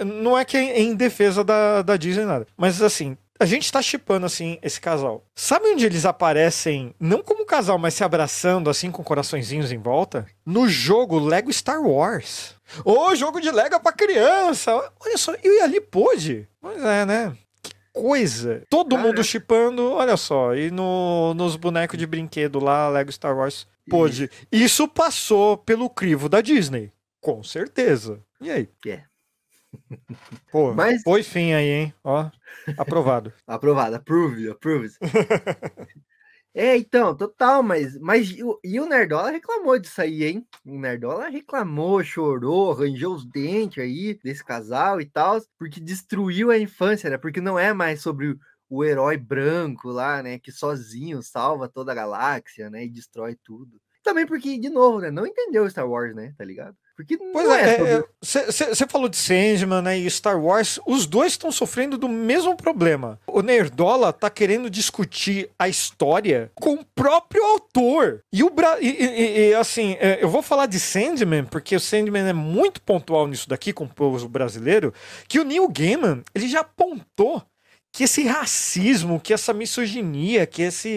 não 0.04 0.38
é 0.38 0.44
que 0.44 0.56
é 0.56 0.80
em 0.80 0.94
defesa 0.94 1.44
da, 1.44 1.82
da 1.82 1.96
Disney 1.96 2.24
nada. 2.24 2.46
Mas 2.56 2.80
assim. 2.80 3.16
A 3.42 3.44
gente 3.44 3.72
tá 3.72 3.82
chipando, 3.82 4.24
assim, 4.24 4.56
esse 4.62 4.80
casal. 4.80 5.24
Sabe 5.34 5.66
onde 5.66 5.84
eles 5.84 6.04
aparecem, 6.04 6.94
não 7.00 7.22
como 7.22 7.44
casal, 7.44 7.76
mas 7.76 7.92
se 7.94 8.04
abraçando, 8.04 8.70
assim, 8.70 8.88
com 8.90 9.02
coraçõezinhos 9.02 9.72
em 9.72 9.78
volta? 9.78 10.26
No 10.46 10.68
jogo 10.68 11.18
Lego 11.18 11.52
Star 11.52 11.82
Wars. 11.82 12.54
Ô, 12.84 13.12
jogo 13.16 13.40
de 13.40 13.50
Lego 13.50 13.80
pra 13.80 13.92
criança! 13.92 14.72
Olha 15.00 15.18
só, 15.18 15.34
eu 15.42 15.52
ia 15.54 15.64
ali 15.64 15.80
pôde. 15.80 16.48
Pois 16.60 16.80
é, 16.84 17.04
né? 17.04 17.36
Que 17.60 17.72
coisa. 17.92 18.62
Todo 18.70 18.94
Cara. 18.94 19.08
mundo 19.08 19.24
chipando, 19.24 19.90
olha 19.90 20.16
só. 20.16 20.54
E 20.54 20.70
no, 20.70 21.34
nos 21.34 21.56
bonecos 21.56 21.98
de 21.98 22.06
brinquedo 22.06 22.60
lá, 22.60 22.88
Lego 22.88 23.10
Star 23.10 23.36
Wars, 23.36 23.66
pôde. 23.90 24.30
Isso 24.52 24.86
passou 24.86 25.56
pelo 25.58 25.90
crivo 25.90 26.28
da 26.28 26.40
Disney. 26.40 26.92
Com 27.20 27.42
certeza. 27.42 28.20
E 28.40 28.50
aí? 28.52 28.68
É. 28.86 29.02
Pô, 30.50 30.72
Mas- 30.74 31.02
foi 31.02 31.22
fim 31.22 31.52
aí, 31.54 31.66
hein? 31.68 31.94
Ó, 32.04 32.26
aprovado. 32.76 33.32
Aprovado, 33.46 33.96
approve, 33.96 34.48
approve. 34.50 34.88
é, 36.54 36.76
então, 36.76 37.16
total, 37.16 37.62
mas, 37.62 37.98
mas 37.98 38.30
e 38.30 38.42
o- 38.80 38.86
Nerdola 38.86 39.30
reclamou 39.30 39.78
disso 39.78 40.00
aí, 40.02 40.24
hein? 40.24 40.46
O 40.66 40.78
Nerdola 40.78 41.28
reclamou, 41.28 42.04
chorou, 42.04 42.72
arranjou 42.72 43.14
os 43.14 43.24
dentes 43.24 43.82
aí 43.82 44.18
desse 44.22 44.44
casal 44.44 45.00
e 45.00 45.06
tal, 45.06 45.40
porque 45.58 45.80
destruiu 45.80 46.50
a 46.50 46.58
infância, 46.58 47.08
né? 47.08 47.16
Porque 47.18 47.40
não 47.40 47.58
é 47.58 47.72
mais 47.72 48.02
sobre 48.02 48.28
o, 48.32 48.38
o 48.68 48.84
herói 48.84 49.16
branco 49.16 49.88
lá, 49.88 50.22
né? 50.22 50.38
Que 50.38 50.52
sozinho 50.52 51.22
salva 51.22 51.68
toda 51.70 51.92
a 51.92 51.94
galáxia, 51.94 52.68
né? 52.68 52.84
E 52.84 52.90
destrói 52.90 53.34
tudo. 53.42 53.80
Também 54.02 54.26
porque, 54.26 54.58
de 54.58 54.68
novo, 54.68 55.00
né? 55.00 55.10
Não 55.10 55.26
entendeu 55.26 55.68
Star 55.70 55.88
Wars, 55.88 56.14
né? 56.14 56.34
Tá 56.36 56.44
ligado? 56.44 56.76
Porque 56.96 57.16
Pois 57.16 57.46
não 57.46 57.54
é, 57.54 58.02
você 58.20 58.86
falou 58.86 59.08
de 59.08 59.16
Sandman 59.16 59.82
né, 59.82 59.98
e 59.98 60.10
Star 60.10 60.38
Wars, 60.40 60.78
os 60.86 61.06
dois 61.06 61.32
estão 61.32 61.50
sofrendo 61.50 61.96
do 61.96 62.08
mesmo 62.08 62.56
problema. 62.56 63.18
O 63.26 63.40
Nerdola 63.42 64.12
tá 64.12 64.28
querendo 64.28 64.68
discutir 64.68 65.48
a 65.58 65.68
história 65.68 66.50
com 66.54 66.74
o 66.74 66.84
próprio 66.94 67.42
autor. 67.44 68.20
E 68.32 68.42
o 68.42 68.50
Bra 68.50 68.76
e, 68.80 68.88
e- 68.88 69.04
e- 69.04 69.48
e, 69.50 69.54
assim, 69.54 69.96
é, 70.00 70.18
eu 70.22 70.28
vou 70.28 70.42
falar 70.42 70.66
de 70.66 70.78
Sandman, 70.78 71.44
porque 71.44 71.74
o 71.74 71.80
Sandman 71.80 72.28
é 72.28 72.32
muito 72.32 72.80
pontual 72.82 73.26
nisso 73.26 73.48
daqui 73.48 73.72
com 73.72 73.84
o 73.84 73.88
povo 73.88 74.28
brasileiro, 74.28 74.92
que 75.26 75.40
o 75.40 75.44
Neil 75.44 75.68
Gaiman, 75.68 76.22
ele 76.34 76.48
já 76.48 76.60
apontou 76.60 77.42
que 77.94 78.04
esse 78.04 78.24
racismo, 78.24 79.20
que 79.20 79.34
essa 79.34 79.52
misoginia, 79.52 80.46
que 80.46 80.62
essa 80.62 80.88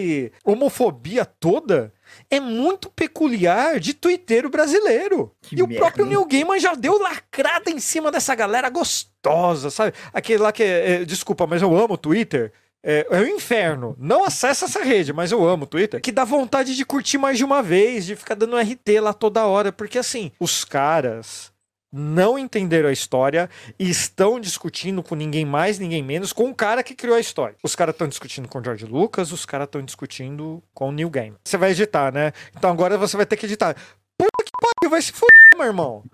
homofobia 0.44 1.24
toda 1.26 1.92
é 2.30 2.40
muito 2.40 2.90
peculiar 2.90 3.78
de 3.80 3.94
twitteiro 3.94 4.48
brasileiro. 4.48 5.32
Que 5.42 5.56
e 5.56 5.62
o 5.62 5.66
merda, 5.66 5.80
próprio 5.84 6.04
hein? 6.04 6.10
Neil 6.10 6.24
Gaiman 6.24 6.58
já 6.58 6.74
deu 6.74 6.98
lacrada 6.98 7.70
em 7.70 7.78
cima 7.78 8.10
dessa 8.10 8.34
galera 8.34 8.68
gostosa, 8.68 9.70
sabe? 9.70 9.92
Aquele 10.12 10.42
lá 10.42 10.52
que 10.52 10.62
é, 10.62 10.92
é, 10.92 11.04
desculpa, 11.04 11.46
mas 11.46 11.62
eu 11.62 11.76
amo 11.76 11.94
o 11.94 11.98
Twitter. 11.98 12.52
É, 12.82 13.06
é 13.10 13.20
o 13.20 13.26
inferno. 13.26 13.96
Não 13.98 14.24
acessa 14.24 14.66
essa 14.66 14.82
rede, 14.82 15.12
mas 15.12 15.32
eu 15.32 15.44
amo 15.46 15.64
o 15.64 15.66
Twitter. 15.66 16.00
Que 16.00 16.12
dá 16.12 16.24
vontade 16.24 16.76
de 16.76 16.84
curtir 16.84 17.18
mais 17.18 17.36
de 17.36 17.44
uma 17.44 17.60
vez, 17.60 18.06
de 18.06 18.14
ficar 18.14 18.36
dando 18.36 18.56
RT 18.56 19.00
lá 19.00 19.12
toda 19.12 19.44
hora. 19.44 19.72
Porque 19.72 19.98
assim, 19.98 20.30
os 20.38 20.64
caras 20.64 21.52
não 21.96 22.38
entenderam 22.38 22.88
a 22.88 22.92
história 22.92 23.48
e 23.78 23.88
estão 23.88 24.38
discutindo 24.38 25.02
com 25.02 25.14
ninguém 25.14 25.44
mais, 25.44 25.78
ninguém 25.78 26.02
menos, 26.02 26.32
com 26.32 26.50
o 26.50 26.54
cara 26.54 26.82
que 26.82 26.94
criou 26.94 27.16
a 27.16 27.20
história. 27.20 27.56
Os 27.62 27.74
caras 27.74 27.94
estão 27.94 28.06
discutindo 28.08 28.46
com 28.46 28.58
o 28.58 28.64
George 28.64 28.84
Lucas, 28.84 29.32
os 29.32 29.46
caras 29.46 29.66
estão 29.66 29.82
discutindo 29.82 30.62
com 30.74 30.90
o 30.90 30.92
Neil 30.92 31.10
Gaiman. 31.10 31.38
Você 31.44 31.56
vai 31.56 31.70
editar, 31.70 32.12
né? 32.12 32.32
Então 32.56 32.70
agora 32.70 32.98
você 32.98 33.16
vai 33.16 33.26
ter 33.26 33.36
que 33.36 33.46
editar. 33.46 33.74
Puta 34.18 34.44
que 34.44 34.50
pariu, 34.60 34.90
vai 34.90 35.02
se 35.02 35.12
fuder, 35.12 35.56
meu 35.56 35.66
irmão. 35.66 36.04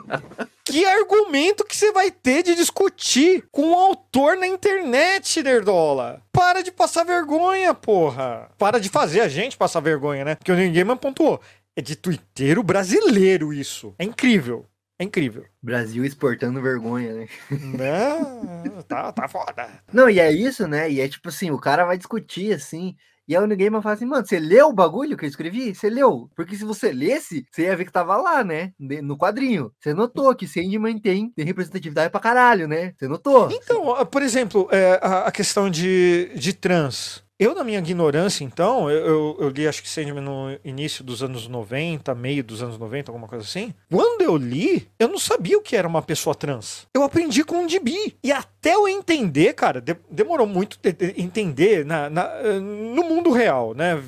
que 0.64 0.84
argumento 0.84 1.64
que 1.64 1.76
você 1.76 1.90
vai 1.92 2.10
ter 2.10 2.42
de 2.42 2.54
discutir 2.54 3.44
com 3.50 3.70
o 3.70 3.74
autor 3.74 4.36
na 4.36 4.46
internet, 4.46 5.42
Nerdola? 5.42 6.22
Para 6.30 6.62
de 6.62 6.70
passar 6.70 7.04
vergonha, 7.04 7.72
porra. 7.74 8.50
Para 8.58 8.78
de 8.78 8.88
fazer 8.88 9.20
a 9.20 9.28
gente 9.28 9.56
passar 9.56 9.80
vergonha, 9.80 10.24
né? 10.24 10.34
Porque 10.34 10.52
o 10.52 10.56
Neil 10.56 10.72
Gaiman 10.72 10.96
pontuou. 10.96 11.40
É 11.74 11.80
de 11.80 11.96
twitteiro 11.96 12.62
brasileiro 12.62 13.50
isso. 13.52 13.94
É 13.98 14.04
incrível. 14.04 14.66
É 14.98 15.04
incrível. 15.04 15.44
Brasil 15.62 16.04
exportando 16.04 16.62
vergonha, 16.62 17.12
né? 17.12 17.28
Não, 17.50 18.82
tá, 18.82 19.12
tá 19.12 19.26
foda. 19.26 19.68
Não, 19.92 20.08
e 20.08 20.20
é 20.20 20.30
isso, 20.32 20.68
né? 20.68 20.90
E 20.90 21.00
é 21.00 21.08
tipo 21.08 21.28
assim, 21.28 21.50
o 21.50 21.58
cara 21.58 21.84
vai 21.84 21.96
discutir 21.96 22.52
assim. 22.52 22.94
E 23.26 23.36
aí 23.36 23.42
o 23.42 23.48
Gamer 23.48 23.80
fala 23.80 23.94
assim, 23.94 24.04
mano, 24.04 24.26
você 24.26 24.38
leu 24.38 24.68
o 24.68 24.72
bagulho 24.72 25.16
que 25.16 25.24
eu 25.24 25.28
escrevi? 25.28 25.74
Você 25.74 25.88
leu? 25.88 26.28
Porque 26.34 26.56
se 26.56 26.64
você 26.64 26.92
lesse, 26.92 27.46
você 27.50 27.62
ia 27.62 27.76
ver 27.76 27.84
que 27.84 27.92
tava 27.92 28.16
lá, 28.16 28.42
né? 28.42 28.72
No 28.78 29.16
quadrinho. 29.16 29.72
Você 29.78 29.94
notou 29.94 30.34
que 30.34 30.46
Sandman 30.46 30.98
tem, 30.98 31.30
tem 31.30 31.44
representatividade 31.44 32.10
pra 32.10 32.20
caralho, 32.20 32.66
né? 32.66 32.92
Você 32.96 33.06
notou? 33.06 33.48
Então, 33.50 34.04
por 34.06 34.22
exemplo, 34.22 34.68
é, 34.72 34.98
a, 35.00 35.28
a 35.28 35.32
questão 35.32 35.70
de, 35.70 36.32
de 36.34 36.52
trans. 36.52 37.21
Eu, 37.38 37.54
na 37.54 37.64
minha 37.64 37.78
ignorância, 37.78 38.44
então, 38.44 38.88
eu, 38.88 39.04
eu, 39.06 39.36
eu 39.40 39.48
li 39.48 39.66
acho 39.66 39.82
que 39.82 39.88
Sandman 39.88 40.22
no 40.22 40.56
início 40.64 41.02
dos 41.02 41.22
anos 41.24 41.48
90, 41.48 42.14
meio 42.14 42.44
dos 42.44 42.62
anos 42.62 42.78
90, 42.78 43.10
alguma 43.10 43.26
coisa 43.26 43.44
assim. 43.44 43.74
Quando 43.90 44.22
eu 44.22 44.36
li, 44.36 44.86
eu 44.96 45.08
não 45.08 45.18
sabia 45.18 45.58
o 45.58 45.62
que 45.62 45.74
era 45.74 45.88
uma 45.88 46.02
pessoa 46.02 46.34
trans. 46.36 46.86
Eu 46.94 47.02
aprendi 47.02 47.42
com 47.42 47.56
um 47.56 47.66
DB. 47.66 48.14
E 48.22 48.30
até 48.30 48.74
eu 48.74 48.86
entender, 48.86 49.54
cara, 49.54 49.80
de- 49.80 49.96
demorou 50.08 50.46
muito 50.46 50.78
de- 50.80 50.92
de- 50.92 51.20
entender 51.20 51.84
na, 51.84 52.08
na- 52.08 52.30
eh, 52.42 52.60
no 52.60 53.02
mundo 53.02 53.30
real, 53.32 53.74
né? 53.74 54.00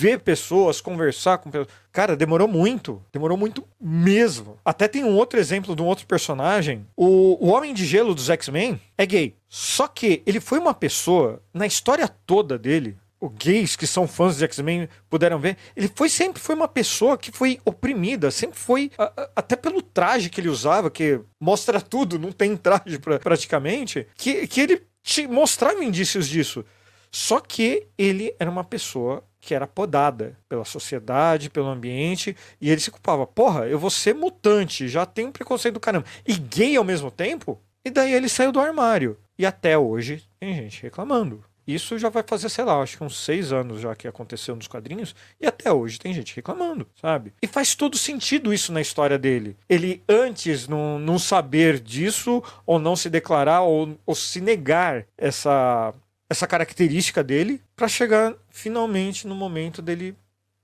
Ver 0.00 0.20
pessoas, 0.20 0.80
conversar 0.80 1.36
com 1.38 1.50
pessoas. 1.50 1.68
Cara, 1.92 2.16
demorou 2.16 2.48
muito. 2.48 3.02
Demorou 3.12 3.36
muito 3.36 3.62
mesmo. 3.78 4.58
Até 4.64 4.88
tem 4.88 5.04
um 5.04 5.14
outro 5.14 5.38
exemplo 5.38 5.76
de 5.76 5.82
um 5.82 5.86
outro 5.86 6.06
personagem. 6.06 6.86
O, 6.96 7.36
o 7.44 7.50
Homem 7.50 7.74
de 7.74 7.84
Gelo 7.84 8.14
dos 8.14 8.30
X-Men 8.30 8.80
é 8.96 9.04
gay. 9.04 9.36
Só 9.46 9.86
que 9.86 10.22
ele 10.24 10.40
foi 10.40 10.58
uma 10.58 10.72
pessoa, 10.72 11.42
na 11.52 11.66
história 11.66 12.08
toda 12.08 12.58
dele, 12.58 12.96
os 13.20 13.30
gays 13.34 13.76
que 13.76 13.86
são 13.86 14.08
fãs 14.08 14.38
de 14.38 14.44
X-Men 14.44 14.88
puderam 15.10 15.38
ver, 15.38 15.58
ele 15.76 15.90
foi 15.94 16.08
sempre 16.08 16.40
foi 16.40 16.54
uma 16.54 16.68
pessoa 16.68 17.18
que 17.18 17.30
foi 17.30 17.60
oprimida, 17.66 18.30
sempre 18.30 18.58
foi 18.58 18.90
a, 18.96 19.04
a, 19.04 19.30
até 19.36 19.54
pelo 19.54 19.82
traje 19.82 20.30
que 20.30 20.40
ele 20.40 20.48
usava, 20.48 20.90
que 20.90 21.20
mostra 21.38 21.78
tudo, 21.82 22.18
não 22.18 22.32
tem 22.32 22.56
traje 22.56 22.98
pra, 22.98 23.18
praticamente, 23.18 24.06
que, 24.14 24.46
que 24.46 24.60
ele 24.62 24.82
te 25.02 25.26
mostrava 25.26 25.84
indícios 25.84 26.26
disso. 26.26 26.64
Só 27.12 27.40
que 27.40 27.88
ele 27.98 28.34
era 28.38 28.50
uma 28.50 28.64
pessoa 28.64 29.22
que 29.40 29.54
era 29.54 29.66
podada 29.66 30.36
pela 30.48 30.64
sociedade, 30.64 31.50
pelo 31.50 31.68
ambiente, 31.68 32.36
e 32.60 32.70
ele 32.70 32.80
se 32.80 32.90
culpava, 32.90 33.26
porra, 33.26 33.66
eu 33.66 33.78
vou 33.78 33.90
ser 33.90 34.14
mutante, 34.14 34.88
já 34.88 35.06
tenho 35.06 35.32
preconceito 35.32 35.74
do 35.74 35.80
caramba, 35.80 36.06
e 36.26 36.34
gay 36.34 36.76
ao 36.76 36.84
mesmo 36.84 37.10
tempo? 37.10 37.58
E 37.84 37.90
daí 37.90 38.12
ele 38.12 38.28
saiu 38.28 38.52
do 38.52 38.60
armário. 38.60 39.16
E 39.38 39.46
até 39.46 39.78
hoje 39.78 40.22
tem 40.38 40.54
gente 40.54 40.82
reclamando. 40.82 41.42
Isso 41.66 41.98
já 41.98 42.08
vai 42.08 42.22
fazer, 42.26 42.48
sei 42.48 42.64
lá, 42.64 42.80
acho 42.80 42.96
que 42.96 43.04
uns 43.04 43.16
seis 43.16 43.52
anos 43.52 43.80
já 43.80 43.94
que 43.94 44.08
aconteceu 44.08 44.56
nos 44.56 44.66
quadrinhos, 44.66 45.14
e 45.40 45.46
até 45.46 45.72
hoje 45.72 45.98
tem 45.98 46.12
gente 46.12 46.34
reclamando, 46.34 46.86
sabe? 47.00 47.32
E 47.40 47.46
faz 47.46 47.74
todo 47.74 47.96
sentido 47.96 48.52
isso 48.52 48.72
na 48.72 48.80
história 48.80 49.18
dele. 49.18 49.56
Ele, 49.68 50.02
antes, 50.08 50.66
não, 50.66 50.98
não 50.98 51.18
saber 51.18 51.78
disso, 51.78 52.42
ou 52.66 52.78
não 52.78 52.96
se 52.96 53.08
declarar, 53.08 53.62
ou, 53.62 53.96
ou 54.04 54.14
se 54.14 54.40
negar 54.40 55.06
essa, 55.16 55.94
essa 56.30 56.46
característica 56.46 57.24
dele, 57.24 57.60
para 57.74 57.88
chegar 57.88 58.34
finalmente 58.48 59.26
no 59.26 59.34
momento 59.34 59.82
dele 59.82 60.16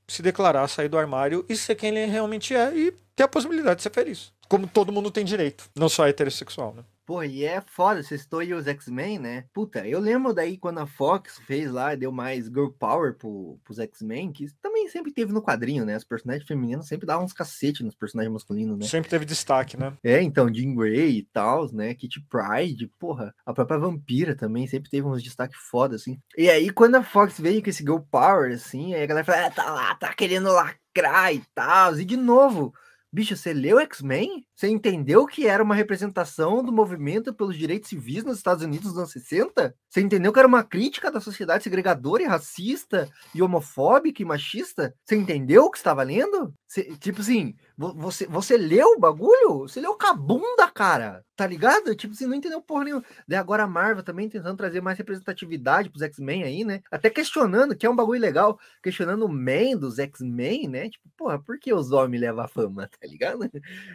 se 0.07 0.23
declarar, 0.23 0.69
sair 0.69 0.89
do 0.89 0.97
armário 0.97 1.45
e 1.49 1.57
ser 1.57 1.75
quem 1.75 1.91
ele 1.91 2.07
realmente 2.07 2.55
é 2.55 2.73
e 2.73 2.95
ter 3.17 3.25
a 3.25 3.29
possibilidade 3.29 3.79
de 3.79 3.83
ser 3.83 3.91
feliz. 3.91 4.33
Como 4.49 4.69
todo 4.69 4.93
mundo 4.93 5.11
tem 5.11 5.25
direito, 5.25 5.69
não 5.75 5.89
só 5.89 6.07
heterossexual, 6.07 6.73
né? 6.73 6.85
Pô, 7.07 7.23
e 7.23 7.45
é 7.45 7.63
foda, 7.65 8.03
você 8.03 8.19
citou 8.19 8.41
aí 8.41 8.53
os 8.53 8.67
X-Men, 8.67 9.21
né? 9.21 9.45
Puta, 9.55 9.87
eu 9.87 10.01
lembro 10.01 10.35
daí 10.35 10.59
quando 10.59 10.79
a 10.79 10.87
Fox 10.87 11.39
fez 11.47 11.71
lá, 11.71 11.95
deu 11.95 12.11
mais 12.11 12.47
girl 12.47 12.69
power 12.69 13.15
pro, 13.15 13.61
pros 13.63 13.79
X-Men, 13.79 14.33
que 14.33 14.49
também 14.61 14.89
sempre 14.89 15.13
teve 15.13 15.33
no 15.33 15.41
quadrinho, 15.41 15.85
né? 15.85 15.97
Os 15.97 16.03
personagens 16.03 16.45
femininos 16.45 16.89
sempre 16.89 17.07
davam 17.07 17.25
uns 17.25 17.33
cacete 17.33 17.85
nos 17.85 17.95
personagens 17.95 18.33
masculinos, 18.33 18.77
né? 18.77 18.87
Sempre 18.87 19.09
teve 19.09 19.25
destaque, 19.25 19.77
né? 19.77 19.97
É, 20.03 20.21
então, 20.21 20.53
Jean 20.53 20.75
Grey 20.75 21.19
e 21.19 21.23
tal, 21.33 21.73
né? 21.73 21.95
Kitty 21.95 22.27
Pride, 22.29 22.91
porra, 22.99 23.33
a 23.47 23.55
própria 23.55 23.79
Vampira 23.79 24.35
também 24.35 24.67
sempre 24.67 24.91
teve 24.91 25.07
uns 25.07 25.23
destaques 25.23 25.61
foda, 25.71 25.95
assim. 25.95 26.19
E 26.37 26.51
aí, 26.51 26.71
quando 26.71 26.97
a 26.97 27.05
Fox 27.05 27.39
veio 27.39 27.63
com 27.63 27.71
esse 27.71 27.85
girl 27.85 28.01
power, 28.11 28.53
assim, 28.53 28.95
aí 28.95 29.05
a 29.05 29.07
galera 29.07 29.25
fala, 29.25 29.47
ah, 29.47 29.51
tá 29.53 29.71
lá, 29.71 29.95
tá 29.95 30.13
querendo 30.13 30.51
lacrar 30.51 31.33
e 31.33 31.41
tal, 31.55 31.97
e 32.01 32.05
de 32.05 32.17
novo 32.17 32.75
Bicho, 33.17 33.35
você 33.35 33.55
leu 33.55 33.81
X-Men? 33.81 34.45
Você 34.55 34.69
entendeu 34.69 35.25
que 35.25 35.47
era 35.47 35.63
uma 35.63 35.75
representação 35.75 36.63
do 36.63 36.71
movimento 36.71 37.33
pelos 37.33 37.57
direitos 37.57 37.89
civis 37.89 38.23
nos 38.23 38.37
Estados 38.37 38.63
Unidos 38.63 38.89
nos 38.89 38.99
anos 38.99 39.11
60? 39.11 39.75
Você 39.89 40.03
entendeu 40.03 40.31
que 40.31 40.39
era 40.39 40.47
uma 40.47 40.63
crítica 40.63 41.11
da 41.11 41.19
sociedade 41.19 41.65
segregadora 41.65 42.23
e 42.23 42.27
racista 42.27 43.09
e 43.35 43.41
homofóbica 43.41 44.21
e 44.21 44.25
machista? 44.27 44.95
Você 45.03 45.17
entendeu 45.17 45.65
o 45.65 45.71
que 45.71 45.79
estava 45.79 46.03
lendo? 46.03 46.53
Você, 46.69 46.95
tipo 46.99 47.23
assim, 47.23 47.55
você, 47.77 48.27
você 48.27 48.57
leu 48.57 48.93
o 48.93 48.99
bagulho? 48.99 49.61
Você 49.61 49.81
leu 49.81 49.97
com 49.99 50.07
a 50.07 50.15
bunda, 50.15 50.71
cara. 50.73 51.23
Tá 51.37 51.47
ligado? 51.47 51.95
Tipo 51.95 52.15
assim, 52.15 52.27
não 52.27 52.35
entendeu 52.35 52.63
porra 52.63 52.85
nenhuma. 52.85 53.05
Daí 53.29 53.39
agora 53.39 53.65
a 53.65 53.67
Marvel 53.67 54.03
também 54.03 54.29
tentando 54.29 54.57
trazer 54.57 54.81
mais 54.81 54.97
representatividade 54.97 55.91
pros 55.91 56.03
X-Men 56.03 56.45
aí, 56.45 56.65
né? 56.65 56.81
Até 56.91 57.11
questionando, 57.11 57.77
que 57.77 57.85
é 57.85 57.91
um 57.91 57.97
bagulho 57.97 58.21
legal, 58.21 58.59
questionando 58.83 59.27
o 59.27 59.29
man 59.29 59.77
dos 59.79 59.99
X-Men, 59.99 60.69
né? 60.69 60.89
Tipo, 60.89 61.09
porra, 61.19 61.39
por 61.39 61.59
que 61.59 61.75
os 61.75 61.93
homens 61.93 62.21
levam 62.21 62.45
a 62.45 62.49
fama, 62.49 62.89
tá 62.99 63.07
ligado? 63.07 63.51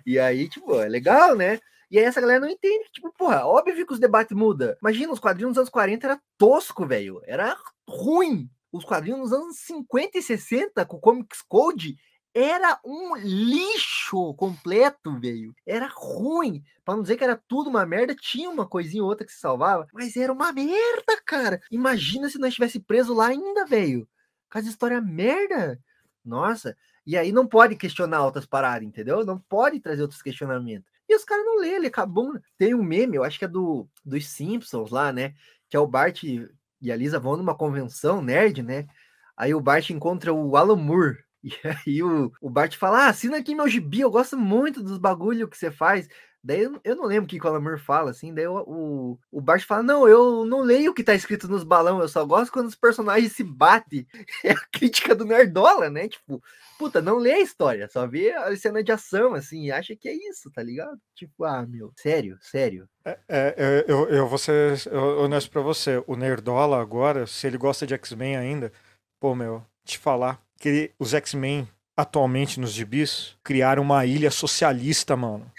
E 0.06 0.20
aí, 0.20 0.48
tipo, 0.48 0.80
é 0.80 0.88
legal, 0.88 1.36
né? 1.36 1.60
E 1.90 1.98
aí 1.98 2.06
essa 2.06 2.22
galera 2.22 2.40
não 2.40 2.50
entende, 2.50 2.90
tipo, 2.92 3.12
porra, 3.18 3.46
óbvio 3.46 3.86
que 3.86 3.94
os 3.94 4.00
debates 4.00 4.38
mudam. 4.38 4.76
Imagina, 4.80 5.12
os 5.12 5.20
quadrinhos 5.20 5.50
nos 5.50 5.58
anos 5.58 5.70
40 5.70 6.08
era 6.08 6.22
tosco, 6.38 6.86
velho. 6.86 7.20
Era 7.26 7.58
ruim. 7.90 8.48
Os 8.72 8.86
quadrinhos 8.86 9.20
nos 9.20 9.34
anos 9.34 9.58
50 9.58 10.18
e 10.18 10.22
60, 10.22 10.86
com 10.86 10.98
o 10.98 11.02
Comics 11.02 11.42
Code, 11.42 11.98
era 12.34 12.80
um 12.86 13.16
lixo 13.18 14.34
completo, 14.36 15.20
velho. 15.20 15.54
Era 15.66 15.88
ruim. 15.88 16.64
Pra 16.84 16.96
não 16.96 17.02
dizer 17.02 17.18
que 17.18 17.24
era 17.24 17.42
tudo 17.48 17.70
uma 17.70 17.86
merda, 17.86 18.16
tinha 18.16 18.50
uma 18.50 18.68
coisinha 18.68 19.04
ou 19.04 19.10
outra 19.10 19.26
que 19.26 19.32
se 19.34 19.40
salvava, 19.40 19.88
mas 19.94 20.16
era 20.16 20.32
uma 20.32 20.52
merda, 20.52 21.22
cara. 21.26 21.62
Imagina 21.70 22.30
se 22.30 22.38
nós 22.38 22.50
estivesse 22.50 22.80
preso 22.80 23.14
lá 23.14 23.28
ainda, 23.28 23.66
velho. 23.66 24.08
Com 24.52 24.58
as 24.58 24.66
histórias 24.66 25.04
merda. 25.04 25.80
Nossa. 26.24 26.76
E 27.06 27.18
aí 27.18 27.32
não 27.32 27.48
pode 27.48 27.76
questionar 27.76 28.24
outras 28.24 28.46
paradas, 28.46 28.88
entendeu? 28.88 29.26
Não 29.26 29.40
pode 29.40 29.80
trazer 29.80 30.02
outros 30.02 30.22
questionamentos. 30.22 30.90
E 31.10 31.16
os 31.16 31.26
caras 31.26 31.46
não 31.46 31.58
lêem, 31.58 31.76
ele 31.76 31.88
acabou. 31.88 32.40
Tem 32.58 32.74
um 32.74 32.84
meme, 32.84 33.18
eu 33.18 33.24
acho 33.24 33.38
que 33.38 33.46
é 33.46 33.48
do 33.48 33.88
dos 34.06 34.28
Simpsons 34.28 34.92
lá, 34.92 35.12
né? 35.12 35.34
Que 35.70 35.76
é 35.76 35.80
o 35.80 35.88
Bart 35.88 36.24
e 36.24 36.92
a 36.92 36.96
Lisa 36.96 37.20
vão 37.20 37.38
numa 37.38 37.56
convenção 37.56 38.22
nerd, 38.22 38.64
né? 38.64 38.88
Aí 39.36 39.54
o 39.54 39.62
Bart 39.62 39.90
encontra 39.90 40.34
o 40.34 40.56
Alan 40.56 40.76
Moore, 40.76 41.18
e 41.44 41.54
aí 41.64 42.04
o, 42.04 42.32
o 42.42 42.50
Bart 42.50 42.76
fala: 42.76 43.06
ah, 43.06 43.10
assina 43.10 43.38
aqui 43.38 43.56
meu 43.56 43.68
gibi, 43.68 44.02
eu 44.02 44.12
gosto 44.12 44.38
muito 44.38 44.84
dos 44.84 44.98
bagulho 44.98 45.48
que 45.48 45.58
você 45.58 45.72
faz. 45.72 46.08
Daí 46.44 46.68
eu, 46.84 46.96
não 46.96 47.06
lembro 47.06 47.26
o 47.26 47.28
que 47.28 47.40
o 47.40 47.48
Alamur 47.48 47.78
fala, 47.78 48.10
assim. 48.10 48.34
Daí 48.34 48.48
o, 48.48 49.20
o, 49.32 49.42
Bart 49.42 49.64
fala: 49.64 49.84
Não, 49.84 50.08
eu 50.08 50.44
não 50.44 50.62
leio 50.62 50.90
o 50.92 50.94
que 50.94 51.04
tá 51.04 51.14
escrito 51.14 51.48
nos 51.48 51.64
balão, 51.64 52.02
eu 52.02 52.10
só 52.10 52.26
gosto 52.26 52.52
quando 52.52 52.68
os 52.68 52.76
personagens 52.76 53.34
se 53.34 53.44
batem. 53.44 54.08
É 54.44 54.52
a 54.52 54.66
crítica 54.72 55.14
do 55.14 55.24
Nerdola, 55.24 55.90
né? 55.90 56.08
Tipo, 56.08 56.42
puta, 56.80 57.00
não 57.00 57.18
lê 57.18 57.34
a 57.34 57.42
história, 57.42 57.88
só 57.88 58.08
vê 58.08 58.32
a 58.32 58.56
cena 58.56 58.84
de 58.84 58.92
ação, 58.92 59.36
assim, 59.36 59.66
e 59.66 59.72
acha 59.72 59.96
que 59.96 60.10
é 60.10 60.14
isso, 60.14 60.50
tá 60.52 60.64
ligado? 60.64 61.00
Tipo, 61.16 61.44
ah, 61.44 61.64
meu, 61.68 61.92
sério, 61.96 62.40
sério. 62.42 62.90
É, 63.06 63.20
é, 63.30 63.86
eu, 63.88 64.10
eu 64.10 64.28
vou 64.28 64.40
ser 64.40 64.82
honesto 64.92 65.52
pra 65.52 65.62
você. 65.62 66.04
O 66.08 66.16
Nerdola 66.16 66.82
agora, 66.82 67.28
se 67.28 67.46
ele 67.46 67.58
gosta 67.58 67.86
de 67.86 67.94
X-Men 67.94 68.36
ainda, 68.36 68.72
pô, 69.20 69.36
meu, 69.36 69.64
te 69.86 70.00
falar 70.00 70.42
que 70.62 70.92
os 71.00 71.14
X-Men 71.14 71.68
atualmente 71.98 72.60
nos 72.60 72.72
gibis 72.72 73.36
criaram 73.44 73.84
uma 73.84 74.06
ilha 74.06 74.32
socialista, 74.32 75.16
mano. 75.16 75.52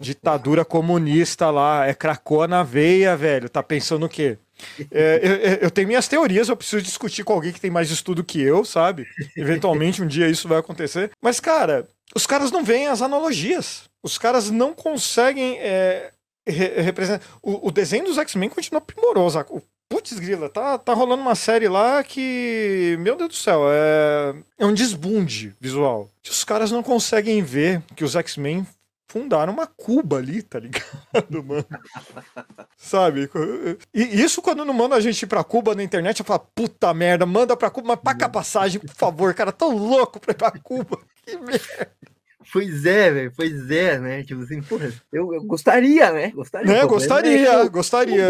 Ditadura 0.00 0.64
comunista 0.64 1.50
lá, 1.50 1.86
é 1.86 1.92
cracou 1.92 2.46
na 2.46 2.62
veia, 2.62 3.16
velho. 3.16 3.48
Tá 3.48 3.62
pensando 3.62 4.06
o 4.06 4.08
quê? 4.08 4.38
É, 4.90 5.20
eu, 5.22 5.34
eu, 5.62 5.70
tenho 5.70 5.88
minhas 5.88 6.06
teorias, 6.06 6.48
eu 6.48 6.56
preciso 6.56 6.82
discutir 6.82 7.24
com 7.24 7.32
alguém 7.32 7.52
que 7.52 7.60
tem 7.60 7.70
mais 7.70 7.90
estudo 7.90 8.24
que 8.24 8.40
eu, 8.40 8.64
sabe? 8.64 9.04
Eventualmente 9.36 10.00
um 10.00 10.06
dia 10.06 10.28
isso 10.28 10.48
vai 10.48 10.58
acontecer. 10.58 11.10
Mas, 11.20 11.40
cara, 11.40 11.86
os 12.14 12.26
caras 12.26 12.52
não 12.52 12.64
veem 12.64 12.86
as 12.86 13.02
analogias. 13.02 13.84
Os 14.02 14.16
caras 14.16 14.50
não 14.50 14.72
conseguem 14.72 15.58
é, 15.58 16.12
re 16.46 16.82
representar. 16.82 17.24
O, 17.42 17.68
o, 17.68 17.70
desenho 17.70 18.04
dos 18.04 18.18
X-Men 18.18 18.48
continua 18.48 18.80
primoroso. 18.80 19.44
Putz, 19.94 20.18
grila, 20.18 20.48
tá, 20.48 20.76
tá 20.76 20.92
rolando 20.92 21.22
uma 21.22 21.36
série 21.36 21.68
lá 21.68 22.02
que, 22.02 22.96
meu 22.98 23.14
Deus 23.14 23.28
do 23.28 23.34
céu, 23.36 23.70
é, 23.70 24.34
é 24.58 24.66
um 24.66 24.74
desbunde 24.74 25.54
visual. 25.60 26.10
Os 26.28 26.42
caras 26.42 26.72
não 26.72 26.82
conseguem 26.82 27.40
ver 27.44 27.80
que 27.94 28.02
os 28.02 28.16
X-Men 28.16 28.66
fundaram 29.06 29.52
uma 29.52 29.68
Cuba 29.68 30.16
ali, 30.16 30.42
tá 30.42 30.58
ligado, 30.58 30.84
mano? 31.46 31.64
Sabe? 32.76 33.30
E 33.94 34.02
isso 34.20 34.42
quando 34.42 34.64
não 34.64 34.74
manda 34.74 34.96
a 34.96 35.00
gente 35.00 35.22
ir 35.22 35.28
pra 35.28 35.44
Cuba 35.44 35.76
na 35.76 35.84
internet, 35.84 36.18
eu 36.18 36.26
falo, 36.26 36.44
puta 36.52 36.92
merda, 36.92 37.24
manda 37.24 37.56
pra 37.56 37.70
Cuba, 37.70 37.86
mas 37.90 38.00
paga 38.00 38.26
a 38.26 38.28
passagem, 38.28 38.80
por 38.80 38.96
favor, 38.96 39.32
cara, 39.32 39.52
tão 39.52 39.76
louco 39.76 40.18
pra 40.18 40.32
ir 40.32 40.36
pra 40.36 40.50
Cuba. 40.50 40.98
Que 41.24 41.38
merda. 41.38 41.90
Pois 42.52 42.84
é, 42.84 43.10
velho, 43.10 43.32
pois 43.36 43.70
é, 43.70 43.98
né? 43.98 44.22
Tipo 44.22 44.42
assim, 44.42 44.62
porra, 44.62 44.92
eu, 45.12 45.32
eu 45.34 45.42
gostaria, 45.44 46.12
né? 46.12 46.30
Gostaria. 46.30 46.72
Né? 46.72 46.86
Gostaria, 46.86 47.52
é 47.52 47.68
gostaria. 47.68 48.28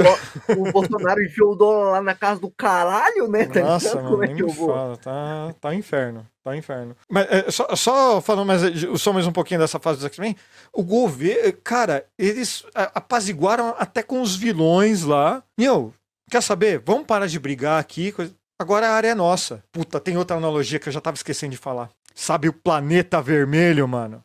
O, 0.57 0.69
o, 0.69 0.73
Bolsonaro 0.73 1.23
enfiou 1.23 1.53
o 1.53 1.55
dólar 1.55 1.91
lá 1.93 2.03
na 2.03 2.15
casa 2.15 2.41
do 2.41 2.51
caralho, 2.51 3.29
né? 3.29 3.47
Tá 3.47 3.61
Nossa, 3.61 3.97
mano, 3.97 4.09
Como 4.11 4.25
é 4.25 4.29
que 4.29 4.43
eu 4.43 4.49
vou? 4.49 4.69
Fala, 4.73 4.97
tá, 4.97 5.55
tá 5.61 5.75
inferno, 5.75 6.27
tá 6.43 6.57
inferno. 6.57 6.97
Mas 7.11 7.27
é, 7.31 7.51
só, 7.51 7.75
só 7.77 8.21
falando 8.21 8.47
mais, 8.47 8.63
só 9.01 9.13
mais 9.13 9.27
um 9.27 9.33
pouquinho 9.33 9.61
dessa 9.61 9.79
fase 9.79 9.99
dos 9.99 10.07
X-Men, 10.07 10.37
o 10.73 10.83
governo, 10.83 11.53
cara, 11.63 12.07
eles 12.19 12.65
apaziguaram 12.75 13.75
até 13.79 14.03
com 14.03 14.21
os 14.21 14.37
vilões 14.37 15.03
lá. 15.03 15.43
Meu, 15.59 15.93
quer 16.31 16.43
saber? 16.43 16.83
Vamos 16.85 17.07
parar 17.07 17.27
de 17.27 17.39
brigar 17.39 17.81
aqui. 17.81 18.15
Agora 18.59 18.89
a 18.89 18.93
área 18.93 19.09
é 19.09 19.15
nossa. 19.15 19.63
Puta, 19.73 19.99
tem 19.99 20.17
outra 20.17 20.37
analogia 20.37 20.79
que 20.79 20.89
eu 20.89 20.93
já 20.93 21.01
tava 21.01 21.17
esquecendo 21.17 21.53
de 21.53 21.59
falar. 21.59 21.91
Sabe 22.15 22.49
o 22.49 22.53
planeta 22.53 23.21
vermelho, 23.21 23.87
mano? 23.89 24.25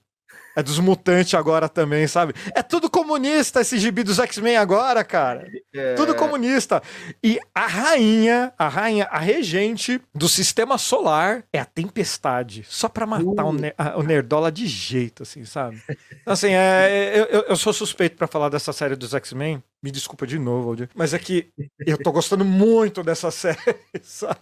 É 0.55 0.63
dos 0.63 0.79
mutantes 0.79 1.33
agora 1.35 1.69
também, 1.69 2.05
sabe? 2.07 2.33
É 2.55 2.61
tudo 2.61 2.89
comunista 2.89 3.61
esse 3.61 3.77
gibi 3.77 4.03
dos 4.03 4.19
X-Men 4.19 4.57
agora, 4.57 5.03
cara. 5.03 5.47
É, 5.73 5.93
Tudo 5.93 6.15
comunista. 6.15 6.81
E 7.23 7.39
a 7.53 7.67
rainha, 7.67 8.51
a 8.57 8.67
rainha, 8.67 9.05
a 9.11 9.19
regente 9.19 10.01
do 10.13 10.27
sistema 10.27 10.77
solar 10.77 11.43
é 11.53 11.59
a 11.59 11.65
tempestade. 11.65 12.65
Só 12.67 12.89
pra 12.89 13.05
matar 13.05 13.45
o, 13.45 13.49
Uh. 13.49 13.53
ne- 13.53 13.73
a- 13.77 13.97
o 13.97 14.03
Nerdola 14.03 14.51
de 14.51 14.65
jeito, 14.67 15.23
assim, 15.23 15.45
sabe? 15.45 15.81
Então, 15.87 16.33
Assim, 16.33 16.49
é, 16.51 17.13
eu, 17.31 17.41
eu- 17.43 17.55
sou 17.55 17.71
suspeito 17.71 18.17
pra 18.17 18.27
falar 18.27 18.49
dessa 18.49 18.73
série 18.73 18.95
dos 18.95 19.13
X-Men. 19.13 19.63
Me 19.81 19.91
desculpa 19.91 20.25
de 20.27 20.37
novo, 20.39 20.69
Aldir. 20.69 20.89
Mas 20.95 21.13
é 21.13 21.19
que 21.19 21.47
eu 21.85 21.97
tô 21.97 22.11
gostando 22.11 22.43
muito 22.43 23.01
dessa 23.03 23.29
série, 23.31 23.57
sabe? 24.01 24.39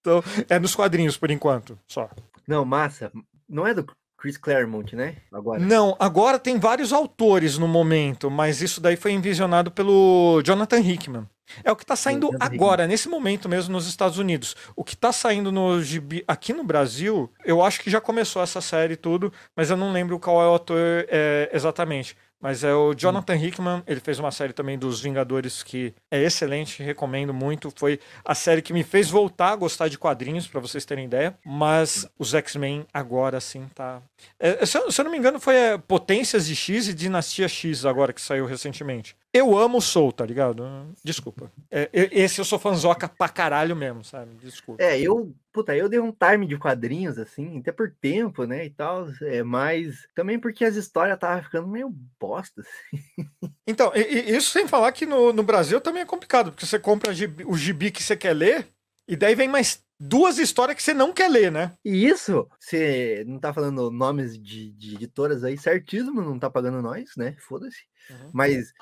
Então, 0.00 0.22
é 0.48 0.58
nos 0.58 0.74
quadrinhos 0.74 1.16
por 1.16 1.30
enquanto, 1.30 1.78
só. 1.86 2.08
Não, 2.48 2.64
massa. 2.64 3.12
Não 3.48 3.66
é 3.66 3.74
do 3.74 3.84
Chris 4.20 4.36
Claremont, 4.36 4.94
né? 4.94 5.16
Agora. 5.32 5.58
Não, 5.58 5.96
agora 5.98 6.38
tem 6.38 6.58
vários 6.58 6.92
autores 6.92 7.56
no 7.56 7.66
momento, 7.66 8.30
mas 8.30 8.60
isso 8.60 8.78
daí 8.78 8.94
foi 8.94 9.12
envisionado 9.12 9.70
pelo 9.70 10.42
Jonathan 10.44 10.78
Hickman. 10.78 11.26
É 11.64 11.72
o 11.72 11.76
que 11.76 11.86
tá 11.86 11.96
saindo 11.96 12.26
Jonathan 12.26 12.44
agora, 12.44 12.86
nesse 12.86 13.08
momento 13.08 13.48
mesmo, 13.48 13.72
nos 13.72 13.88
Estados 13.88 14.18
Unidos. 14.18 14.54
O 14.76 14.84
que 14.84 14.94
tá 14.94 15.10
saindo 15.10 15.50
no 15.50 15.82
gibi 15.82 16.22
aqui 16.28 16.52
no 16.52 16.62
Brasil, 16.62 17.32
eu 17.44 17.64
acho 17.64 17.80
que 17.80 17.90
já 17.90 18.00
começou 18.00 18.42
essa 18.42 18.60
série 18.60 18.92
e 18.92 18.96
tudo, 18.96 19.32
mas 19.56 19.70
eu 19.70 19.76
não 19.76 19.90
lembro 19.90 20.18
qual 20.20 20.40
é 20.42 20.46
o 20.46 20.50
autor 20.50 21.06
é, 21.08 21.50
exatamente. 21.52 22.14
Mas 22.40 22.64
é 22.64 22.74
o 22.74 22.94
Jonathan 22.94 23.36
Hickman, 23.36 23.82
ele 23.86 24.00
fez 24.00 24.18
uma 24.18 24.30
série 24.30 24.52
também 24.52 24.78
dos 24.78 25.00
Vingadores 25.00 25.62
que 25.62 25.92
é 26.10 26.22
excelente, 26.22 26.82
recomendo 26.82 27.34
muito. 27.34 27.70
Foi 27.76 28.00
a 28.24 28.34
série 28.34 28.62
que 28.62 28.72
me 28.72 28.82
fez 28.82 29.10
voltar 29.10 29.52
a 29.52 29.56
gostar 29.56 29.88
de 29.88 29.98
quadrinhos, 29.98 30.46
pra 30.46 30.60
vocês 30.60 30.84
terem 30.84 31.04
ideia. 31.04 31.36
Mas 31.44 32.08
os 32.18 32.32
X-Men 32.32 32.86
agora 32.94 33.40
sim 33.40 33.66
tá. 33.74 34.00
É, 34.38 34.64
se, 34.64 34.78
eu, 34.78 34.90
se 34.90 35.00
eu 35.00 35.04
não 35.04 35.12
me 35.12 35.18
engano, 35.18 35.38
foi 35.38 35.54
é, 35.54 35.78
Potências 35.78 36.46
de 36.46 36.56
X 36.56 36.88
e 36.88 36.94
Dinastia 36.94 37.46
X 37.46 37.84
agora 37.84 38.12
que 38.12 38.20
saiu 38.22 38.46
recentemente. 38.46 39.14
Eu 39.32 39.56
amo 39.56 39.78
o 39.78 39.80
Soul, 39.80 40.12
tá 40.12 40.26
ligado? 40.26 40.64
Desculpa. 41.04 41.52
É, 41.70 41.88
esse 41.92 42.40
eu 42.40 42.44
sou 42.44 42.58
fanzoca 42.58 43.08
pra 43.08 43.28
caralho 43.28 43.76
mesmo, 43.76 44.02
sabe? 44.02 44.34
Desculpa. 44.36 44.82
É, 44.82 45.00
eu, 45.00 45.32
puta, 45.52 45.76
eu 45.76 45.88
dei 45.88 46.00
um 46.00 46.10
time 46.12 46.46
de 46.48 46.58
quadrinhos, 46.58 47.16
assim, 47.16 47.58
até 47.60 47.70
por 47.70 47.94
tempo, 48.00 48.44
né, 48.44 48.66
e 48.66 48.70
tal, 48.70 49.06
é, 49.22 49.42
mas 49.44 50.08
também 50.16 50.38
porque 50.38 50.64
as 50.64 50.74
histórias 50.74 51.14
estavam 51.14 51.42
ficando 51.44 51.68
meio 51.68 51.88
bosta, 52.18 52.60
assim. 52.90 53.28
Então, 53.66 53.92
e- 53.94 54.00
e 54.30 54.36
isso 54.36 54.50
sem 54.50 54.66
falar 54.66 54.90
que 54.90 55.06
no, 55.06 55.32
no 55.32 55.44
Brasil 55.44 55.80
também 55.80 56.02
é 56.02 56.06
complicado, 56.06 56.50
porque 56.50 56.66
você 56.66 56.78
compra 56.78 57.14
gibi- 57.14 57.44
o 57.46 57.56
gibi 57.56 57.92
que 57.92 58.02
você 58.02 58.16
quer 58.16 58.32
ler, 58.34 58.66
e 59.06 59.14
daí 59.14 59.36
vem 59.36 59.48
mais 59.48 59.80
duas 59.98 60.38
histórias 60.38 60.76
que 60.76 60.82
você 60.82 60.92
não 60.94 61.12
quer 61.12 61.28
ler, 61.28 61.52
né? 61.52 61.72
E 61.84 62.04
isso, 62.04 62.48
você 62.58 63.22
não 63.28 63.38
tá 63.38 63.52
falando 63.54 63.90
nomes 63.92 64.36
de, 64.36 64.72
de 64.72 64.94
editoras 64.96 65.44
aí 65.44 65.56
certíssimo, 65.56 66.20
não 66.20 66.38
tá 66.38 66.50
pagando 66.50 66.82
nós, 66.82 67.10
né, 67.16 67.36
foda-se, 67.38 67.78
Uhum. 68.10 68.30
mas 68.32 68.72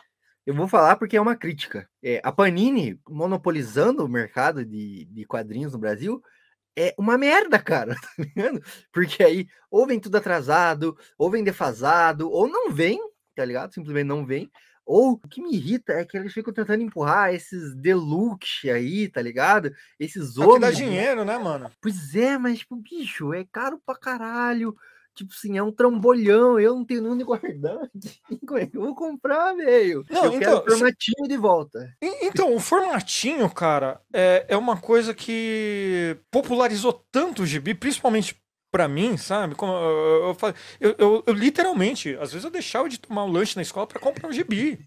eu 0.48 0.54
vou 0.54 0.66
falar 0.66 0.96
porque 0.96 1.14
é 1.14 1.20
uma 1.20 1.36
crítica. 1.36 1.86
É, 2.02 2.22
a 2.24 2.32
Panini 2.32 2.98
monopolizando 3.06 4.02
o 4.02 4.08
mercado 4.08 4.64
de, 4.64 5.04
de 5.04 5.26
quadrinhos 5.26 5.74
no 5.74 5.78
Brasil 5.78 6.22
é 6.74 6.94
uma 6.96 7.18
merda, 7.18 7.58
cara, 7.60 7.94
tá 7.94 8.08
ligado? 8.16 8.62
Porque 8.90 9.22
aí 9.22 9.46
ou 9.70 9.86
vem 9.86 10.00
tudo 10.00 10.16
atrasado, 10.16 10.96
ou 11.18 11.30
vem 11.30 11.44
defasado, 11.44 12.30
ou 12.30 12.48
não 12.48 12.72
vem, 12.72 12.98
tá 13.36 13.44
ligado? 13.44 13.74
Simplesmente 13.74 14.06
não 14.06 14.24
vem. 14.24 14.50
Ou 14.86 15.20
o 15.22 15.28
que 15.28 15.42
me 15.42 15.54
irrita 15.54 15.92
é 15.92 16.06
que 16.06 16.16
eles 16.16 16.32
ficam 16.32 16.54
tentando 16.54 16.82
empurrar 16.82 17.34
esses 17.34 17.74
deluxe 17.76 18.70
aí, 18.70 19.06
tá 19.06 19.20
ligado? 19.20 19.70
Esses 20.00 20.34
É 20.38 20.46
o 20.46 20.54
que 20.54 20.60
dá 20.60 20.70
dinheiro, 20.70 21.26
né, 21.26 21.36
mano? 21.36 21.70
Pois 21.78 22.14
é, 22.14 22.38
mas, 22.38 22.60
tipo, 22.60 22.74
bicho, 22.76 23.34
é 23.34 23.44
caro 23.52 23.78
pra 23.84 23.98
caralho. 23.98 24.74
Tipo 25.18 25.32
assim, 25.36 25.58
é 25.58 25.62
um 25.62 25.72
trambolhão. 25.72 26.60
Eu 26.60 26.76
não 26.76 26.84
tenho 26.84 27.12
onde 27.12 27.24
guardar. 27.26 27.90
Eu 28.72 28.80
vou 28.80 28.94
comprar, 28.94 29.52
velho? 29.54 30.04
Não, 30.08 30.26
eu 30.26 30.34
então, 30.34 30.38
quero 30.38 30.56
o 30.58 30.78
formatinho 30.78 31.28
de 31.28 31.36
volta. 31.36 31.96
Então, 32.00 32.54
o 32.54 32.60
formatinho, 32.60 33.50
cara, 33.50 34.00
é, 34.12 34.46
é 34.48 34.56
uma 34.56 34.80
coisa 34.80 35.12
que 35.12 36.16
popularizou 36.30 37.04
tanto 37.10 37.42
o 37.42 37.46
gibi, 37.46 37.74
principalmente 37.74 38.40
pra 38.70 38.88
mim, 38.88 39.16
sabe? 39.16 39.54
Como 39.54 39.72
eu, 39.72 40.36
eu, 40.80 40.94
eu 40.98 41.24
eu- 41.26 41.34
literalmente, 41.34 42.16
às 42.20 42.30
vezes 42.32 42.44
eu 42.44 42.50
deixava 42.50 42.88
de 42.88 42.98
tomar 42.98 43.24
um 43.24 43.30
lanche 43.32 43.56
na 43.56 43.62
escola 43.62 43.86
pra 43.86 44.00
comprar 44.00 44.28
um 44.28 44.32
gibi, 44.32 44.78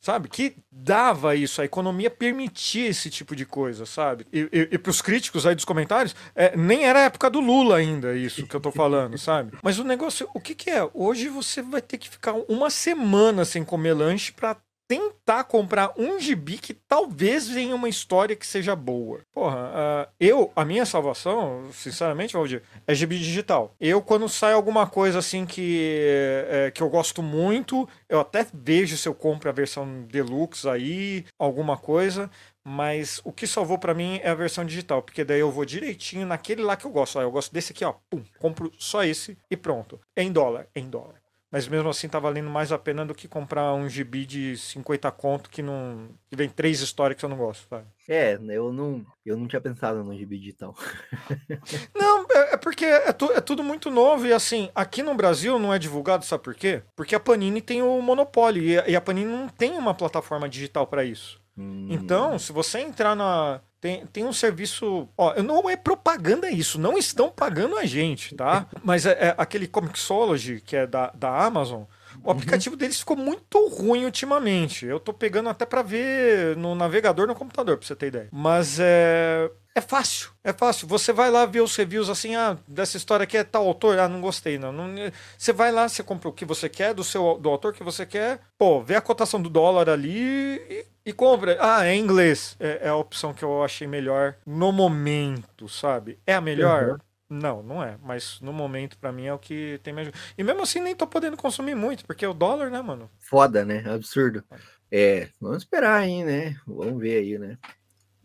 sabe? 0.00 0.28
Que 0.28 0.56
dava 0.70 1.34
isso, 1.34 1.60
a 1.62 1.64
economia 1.64 2.10
permitia 2.10 2.88
esse 2.88 3.08
tipo 3.10 3.34
de 3.36 3.46
coisa, 3.46 3.86
sabe? 3.86 4.26
E, 4.32 4.40
e, 4.52 4.68
e 4.72 4.78
pros 4.78 5.00
críticos 5.00 5.46
aí 5.46 5.54
dos 5.54 5.64
comentários, 5.64 6.14
é, 6.34 6.56
nem 6.56 6.84
era 6.84 7.00
a 7.00 7.02
época 7.04 7.30
do 7.30 7.40
Lula 7.40 7.76
ainda, 7.76 8.16
isso 8.16 8.46
que 8.46 8.54
eu 8.54 8.60
tô 8.60 8.70
falando, 8.70 9.16
sabe? 9.18 9.56
Mas 9.62 9.78
o 9.78 9.84
negócio, 9.84 10.28
o 10.34 10.40
que 10.40 10.54
que 10.54 10.70
é? 10.70 10.88
Hoje 10.92 11.28
você 11.28 11.62
vai 11.62 11.80
ter 11.82 11.98
que 11.98 12.08
ficar 12.10 12.34
uma 12.48 12.70
semana 12.70 13.44
sem 13.44 13.64
comer 13.64 13.94
lanche 13.94 14.32
pra 14.32 14.56
tentar 14.86 15.44
comprar 15.44 15.92
um 15.96 16.18
gibi 16.18 16.58
que 16.58 16.74
talvez 16.74 17.48
venha 17.48 17.74
uma 17.74 17.88
história 17.88 18.36
que 18.36 18.46
seja 18.46 18.76
boa. 18.76 19.20
Porra, 19.32 19.70
ah, 19.74 20.08
eu, 20.20 20.52
a 20.54 20.64
minha 20.64 20.84
salvação, 20.84 21.68
sinceramente, 21.72 22.34
Valdir, 22.34 22.62
é 22.86 22.94
gibi 22.94 23.18
digital. 23.18 23.74
Eu, 23.80 24.02
quando 24.02 24.28
sai 24.28 24.52
alguma 24.52 24.86
coisa 24.86 25.18
assim 25.18 25.46
que, 25.46 26.44
é, 26.48 26.70
que 26.70 26.82
eu 26.82 26.88
gosto 26.88 27.22
muito, 27.22 27.88
eu 28.08 28.20
até 28.20 28.46
vejo 28.52 28.96
se 28.96 29.08
eu 29.08 29.14
compro 29.14 29.48
a 29.48 29.52
versão 29.52 30.02
deluxe 30.02 30.68
aí, 30.68 31.24
alguma 31.38 31.76
coisa. 31.76 32.30
Mas 32.66 33.20
o 33.24 33.30
que 33.30 33.46
salvou 33.46 33.78
pra 33.78 33.92
mim 33.92 34.20
é 34.22 34.30
a 34.30 34.34
versão 34.34 34.64
digital, 34.64 35.02
porque 35.02 35.22
daí 35.22 35.40
eu 35.40 35.50
vou 35.50 35.66
direitinho 35.66 36.26
naquele 36.26 36.62
lá 36.62 36.76
que 36.76 36.86
eu 36.86 36.90
gosto. 36.90 37.18
Ah, 37.18 37.22
eu 37.22 37.30
gosto 37.30 37.52
desse 37.52 37.72
aqui, 37.72 37.84
ó. 37.84 37.94
Pum, 38.08 38.22
compro 38.38 38.72
só 38.78 39.04
esse 39.04 39.36
e 39.50 39.56
pronto. 39.56 40.00
Em 40.16 40.32
dólar, 40.32 40.66
em 40.74 40.88
dólar. 40.88 41.23
Mas 41.54 41.68
mesmo 41.68 41.88
assim 41.88 42.08
tá 42.08 42.18
valendo 42.18 42.50
mais 42.50 42.72
a 42.72 42.78
pena 42.78 43.06
do 43.06 43.14
que 43.14 43.28
comprar 43.28 43.72
um 43.74 43.88
gibi 43.88 44.26
de 44.26 44.56
50 44.56 45.08
conto 45.12 45.48
que 45.48 45.62
não. 45.62 46.08
que 46.28 46.34
vem 46.36 46.48
três 46.48 46.80
histórias 46.80 47.16
que 47.16 47.24
eu 47.24 47.28
não 47.28 47.36
gosto, 47.36 47.68
sabe? 47.70 47.84
É, 48.08 48.34
eu 48.48 48.72
não, 48.72 49.06
eu 49.24 49.36
não 49.36 49.46
tinha 49.46 49.60
pensado 49.60 50.02
no 50.02 50.16
gibi 50.18 50.36
digital. 50.38 50.74
Não, 51.94 52.26
é, 52.30 52.54
é 52.54 52.56
porque 52.56 52.84
é, 52.84 53.12
tu- 53.12 53.32
é 53.32 53.40
tudo 53.40 53.62
muito 53.62 53.90
novo 53.90 54.26
e 54.26 54.32
assim, 54.32 54.68
aqui 54.74 55.02
no 55.02 55.14
Brasil 55.14 55.58
não 55.58 55.72
é 55.72 55.78
divulgado, 55.78 56.24
sabe 56.24 56.42
por 56.42 56.54
quê? 56.54 56.82
Porque 56.96 57.14
a 57.14 57.20
Panini 57.20 57.60
tem 57.62 57.82
o 57.82 58.00
monopólio 58.02 58.62
e 58.62 58.78
a, 58.78 58.88
e 58.88 58.96
a 58.96 59.00
Panini 59.00 59.30
não 59.30 59.48
tem 59.48 59.72
uma 59.78 59.94
plataforma 59.94 60.48
digital 60.48 60.86
pra 60.86 61.04
isso. 61.04 61.40
Hum, 61.56 61.86
Então, 61.90 62.38
se 62.38 62.52
você 62.52 62.80
entrar 62.80 63.14
na. 63.14 63.60
Tem, 63.84 64.06
tem 64.06 64.24
um 64.24 64.32
serviço. 64.32 65.06
Ó, 65.14 65.42
não 65.42 65.68
é 65.68 65.76
propaganda 65.76 66.50
isso, 66.50 66.80
não 66.80 66.96
estão 66.96 67.28
pagando 67.28 67.76
a 67.76 67.84
gente, 67.84 68.34
tá? 68.34 68.66
Mas 68.82 69.04
é, 69.04 69.10
é 69.10 69.34
aquele 69.36 69.68
Comixology, 69.68 70.62
que 70.62 70.74
é 70.74 70.86
da, 70.86 71.12
da 71.14 71.44
Amazon. 71.44 71.82
O 72.22 72.30
aplicativo 72.30 72.76
deles 72.76 72.98
ficou 72.98 73.14
muito 73.14 73.68
ruim 73.68 74.06
ultimamente. 74.06 74.86
Eu 74.86 74.98
tô 74.98 75.12
pegando 75.12 75.50
até 75.50 75.66
pra 75.66 75.82
ver 75.82 76.56
no 76.56 76.74
navegador 76.74 77.26
no 77.26 77.34
computador, 77.34 77.76
pra 77.76 77.86
você 77.86 77.94
ter 77.94 78.06
ideia. 78.06 78.28
Mas 78.32 78.78
é. 78.80 79.50
É 79.76 79.80
fácil, 79.80 80.30
é 80.44 80.52
fácil. 80.52 80.86
Você 80.86 81.12
vai 81.12 81.32
lá 81.32 81.44
ver 81.46 81.60
os 81.60 81.74
reviews 81.74 82.08
assim, 82.08 82.36
ah, 82.36 82.56
dessa 82.66 82.96
história 82.96 83.24
aqui 83.24 83.36
é 83.36 83.42
tal 83.42 83.66
autor, 83.66 83.98
ah, 83.98 84.08
não 84.08 84.20
gostei, 84.20 84.56
não. 84.56 84.72
não. 84.72 84.94
Você 85.36 85.52
vai 85.52 85.72
lá, 85.72 85.88
você 85.88 86.00
compra 86.00 86.28
o 86.28 86.32
que 86.32 86.44
você 86.44 86.68
quer, 86.68 86.94
do 86.94 87.02
seu 87.02 87.36
do 87.38 87.48
autor 87.48 87.72
que 87.72 87.82
você 87.82 88.06
quer, 88.06 88.40
pô, 88.56 88.80
vê 88.80 88.94
a 88.94 89.00
cotação 89.00 89.42
do 89.42 89.50
dólar 89.50 89.88
ali 89.88 90.60
e, 90.70 90.86
e 91.06 91.12
compra. 91.12 91.58
Ah, 91.58 91.84
é 91.84 91.92
em 91.92 92.00
inglês. 92.00 92.56
É, 92.60 92.82
é 92.84 92.88
a 92.88 92.94
opção 92.94 93.34
que 93.34 93.42
eu 93.42 93.64
achei 93.64 93.88
melhor 93.88 94.36
no 94.46 94.70
momento, 94.70 95.68
sabe? 95.68 96.20
É 96.24 96.34
a 96.34 96.40
melhor? 96.40 96.90
Uhum. 96.90 96.96
Não, 97.28 97.62
não 97.64 97.82
é. 97.82 97.98
Mas 98.00 98.38
no 98.40 98.52
momento, 98.52 98.96
pra 98.96 99.10
mim, 99.10 99.26
é 99.26 99.34
o 99.34 99.38
que 99.40 99.80
tem 99.82 99.92
mais. 99.92 100.08
E 100.38 100.44
mesmo 100.44 100.62
assim, 100.62 100.78
nem 100.80 100.94
tô 100.94 101.04
podendo 101.04 101.36
consumir 101.36 101.74
muito, 101.74 102.04
porque 102.04 102.24
é 102.24 102.28
o 102.28 102.34
dólar, 102.34 102.70
né, 102.70 102.80
mano? 102.80 103.10
Foda, 103.18 103.64
né? 103.64 103.82
Absurdo. 103.92 104.44
É, 104.88 105.30
vamos 105.40 105.64
esperar 105.64 106.02
aí, 106.02 106.22
né? 106.22 106.56
Vamos 106.64 107.00
ver 107.00 107.16
aí, 107.16 107.38
né? 107.38 107.58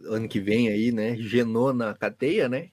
Ano 0.06 0.28
que 0.28 0.40
vem 0.40 0.70
aí, 0.70 0.92
né? 0.92 1.16
Genou 1.18 1.74
na 1.74 1.94
cadeia, 1.94 2.48
né? 2.48 2.70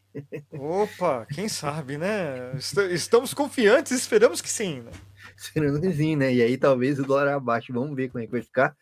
Opa, 0.53 1.27
quem 1.33 1.49
sabe, 1.49 1.99
né? 1.99 2.53
Est- 2.57 2.77
Estamos 2.93 3.35
confiantes, 3.35 3.93
esperamos 3.93 4.41
que 4.41 4.49
sim. 4.49 4.81
Né? 4.81 4.93
Esperando 5.37 5.81
que 5.81 5.93
sim, 5.93 6.17
né? 6.17 6.33
E 6.33 6.43
aí 6.43 6.57
talvez 6.57 6.99
o 6.99 7.05
dólar 7.05 7.29
abaixe. 7.35 7.73
Vamos 7.73 7.95
ver 7.97 8.09
como 8.09 8.23
é 8.23 8.27
que 8.27 8.33
vai 8.33 8.43
ficar. 8.43 8.77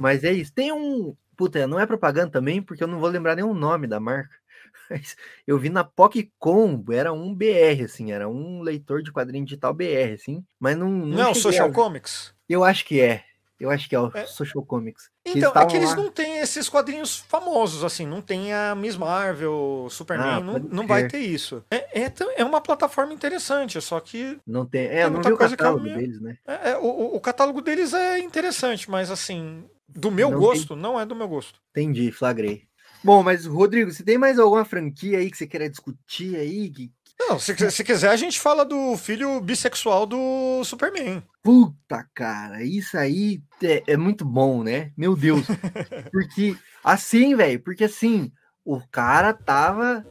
Mas 0.00 0.24
é 0.24 0.32
isso. 0.32 0.52
Tem 0.52 0.72
um. 0.72 1.14
Puta, 1.36 1.66
não 1.66 1.78
é 1.80 1.86
propaganda 1.86 2.30
também, 2.30 2.60
porque 2.62 2.82
eu 2.82 2.88
não 2.88 2.98
vou 3.00 3.08
lembrar 3.08 3.38
o 3.38 3.54
nome 3.54 3.86
da 3.86 4.00
marca. 4.00 4.34
Mas 4.90 5.16
eu 5.46 5.58
vi 5.58 5.68
na 5.70 5.84
PocCom, 5.84 6.82
era 6.90 7.12
um 7.12 7.34
BR, 7.34 7.84
assim, 7.84 8.12
era 8.12 8.28
um 8.28 8.60
leitor 8.62 9.02
de 9.02 9.12
quadrinho 9.12 9.44
digital 9.44 9.72
BR, 9.72 10.14
assim. 10.14 10.44
Mas 10.58 10.76
não. 10.76 10.88
Não, 10.90 11.06
Não 11.06 11.28
é 11.30 11.34
Social 11.34 11.68
a- 11.68 11.72
Comics? 11.72 12.34
Eu 12.48 12.64
acho 12.64 12.84
que 12.84 13.00
é. 13.00 13.24
Eu 13.62 13.70
acho 13.70 13.88
que 13.88 13.94
é 13.94 14.00
o 14.00 14.10
É. 14.12 14.26
Social 14.26 14.64
Comics. 14.64 15.08
Então, 15.24 15.52
é 15.54 15.66
que 15.66 15.76
eles 15.76 15.90
lá. 15.90 15.96
não 15.96 16.10
têm 16.10 16.38
esses 16.38 16.68
quadrinhos 16.68 17.18
famosos, 17.28 17.84
assim, 17.84 18.04
não 18.04 18.20
tem 18.20 18.52
a 18.52 18.74
Miss 18.74 18.96
Marvel, 18.96 19.86
Superman, 19.88 20.28
Ah, 20.28 20.40
não, 20.40 20.58
não 20.58 20.86
vai 20.86 21.06
ter 21.06 21.20
isso. 21.20 21.64
É, 21.70 22.02
é, 22.02 22.12
é 22.36 22.44
uma 22.44 22.60
plataforma 22.60 23.12
interessante, 23.14 23.80
só 23.80 24.00
que 24.00 24.38
Não 24.44 24.66
tem. 24.66 24.88
Tem 24.88 24.98
É, 24.98 25.04
eu 25.04 25.10
não 25.10 25.22
vi 25.22 25.28
o 25.28 25.30
eu 25.30 25.36
catálogo 25.38 25.84
deles, 25.84 26.20
né? 26.20 26.36
é- 26.46 26.70
é, 26.70 26.76
o- 26.78 27.14
o, 27.14 27.20
catálogo 27.20 27.60
deles 27.62 27.94
é 27.94 28.18
interessante, 28.18 28.90
mas 28.90 29.10
assim, 29.12 29.64
do 29.88 30.10
meu 30.10 30.28
Não 30.30 30.38
tem- 30.40 30.48
gosto, 30.48 30.74
não 30.74 30.98
é 30.98 31.06
do 31.06 31.14
meu 31.14 31.28
gosto. 31.28 31.60
Entendi, 31.70 32.10
flagrei. 32.10 32.64
Bom, 33.04 33.22
mas 33.22 33.46
Rodrigo, 33.46 33.92
você 33.92 34.02
tem 34.04 34.18
mais 34.18 34.38
alguma 34.38 34.64
franquia 34.64 35.18
aí 35.18 35.30
que 35.30 35.36
você 35.36 35.46
queira 35.46 35.68
discutir 35.68 36.36
aí, 36.36 36.68
que, 36.70 36.90
Não, 37.18 37.38
se, 37.38 37.54
se 37.70 37.84
quiser, 37.84 38.10
a 38.10 38.16
gente 38.16 38.40
fala 38.40 38.64
do 38.64 38.96
filho 38.96 39.40
bissexual 39.40 40.06
do 40.06 40.62
Superman. 40.64 41.22
Puta, 41.42 42.06
cara, 42.14 42.62
isso 42.62 42.96
aí 42.96 43.42
é, 43.62 43.82
é 43.92 43.96
muito 43.96 44.24
bom, 44.24 44.62
né? 44.62 44.92
Meu 44.96 45.16
Deus. 45.16 45.46
Porque, 46.12 46.56
assim, 46.82 47.34
velho, 47.36 47.60
porque 47.60 47.84
assim, 47.84 48.32
o 48.64 48.80
cara 48.90 49.32
tava 49.32 50.06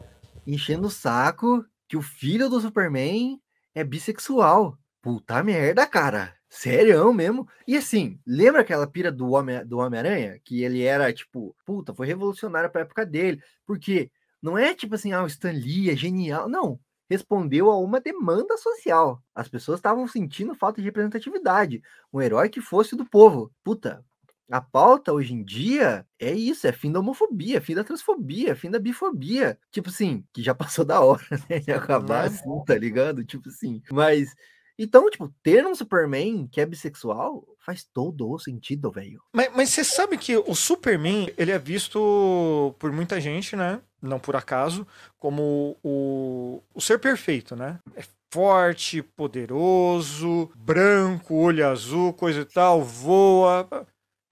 enchendo 0.45 0.87
o 0.87 0.91
saco 0.91 1.65
que 1.87 1.97
o 1.97 2.01
filho 2.01 2.49
do 2.49 2.59
Superman 2.59 3.39
é 3.75 3.83
bissexual. 3.83 4.77
Puta 5.01 5.43
merda, 5.43 5.85
cara. 5.87 6.35
Sério 6.49 7.13
mesmo? 7.13 7.47
E 7.65 7.77
assim, 7.77 8.19
lembra 8.27 8.61
aquela 8.61 8.85
pira 8.85 9.09
do 9.09 9.31
Homem-Aranha? 9.31 9.65
Do 9.65 9.77
Homem 9.77 10.41
que 10.43 10.63
ele 10.63 10.83
era, 10.83 11.11
tipo, 11.13 11.55
puta, 11.65 11.93
foi 11.93 12.05
revolucionário 12.07 12.69
pra 12.69 12.81
época 12.81 13.05
dele. 13.05 13.41
Porque 13.65 14.11
não 14.41 14.57
é 14.57 14.73
tipo 14.73 14.95
assim, 14.95 15.13
ah, 15.13 15.23
o 15.23 15.27
Stan 15.27 15.51
Lee 15.51 15.89
é 15.89 15.95
genial. 15.95 16.49
Não. 16.49 16.77
Respondeu 17.11 17.69
a 17.69 17.77
uma 17.77 17.99
demanda 17.99 18.55
social. 18.55 19.21
As 19.35 19.49
pessoas 19.49 19.79
estavam 19.79 20.07
sentindo 20.07 20.55
falta 20.55 20.79
de 20.79 20.85
representatividade. 20.87 21.83
Um 22.13 22.21
herói 22.21 22.47
que 22.47 22.61
fosse 22.61 22.95
do 22.95 23.05
povo. 23.05 23.51
Puta, 23.65 24.01
a 24.49 24.61
pauta 24.61 25.11
hoje 25.11 25.33
em 25.33 25.43
dia 25.43 26.07
é 26.17 26.31
isso, 26.31 26.65
é 26.65 26.71
fim 26.71 26.89
da 26.89 27.01
homofobia, 27.01 27.59
fim 27.59 27.75
da 27.75 27.83
transfobia, 27.83 28.55
fim 28.55 28.71
da 28.71 28.79
bifobia. 28.79 29.59
Tipo 29.71 29.89
assim, 29.89 30.23
que 30.31 30.41
já 30.41 30.55
passou 30.55 30.85
da 30.85 31.01
hora, 31.01 31.21
né? 31.49 31.59
De 31.59 31.73
acabar 31.73 32.27
assim, 32.27 32.63
tá 32.65 32.77
ligado? 32.77 33.25
Tipo 33.25 33.49
assim. 33.49 33.81
Mas 33.91 34.33
então, 34.77 35.09
tipo, 35.09 35.33
ter 35.43 35.65
um 35.65 35.75
Superman 35.75 36.47
que 36.47 36.61
é 36.61 36.65
bissexual 36.65 37.47
faz 37.59 37.83
todo 37.83 38.29
o 38.29 38.39
sentido, 38.39 38.91
velho. 38.91 39.21
Mas, 39.33 39.69
você 39.69 39.83
sabe 39.83 40.17
que 40.17 40.35
o 40.35 40.55
Superman, 40.55 41.31
ele 41.37 41.51
é 41.51 41.59
visto 41.59 42.75
por 42.79 42.91
muita 42.91 43.21
gente, 43.21 43.55
né? 43.55 43.81
Não 44.01 44.19
por 44.19 44.35
acaso, 44.35 44.87
como 45.17 45.77
o, 45.83 46.61
o 46.73 46.81
ser 46.81 46.99
perfeito, 46.99 47.55
né? 47.55 47.79
É 47.95 48.03
forte, 48.33 49.03
poderoso, 49.03 50.49
branco, 50.55 51.35
olho 51.35 51.67
azul, 51.67 52.13
coisa 52.13 52.41
e 52.41 52.45
tal, 52.45 52.81
voa, 52.81 53.67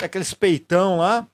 é 0.01 0.05
aqueles 0.05 0.33
peitão 0.33 0.97
lá. 0.97 1.27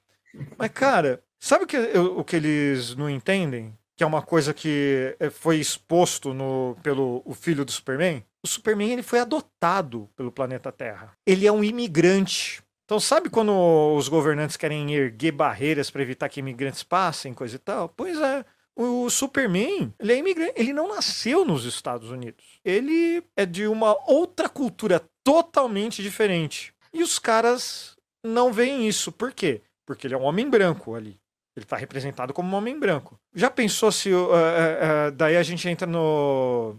Mas, 0.58 0.72
cara, 0.72 1.24
sabe 1.40 1.64
o 1.64 1.68
que, 1.68 1.78
o 1.78 2.24
que 2.24 2.36
eles 2.36 2.96
não 2.96 3.10
entendem? 3.10 3.78
Que 3.96 4.04
é 4.04 4.08
uma 4.08 4.22
coisa 4.22 4.54
que 4.54 5.16
eh, 5.20 5.30
foi 5.30 5.58
exposto 5.58 6.34
no, 6.34 6.78
pelo 6.84 7.22
o 7.26 7.34
filho 7.34 7.64
do 7.64 7.72
Superman? 7.72 8.24
o 8.46 8.48
Superman 8.48 8.92
ele 8.92 9.04
foi 9.04 9.20
adotado 9.20 10.08
pelo 10.16 10.32
planeta 10.32 10.72
Terra. 10.72 11.18
Ele 11.26 11.48
é 11.48 11.52
um 11.52 11.64
imigrante. 11.64 12.64
Então, 12.86 13.00
sabe 13.00 13.30
quando 13.30 13.52
os 13.96 14.08
governantes 14.08 14.56
querem 14.56 14.94
erguer 14.94 15.32
barreiras 15.32 15.90
para 15.90 16.04
evitar 16.04 16.30
que 16.30 16.40
imigrantes 16.40 16.84
passem, 16.84 17.34
coisa 17.34 17.56
e 17.56 17.60
tal? 17.60 17.90
Pois 17.90 18.18
é. 18.20 18.46
O 18.78 19.10
Superman, 19.10 19.94
ele 19.98 20.14
é 20.14 20.18
imigrante, 20.18 20.54
ele 20.58 20.74
não 20.74 20.90
nasceu 20.90 21.46
nos 21.46 21.66
Estados 21.66 22.12
Unidos. 22.12 22.60
Ele 22.64 23.24
é 23.36 23.46
de 23.46 23.68
uma 23.68 23.98
outra 24.06 24.48
cultura 24.48 25.02
totalmente 25.24 26.04
diferente. 26.04 26.74
E 26.94 27.02
os 27.02 27.18
caras 27.18 27.96
não 28.24 28.54
veem 28.54 28.88
isso. 28.88 29.12
Por 29.12 29.32
quê? 29.32 29.62
Porque 29.86 30.06
ele 30.06 30.14
é 30.14 30.18
um 30.18 30.24
homem 30.24 30.48
branco 30.48 30.94
ali. 30.94 31.18
Ele 31.56 31.64
está 31.64 31.78
representado 31.78 32.34
como 32.34 32.50
um 32.50 32.58
homem 32.58 32.78
branco. 32.78 33.18
Já 33.34 33.50
pensou 33.50 33.92
se. 33.92 34.12
Uh, 34.12 34.26
uh, 34.26 34.30
uh, 34.30 35.12
daí 35.14 35.38
a 35.38 35.44
gente 35.44 35.68
entra 35.70 35.88
no, 35.88 36.76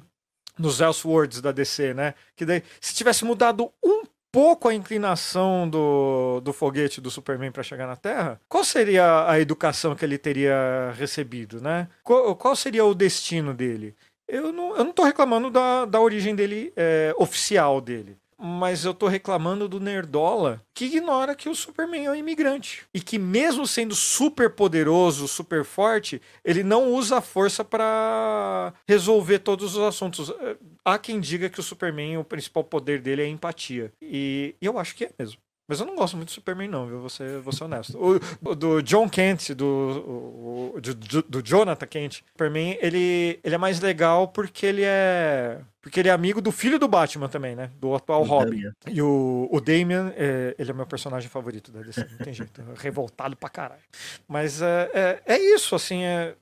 nos 0.58 0.80
Elseworlds 0.80 1.40
da 1.40 1.50
DC, 1.50 1.94
né? 1.94 2.14
Que 2.36 2.44
daí, 2.44 2.62
se 2.80 2.94
tivesse 2.94 3.24
mudado 3.24 3.72
um 3.82 4.02
pouco 4.30 4.68
a 4.68 4.74
inclinação 4.74 5.66
do, 5.66 6.40
do 6.40 6.52
foguete 6.52 7.00
do 7.00 7.10
Superman 7.10 7.50
para 7.50 7.62
chegar 7.62 7.86
na 7.86 7.96
Terra, 7.96 8.38
qual 8.46 8.62
seria 8.62 9.26
a 9.26 9.40
educação 9.40 9.96
que 9.96 10.04
ele 10.04 10.18
teria 10.18 10.92
recebido, 10.94 11.58
né? 11.62 11.88
Qual, 12.04 12.36
qual 12.36 12.54
seria 12.54 12.84
o 12.84 12.94
destino 12.94 13.54
dele? 13.54 13.96
Eu 14.28 14.52
não, 14.52 14.76
eu 14.76 14.84
não 14.84 14.92
tô 14.92 15.04
reclamando 15.04 15.50
da, 15.50 15.86
da 15.86 16.00
origem 16.00 16.34
dele, 16.34 16.70
é, 16.76 17.14
oficial 17.16 17.80
dele 17.80 18.18
mas 18.38 18.84
eu 18.84 18.92
tô 18.92 19.06
reclamando 19.08 19.68
do 19.68 19.80
Nerdola 19.80 20.62
que 20.74 20.84
ignora 20.84 21.34
que 21.34 21.48
o 21.48 21.54
Superman 21.54 22.06
é 22.06 22.10
um 22.10 22.14
imigrante. 22.14 22.84
E 22.92 23.00
que 23.00 23.18
mesmo 23.18 23.66
sendo 23.66 23.94
super 23.94 24.50
poderoso, 24.50 25.26
super 25.26 25.64
forte, 25.64 26.20
ele 26.44 26.62
não 26.62 26.92
usa 26.92 27.18
a 27.18 27.22
força 27.22 27.64
para 27.64 28.74
resolver 28.86 29.38
todos 29.38 29.76
os 29.76 29.82
assuntos. 29.82 30.32
Há 30.84 30.98
quem 30.98 31.18
diga 31.18 31.48
que 31.48 31.60
o 31.60 31.62
Superman, 31.62 32.18
o 32.18 32.24
principal 32.24 32.64
poder 32.64 33.00
dele 33.00 33.22
é 33.22 33.28
empatia. 33.28 33.92
E 34.00 34.54
eu 34.60 34.78
acho 34.78 34.94
que 34.94 35.04
é 35.04 35.10
mesmo. 35.18 35.40
Mas 35.68 35.80
eu 35.80 35.86
não 35.86 35.96
gosto 35.96 36.16
muito 36.16 36.28
do 36.28 36.32
Superman, 36.32 36.68
não, 36.68 36.86
viu? 36.86 37.00
Vou 37.00 37.08
ser, 37.08 37.40
vou 37.40 37.52
ser 37.52 37.64
honesto. 37.64 37.98
O, 37.98 38.54
do 38.54 38.80
John 38.82 39.08
Kent, 39.08 39.50
do, 39.50 40.72
o, 40.76 40.80
do, 40.80 41.22
do, 41.22 41.42
Jonathan 41.42 41.86
Kent, 41.86 42.22
Superman, 42.30 42.78
ele, 42.80 43.40
ele 43.42 43.54
é 43.54 43.58
mais 43.58 43.80
legal 43.80 44.28
porque 44.28 44.64
ele 44.64 44.82
é. 44.84 45.60
Porque 45.80 46.00
ele 46.00 46.08
é 46.08 46.12
amigo 46.12 46.40
do 46.40 46.50
filho 46.52 46.78
do 46.78 46.88
Batman 46.88 47.28
também, 47.28 47.54
né? 47.54 47.70
Do 47.80 47.94
atual 47.94 48.22
o 48.22 48.24
Robin. 48.24 48.50
Damian. 48.50 48.72
E 48.88 49.02
o, 49.02 49.48
o 49.50 49.60
Damian, 49.60 50.12
é, 50.16 50.54
ele 50.58 50.70
é 50.70 50.74
meu 50.74 50.86
personagem 50.86 51.28
favorito 51.28 51.70
da 51.70 51.80
DC, 51.80 52.06
não 52.10 52.18
tem 52.18 52.34
jeito. 52.34 52.62
revoltado 52.76 53.36
pra 53.36 53.48
caralho. 53.48 53.82
Mas 54.26 54.62
é, 54.62 54.90
é, 54.94 55.22
é 55.34 55.38
isso, 55.38 55.74
assim, 55.74 56.02
é, 56.02 56.34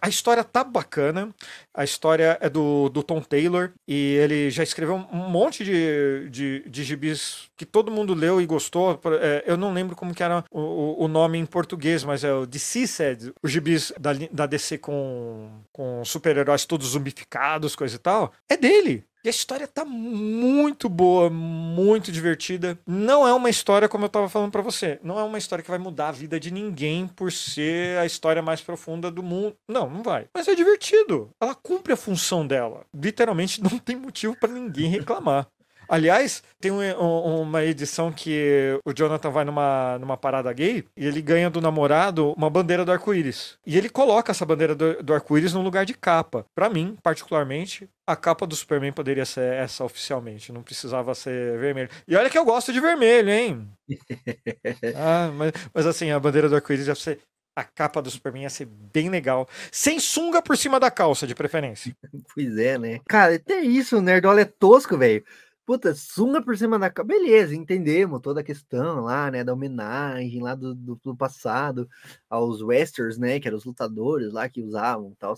a 0.00 0.08
história 0.08 0.42
tá 0.42 0.64
bacana. 0.64 1.34
A 1.72 1.84
história 1.84 2.38
é 2.40 2.48
do, 2.48 2.88
do 2.88 3.02
Tom 3.02 3.20
Taylor 3.20 3.72
e 3.86 4.14
ele 4.16 4.50
já 4.50 4.62
escreveu 4.62 4.96
um 4.96 5.28
monte 5.28 5.64
de, 5.64 6.28
de, 6.30 6.68
de 6.68 6.84
gibis 6.84 7.50
que 7.56 7.66
todo 7.66 7.90
mundo 7.90 8.14
leu 8.14 8.40
e 8.40 8.46
gostou. 8.46 9.00
É, 9.20 9.44
eu 9.46 9.56
não 9.56 9.72
lembro 9.72 9.94
como 9.94 10.14
que 10.14 10.22
era 10.22 10.44
o, 10.50 11.04
o 11.04 11.08
nome 11.08 11.38
em 11.38 11.46
português, 11.46 12.04
mas 12.04 12.24
é 12.24 12.32
o 12.32 12.46
DC 12.46 12.86
Said, 12.86 13.32
os 13.42 13.50
gibis 13.50 13.92
da, 13.98 14.12
da 14.30 14.46
DC 14.46 14.78
com, 14.78 15.50
com 15.72 16.04
super-heróis 16.04 16.64
todos 16.64 16.88
zumbificados, 16.88 17.76
coisa 17.76 17.96
e 17.96 17.98
tal. 17.98 18.32
É 18.48 18.56
dele. 18.56 19.04
E 19.24 19.28
a 19.28 19.30
história 19.30 19.66
tá 19.66 19.86
muito 19.86 20.86
boa, 20.86 21.30
muito 21.30 22.12
divertida. 22.12 22.78
Não 22.86 23.26
é 23.26 23.32
uma 23.32 23.48
história, 23.48 23.88
como 23.88 24.04
eu 24.04 24.10
tava 24.10 24.28
falando 24.28 24.52
para 24.52 24.60
você, 24.60 25.00
não 25.02 25.18
é 25.18 25.22
uma 25.22 25.38
história 25.38 25.64
que 25.64 25.70
vai 25.70 25.78
mudar 25.78 26.08
a 26.08 26.12
vida 26.12 26.38
de 26.38 26.50
ninguém 26.50 27.08
por 27.08 27.32
ser 27.32 27.96
a 27.98 28.04
história 28.04 28.42
mais 28.42 28.60
profunda 28.60 29.10
do 29.10 29.22
mundo. 29.22 29.56
Não, 29.66 29.88
não 29.88 30.02
vai. 30.02 30.26
Mas 30.34 30.46
é 30.46 30.54
divertido. 30.54 31.30
Ela 31.40 31.54
cumpre 31.54 31.94
a 31.94 31.96
função 31.96 32.46
dela. 32.46 32.84
Literalmente 32.94 33.62
não 33.64 33.78
tem 33.78 33.96
motivo 33.96 34.36
para 34.38 34.52
ninguém 34.52 34.90
reclamar. 34.90 35.48
Aliás, 35.88 36.42
tem 36.60 36.70
um, 36.70 37.40
uma 37.40 37.64
edição 37.64 38.12
que 38.12 38.78
o 38.84 38.92
Jonathan 38.92 39.30
vai 39.30 39.44
numa, 39.44 39.98
numa 39.98 40.16
parada 40.16 40.52
gay 40.52 40.84
e 40.96 41.06
ele 41.06 41.20
ganha 41.20 41.50
do 41.50 41.60
namorado 41.60 42.32
uma 42.32 42.50
bandeira 42.50 42.84
do 42.84 42.92
arco-íris. 42.92 43.58
E 43.66 43.76
ele 43.76 43.88
coloca 43.88 44.32
essa 44.32 44.44
bandeira 44.44 44.74
do, 44.74 45.02
do 45.02 45.14
arco-íris 45.14 45.52
no 45.52 45.62
lugar 45.62 45.84
de 45.84 45.94
capa. 45.94 46.46
Para 46.54 46.68
mim, 46.68 46.96
particularmente, 47.02 47.88
a 48.06 48.16
capa 48.16 48.46
do 48.46 48.56
Superman 48.56 48.92
poderia 48.92 49.24
ser 49.24 49.54
essa 49.54 49.84
oficialmente, 49.84 50.52
não 50.52 50.62
precisava 50.62 51.14
ser 51.14 51.58
vermelho. 51.58 51.88
E 52.06 52.16
olha 52.16 52.30
que 52.30 52.38
eu 52.38 52.44
gosto 52.44 52.72
de 52.72 52.80
vermelho, 52.80 53.30
hein? 53.30 53.68
ah, 54.96 55.30
mas, 55.34 55.52
mas 55.72 55.86
assim, 55.86 56.10
a 56.10 56.20
bandeira 56.20 56.48
do 56.48 56.56
arco-íris 56.56 56.86
deve 56.86 57.00
ser 57.00 57.20
a 57.56 57.62
capa 57.62 58.02
do 58.02 58.10
Superman 58.10 58.42
ia 58.42 58.50
ser 58.50 58.66
bem 58.66 59.08
legal. 59.08 59.48
Sem 59.70 60.00
sunga 60.00 60.42
por 60.42 60.56
cima 60.56 60.80
da 60.80 60.90
calça, 60.90 61.26
de 61.26 61.34
preferência. 61.34 61.94
Pois 62.34 62.56
é, 62.58 62.78
né? 62.78 63.00
Cara, 63.08 63.36
até 63.36 63.60
isso, 63.60 63.98
o 63.98 64.00
Nerdola 64.00 64.40
é 64.40 64.44
tosco, 64.44 64.98
velho. 64.98 65.24
Puta, 65.66 65.94
sunga 65.94 66.42
por 66.42 66.56
cima 66.58 66.78
da. 66.78 66.90
Beleza, 67.02 67.54
entendemos 67.54 68.20
toda 68.20 68.40
a 68.40 68.44
questão 68.44 69.00
lá, 69.00 69.30
né? 69.30 69.42
Da 69.42 69.52
homenagem 69.54 70.42
lá 70.42 70.54
do, 70.54 70.74
do, 70.74 71.00
do 71.02 71.16
passado 71.16 71.88
aos 72.28 72.60
westerns, 72.60 73.16
né? 73.18 73.40
Que 73.40 73.48
eram 73.48 73.56
os 73.56 73.64
lutadores 73.64 74.32
lá 74.32 74.48
que 74.48 74.60
usavam 74.60 75.12
e 75.12 75.16
tal. 75.16 75.34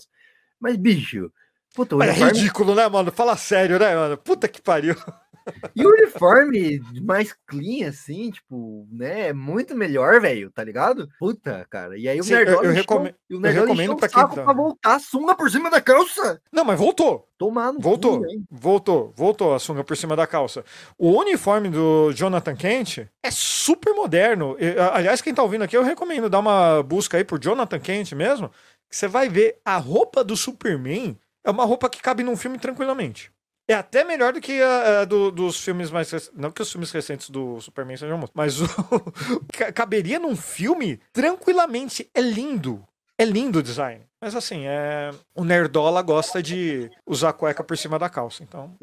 Mas, 0.59 0.75
bicho, 0.75 1.31
puta, 1.77 1.95
o 1.95 2.01
É 2.01 2.11
ridículo, 2.11 2.73
né, 2.73 2.87
mano? 2.89 3.11
Fala 3.11 3.37
sério, 3.37 3.77
né, 3.77 3.95
mano? 3.95 4.17
Puta 4.17 4.47
que 4.47 4.59
pariu. 4.59 4.95
E 5.73 5.85
o 5.85 5.89
uniforme 5.91 6.81
mais 7.03 7.33
clean, 7.45 7.87
assim, 7.87 8.31
tipo, 8.31 8.85
né? 8.91 9.29
É 9.29 9.33
muito 9.33 9.75
melhor, 9.75 10.19
velho, 10.19 10.51
tá 10.51 10.61
ligado? 10.61 11.07
Puta, 11.17 11.65
cara. 11.69 11.97
E 11.97 12.09
aí 12.09 12.19
o 12.19 12.23
Sim, 12.23 12.33
Nerdola. 12.33 12.65
Eu, 12.65 12.71
eu, 12.71 12.73
recome 12.73 13.15
eu 13.29 13.39
recomendo 13.39 13.95
pra 13.95 14.09
quem. 14.09 14.27
Tá... 14.27 14.27
pra 14.27 14.51
voltar 14.51 14.95
a 14.95 14.99
sunga 14.99 15.35
por 15.35 15.49
cima 15.49 15.69
da 15.69 15.79
calça. 15.79 16.41
Não, 16.51 16.65
mas 16.65 16.77
voltou. 16.77 17.29
Tomar 17.37 17.71
no 17.71 17.79
voltou, 17.79 18.19
cu, 18.19 18.43
voltou, 18.51 19.13
voltou 19.15 19.53
a 19.53 19.59
sunga 19.59 19.83
por 19.83 19.95
cima 19.95 20.15
da 20.17 20.27
calça. 20.27 20.65
O 20.97 21.11
uniforme 21.11 21.69
do 21.69 22.11
Jonathan 22.11 22.55
Kent 22.55 23.07
é 23.23 23.31
super 23.31 23.93
moderno. 23.93 24.57
Aliás, 24.91 25.21
quem 25.21 25.33
tá 25.33 25.43
ouvindo 25.43 25.63
aqui, 25.63 25.77
eu 25.77 25.83
recomendo 25.83 26.29
dar 26.29 26.39
uma 26.39 26.81
busca 26.83 27.15
aí 27.15 27.23
por 27.23 27.39
Jonathan 27.39 27.79
Kent 27.79 28.13
mesmo. 28.13 28.49
Que 28.89 28.95
você 28.97 29.07
vai 29.07 29.29
ver 29.29 29.59
a 29.63 29.77
roupa 29.77 30.23
do 30.23 30.35
Superman 30.35 31.17
é 31.47 31.51
uma 31.51 31.63
roupa 31.63 31.89
que 31.89 32.01
cabe 32.01 32.23
num 32.23 32.35
filme 32.35 32.59
tranquilamente. 32.59 33.31
É 33.69 33.73
até 33.73 34.03
melhor 34.03 34.33
do 34.33 34.41
que 34.41 34.61
a, 34.61 35.01
a 35.01 35.05
do, 35.05 35.31
dos 35.31 35.63
filmes 35.63 35.89
mais 35.89 36.11
recentes. 36.11 36.37
Não 36.37 36.51
que 36.51 36.61
os 36.61 36.69
filmes 36.69 36.91
recentes 36.91 37.29
do 37.29 37.59
Superman 37.61 37.95
sejam 37.95 38.19
bons, 38.19 38.31
mas 38.33 38.61
o, 38.61 38.67
caberia 39.73 40.19
num 40.19 40.35
filme 40.35 40.99
tranquilamente. 41.13 42.09
É 42.13 42.19
lindo. 42.19 42.85
É 43.17 43.23
lindo 43.23 43.59
o 43.59 43.63
design. 43.63 44.05
Mas 44.21 44.35
assim, 44.35 44.67
é... 44.67 45.11
o 45.33 45.43
Nerdola 45.43 46.01
gosta 46.01 46.43
de 46.43 46.91
usar 47.05 47.33
cueca 47.33 47.63
por 47.63 47.77
cima 47.77 47.97
da 47.97 48.09
calça. 48.09 48.43
Então. 48.43 48.77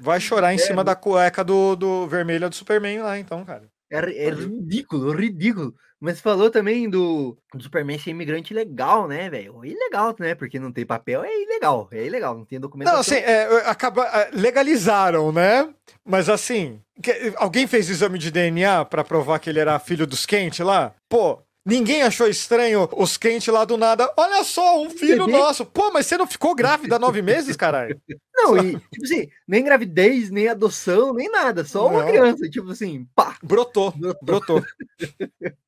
Vai 0.00 0.20
chorar 0.20 0.52
em 0.52 0.56
é, 0.56 0.58
cima 0.58 0.84
da 0.84 0.94
cueca 0.94 1.42
do, 1.42 1.74
do 1.74 2.06
vermelha 2.06 2.48
do 2.48 2.54
Superman 2.54 3.00
lá, 3.00 3.18
então, 3.18 3.44
cara. 3.44 3.68
É, 3.90 3.98
é 3.98 4.30
ridículo, 4.30 5.12
ridículo. 5.12 5.74
Mas 5.98 6.20
falou 6.20 6.50
também 6.50 6.90
do, 6.90 7.36
do 7.54 7.62
Superman 7.62 7.98
ser 7.98 8.10
imigrante 8.10 8.52
legal, 8.52 9.08
né, 9.08 9.30
velho? 9.30 9.64
Ilegal, 9.64 10.14
né? 10.18 10.34
Porque 10.34 10.58
não 10.58 10.70
tem 10.70 10.84
papel, 10.84 11.24
é 11.24 11.42
ilegal. 11.42 11.88
É 11.90 12.04
ilegal, 12.04 12.36
não 12.36 12.44
tem 12.44 12.60
documento. 12.60 12.88
Não, 12.88 12.98
assim, 13.00 13.14
é, 13.16 13.44
acaba, 13.66 14.04
é, 14.04 14.30
legalizaram, 14.32 15.32
né? 15.32 15.68
Mas 16.04 16.28
assim, 16.28 16.80
que- 17.02 17.32
alguém 17.36 17.66
fez 17.66 17.88
exame 17.88 18.18
de 18.18 18.30
DNA 18.30 18.84
pra 18.84 19.02
provar 19.02 19.38
que 19.38 19.48
ele 19.48 19.58
era 19.58 19.78
filho 19.78 20.06
dos 20.06 20.26
Kent 20.26 20.60
lá? 20.60 20.94
Pô, 21.08 21.38
ninguém 21.64 22.02
achou 22.02 22.28
estranho 22.28 22.86
os 22.94 23.16
Kent 23.16 23.48
lá 23.48 23.64
do 23.64 23.78
nada. 23.78 24.12
Olha 24.18 24.44
só, 24.44 24.78
um 24.82 24.90
filho 24.90 25.26
nosso. 25.26 25.64
Pô, 25.64 25.90
mas 25.90 26.04
você 26.06 26.18
não 26.18 26.26
ficou 26.26 26.54
grávida 26.54 26.96
há 26.96 26.98
nove 26.98 27.22
meses, 27.22 27.56
caralho? 27.56 27.98
Não, 28.34 28.54
e, 28.58 28.72
tipo 28.90 29.02
assim, 29.04 29.28
nem 29.48 29.64
gravidez, 29.64 30.30
nem 30.30 30.46
adoção, 30.48 31.14
nem 31.14 31.30
nada. 31.30 31.64
Só 31.64 31.88
uma 31.88 32.02
Não. 32.02 32.06
criança, 32.08 32.46
tipo 32.50 32.70
assim, 32.70 33.06
pá. 33.14 33.34
Brotou, 33.42 33.92
brotou. 33.96 34.20
brotou. 34.22 34.62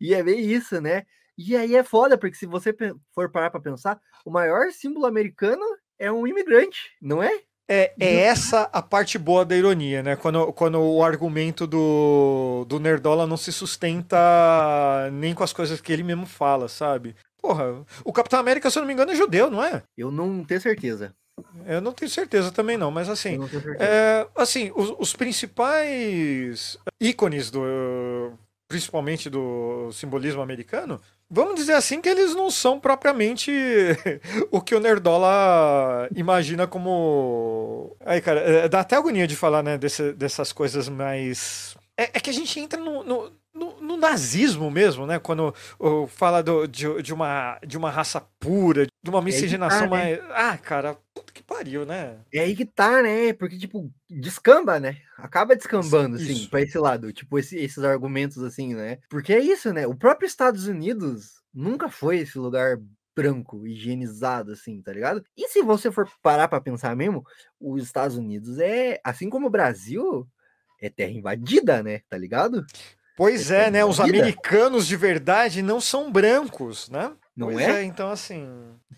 E 0.00 0.14
é 0.14 0.22
bem 0.22 0.40
isso, 0.40 0.80
né? 0.80 1.04
E 1.38 1.54
aí 1.54 1.76
é 1.76 1.82
foda, 1.82 2.16
porque 2.16 2.36
se 2.36 2.46
você 2.46 2.74
for 3.14 3.30
parar 3.30 3.50
pra 3.50 3.60
pensar, 3.60 4.00
o 4.24 4.30
maior 4.30 4.70
símbolo 4.72 5.06
americano 5.06 5.62
é 5.98 6.10
um 6.10 6.26
imigrante, 6.26 6.92
não 7.00 7.22
é? 7.22 7.30
É, 7.68 7.92
é 7.98 8.14
essa 8.20 8.62
a 8.72 8.80
parte 8.80 9.18
boa 9.18 9.44
da 9.44 9.56
ironia, 9.56 10.02
né? 10.02 10.14
Quando, 10.14 10.52
quando 10.52 10.80
o 10.80 11.02
argumento 11.02 11.66
do, 11.66 12.64
do 12.68 12.78
Nerdola 12.78 13.26
não 13.26 13.36
se 13.36 13.52
sustenta 13.52 14.16
nem 15.12 15.34
com 15.34 15.42
as 15.42 15.52
coisas 15.52 15.80
que 15.80 15.92
ele 15.92 16.04
mesmo 16.04 16.26
fala, 16.26 16.68
sabe? 16.68 17.16
Porra, 17.42 17.84
o 18.04 18.12
Capitão 18.12 18.38
América, 18.38 18.70
se 18.70 18.78
eu 18.78 18.82
não 18.82 18.86
me 18.86 18.92
engano, 18.92 19.10
é 19.10 19.16
judeu, 19.16 19.50
não 19.50 19.62
é? 19.62 19.82
Eu 19.96 20.12
não 20.12 20.44
tenho 20.44 20.60
certeza. 20.60 21.14
Eu 21.66 21.80
não 21.80 21.92
tenho 21.92 22.10
certeza 22.10 22.50
também 22.50 22.78
não, 22.78 22.90
mas 22.90 23.10
assim, 23.10 23.36
não 23.36 23.48
é, 23.78 24.26
assim, 24.34 24.72
os, 24.74 24.94
os 24.98 25.12
principais 25.12 26.78
ícones 27.00 27.50
do, 27.50 28.32
principalmente 28.68 29.30
do 29.30 29.90
simbolismo 29.92 30.42
americano, 30.42 31.00
vamos 31.30 31.54
dizer 31.54 31.74
assim 31.74 32.00
que 32.00 32.08
eles 32.08 32.34
não 32.34 32.50
são 32.50 32.80
propriamente 32.80 33.50
o 34.50 34.60
que 34.60 34.74
o 34.74 34.80
Nerdola 34.80 36.08
imagina 36.14 36.66
como. 36.66 37.96
Aí, 38.04 38.20
cara, 38.20 38.40
é, 38.40 38.68
dá 38.68 38.80
até 38.80 38.96
agonia 38.96 39.26
de 39.26 39.36
falar, 39.36 39.62
né, 39.62 39.78
desse- 39.78 40.12
dessas 40.12 40.52
coisas 40.52 40.88
mais. 40.88 41.76
É, 41.96 42.04
é 42.14 42.20
que 42.20 42.30
a 42.30 42.32
gente 42.32 42.58
entra 42.60 42.78
no, 42.80 43.02
no, 43.02 43.32
no- 43.54 43.80
no 43.80 43.96
nazismo 43.96 44.70
mesmo, 44.70 45.06
né? 45.06 45.18
Quando 45.18 45.54
oh, 45.78 46.06
fala 46.06 46.42
do- 46.42 46.66
de, 46.66 47.02
de 47.02 47.14
uma, 47.14 47.58
de 47.66 47.78
uma 47.78 47.90
raça 47.90 48.20
pura, 48.38 48.86
de 49.02 49.10
uma 49.10 49.22
miscigenação 49.22 49.88
tá, 49.88 49.96
né? 49.96 50.18
mais. 50.18 50.20
Ah, 50.34 50.58
cara, 50.58 50.96
pariu, 51.46 51.86
né? 51.86 52.18
É 52.32 52.40
aí 52.40 52.54
que 52.56 52.64
tá, 52.64 53.02
né? 53.02 53.32
Porque, 53.32 53.56
tipo, 53.58 53.90
descamba, 54.10 54.78
né? 54.80 54.98
Acaba 55.16 55.54
descambando, 55.56 56.16
assim, 56.16 56.32
Isso. 56.32 56.50
pra 56.50 56.60
esse 56.60 56.78
lado. 56.78 57.12
Tipo, 57.12 57.38
esse- 57.38 57.56
esses 57.56 57.82
argumentos, 57.84 58.42
assim, 58.42 58.74
né? 58.74 58.98
Porque 59.08 59.32
é 59.32 59.38
isso, 59.40 59.72
né? 59.72 59.86
O 59.86 59.94
próprio 59.94 60.26
Estados 60.26 60.66
Unidos 60.66 61.40
nunca 61.54 61.88
foi 61.88 62.18
esse 62.18 62.38
lugar 62.38 62.78
branco, 63.14 63.66
higienizado, 63.66 64.52
assim, 64.52 64.82
tá 64.82 64.92
ligado? 64.92 65.24
E 65.36 65.48
se 65.48 65.62
você 65.62 65.90
for 65.90 66.06
parar 66.22 66.48
pra 66.48 66.60
pensar 66.60 66.94
mesmo, 66.94 67.24
os 67.58 67.82
Estados 67.82 68.16
Unidos 68.16 68.58
é, 68.58 69.00
assim 69.02 69.30
como 69.30 69.46
o 69.46 69.50
Brasil, 69.50 70.28
é 70.80 70.90
terra 70.90 71.12
invadida, 71.12 71.82
né? 71.82 72.00
Tá 72.10 72.18
ligado? 72.18 72.66
Pois 73.16 73.50
é, 73.50 73.70
né? 73.70 73.82
Os 73.82 73.98
americanos 73.98 74.86
de 74.86 74.94
verdade 74.94 75.62
não 75.62 75.80
são 75.80 76.12
brancos, 76.12 76.90
né? 76.90 77.12
Não 77.36 77.48
Pois 77.48 77.58
é? 77.60 77.82
Então, 77.84 78.10
assim. 78.10 78.48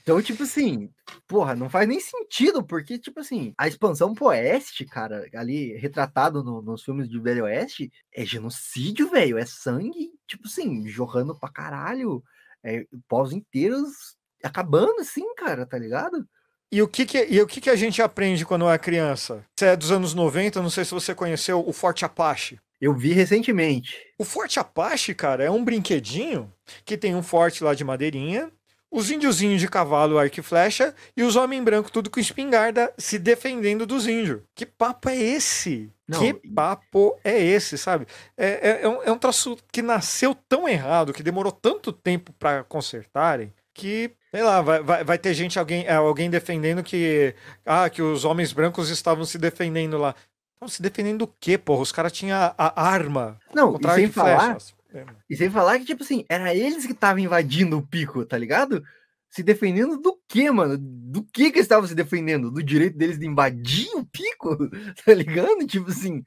Então, 0.01 0.23
tipo 0.23 0.45
assim, 0.45 0.89
porra, 1.27 1.57
não 1.57 1.69
faz 1.69 1.89
nem 1.89 1.99
sentido, 1.99 2.63
porque, 2.65 2.97
tipo 2.99 3.19
assim, 3.19 3.53
a 3.59 3.67
expansão 3.67 4.15
pro 4.15 4.27
oeste, 4.27 4.85
cara, 4.85 5.29
ali 5.35 5.77
retratado 5.77 6.45
no- 6.45 6.63
nos 6.63 6.85
filmes 6.85 7.09
de 7.09 7.19
Velho 7.19 7.45
Oeste, 7.45 7.91
é 8.15 8.25
genocídio, 8.25 9.11
velho, 9.11 9.37
é 9.39 9.45
sangue, 9.45 10.13
tipo 10.27 10.47
assim, 10.47 10.87
jorrando 10.87 11.37
pra 11.37 11.51
caralho, 11.51 12.23
é, 12.63 12.87
povos 13.09 13.33
inteiros 13.33 14.17
acabando, 14.45 15.01
assim, 15.01 15.35
cara, 15.35 15.67
tá 15.67 15.77
ligado? 15.77 16.25
E 16.71 16.81
o 16.81 16.87
que 16.87 17.05
que, 17.07 17.25
e 17.29 17.41
o 17.41 17.47
que 17.47 17.61
que 17.61 17.71
a 17.71 17.77
gente 17.77 18.01
aprende 18.01 18.45
quando 18.47 18.69
é 18.69 18.79
criança? 18.79 19.45
Você 19.59 19.67
é 19.67 19.77
dos 19.77 19.91
anos 19.91 20.15
90, 20.15 20.63
não 20.63 20.71
sei 20.71 20.85
se 20.85 20.93
você 20.93 21.15
conheceu 21.15 21.67
o 21.67 21.73
Forte 21.73 22.05
Apache. 22.05 22.61
Eu 22.81 22.95
vi 22.95 23.13
recentemente. 23.13 23.97
O 24.19 24.25
Forte 24.25 24.59
Apache, 24.59 25.15
cara, 25.15 25.45
é 25.45 25.51
um 25.51 25.65
brinquedinho 25.65 26.53
que 26.85 26.97
tem 26.97 27.15
um 27.15 27.23
forte 27.23 27.65
lá 27.65 27.75
de 27.75 27.85
madeirinha, 27.85 28.53
os 28.91 29.11
índiozinhos 29.11 29.61
de 29.61 29.69
cavalo, 29.69 30.19
arco 30.19 30.41
e 30.41 30.43
flecha, 30.43 30.95
e 31.17 31.23
os 31.23 31.37
homens 31.37 31.63
brancos 31.63 31.91
tudo 31.91 32.09
com 32.09 32.19
espingarda 32.19 32.93
se 32.97 33.19
defendendo 33.19 33.87
dos 33.87 34.07
índios. 34.07 34.41
Que 34.55 34.65
papo 34.65 35.11
é 35.11 35.17
esse? 35.17 35.91
Não, 36.07 36.19
que 36.19 36.33
papo 36.33 37.19
é 37.23 37.39
esse, 37.39 37.77
sabe? 37.77 38.07
É, 38.37 38.47
é, 38.47 38.83
é 38.83 38.89
um, 38.89 39.03
é 39.03 39.13
um 39.13 39.19
troço 39.19 39.59
que 39.71 39.83
nasceu 39.83 40.35
tão 40.49 40.67
errado, 40.67 41.13
que 41.13 41.23
demorou 41.23 41.53
tanto 41.53 41.93
tempo 41.93 42.33
pra 42.39 42.65
consertarem, 42.65 43.53
que, 43.75 44.11
sei 44.31 44.43
lá, 44.43 44.63
vai, 44.63 44.83
vai, 44.83 45.05
vai 45.05 45.19
ter 45.19 45.35
gente, 45.35 45.59
alguém, 45.59 45.87
alguém 45.89 46.31
defendendo 46.31 46.83
que, 46.83 47.35
ah, 47.67 47.91
que 47.91 48.01
os 48.01 48.25
homens 48.25 48.53
brancos 48.55 48.89
estavam 48.89 49.25
se 49.25 49.37
defendendo 49.37 49.99
lá. 49.99 50.15
Estavam 50.59 50.69
se 50.69 50.83
defendendo 50.83 51.19
do 51.19 51.27
quê, 51.39 51.57
porra? 51.57 51.83
Os 51.83 51.93
caras 51.93 52.11
tinham 52.11 52.37
a, 52.37 52.53
a 52.59 52.83
arma 52.89 53.39
Não, 53.55 53.79
e 53.81 53.95
sem 53.95 54.11
falar. 54.11 54.59
É. 54.93 55.05
e 55.31 55.37
sem 55.37 55.49
falar 55.49 55.79
que, 55.79 55.85
tipo 55.85 56.03
assim, 56.03 56.25
era 56.29 56.53
eles 56.53 56.85
que 56.85 56.93
estavam 56.93 57.21
invadindo 57.21 57.79
o 57.79 57.87
pico, 57.87 58.25
tá 58.25 58.37
ligado? 58.37 58.83
Se 59.31 59.43
defendendo 59.43 59.99
do 59.99 60.19
quê, 60.27 60.51
mano? 60.51 60.77
Do 60.79 61.23
que 61.23 61.51
que 61.53 61.59
eles 61.59 61.67
estavam 61.67 61.87
se 61.87 61.95
defendendo? 61.95 62.51
Do 62.51 62.63
direito 62.63 62.97
deles 62.99 63.19
de 63.19 63.27
invadir 63.27 63.89
o 63.95 64.05
pico? 64.05 64.57
Tá 65.05 65.15
ligado? 65.15 65.65
Tipo 65.67 65.91
assim, 65.91 66.25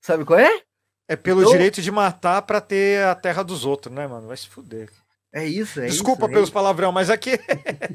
sabe 0.00 0.24
qual 0.26 0.38
é? 0.38 0.60
É 1.08 1.16
pelo 1.16 1.40
Então- 1.40 1.52
direito 1.52 1.80
de 1.80 1.90
matar 1.90 2.42
pra 2.42 2.60
ter 2.60 3.02
a 3.04 3.14
terra 3.14 3.42
dos 3.42 3.64
outros, 3.64 3.94
né, 3.94 4.06
mano? 4.06 4.28
Vai 4.28 4.36
se 4.36 4.48
fuder. 4.48 4.90
É 5.32 5.46
isso, 5.46 5.80
é 5.80 5.86
Desculpa 5.86 6.24
isso. 6.24 6.32
pelos 6.34 6.50
palavrão, 6.50 6.90
mas 6.90 7.08
aqui 7.08 7.30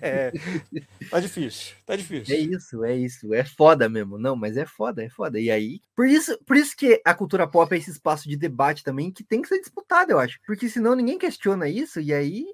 é, 0.01 0.31
tá 1.11 1.19
difícil. 1.19 1.75
Tá 1.85 1.95
difícil. 1.95 2.33
É 2.33 2.39
isso, 2.39 2.83
é 2.85 2.95
isso. 2.95 3.33
É 3.33 3.43
foda 3.43 3.89
mesmo. 3.89 4.17
Não, 4.17 4.37
mas 4.37 4.55
é 4.55 4.65
foda, 4.65 5.03
é 5.03 5.09
foda. 5.09 5.37
E 5.39 5.51
aí, 5.51 5.81
por 5.93 6.07
isso, 6.07 6.37
por 6.45 6.55
isso 6.55 6.75
que 6.77 7.01
a 7.03 7.13
cultura 7.13 7.45
pop 7.45 7.73
é 7.73 7.77
esse 7.77 7.91
espaço 7.91 8.29
de 8.29 8.37
debate 8.37 8.83
também 8.83 9.11
que 9.11 9.23
tem 9.23 9.41
que 9.41 9.49
ser 9.49 9.59
disputado, 9.59 10.11
eu 10.11 10.19
acho. 10.19 10.39
Porque 10.45 10.69
senão 10.69 10.95
ninguém 10.95 11.17
questiona 11.17 11.67
isso 11.67 11.99
e 11.99 12.13
aí 12.13 12.45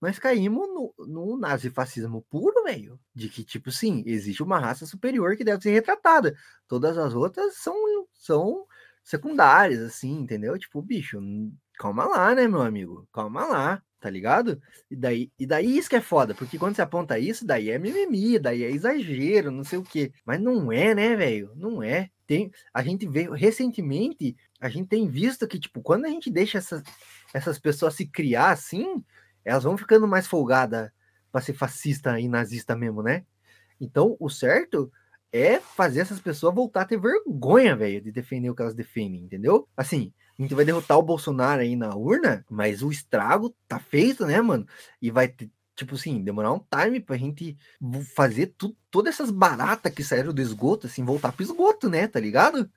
nós 0.00 0.18
caímos 0.18 0.66
no, 0.68 0.94
no 1.06 1.36
nazifascismo 1.36 2.24
puro, 2.30 2.64
velho. 2.64 2.98
De 3.14 3.28
que, 3.28 3.44
tipo, 3.44 3.70
sim, 3.70 4.02
existe 4.06 4.42
uma 4.42 4.58
raça 4.58 4.86
superior 4.86 5.36
que 5.36 5.44
deve 5.44 5.62
ser 5.62 5.72
retratada. 5.72 6.34
Todas 6.66 6.96
as 6.96 7.12
outras 7.12 7.56
são, 7.58 7.74
são 8.14 8.64
secundárias, 9.04 9.82
assim, 9.82 10.12
entendeu? 10.12 10.58
Tipo, 10.58 10.80
bicho, 10.80 11.20
calma 11.78 12.06
lá, 12.06 12.34
né, 12.34 12.48
meu 12.48 12.62
amigo? 12.62 13.06
Calma 13.12 13.44
lá, 13.44 13.82
tá 14.00 14.08
ligado? 14.08 14.60
E 14.90 14.96
daí, 14.96 15.30
e 15.38 15.46
daí 15.46 15.76
isso 15.76 15.90
que 15.90 15.96
é 15.96 16.00
foda, 16.00 16.34
porque 16.34 16.58
quando 16.58 16.74
você 16.74 16.82
aponta 16.82 17.18
isso, 17.18 17.46
daí 17.46 17.70
é 17.70 17.78
mimimi, 17.78 18.38
daí 18.38 18.64
é 18.64 18.70
exagero, 18.70 19.50
não 19.50 19.62
sei 19.62 19.78
o 19.78 19.82
quê. 19.82 20.12
Mas 20.24 20.40
não 20.40 20.72
é, 20.72 20.94
né, 20.94 21.14
velho? 21.14 21.52
Não 21.54 21.82
é. 21.82 22.08
Tem, 22.26 22.50
a 22.72 22.82
gente 22.82 23.06
veio 23.06 23.32
recentemente, 23.32 24.36
a 24.60 24.68
gente 24.68 24.88
tem 24.88 25.06
visto 25.06 25.46
que, 25.46 25.58
tipo, 25.58 25.82
quando 25.82 26.06
a 26.06 26.08
gente 26.08 26.30
deixa 26.30 26.58
essas, 26.58 26.82
essas 27.34 27.58
pessoas 27.58 27.94
se 27.94 28.06
criar 28.06 28.50
assim, 28.50 29.04
elas 29.44 29.64
vão 29.64 29.76
ficando 29.76 30.08
mais 30.08 30.26
folgadas 30.26 30.90
pra 31.30 31.40
ser 31.40 31.54
fascista 31.54 32.18
e 32.18 32.28
nazista 32.28 32.74
mesmo, 32.74 33.02
né? 33.02 33.24
Então, 33.80 34.16
o 34.18 34.28
certo 34.28 34.90
é 35.32 35.60
fazer 35.60 36.00
essas 36.00 36.20
pessoas 36.20 36.54
voltar 36.54 36.82
a 36.82 36.84
ter 36.84 37.00
vergonha, 37.00 37.76
velho, 37.76 38.00
de 38.00 38.10
defender 38.10 38.50
o 38.50 38.54
que 38.54 38.62
elas 38.62 38.74
defendem, 38.74 39.22
entendeu? 39.22 39.68
Assim, 39.76 40.12
a 40.40 40.42
gente 40.42 40.54
vai 40.54 40.64
derrotar 40.64 40.98
o 40.98 41.02
Bolsonaro 41.02 41.60
aí 41.60 41.76
na 41.76 41.94
urna, 41.94 42.42
mas 42.48 42.82
o 42.82 42.90
estrago 42.90 43.54
tá 43.68 43.78
feito, 43.78 44.24
né, 44.24 44.40
mano? 44.40 44.66
E 45.00 45.10
vai 45.10 45.28
ter, 45.28 45.50
tipo 45.76 45.96
assim, 45.96 46.22
demorar 46.22 46.50
um 46.50 46.64
time 46.74 46.98
pra 46.98 47.18
gente 47.18 47.58
fazer 48.16 48.54
tu, 48.56 48.74
todas 48.90 49.14
essas 49.14 49.30
baratas 49.30 49.92
que 49.92 50.02
saíram 50.02 50.32
do 50.32 50.40
esgoto, 50.40 50.86
assim, 50.86 51.04
voltar 51.04 51.32
pro 51.32 51.42
esgoto, 51.42 51.90
né, 51.90 52.06
tá 52.06 52.18
ligado? 52.18 52.70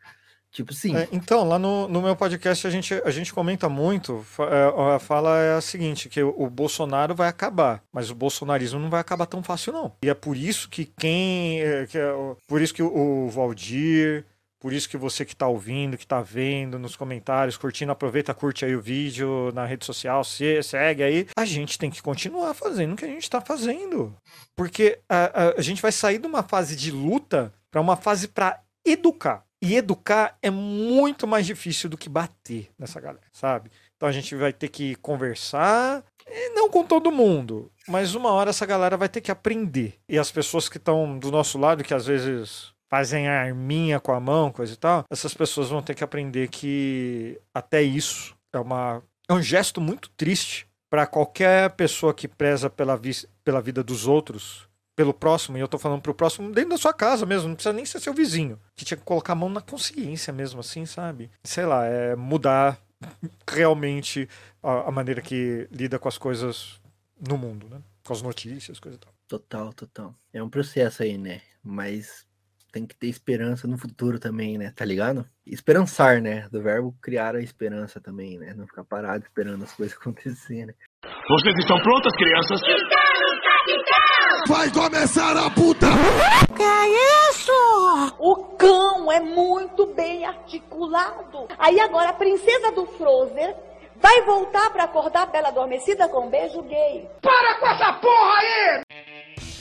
Tipo 0.52 0.73
assim, 0.73 0.94
É, 0.94 1.07
então, 1.14 1.48
lá 1.48 1.57
no, 1.57 1.88
no 1.88 2.02
meu 2.02 2.18
podcast 2.18 2.68
a 2.68 2.69
gente, 2.69 2.94
a 2.94 3.10
gente 3.10 3.34
comenta 3.34 3.69
muito, 3.69 4.26
é, 4.40 4.95
a 4.95 4.99
fala 4.99 5.40
é 5.40 5.56
a 5.56 5.61
seguinte, 5.61 6.10
que 6.10 6.22
o, 6.22 6.49
Bolsonaro 6.49 7.15
vai 7.15 7.30
acabar, 7.30 7.81
mas 7.94 8.11
o 8.11 8.15
bolsonarismo 8.15 8.77
não 8.77 8.90
vai 8.90 8.99
acabar 8.99 9.26
tão 9.26 9.41
fácil 9.41 9.72
não. 9.72 9.95
E 10.03 10.10
é 10.10 10.14
por 10.14 10.35
isso 10.35 10.69
que 10.69 10.85
quem, 10.85 11.61
é, 11.61 11.88
que 11.88 11.98
é 11.98 12.14
por 12.45 12.61
isso 12.61 12.73
que 12.73 12.84
o 12.84 13.30
Valdir, 13.30 14.26
por 14.64 14.72
isso 14.72 14.88
que 14.88 14.95
você 14.95 15.26
que 15.26 15.35
tá 15.35 15.45
ouvindo, 15.45 15.98
que 15.98 16.07
tá 16.07 16.22
vendo 16.22 16.80
nos 16.80 16.95
comentários, 16.95 17.57
curtindo, 17.57 17.91
aproveita, 17.91 18.34
curte 18.34 18.64
aí 18.64 18.73
o 18.73 18.81
vídeo 18.81 19.52
na 19.53 19.65
rede 19.65 19.84
social, 19.84 20.23
se, 20.23 20.64
segue 20.64 21.03
aí. 21.03 21.27
A 21.35 21.44
gente 21.44 21.77
tem 21.77 21.91
que 21.91 22.02
continuar 22.02 22.53
fazendo 22.53 22.94
o 22.94 22.95
que 22.95 23.03
a 23.03 23.10
gente 23.10 23.30
tá 23.30 23.41
fazendo. 23.41 24.15
Porque 24.56 24.99
a, 25.10 25.26
a, 25.26 25.49
a 25.57 25.61
gente 25.61 25.81
vai 25.81 25.91
sair 25.91 26.18
de 26.18 26.27
uma 26.27 26.44
fase 26.44 26.77
de 26.77 26.91
luta 26.91 27.53
para 27.69 27.81
uma 27.81 27.98
fase 27.98 28.26
para 28.30 28.61
educar. 28.85 29.44
E 29.61 29.76
educar 29.76 30.38
é 30.41 30.49
muito 30.49 31.27
mais 31.27 31.45
difícil 31.45 31.90
do 31.90 31.98
que 31.98 32.07
bater 32.07 32.69
nessa 32.80 33.02
galera, 33.02 33.27
sabe? 33.34 33.69
Então 33.98 34.07
a 34.07 34.14
gente 34.14 34.34
vai 34.34 34.53
ter 34.53 34.69
que 34.69 34.95
conversar, 34.95 36.06
não 36.56 36.69
com 36.69 36.85
todo 36.85 37.11
mundo, 37.11 37.69
mas 37.85 38.15
uma 38.15 38.31
hora 38.31 38.52
essa 38.52 38.65
galera 38.65 38.95
vai 38.95 39.10
ter 39.10 39.19
que 39.19 39.31
aprender. 39.31 39.99
E 40.07 40.18
as 40.18 40.31
pessoas 40.31 40.69
que 40.69 40.77
estão 40.77 41.19
do 41.19 41.30
nosso 41.31 41.57
lado, 41.57 41.84
que 41.84 41.94
às 41.94 42.06
vezes 42.06 42.72
fazem 42.93 43.27
arminha 43.27 43.99
com 43.99 44.11
a 44.11 44.19
mão, 44.19 44.51
coisa 44.51 44.71
e 44.71 44.77
tal, 44.77 45.03
essas 45.09 45.33
pessoas 45.33 45.69
vão 45.69 45.81
ter 45.81 45.95
que 45.95 46.03
aprender 46.03 46.47
que 46.47 47.41
até 47.51 47.81
isso 47.81 48.35
é 48.53 48.59
uma 48.59 49.01
é 49.27 49.33
um 49.33 49.41
gesto 49.41 49.81
muito 49.81 50.11
triste 50.11 50.67
para 50.91 51.07
qualquer 51.07 51.71
pessoa 51.71 52.13
que 52.13 52.27
preza 52.27 52.69
pela, 52.69 52.95
vi- 52.95 53.27
pela 53.43 53.59
vida 53.61 53.83
dos 53.83 54.05
outros, 54.05 54.69
pelo 54.95 55.11
próximo, 55.11 55.57
e 55.57 55.61
eu 55.61 55.67
tô 55.67 55.79
falando 55.79 56.03
pro 56.03 56.13
próximo 56.13 56.51
dentro 56.51 56.69
da 56.69 56.77
sua 56.77 56.93
casa 56.93 57.25
mesmo, 57.25 57.47
não 57.47 57.55
precisa 57.55 57.73
nem 57.73 57.83
ser 57.83 57.99
seu 57.99 58.13
vizinho. 58.13 58.59
Que 58.75 58.85
tinha 58.85 58.95
que 58.97 59.03
colocar 59.03 59.33
a 59.33 59.35
mão 59.35 59.49
na 59.49 59.59
consciência 59.61 60.31
mesmo, 60.31 60.59
assim, 60.59 60.85
sabe? 60.85 61.31
Sei 61.43 61.65
lá, 61.65 61.85
é 61.87 62.15
mudar 62.15 62.79
realmente 63.49 64.29
a, 64.61 64.89
a 64.89 64.91
maneira 64.91 65.19
que 65.19 65.67
lida 65.71 65.97
com 65.97 66.07
as 66.07 66.19
coisas 66.19 66.79
no 67.27 67.39
mundo, 67.39 67.67
né? 67.71 67.81
Com 68.05 68.13
as 68.13 68.21
notícias, 68.21 68.79
coisa 68.79 68.97
e 68.97 68.99
tal. 68.99 69.11
Total, 69.27 69.73
total. 69.73 70.13
É 70.31 70.43
um 70.43 70.49
processo 70.49 71.01
aí, 71.01 71.17
né? 71.17 71.41
Mas 71.63 72.23
tem 72.73 72.87
que 72.87 72.95
ter 72.95 73.07
esperança 73.07 73.67
no 73.67 73.77
futuro 73.77 74.17
também, 74.19 74.57
né? 74.57 74.73
Tá 74.75 74.83
ligado? 74.83 75.25
Esperançar, 75.45 76.19
né? 76.19 76.47
Do 76.51 76.59
verbo 76.61 76.95
criar 76.99 77.35
a 77.35 77.39
esperança 77.41 78.01
também, 78.01 78.39
né? 78.39 78.55
Não 78.57 78.65
ficar 78.65 78.83
parado 78.83 79.23
esperando 79.23 79.63
as 79.63 79.71
coisas 79.71 79.95
acontecerem. 80.01 80.65
né? 80.65 80.73
Vocês 81.29 81.55
estão 81.59 81.77
prontas, 81.83 82.11
crianças? 82.15 82.59
Vai 84.47 84.71
começar 84.71 85.37
a 85.37 85.49
puta! 85.51 85.87
O 88.19 88.35
cão 88.57 89.11
é 89.11 89.19
muito 89.19 89.85
bem 89.93 90.25
articulado. 90.25 91.47
Aí 91.59 91.79
agora 91.79 92.09
a 92.09 92.13
princesa 92.13 92.71
do 92.71 92.85
Frozer 92.85 93.55
vai 94.01 94.21
voltar 94.23 94.69
pra 94.71 94.85
acordar 94.85 95.23
a 95.23 95.25
Bela 95.27 95.49
Adormecida 95.49 96.09
com 96.09 96.27
um 96.27 96.29
beijo 96.29 96.61
gay. 96.63 97.07
Para 97.21 97.59
com 97.59 97.67
essa 97.67 97.93
porra 97.93 98.39
aí! 98.39 99.52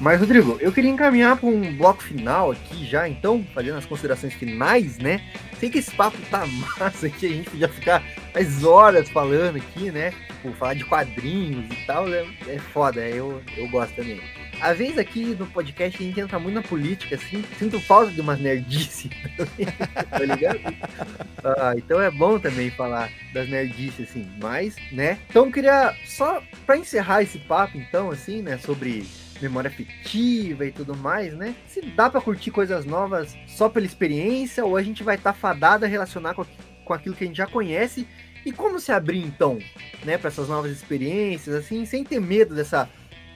Mas, 0.00 0.20
Rodrigo, 0.20 0.56
eu 0.60 0.72
queria 0.72 0.90
encaminhar 0.90 1.36
para 1.36 1.48
um 1.48 1.76
bloco 1.76 2.02
final 2.02 2.52
aqui 2.52 2.86
já, 2.86 3.08
então, 3.08 3.44
fazendo 3.52 3.78
as 3.78 3.86
considerações 3.86 4.32
finais, 4.32 4.96
né? 4.98 5.20
Sei 5.58 5.68
que 5.68 5.78
esse 5.78 5.90
papo 5.90 6.16
tá 6.30 6.46
massa 6.78 7.06
aqui, 7.06 7.26
a 7.26 7.30
gente 7.30 7.50
podia 7.50 7.68
ficar 7.68 8.02
mais 8.32 8.62
horas 8.62 9.08
falando 9.08 9.56
aqui, 9.56 9.90
né? 9.90 10.12
Tipo, 10.28 10.52
falar 10.52 10.74
de 10.74 10.84
quadrinhos 10.84 11.66
e 11.72 11.86
tal, 11.86 12.08
é, 12.08 12.24
é 12.46 12.58
foda, 12.58 13.00
eu, 13.00 13.42
eu 13.56 13.68
gosto 13.68 13.94
também. 13.96 14.20
Às 14.60 14.78
vezes 14.78 14.98
aqui 14.98 15.24
no 15.38 15.46
podcast 15.46 16.00
a 16.00 16.06
gente 16.06 16.20
entra 16.20 16.38
muito 16.38 16.54
na 16.54 16.62
política, 16.62 17.16
assim, 17.16 17.44
sinto 17.58 17.80
falta 17.80 18.12
de 18.12 18.20
umas 18.20 18.40
nerdice, 18.40 19.10
tá 20.10 20.18
ligado? 20.18 20.60
Ah, 21.44 21.74
então 21.76 22.00
é 22.00 22.10
bom 22.10 22.38
também 22.38 22.70
falar 22.70 23.10
das 23.32 23.48
nerdices, 23.48 24.08
assim, 24.08 24.28
mas, 24.40 24.76
né? 24.92 25.18
Então 25.28 25.46
eu 25.46 25.52
queria, 25.52 25.94
só 26.04 26.40
para 26.64 26.76
encerrar 26.76 27.22
esse 27.22 27.38
papo, 27.38 27.78
então, 27.78 28.10
assim, 28.10 28.42
né, 28.42 28.58
sobre 28.58 29.04
memória 29.40 29.68
afetiva 29.68 30.64
e 30.66 30.72
tudo 30.72 30.96
mais, 30.96 31.34
né? 31.34 31.54
Se 31.66 31.80
dá 31.80 32.10
pra 32.10 32.20
curtir 32.20 32.50
coisas 32.50 32.84
novas 32.84 33.36
só 33.46 33.68
pela 33.68 33.86
experiência 33.86 34.64
ou 34.64 34.76
a 34.76 34.82
gente 34.82 35.02
vai 35.02 35.16
estar 35.16 35.32
fadada 35.32 35.86
a 35.86 35.88
relacionar 35.88 36.34
com, 36.34 36.44
com 36.84 36.92
aquilo 36.94 37.14
que 37.14 37.24
a 37.24 37.26
gente 37.26 37.36
já 37.36 37.46
conhece 37.46 38.06
e 38.44 38.52
como 38.52 38.80
se 38.80 38.92
abrir 38.92 39.22
então, 39.22 39.58
né, 40.04 40.16
para 40.16 40.28
essas 40.28 40.48
novas 40.48 40.72
experiências 40.72 41.54
assim, 41.54 41.84
sem 41.84 42.04
ter 42.04 42.20
medo 42.20 42.54
dessa 42.54 42.88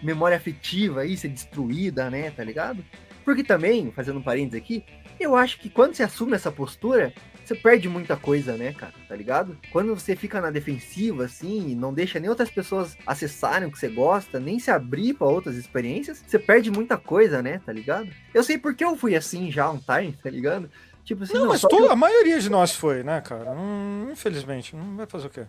memória 0.03 0.37
afetiva 0.37 1.03
aí 1.03 1.17
ser 1.17 1.29
destruída, 1.29 2.11
né, 2.11 2.31
tá 2.31 2.43
ligado? 2.43 2.85
Porque 3.25 3.45
também, 3.45 3.93
fazendo 3.93 4.19
um 4.19 4.23
parênteses 4.23 4.61
aqui, 4.61 4.85
eu 5.21 5.37
acho 5.37 5.59
que 5.59 5.71
quando 5.71 5.95
você 5.95 6.03
assume 6.03 6.35
essa 6.35 6.51
postura, 6.51 7.13
você 7.45 7.55
perde 7.55 7.89
muita 7.89 8.17
coisa, 8.17 8.57
né, 8.57 8.73
cara? 8.73 8.93
Tá 9.09 9.15
ligado? 9.17 9.57
Quando 9.71 9.95
você 9.95 10.15
fica 10.17 10.41
na 10.41 10.51
defensiva, 10.51 11.25
assim, 11.25 11.71
e 11.71 11.75
não 11.75 11.93
deixa 11.93 12.19
nem 12.21 12.29
outras 12.31 12.51
pessoas 12.51 12.97
acessarem 13.07 13.69
o 13.69 13.73
que 13.73 13.79
você 13.79 13.89
gosta, 13.89 14.39
nem 14.41 14.59
se 14.59 14.71
abrir 14.71 15.15
pra 15.15 15.27
outras 15.27 15.57
experiências, 15.57 16.23
você 16.27 16.39
perde 16.39 16.71
muita 16.71 16.97
coisa, 16.97 17.43
né? 17.43 17.61
Tá 17.65 17.73
ligado? 17.73 18.09
Eu 18.33 18.43
sei 18.45 18.59
porque 18.59 18.85
eu 18.85 18.97
fui 18.97 19.15
assim 19.17 19.51
já 19.51 19.71
um 19.71 19.79
time, 19.79 20.17
tá 20.23 20.31
ligado? 20.31 20.71
Tipo 21.05 21.25
assim, 21.25 21.35
Não, 21.35 21.49
mas 21.49 21.61
que 21.61 21.69
to- 21.69 21.77
eu- 21.79 21.91
a 21.91 21.97
maioria 21.97 22.39
de 22.39 22.49
nós 22.49 22.73
foi, 22.75 23.03
né, 23.03 23.21
cara? 23.21 23.51
Hum, 23.51 24.09
infelizmente, 24.13 24.77
não 24.77 24.97
vai 24.97 25.07
fazer 25.07 25.27
o 25.27 25.31
quê? 25.31 25.47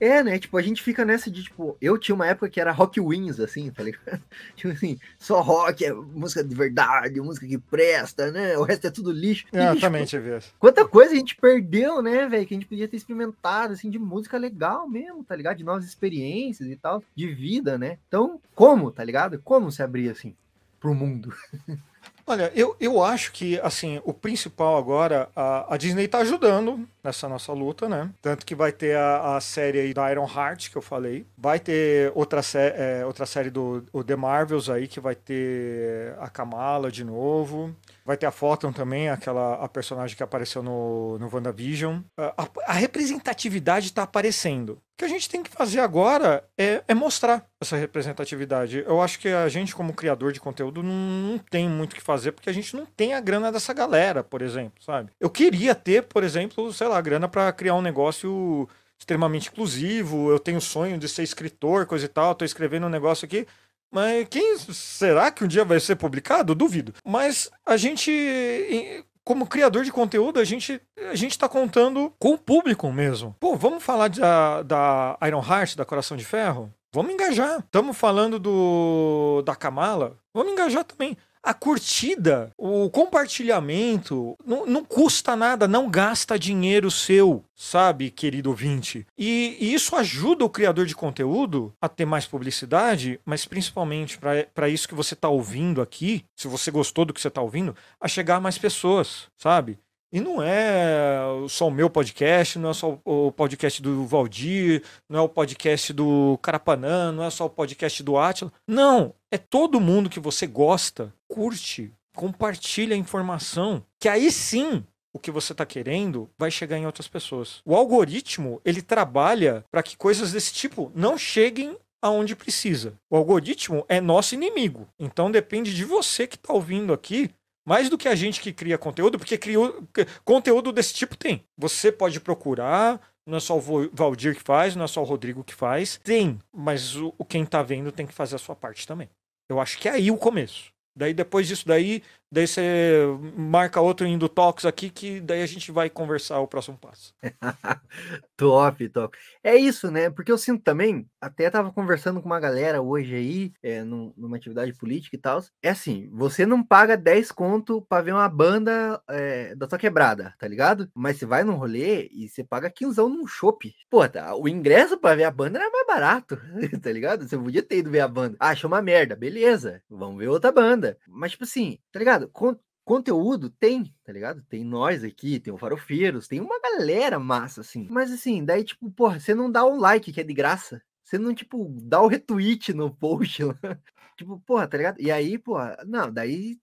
É, 0.00 0.22
né? 0.22 0.38
Tipo, 0.38 0.56
a 0.56 0.62
gente 0.62 0.82
fica 0.82 1.04
nessa 1.04 1.30
de, 1.30 1.42
tipo, 1.42 1.76
eu 1.80 1.98
tinha 1.98 2.14
uma 2.14 2.26
época 2.26 2.48
que 2.48 2.60
era 2.60 2.72
rock 2.72 3.00
wins, 3.00 3.40
assim, 3.40 3.70
tá 3.70 3.82
ligado? 3.82 4.22
Tipo 4.54 4.72
assim, 4.72 4.98
só 5.18 5.40
rock, 5.40 5.84
é 5.84 5.92
música 5.92 6.42
de 6.42 6.54
verdade, 6.54 7.20
música 7.20 7.46
que 7.46 7.58
presta, 7.58 8.30
né? 8.30 8.56
O 8.56 8.62
resto 8.62 8.86
é 8.86 8.90
tudo 8.90 9.10
lixo. 9.10 9.46
E, 9.52 9.56
É, 9.56 9.70
eu 9.70 9.76
tipo, 9.76 10.06
tive 10.06 10.30
essa. 10.30 10.50
Quanta 10.58 10.86
coisa 10.86 11.12
a 11.12 11.16
gente 11.16 11.36
perdeu, 11.36 12.02
né, 12.02 12.26
velho? 12.26 12.46
Que 12.46 12.54
a 12.54 12.56
gente 12.58 12.68
podia 12.68 12.88
ter 12.88 12.96
experimentado, 12.96 13.72
assim, 13.72 13.90
de 13.90 13.98
música 13.98 14.38
legal 14.38 14.88
mesmo, 14.88 15.24
tá 15.24 15.34
ligado? 15.34 15.56
De 15.56 15.64
novas 15.64 15.84
experiências 15.84 16.68
e 16.68 16.76
tal, 16.76 17.02
de 17.14 17.32
vida, 17.32 17.78
né? 17.78 17.98
Então, 18.08 18.40
como, 18.54 18.90
tá 18.90 19.04
ligado? 19.04 19.40
Como 19.42 19.70
se 19.70 19.82
abrir, 19.82 20.10
assim, 20.10 20.34
pro 20.80 20.94
mundo? 20.94 21.32
Olha, 22.28 22.52
eu, 22.54 22.76
eu 22.78 23.02
acho 23.02 23.32
que, 23.32 23.58
assim, 23.60 24.02
o 24.04 24.12
principal 24.12 24.76
agora, 24.76 25.30
a, 25.34 25.74
a 25.74 25.78
Disney 25.78 26.06
tá 26.06 26.18
ajudando 26.18 26.86
nessa 27.02 27.26
nossa 27.26 27.54
luta, 27.54 27.88
né? 27.88 28.10
Tanto 28.20 28.44
que 28.44 28.54
vai 28.54 28.70
ter 28.70 28.98
a, 28.98 29.38
a 29.38 29.40
série 29.40 29.80
aí 29.80 29.94
da 29.94 30.12
Iron 30.12 30.28
Heart, 30.28 30.70
que 30.70 30.76
eu 30.76 30.82
falei. 30.82 31.24
Vai 31.38 31.58
ter 31.58 32.12
outra, 32.14 32.42
sé 32.42 32.74
é, 32.76 33.06
outra 33.06 33.24
série 33.24 33.48
do 33.48 33.82
o 33.94 34.04
The 34.04 34.14
Marvels 34.14 34.68
aí, 34.68 34.86
que 34.86 35.00
vai 35.00 35.14
ter 35.14 36.14
a 36.20 36.28
Kamala 36.28 36.92
de 36.92 37.02
novo. 37.02 37.74
Vai 38.08 38.16
ter 38.16 38.24
a 38.24 38.30
Photon 38.30 38.72
também, 38.72 39.10
aquela 39.10 39.62
a 39.62 39.68
personagem 39.68 40.16
que 40.16 40.22
apareceu 40.22 40.62
no, 40.62 41.18
no 41.18 41.28
WandaVision. 41.30 42.00
A, 42.16 42.42
a, 42.42 42.48
a 42.68 42.72
representatividade 42.72 43.92
tá 43.92 44.04
aparecendo. 44.04 44.70
O 44.70 44.80
que 44.96 45.04
a 45.04 45.08
gente 45.08 45.28
tem 45.28 45.42
que 45.42 45.50
fazer 45.50 45.80
agora 45.80 46.42
é, 46.56 46.82
é 46.88 46.94
mostrar 46.94 47.44
essa 47.60 47.76
representatividade. 47.76 48.82
Eu 48.86 49.02
acho 49.02 49.18
que 49.18 49.28
a 49.28 49.46
gente, 49.50 49.76
como 49.76 49.92
criador 49.92 50.32
de 50.32 50.40
conteúdo, 50.40 50.82
não, 50.82 50.94
não 50.94 51.38
tem 51.38 51.68
muito 51.68 51.92
o 51.92 51.96
que 51.96 52.00
fazer, 52.00 52.32
porque 52.32 52.48
a 52.48 52.52
gente 52.54 52.74
não 52.74 52.86
tem 52.86 53.12
a 53.12 53.20
grana 53.20 53.52
dessa 53.52 53.74
galera, 53.74 54.24
por 54.24 54.40
exemplo, 54.40 54.82
sabe? 54.82 55.12
Eu 55.20 55.28
queria 55.28 55.74
ter, 55.74 56.04
por 56.04 56.24
exemplo, 56.24 56.72
sei 56.72 56.88
lá, 56.88 56.98
grana 57.02 57.28
para 57.28 57.52
criar 57.52 57.74
um 57.74 57.82
negócio 57.82 58.66
extremamente 58.98 59.50
inclusivo. 59.50 60.30
Eu 60.30 60.38
tenho 60.38 60.62
sonho 60.62 60.96
de 60.96 61.10
ser 61.10 61.24
escritor, 61.24 61.84
coisa 61.84 62.06
e 62.06 62.08
tal. 62.08 62.34
Tô 62.34 62.46
escrevendo 62.46 62.86
um 62.86 62.90
negócio 62.90 63.26
aqui. 63.26 63.46
Mas 63.90 64.26
quem 64.28 64.58
será 64.58 65.30
que 65.30 65.44
um 65.44 65.48
dia 65.48 65.64
vai 65.64 65.80
ser 65.80 65.96
publicado? 65.96 66.54
Duvido. 66.54 66.94
Mas 67.04 67.50
a 67.64 67.76
gente, 67.76 69.04
como 69.24 69.46
criador 69.46 69.84
de 69.84 69.92
conteúdo, 69.92 70.38
a 70.38 70.44
gente 70.44 70.80
a 71.10 71.14
gente 71.14 71.38
tá 71.38 71.48
contando 71.48 72.12
com 72.18 72.34
o 72.34 72.38
público 72.38 72.90
mesmo. 72.92 73.34
Pô, 73.40 73.56
vamos 73.56 73.82
falar 73.82 74.08
da, 74.08 74.62
da 74.62 75.18
Iron 75.26 75.42
Heart, 75.42 75.76
da 75.76 75.84
Coração 75.84 76.16
de 76.16 76.24
Ferro? 76.24 76.72
Vamos 76.92 77.12
engajar. 77.12 77.58
Estamos 77.58 77.96
falando 77.96 78.38
do 78.38 79.42
da 79.44 79.54
Kamala? 79.54 80.18
Vamos 80.32 80.52
engajar 80.52 80.84
também. 80.84 81.16
A 81.42 81.54
curtida, 81.54 82.52
o 82.56 82.90
compartilhamento, 82.90 84.36
não, 84.44 84.66
não 84.66 84.84
custa 84.84 85.36
nada, 85.36 85.68
não 85.68 85.88
gasta 85.88 86.38
dinheiro 86.38 86.90
seu, 86.90 87.44
sabe, 87.54 88.10
querido 88.10 88.50
ouvinte. 88.50 89.06
E, 89.16 89.56
e 89.60 89.74
isso 89.74 89.96
ajuda 89.96 90.44
o 90.44 90.50
criador 90.50 90.86
de 90.86 90.94
conteúdo 90.94 91.72
a 91.80 91.88
ter 91.88 92.04
mais 92.04 92.26
publicidade, 92.26 93.20
mas 93.24 93.44
principalmente 93.44 94.18
para 94.54 94.68
isso 94.68 94.88
que 94.88 94.94
você 94.94 95.14
está 95.14 95.28
ouvindo 95.28 95.80
aqui, 95.80 96.24
se 96.36 96.48
você 96.48 96.70
gostou 96.70 97.04
do 97.04 97.14
que 97.14 97.20
você 97.20 97.28
está 97.28 97.40
ouvindo, 97.40 97.74
a 98.00 98.08
chegar 98.08 98.36
a 98.36 98.40
mais 98.40 98.58
pessoas, 98.58 99.28
sabe? 99.36 99.78
E 100.10 100.20
não 100.20 100.42
é 100.42 101.20
só 101.50 101.68
o 101.68 101.70
meu 101.70 101.90
podcast, 101.90 102.58
não 102.58 102.70
é 102.70 102.74
só 102.74 102.98
o 103.04 103.30
podcast 103.30 103.82
do 103.82 104.06
Valdir, 104.06 104.82
não 105.06 105.18
é 105.18 105.22
o 105.22 105.28
podcast 105.28 105.92
do 105.92 106.38
Carapanã, 106.40 107.12
não 107.12 107.24
é 107.24 107.28
só 107.28 107.44
o 107.44 107.50
podcast 107.50 108.02
do 108.02 108.16
Atila. 108.16 108.50
Não, 108.66 109.14
é 109.30 109.36
todo 109.36 109.80
mundo 109.80 110.08
que 110.08 110.18
você 110.18 110.46
gosta, 110.46 111.12
curte, 111.28 111.92
compartilha 112.14 112.94
a 112.94 112.98
informação, 112.98 113.84
que 114.00 114.08
aí 114.08 114.30
sim 114.32 114.84
o 115.12 115.18
que 115.18 115.30
você 115.30 115.52
está 115.52 115.64
querendo 115.64 116.28
vai 116.38 116.50
chegar 116.50 116.78
em 116.78 116.86
outras 116.86 117.08
pessoas. 117.08 117.60
O 117.64 117.74
algoritmo, 117.74 118.60
ele 118.64 118.82
trabalha 118.82 119.64
para 119.70 119.82
que 119.82 119.96
coisas 119.96 120.32
desse 120.32 120.52
tipo 120.52 120.92
não 120.94 121.16
cheguem 121.18 121.76
aonde 122.00 122.36
precisa. 122.36 122.94
O 123.10 123.16
algoritmo 123.16 123.84
é 123.88 124.00
nosso 124.00 124.34
inimigo. 124.34 124.88
Então 124.98 125.30
depende 125.30 125.74
de 125.74 125.84
você 125.84 126.26
que 126.26 126.36
está 126.36 126.52
ouvindo 126.52 126.92
aqui 126.92 127.30
mais 127.66 127.90
do 127.90 127.98
que 127.98 128.08
a 128.08 128.14
gente 128.14 128.40
que 128.40 128.50
cria 128.50 128.78
conteúdo, 128.78 129.18
porque 129.18 129.36
criou, 129.36 129.82
conteúdo 130.24 130.72
desse 130.72 130.94
tipo 130.94 131.14
tem. 131.14 131.44
Você 131.58 131.92
pode 131.92 132.18
procurar, 132.18 132.98
não 133.26 133.36
é 133.36 133.40
só 133.40 133.58
o 133.58 133.90
Valdir 133.92 134.34
que 134.34 134.42
faz, 134.42 134.74
não 134.74 134.84
é 134.84 134.88
só 134.88 135.02
o 135.02 135.04
Rodrigo 135.04 135.44
que 135.44 135.54
faz. 135.54 136.00
Tem, 136.02 136.38
mas 136.50 136.96
o, 136.96 137.12
quem 137.28 137.44
tá 137.44 137.62
vendo 137.62 137.92
tem 137.92 138.06
que 138.06 138.14
fazer 138.14 138.36
a 138.36 138.38
sua 138.38 138.56
parte 138.56 138.86
também. 138.86 139.10
Eu 139.50 139.60
acho 139.60 139.76
que 139.78 139.86
é 139.86 139.92
aí 139.92 140.10
o 140.10 140.16
começo. 140.16 140.72
Daí 140.98 141.14
depois 141.14 141.46
disso 141.46 141.62
daí, 141.64 142.02
daí 142.30 142.46
você 142.46 143.04
marca 143.36 143.80
outro 143.80 144.06
indo 144.06 144.28
talks 144.28 144.64
aqui 144.64 144.90
que 144.90 145.20
daí 145.20 145.42
a 145.42 145.46
gente 145.46 145.72
vai 145.72 145.88
conversar 145.90 146.40
o 146.40 146.48
próximo 146.48 146.78
passo. 146.78 147.14
Top, 148.36 148.88
top. 148.90 149.16
É 149.42 149.56
isso, 149.56 149.90
né? 149.90 150.10
Porque 150.10 150.30
eu 150.30 150.38
sinto 150.38 150.62
também, 150.62 151.08
até 151.20 151.50
tava 151.50 151.72
conversando 151.72 152.20
com 152.20 152.26
uma 152.26 152.38
galera 152.40 152.80
hoje 152.80 153.14
aí, 153.14 153.52
é, 153.62 153.82
num- 153.82 154.12
numa 154.16 154.36
atividade 154.36 154.72
política 154.74 155.16
e 155.16 155.18
tal. 155.18 155.42
É 155.62 155.70
assim, 155.70 156.08
você 156.12 156.46
não 156.46 156.62
paga 156.62 156.96
10 156.96 157.32
conto 157.32 157.82
pra 157.88 158.00
ver 158.00 158.12
uma 158.12 158.28
banda 158.28 159.00
é, 159.08 159.54
da 159.56 159.66
tua 159.66 159.78
quebrada, 159.78 160.34
tá 160.38 160.46
ligado? 160.46 160.88
Mas 160.94 161.16
você 161.18 161.26
vai 161.26 161.42
num 161.44 161.54
rolê 161.56 162.08
e 162.12 162.28
você 162.28 162.44
paga 162.44 162.70
15 162.70 163.00
num 163.00 163.26
chopp. 163.26 163.72
Pô, 163.90 164.08
tá, 164.08 164.34
o 164.36 164.48
ingresso 164.48 164.98
pra 164.98 165.14
ver 165.14 165.24
a 165.24 165.30
banda 165.30 165.58
era 165.58 165.70
mais 165.70 165.86
barato, 165.86 166.36
tá 166.82 166.92
ligado? 166.92 167.28
Você 167.28 167.36
podia 167.38 167.62
ter 167.62 167.78
ido 167.78 167.90
ver 167.90 168.00
a 168.00 168.08
banda. 168.08 168.36
Ah, 168.40 168.54
uma 168.64 168.82
merda, 168.82 169.16
beleza, 169.16 169.82
vamos 169.88 170.18
ver 170.18 170.28
outra 170.28 170.52
banda. 170.52 170.98
Mas, 171.06 171.32
tipo 171.32 171.44
assim, 171.44 171.78
tá 171.92 171.98
ligado? 171.98 172.17
Con- 172.26 172.58
conteúdo 172.84 173.50
tem, 173.50 173.94
tá 174.04 174.12
ligado? 174.12 174.42
Tem 174.48 174.64
nós 174.64 175.04
aqui, 175.04 175.38
tem 175.38 175.52
o 175.52 175.58
Farofeiros, 175.58 176.26
tem 176.26 176.40
uma 176.40 176.60
galera 176.60 177.18
massa, 177.18 177.60
assim. 177.60 177.86
Mas 177.90 178.10
assim, 178.10 178.44
daí, 178.44 178.64
tipo, 178.64 178.90
porra, 178.90 179.20
você 179.20 179.34
não 179.34 179.50
dá 179.50 179.64
o 179.64 179.76
like, 179.76 180.12
que 180.12 180.20
é 180.20 180.24
de 180.24 180.34
graça. 180.34 180.82
Você 181.04 181.18
não, 181.18 181.34
tipo, 181.34 181.68
dá 181.82 182.00
o 182.02 182.06
retweet 182.08 182.72
no 182.72 182.94
post 182.94 183.44
lá. 183.44 183.54
tipo, 184.16 184.40
porra, 184.40 184.66
tá 184.66 184.76
ligado? 184.76 185.00
E 185.00 185.10
aí, 185.10 185.38
porra, 185.38 185.76
não, 185.86 186.12
daí, 186.12 186.58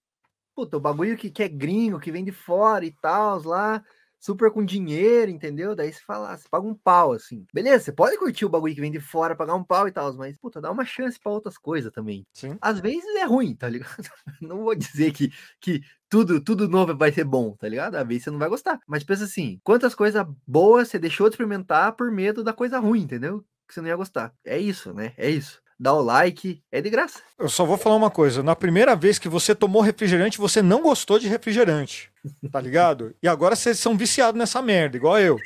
puta, 0.55 0.77
o 0.77 0.79
bagulho 0.79 1.17
que, 1.17 1.29
que 1.31 1.43
é 1.43 1.47
gringo, 1.47 1.99
que 1.99 2.11
vem 2.11 2.23
de 2.23 2.31
fora 2.31 2.85
e 2.85 2.91
tal, 2.91 3.41
lá 3.43 3.83
super 4.19 4.51
com 4.51 4.63
dinheiro, 4.65 5.31
entendeu? 5.31 5.75
Daí 5.75 5.91
você 5.91 6.01
fala, 6.01 6.31
ah, 6.33 6.37
você 6.37 6.47
paga 6.49 6.65
um 6.65 6.73
pau, 6.75 7.13
assim. 7.13 7.45
Beleza, 7.53 7.85
você 7.85 7.91
pode 7.91 8.17
curtir 8.17 8.45
o 8.45 8.49
bagulho 8.49 8.73
que 8.73 8.81
vem 8.81 8.91
de 8.91 8.99
fora, 8.99 9.35
pagar 9.35 9.55
um 9.55 9.63
pau 9.63 9.87
e 9.87 9.91
tal, 9.91 10.13
mas, 10.15 10.37
puta, 10.37 10.61
dá 10.61 10.71
uma 10.71 10.85
chance 10.85 11.19
para 11.19 11.31
outras 11.31 11.57
coisas 11.57 11.91
também. 11.91 12.25
Sim. 12.33 12.57
Às 12.61 12.79
vezes 12.79 13.05
é 13.15 13.25
ruim, 13.25 13.55
tá 13.55 13.69
ligado? 13.69 14.09
Não 14.41 14.63
vou 14.63 14.75
dizer 14.75 15.11
que, 15.11 15.31
que 15.59 15.81
tudo, 16.09 16.41
tudo 16.41 16.67
novo 16.67 16.95
vai 16.95 17.11
ser 17.11 17.23
bom, 17.23 17.55
tá 17.55 17.67
ligado? 17.67 17.95
Às 17.95 18.07
vezes 18.07 18.23
você 18.23 18.31
não 18.31 18.39
vai 18.39 18.49
gostar. 18.49 18.79
Mas 18.87 19.03
pensa 19.03 19.25
assim, 19.25 19.59
quantas 19.63 19.93
coisas 19.95 20.25
boas 20.47 20.87
você 20.87 20.99
deixou 20.99 21.27
de 21.27 21.33
experimentar 21.33 21.93
por 21.95 22.11
medo 22.11 22.43
da 22.43 22.53
coisa 22.53 22.79
ruim, 22.79 23.01
entendeu? 23.01 23.43
Que 23.67 23.73
você 23.73 23.81
não 23.81 23.89
ia 23.89 23.95
gostar. 23.95 24.33
É 24.45 24.57
isso, 24.57 24.93
né? 24.93 25.13
É 25.17 25.29
isso 25.29 25.64
dá 25.79 25.93
o 25.93 26.01
like, 26.01 26.61
é 26.71 26.81
de 26.81 26.89
graça. 26.89 27.19
Eu 27.37 27.49
só 27.49 27.65
vou 27.65 27.77
falar 27.77 27.95
uma 27.95 28.09
coisa: 28.09 28.41
na 28.41 28.55
primeira 28.55 28.95
vez 28.95 29.19
que 29.19 29.29
você 29.29 29.53
tomou 29.53 29.81
refrigerante, 29.81 30.37
você 30.37 30.61
não 30.61 30.81
gostou 30.81 31.19
de 31.19 31.27
refrigerante, 31.27 32.09
tá 32.51 32.59
ligado? 32.59 33.15
E 33.21 33.27
agora 33.27 33.55
vocês 33.55 33.77
são 33.79 33.97
viciados 33.97 34.37
nessa 34.37 34.61
merda, 34.61 34.97
igual 34.97 35.19
eu. 35.19 35.37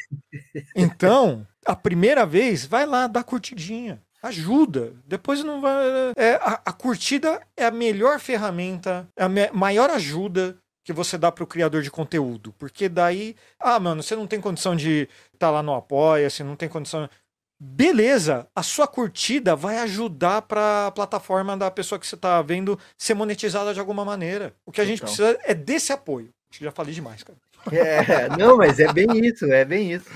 Então, 0.75 1.45
a 1.65 1.75
primeira 1.75 2.25
vez, 2.25 2.65
vai 2.65 2.85
lá, 2.85 3.07
dá 3.07 3.23
curtidinha. 3.23 4.01
Ajuda. 4.21 4.93
Depois 5.05 5.43
não 5.43 5.61
vai. 5.61 5.85
É, 6.17 6.35
a, 6.35 6.61
a 6.65 6.73
curtida 6.73 7.41
é 7.55 7.65
a 7.65 7.71
melhor 7.71 8.19
ferramenta, 8.19 9.07
é 9.15 9.23
a 9.23 9.29
me, 9.29 9.49
maior 9.51 9.89
ajuda 9.89 10.57
que 10.83 10.91
você 10.91 11.17
dá 11.17 11.31
para 11.31 11.43
o 11.43 11.47
criador 11.47 11.81
de 11.81 11.91
conteúdo. 11.91 12.53
Porque 12.57 12.89
daí, 12.89 13.35
ah, 13.59 13.79
mano, 13.79 14.03
você 14.03 14.15
não 14.15 14.27
tem 14.27 14.41
condição 14.41 14.75
de 14.75 15.07
estar 15.33 15.47
tá 15.47 15.51
lá 15.51 15.63
no 15.63 15.73
Apoia, 15.73 16.29
você 16.29 16.43
não 16.43 16.55
tem 16.55 16.67
condição 16.67 17.09
beleza, 17.59 18.47
a 18.55 18.63
sua 18.63 18.87
curtida 18.87 19.55
vai 19.55 19.77
ajudar 19.79 20.43
para 20.43 20.87
a 20.87 20.91
plataforma 20.91 21.57
da 21.57 21.69
pessoa 21.69 21.99
que 21.99 22.07
você 22.07 22.15
está 22.15 22.41
vendo 22.41 22.79
ser 22.97 23.13
monetizada 23.13 23.73
de 23.73 23.79
alguma 23.79 24.05
maneira. 24.05 24.53
O 24.65 24.71
que 24.71 24.79
a 24.79 24.85
gente 24.85 25.01
precisa 25.01 25.37
é 25.43 25.53
desse 25.53 25.91
apoio. 25.91 26.29
Acho 26.49 26.59
que 26.59 26.65
já 26.65 26.71
falei 26.71 26.93
demais, 26.93 27.23
cara. 27.23 27.37
É, 27.71 28.29
não, 28.37 28.57
mas 28.57 28.79
é 28.79 28.91
bem 28.91 29.07
isso, 29.25 29.45
é 29.45 29.65
bem 29.65 29.91
isso. 29.91 30.09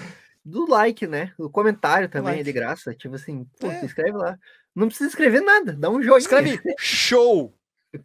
Do 0.46 0.70
like, 0.70 1.06
né? 1.06 1.32
O 1.38 1.50
comentário 1.50 2.10
também 2.10 2.36
like. 2.36 2.42
é 2.42 2.44
de 2.44 2.52
graça. 2.52 2.94
Tipo 2.94 3.16
assim, 3.16 3.46
pô, 3.60 3.68
é. 3.68 3.86
escreve 3.86 4.18
lá. 4.18 4.38
Não 4.76 4.88
precisa 4.88 5.10
escrever 5.10 5.42
nada, 5.42 5.74
dá 5.74 5.90
um 5.90 6.02
joinha. 6.02 6.18
Escreve 6.18 6.60
show, 6.80 7.54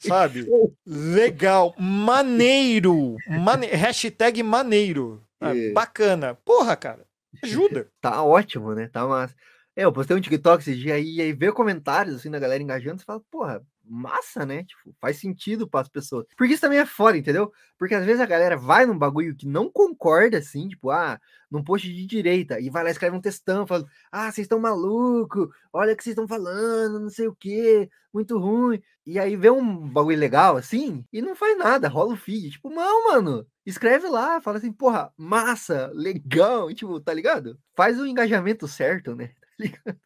sabe? 0.01 0.45
Show. 0.45 0.75
Legal, 0.87 1.75
maneiro, 1.79 3.17
mane... 3.27 3.67
hashtag 3.69 4.43
maneiro. 4.43 5.23
É. 5.41 5.71
Bacana. 5.73 6.35
Porra, 6.45 6.77
cara. 6.77 7.08
Ajuda. 7.43 7.91
tá 8.01 8.23
ótimo, 8.23 8.75
né? 8.75 8.89
Tá 8.89 9.07
massa. 9.07 9.35
É, 9.77 9.85
eu 9.85 9.93
postei 9.93 10.17
um 10.17 10.21
TikTok 10.21 10.61
esse 10.61 10.77
dia 10.77 10.95
aí, 10.95 11.17
e 11.17 11.23
aí 11.23 11.33
vê 11.33 11.53
comentários 11.53 12.17
assim 12.17 12.31
da 12.31 12.39
galera 12.39 12.63
engajando, 12.63 12.99
você 12.99 13.05
fala, 13.05 13.23
porra, 13.31 13.65
massa, 13.89 14.45
né? 14.47 14.65
Tipo, 14.65 14.95
faz 15.01 15.19
sentido 15.19 15.69
para 15.69 15.81
as 15.81 15.89
pessoas. 15.89 16.27
Porque 16.37 16.53
isso 16.53 16.61
também 16.61 16.79
é 16.79 16.87
foda, 16.87 17.17
entendeu? 17.17 17.53
Porque 17.79 17.95
às 17.95 18.05
vezes 18.05 18.21
a 18.21 18.27
galera 18.27 18.57
vai 18.57 18.87
num 18.87 18.99
bagulho 18.99 19.35
que 19.37 19.47
não 19.47 19.71
concorda, 19.71 20.39
assim, 20.39 20.69
tipo, 20.69 20.91
ah, 20.91 21.21
num 21.51 21.63
post 21.63 21.93
de 21.93 22.07
direita, 22.07 22.61
e 22.61 22.71
vai 22.71 22.83
lá 22.83 22.91
e 22.91 22.93
escreve 22.93 23.17
um 23.17 23.21
textão 23.21 23.67
falando, 23.67 23.89
ah, 24.13 24.31
vocês 24.31 24.45
estão 24.45 24.59
maluco, 24.59 25.51
olha 25.73 25.93
o 25.95 25.97
que 25.97 26.03
vocês 26.03 26.13
estão 26.13 26.29
falando, 26.29 27.01
não 27.01 27.11
sei 27.11 27.29
o 27.29 27.35
que, 27.35 27.89
muito 28.13 28.39
ruim. 28.39 28.81
E 29.07 29.19
aí 29.19 29.37
vê 29.37 29.51
um 29.51 29.89
bagulho 29.89 30.19
legal, 30.19 30.57
assim, 30.57 31.05
e 31.13 31.23
não 31.23 31.35
faz 31.35 31.57
nada, 31.57 31.89
rola 31.89 32.13
o 32.13 32.17
feed. 32.17 32.51
Tipo, 32.51 32.69
não, 32.71 33.11
mano, 33.13 33.47
escreve 33.65 34.07
lá, 34.09 34.41
fala 34.41 34.59
assim, 34.59 34.73
porra, 34.73 35.13
massa, 35.17 35.91
legal, 35.95 36.73
tipo, 36.75 37.01
tá 37.01 37.15
ligado? 37.15 37.59
Faz 37.75 37.99
o 37.99 38.07
engajamento 38.07 38.69
certo, 38.69 39.15
né? 39.15 39.31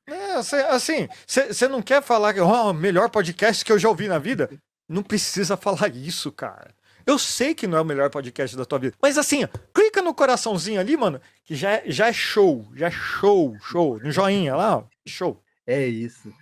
É, 0.06 0.34
assim, 0.70 1.08
você 1.26 1.68
não 1.68 1.82
quer 1.82 2.02
falar 2.02 2.32
que 2.32 2.40
é 2.40 2.42
oh, 2.42 2.70
o 2.70 2.74
melhor 2.74 3.10
podcast 3.10 3.64
que 3.64 3.72
eu 3.72 3.78
já 3.78 3.88
ouvi 3.88 4.08
na 4.08 4.18
vida? 4.18 4.48
Não 4.88 5.02
precisa 5.02 5.56
falar 5.56 5.94
isso, 5.94 6.30
cara. 6.32 6.74
Eu 7.06 7.18
sei 7.18 7.54
que 7.54 7.66
não 7.66 7.78
é 7.78 7.80
o 7.80 7.84
melhor 7.84 8.10
podcast 8.10 8.56
da 8.56 8.64
tua 8.64 8.78
vida. 8.78 8.96
Mas 9.02 9.18
assim, 9.18 9.46
clica 9.74 10.00
no 10.00 10.14
coraçãozinho 10.14 10.80
ali, 10.80 10.96
mano, 10.96 11.20
que 11.44 11.54
já 11.54 11.72
é, 11.72 11.84
já 11.86 12.08
é 12.08 12.12
show. 12.12 12.66
Já 12.74 12.86
é 12.86 12.90
show, 12.90 13.56
show. 13.60 13.98
No 13.98 14.10
joinha 14.10 14.54
lá, 14.54 14.78
ó. 14.78 14.84
Show. 15.06 15.42
É 15.66 15.86
isso. 15.86 16.32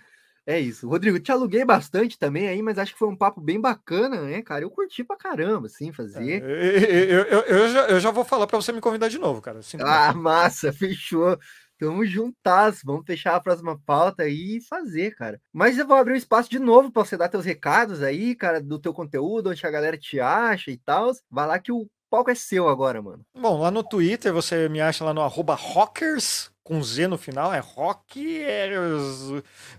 É 0.45 0.59
isso. 0.59 0.87
Rodrigo, 0.87 1.19
te 1.19 1.31
aluguei 1.31 1.63
bastante 1.63 2.17
também 2.17 2.47
aí, 2.47 2.61
mas 2.61 2.77
acho 2.77 2.93
que 2.93 2.99
foi 2.99 3.07
um 3.07 3.15
papo 3.15 3.39
bem 3.39 3.59
bacana, 3.59 4.21
né, 4.21 4.41
cara? 4.41 4.63
Eu 4.63 4.71
curti 4.71 5.03
pra 5.03 5.15
caramba, 5.15 5.67
assim, 5.67 5.93
fazer. 5.93 6.43
É, 6.43 7.13
eu, 7.13 7.23
eu, 7.23 7.39
eu, 7.41 7.69
já, 7.69 7.87
eu 7.87 7.99
já 7.99 8.11
vou 8.11 8.25
falar 8.25 8.47
pra 8.47 8.57
você 8.57 8.71
me 8.71 8.81
convidar 8.81 9.07
de 9.07 9.19
novo, 9.19 9.41
cara. 9.41 9.59
ah, 9.79 10.13
massa, 10.13 10.73
fechou. 10.73 11.37
Tamo 11.81 12.05
juntas, 12.05 12.81
vamos 12.85 13.07
fechar 13.07 13.35
a 13.35 13.39
próxima 13.39 13.75
pauta 13.83 14.27
e 14.27 14.61
fazer, 14.69 15.15
cara. 15.15 15.41
Mas 15.51 15.79
eu 15.79 15.87
vou 15.87 15.97
abrir 15.97 16.13
um 16.13 16.15
espaço 16.15 16.47
de 16.47 16.59
novo 16.59 16.91
para 16.91 17.03
você 17.03 17.17
dar 17.17 17.27
teus 17.27 17.43
recados 17.43 18.03
aí, 18.03 18.35
cara, 18.35 18.61
do 18.61 18.77
teu 18.77 18.93
conteúdo, 18.93 19.49
onde 19.49 19.65
a 19.65 19.71
galera 19.71 19.97
te 19.97 20.19
acha 20.19 20.69
e 20.69 20.77
tal. 20.77 21.11
Vai 21.27 21.47
lá 21.47 21.57
que 21.57 21.71
o 21.71 21.87
palco 22.11 22.29
é 22.29 22.35
seu 22.35 22.67
agora, 22.67 23.01
mano. 23.01 23.25
Bom, 23.33 23.61
lá 23.61 23.71
no 23.71 23.81
Twitter 23.81 24.33
você 24.33 24.67
me 24.67 24.81
acha 24.81 25.05
lá 25.05 25.13
no 25.13 25.25
rockers, 25.25 26.51
com 26.61 26.83
Z 26.83 27.07
no 27.07 27.17
final, 27.17 27.53
é 27.53 27.59
rock, 27.59 28.43
é, 28.43 28.69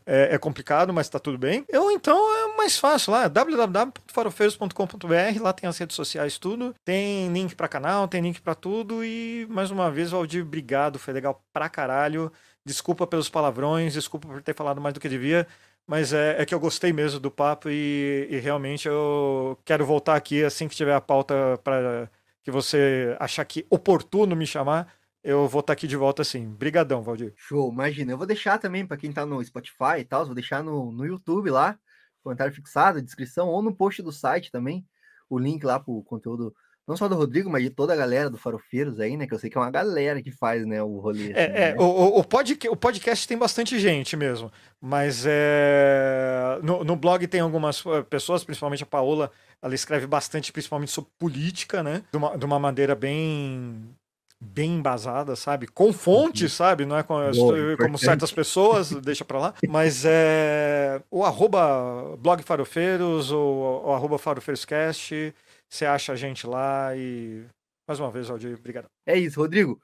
é, 0.07 0.35
é, 0.35 0.39
complicado, 0.39 0.91
mas 0.93 1.11
tá 1.11 1.19
tudo 1.19 1.37
bem. 1.37 1.65
Eu 1.69 1.91
então 1.91 2.17
é 2.35 2.57
mais 2.57 2.79
fácil 2.79 3.13
lá, 3.13 3.29
www.farofeiros.com.br, 3.29 5.43
lá 5.43 5.53
tem 5.53 5.69
as 5.69 5.77
redes 5.77 5.95
sociais 5.95 6.39
tudo, 6.39 6.75
tem 6.85 7.31
link 7.33 7.55
para 7.55 7.69
canal, 7.69 8.09
tem 8.09 8.23
link 8.23 8.41
para 8.41 8.55
tudo 8.55 9.05
e 9.05 9.47
mais 9.51 9.71
uma 9.71 9.91
vez, 9.91 10.11
Valdir, 10.11 10.43
obrigado, 10.43 10.99
foi 10.99 11.13
legal 11.13 11.45
pra 11.53 11.69
caralho. 11.69 12.33
Desculpa 12.65 13.09
pelos 13.09 13.29
palavrões, 13.29 13.93
desculpa 13.93 14.29
por 14.29 14.41
ter 14.41 14.55
falado 14.55 14.81
mais 14.81 14.95
do 14.95 15.01
que 15.01 15.09
devia, 15.09 15.49
mas 15.87 16.13
é, 16.13 16.41
é 16.41 16.47
que 16.47 16.55
eu 16.55 16.61
gostei 16.61 16.93
mesmo 16.93 17.19
do 17.19 17.31
papo 17.31 17.69
e, 17.69 18.29
e 18.31 18.39
realmente 18.39 18.87
eu 18.87 19.59
quero 19.65 19.85
voltar 19.85 20.15
aqui 20.15 20.45
assim 20.45 20.69
que 20.69 20.77
tiver 20.77 20.95
a 20.95 21.01
pauta 21.01 21.59
para 21.65 22.09
que 22.43 22.51
você 22.51 23.16
achar 23.20 23.44
que 23.44 23.66
oportuno 23.70 24.35
me 24.35 24.47
chamar, 24.47 24.93
eu 25.23 25.47
vou 25.48 25.60
estar 25.60 25.69
tá 25.69 25.73
aqui 25.74 25.86
de 25.86 25.97
volta 25.97 26.23
assim. 26.23 26.48
Brigadão, 26.48 27.02
Valdir. 27.02 27.32
Show, 27.36 27.73
imagina. 27.73 28.12
Eu 28.12 28.19
vou 28.19 28.27
deixar 28.27 28.59
também 28.59 28.86
para 28.86 28.97
quem 28.97 29.12
tá 29.12 29.24
no 29.24 29.43
Spotify 29.44 30.01
e 30.01 30.05
tal, 30.05 30.27
vou 30.27 30.35
deixar 30.35 30.62
no, 30.62 30.90
no 30.90 31.06
YouTube 31.06 31.51
lá, 31.51 31.78
comentário 32.23 32.52
fixado, 32.52 33.01
descrição, 33.01 33.48
ou 33.48 33.62
no 33.62 33.74
post 33.74 34.02
do 34.02 34.12
site 34.12 34.51
também, 34.51 34.86
o 35.28 35.39
link 35.39 35.64
lá 35.64 35.78
pro 35.78 36.02
conteúdo, 36.02 36.55
não 36.93 36.97
só 36.97 37.09
do 37.09 37.16
Rodrigo, 37.16 37.51
mas 37.51 37.62
de 37.62 37.70
toda 37.70 37.93
a 37.93 37.97
galera 37.97 38.28
do 38.28 38.36
Farofeiros 38.36 39.01
aí, 39.01 39.16
né? 39.16 39.27
Que 39.27 39.35
eu 39.35 39.39
sei 39.39 39.48
que 39.48 39.56
é 39.56 39.60
uma 39.60 39.70
galera 39.70 40.23
que 40.23 40.31
faz, 40.31 40.66
né, 40.66 40.82
o 40.82 40.98
rolê. 40.98 41.24
Assim, 41.24 41.32
é, 41.35 41.44
é 41.44 41.73
né? 41.73 41.77
o, 41.78 42.19
o, 42.19 42.24
podcast, 42.24 42.69
o 42.69 42.77
podcast 42.77 43.27
tem 43.27 43.36
bastante 43.36 43.78
gente 43.78 44.16
mesmo, 44.16 44.52
mas 44.81 45.24
é, 45.27 46.59
no, 46.62 46.85
no 46.85 46.94
blog 46.94 47.27
tem 47.27 47.40
algumas 47.40 47.82
eh, 47.86 48.02
pessoas, 48.02 48.44
principalmente 48.44 48.82
a 48.82 48.86
Paola, 48.86 49.31
ela 49.62 49.74
escreve 49.74 50.06
bastante, 50.06 50.52
principalmente 50.52 50.93
sobre 50.93 51.10
política, 51.19 51.82
né? 51.82 52.02
De 52.10 52.19
uma, 52.19 52.36
de 52.36 52.44
uma 52.44 52.59
maneira 52.59 52.94
bem 52.94 53.94
bem 54.39 54.74
embasada, 54.74 55.36
sabe? 55.36 55.69
Com 55.69 55.93
fonte, 55.93 56.44
uhum. 56.44 56.51
sabe? 56.51 56.85
Não 56.85 56.98
é 56.98 57.02
com, 57.05 57.14
Boa, 57.14 57.77
como 57.77 57.97
certas 57.97 58.32
pessoas, 58.32 58.90
deixa 59.01 59.24
pra 59.24 59.39
lá. 59.39 59.55
Mas 59.69 60.05
é 60.05 61.01
o 61.10 61.24
arroba 61.24 62.16
blog 62.19 62.43
farofeiros 62.43 63.31
ou 63.31 63.86
o 63.86 63.93
arroba 63.93 64.19
farofeiroscast, 64.19 65.32
você 65.73 65.86
acha 65.86 66.12
a 66.12 66.16
gente 66.16 66.47
lá 66.47 66.94
e 66.94 67.47
mais 67.89 67.99
uma 67.99 68.11
vez, 68.11 68.31
Aldir, 68.31 68.57
obrigado. 68.59 68.86
É 69.07 69.19
isso, 69.19 69.40
Rodrigo. 69.40 69.81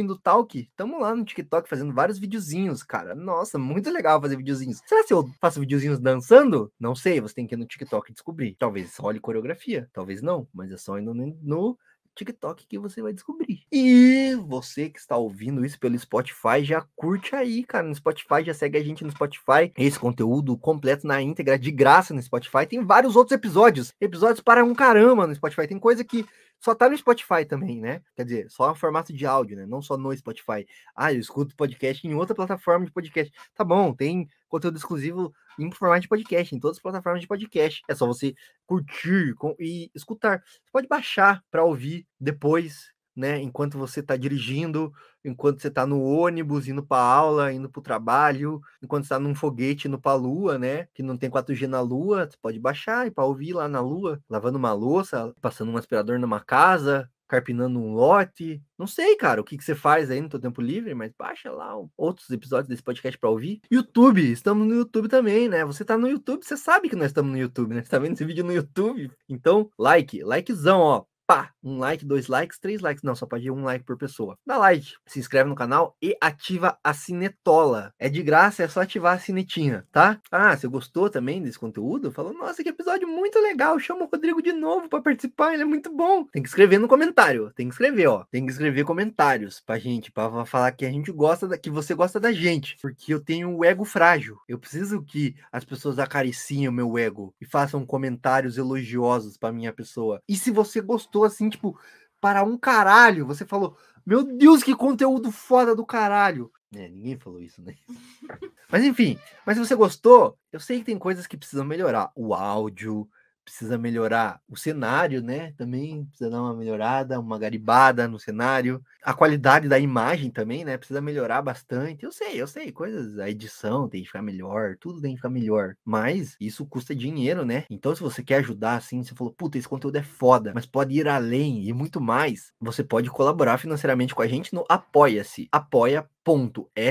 Tamo 0.75 0.99
lá 0.99 1.13
no 1.13 1.25
TikTok 1.25 1.67
fazendo 1.69 1.93
vários 1.93 2.17
videozinhos, 2.17 2.83
cara. 2.83 3.13
Nossa, 3.13 3.59
muito 3.59 3.89
legal 3.89 4.21
fazer 4.21 4.37
videozinhos. 4.37 4.81
Será 4.85 5.03
que 5.03 5.13
eu 5.13 5.29
faço 5.39 5.59
videozinhos 5.59 5.99
dançando? 5.99 6.71
Não 6.79 6.95
sei, 6.95 7.19
você 7.19 7.35
tem 7.35 7.45
que 7.45 7.53
ir 7.53 7.57
no 7.57 7.65
TikTok 7.65 8.13
descobrir. 8.13 8.55
Talvez 8.57 8.95
role 8.97 9.19
coreografia, 9.19 9.89
talvez 9.93 10.21
não 10.21 10.28
mas 10.53 10.71
é 10.71 10.77
só 10.77 10.97
indo 10.99 11.13
no 11.13 11.77
TikTok 12.15 12.67
que 12.67 12.77
você 12.77 13.01
vai 13.01 13.13
descobrir. 13.13 13.61
E 13.71 14.35
você 14.47 14.89
que 14.89 14.99
está 14.99 15.15
ouvindo 15.15 15.65
isso 15.65 15.79
pelo 15.79 15.97
Spotify, 15.97 16.63
já 16.63 16.85
curte 16.95 17.35
aí, 17.35 17.63
cara, 17.63 17.87
no 17.87 17.95
Spotify, 17.95 18.43
já 18.43 18.53
segue 18.53 18.77
a 18.77 18.83
gente 18.83 19.03
no 19.03 19.11
Spotify. 19.11 19.71
Esse 19.77 19.97
conteúdo 19.97 20.57
completo 20.57 21.07
na 21.07 21.21
íntegra, 21.21 21.57
de 21.57 21.71
graça 21.71 22.13
no 22.13 22.21
Spotify. 22.21 22.65
Tem 22.67 22.83
vários 22.83 23.15
outros 23.15 23.35
episódios, 23.35 23.93
episódios 24.01 24.41
para 24.41 24.63
um 24.63 24.75
caramba 24.75 25.25
no 25.25 25.35
Spotify. 25.35 25.67
Tem 25.67 25.79
coisa 25.79 26.03
que 26.03 26.25
só 26.59 26.75
tá 26.75 26.89
no 26.89 26.97
Spotify 26.97 27.45
também, 27.47 27.79
né? 27.79 28.01
Quer 28.15 28.25
dizer, 28.25 28.51
só 28.51 28.71
em 28.71 28.75
formato 28.75 29.13
de 29.13 29.25
áudio, 29.25 29.55
né? 29.55 29.65
Não 29.65 29.81
só 29.81 29.97
no 29.97 30.15
Spotify. 30.15 30.67
Ah, 30.95 31.13
eu 31.13 31.19
escuto 31.19 31.55
podcast 31.55 32.05
em 32.05 32.13
outra 32.13 32.35
plataforma 32.35 32.85
de 32.85 32.91
podcast. 32.91 33.33
Tá 33.55 33.63
bom, 33.63 33.93
tem 33.93 34.27
conteúdo 34.47 34.77
exclusivo 34.77 35.33
em 35.57 35.71
formato 35.71 36.01
de 36.01 36.07
podcast, 36.09 36.53
em 36.53 36.59
todas 36.59 36.77
as 36.77 36.81
plataformas 36.81 37.21
de 37.21 37.27
podcast. 37.27 37.81
É 37.87 37.95
só 37.95 38.05
você 38.05 38.35
curtir 38.65 39.33
e 39.57 39.89
escutar. 39.95 40.43
Você 40.43 40.71
pode 40.71 40.87
baixar 40.87 41.43
para 41.49 41.63
ouvir 41.63 42.05
depois, 42.19 42.91
né? 43.19 43.41
Enquanto 43.41 43.77
você 43.77 43.99
está 43.99 44.15
dirigindo, 44.15 44.91
enquanto 45.23 45.61
você 45.61 45.67
está 45.67 45.85
no 45.85 46.01
ônibus, 46.01 46.67
indo 46.67 46.81
para 46.81 47.01
aula, 47.03 47.51
indo 47.51 47.69
para 47.69 47.79
o 47.79 47.83
trabalho, 47.83 48.61
enquanto 48.81 49.03
está 49.03 49.19
num 49.19 49.35
foguete 49.35 49.87
indo 49.87 49.99
para 49.99 50.13
a 50.13 50.15
lua, 50.15 50.57
né? 50.57 50.87
Que 50.93 51.03
não 51.03 51.17
tem 51.17 51.29
4G 51.29 51.67
na 51.67 51.81
lua, 51.81 52.27
você 52.29 52.37
pode 52.41 52.59
baixar 52.59 53.07
e 53.07 53.11
para 53.11 53.25
ouvir 53.25 53.53
lá 53.53 53.67
na 53.67 53.81
lua, 53.81 54.21
lavando 54.29 54.57
uma 54.57 54.73
louça, 54.73 55.33
passando 55.41 55.71
um 55.71 55.77
aspirador 55.77 56.17
numa 56.19 56.39
casa, 56.39 57.09
carpinando 57.29 57.79
um 57.79 57.93
lote. 57.93 58.61
Não 58.77 58.87
sei, 58.87 59.15
cara, 59.15 59.39
o 59.39 59.43
que, 59.43 59.57
que 59.57 59.63
você 59.63 59.75
faz 59.75 60.09
aí 60.09 60.19
no 60.19 60.29
seu 60.29 60.39
tempo 60.39 60.61
livre, 60.61 60.95
mas 60.95 61.13
baixa 61.17 61.51
lá 61.51 61.75
outros 61.95 62.29
episódios 62.31 62.67
desse 62.67 62.81
podcast 62.81 63.17
para 63.19 63.29
ouvir. 63.29 63.61
YouTube, 63.71 64.31
estamos 64.31 64.67
no 64.67 64.73
YouTube 64.73 65.07
também, 65.07 65.47
né? 65.47 65.63
Você 65.63 65.85
tá 65.85 65.95
no 65.95 66.09
YouTube, 66.09 66.43
você 66.43 66.57
sabe 66.57 66.89
que 66.89 66.95
nós 66.95 67.07
estamos 67.07 67.31
no 67.31 67.37
YouTube, 67.37 67.75
né? 67.75 67.83
Você 67.83 67.89
tá 67.89 67.99
vendo 67.99 68.13
esse 68.13 68.25
vídeo 68.25 68.43
no 68.43 68.51
YouTube? 68.51 69.11
Então, 69.29 69.69
like, 69.77 70.23
likezão, 70.23 70.79
ó 70.79 71.05
pá, 71.29 71.51
um 71.63 71.77
like, 71.77 72.03
dois 72.03 72.27
likes, 72.27 72.57
três 72.57 72.81
likes. 72.81 73.03
Não, 73.03 73.13
só 73.13 73.27
pode 73.27 73.45
ir 73.45 73.51
um 73.51 73.63
like 73.63 73.85
por 73.85 73.95
pessoa. 73.95 74.35
Dá 74.43 74.57
like, 74.57 74.95
se 75.05 75.19
inscreve 75.19 75.47
no 75.47 75.55
canal 75.55 75.95
e 76.01 76.17
ativa 76.19 76.79
a 76.83 76.91
sinetola. 76.91 77.93
É 77.99 78.09
de 78.09 78.23
graça, 78.23 78.63
é 78.63 78.67
só 78.67 78.81
ativar 78.81 79.15
a 79.15 79.19
sinetinha, 79.19 79.85
tá? 79.91 80.19
Ah, 80.31 80.57
você 80.57 80.67
gostou 80.67 81.07
também 81.07 81.39
desse 81.39 81.59
conteúdo? 81.59 82.11
Falou, 82.11 82.33
nossa, 82.33 82.63
que 82.63 82.69
episódio 82.69 83.07
muito 83.07 83.37
legal. 83.37 83.77
Chama 83.77 84.05
o 84.05 84.09
Rodrigo 84.11 84.41
de 84.41 84.51
novo 84.51 84.89
para 84.89 85.03
participar, 85.03 85.53
ele 85.53 85.61
é 85.61 85.65
muito 85.67 85.95
bom. 85.95 86.25
Tem 86.31 86.41
que 86.41 86.49
escrever 86.49 86.79
no 86.79 86.87
comentário, 86.87 87.53
tem 87.55 87.67
que 87.67 87.75
escrever, 87.75 88.07
ó. 88.07 88.25
Tem 88.31 88.43
que 88.43 88.51
escrever 88.51 88.83
comentários 88.83 89.61
pra 89.63 89.77
gente, 89.77 90.11
pra 90.11 90.43
falar 90.47 90.71
que 90.71 90.83
a 90.83 90.89
gente 90.89 91.11
gosta, 91.11 91.47
da, 91.47 91.59
que 91.59 91.69
você 91.69 91.93
gosta 91.93 92.19
da 92.19 92.31
gente. 92.31 92.75
Porque 92.81 93.13
eu 93.13 93.23
tenho 93.23 93.55
o 93.55 93.63
ego 93.63 93.85
frágil. 93.85 94.35
Eu 94.47 94.57
preciso 94.57 95.03
que 95.03 95.35
as 95.51 95.63
pessoas 95.63 95.99
acariciem 95.99 96.67
o 96.67 96.73
meu 96.73 96.97
ego 96.97 97.35
e 97.39 97.45
façam 97.45 97.85
comentários 97.85 98.57
elogiosos 98.57 99.37
pra 99.37 99.51
minha 99.51 99.71
pessoa. 99.71 100.19
E 100.27 100.35
se 100.35 100.49
você 100.49 100.81
gostou, 100.81 101.18
assim, 101.23 101.49
tipo, 101.49 101.79
para 102.19 102.43
um 102.43 102.57
caralho. 102.57 103.25
Você 103.25 103.45
falou, 103.45 103.77
meu 104.05 104.23
Deus, 104.23 104.63
que 104.63 104.75
conteúdo 104.75 105.31
foda 105.31 105.75
do 105.75 105.85
caralho. 105.85 106.51
É, 106.75 106.87
ninguém 106.87 107.17
falou 107.17 107.41
isso, 107.41 107.61
né? 107.61 107.75
mas 108.69 108.83
enfim, 108.83 109.17
mas 109.45 109.57
se 109.57 109.65
você 109.65 109.75
gostou, 109.75 110.37
eu 110.51 110.59
sei 110.59 110.79
que 110.79 110.85
tem 110.85 110.97
coisas 110.97 111.25
que 111.25 111.37
precisam 111.37 111.65
melhorar. 111.65 112.11
O 112.15 112.33
áudio, 112.33 113.09
precisa 113.49 113.77
melhorar 113.77 114.39
o 114.47 114.55
cenário, 114.55 115.21
né? 115.21 115.51
Também 115.57 116.05
precisa 116.05 116.29
dar 116.29 116.41
uma 116.41 116.55
melhorada, 116.55 117.19
uma 117.19 117.39
garibada 117.39 118.07
no 118.07 118.19
cenário. 118.19 118.81
A 119.03 119.13
qualidade 119.13 119.67
da 119.67 119.79
imagem 119.79 120.29
também, 120.29 120.63
né? 120.63 120.77
Precisa 120.77 121.01
melhorar 121.01 121.41
bastante. 121.41 122.05
Eu 122.05 122.11
sei, 122.11 122.39
eu 122.39 122.47
sei, 122.47 122.71
coisas, 122.71 123.17
a 123.17 123.29
edição 123.29 123.89
tem 123.89 124.01
que 124.01 124.07
ficar 124.07 124.21
melhor, 124.21 124.77
tudo 124.79 125.01
tem 125.01 125.11
que 125.11 125.17
ficar 125.17 125.29
melhor. 125.29 125.75
Mas 125.83 126.35
isso 126.39 126.65
custa 126.65 126.95
dinheiro, 126.95 127.43
né? 127.43 127.65
Então, 127.69 127.95
se 127.95 128.01
você 128.01 128.23
quer 128.23 128.37
ajudar 128.37 128.75
assim, 128.75 129.03
você 129.03 129.15
falou, 129.15 129.33
puta, 129.33 129.57
esse 129.57 129.67
conteúdo 129.67 129.97
é 129.97 130.03
foda, 130.03 130.51
mas 130.53 130.65
pode 130.65 130.95
ir 130.95 131.07
além 131.07 131.67
e 131.67 131.73
muito 131.73 131.99
mais, 131.99 132.51
você 132.59 132.83
pode 132.83 133.09
colaborar 133.09 133.57
financeiramente 133.57 134.13
com 134.13 134.21
a 134.21 134.27
gente 134.27 134.53
no 134.53 134.63
Apoia-se. 134.69 135.47
Apoia 135.51 136.07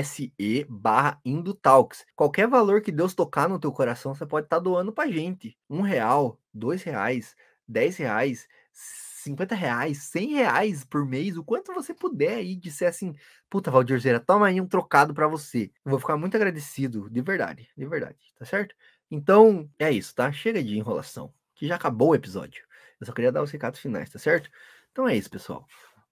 se 0.03 0.33
barra 0.69 1.19
Indutalks. 1.23 2.05
Qualquer 2.15 2.47
valor 2.47 2.81
que 2.81 2.91
Deus 2.91 3.13
tocar 3.13 3.47
no 3.47 3.59
teu 3.59 3.71
coração, 3.71 4.13
você 4.13 4.25
pode 4.25 4.45
estar 4.45 4.57
tá 4.57 4.63
doando 4.63 4.91
pra 4.91 5.07
gente. 5.07 5.57
Um 5.69 5.81
real, 5.81 6.39
dois 6.53 6.83
reais, 6.83 7.35
dez 7.67 7.97
reais, 7.97 8.47
cinquenta 8.71 9.55
reais, 9.55 10.03
cem 10.03 10.33
reais 10.33 10.83
por 10.83 11.05
mês, 11.05 11.37
o 11.37 11.43
quanto 11.43 11.73
você 11.73 11.93
puder 11.93 12.37
aí 12.37 12.55
disser 12.55 12.89
assim, 12.89 13.13
puta, 13.49 13.69
Valdirzeira, 13.69 14.19
toma 14.19 14.47
aí 14.47 14.59
um 14.59 14.67
trocado 14.67 15.13
para 15.13 15.27
você. 15.27 15.71
Eu 15.85 15.91
vou 15.91 15.99
ficar 15.99 16.17
muito 16.17 16.35
agradecido, 16.35 17.09
de 17.09 17.21
verdade, 17.21 17.69
de 17.77 17.85
verdade, 17.85 18.17
tá 18.37 18.45
certo? 18.45 18.75
Então, 19.11 19.69
é 19.77 19.91
isso, 19.91 20.13
tá? 20.15 20.31
Chega 20.31 20.63
de 20.63 20.77
enrolação, 20.77 21.33
que 21.55 21.67
já 21.67 21.75
acabou 21.75 22.09
o 22.09 22.15
episódio. 22.15 22.63
Eu 22.99 23.05
só 23.05 23.13
queria 23.13 23.31
dar 23.31 23.43
os 23.43 23.51
recados 23.51 23.79
finais, 23.79 24.09
tá 24.09 24.19
certo? 24.19 24.49
Então 24.91 25.07
é 25.07 25.15
isso, 25.15 25.29
pessoal. 25.29 25.65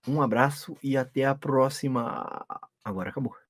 Um 0.07 0.22
abraço 0.22 0.77
e 0.81 0.95
até 0.95 1.26
a 1.26 1.35
próxima. 1.35 2.45
Agora 2.90 3.10
acabou. 3.10 3.47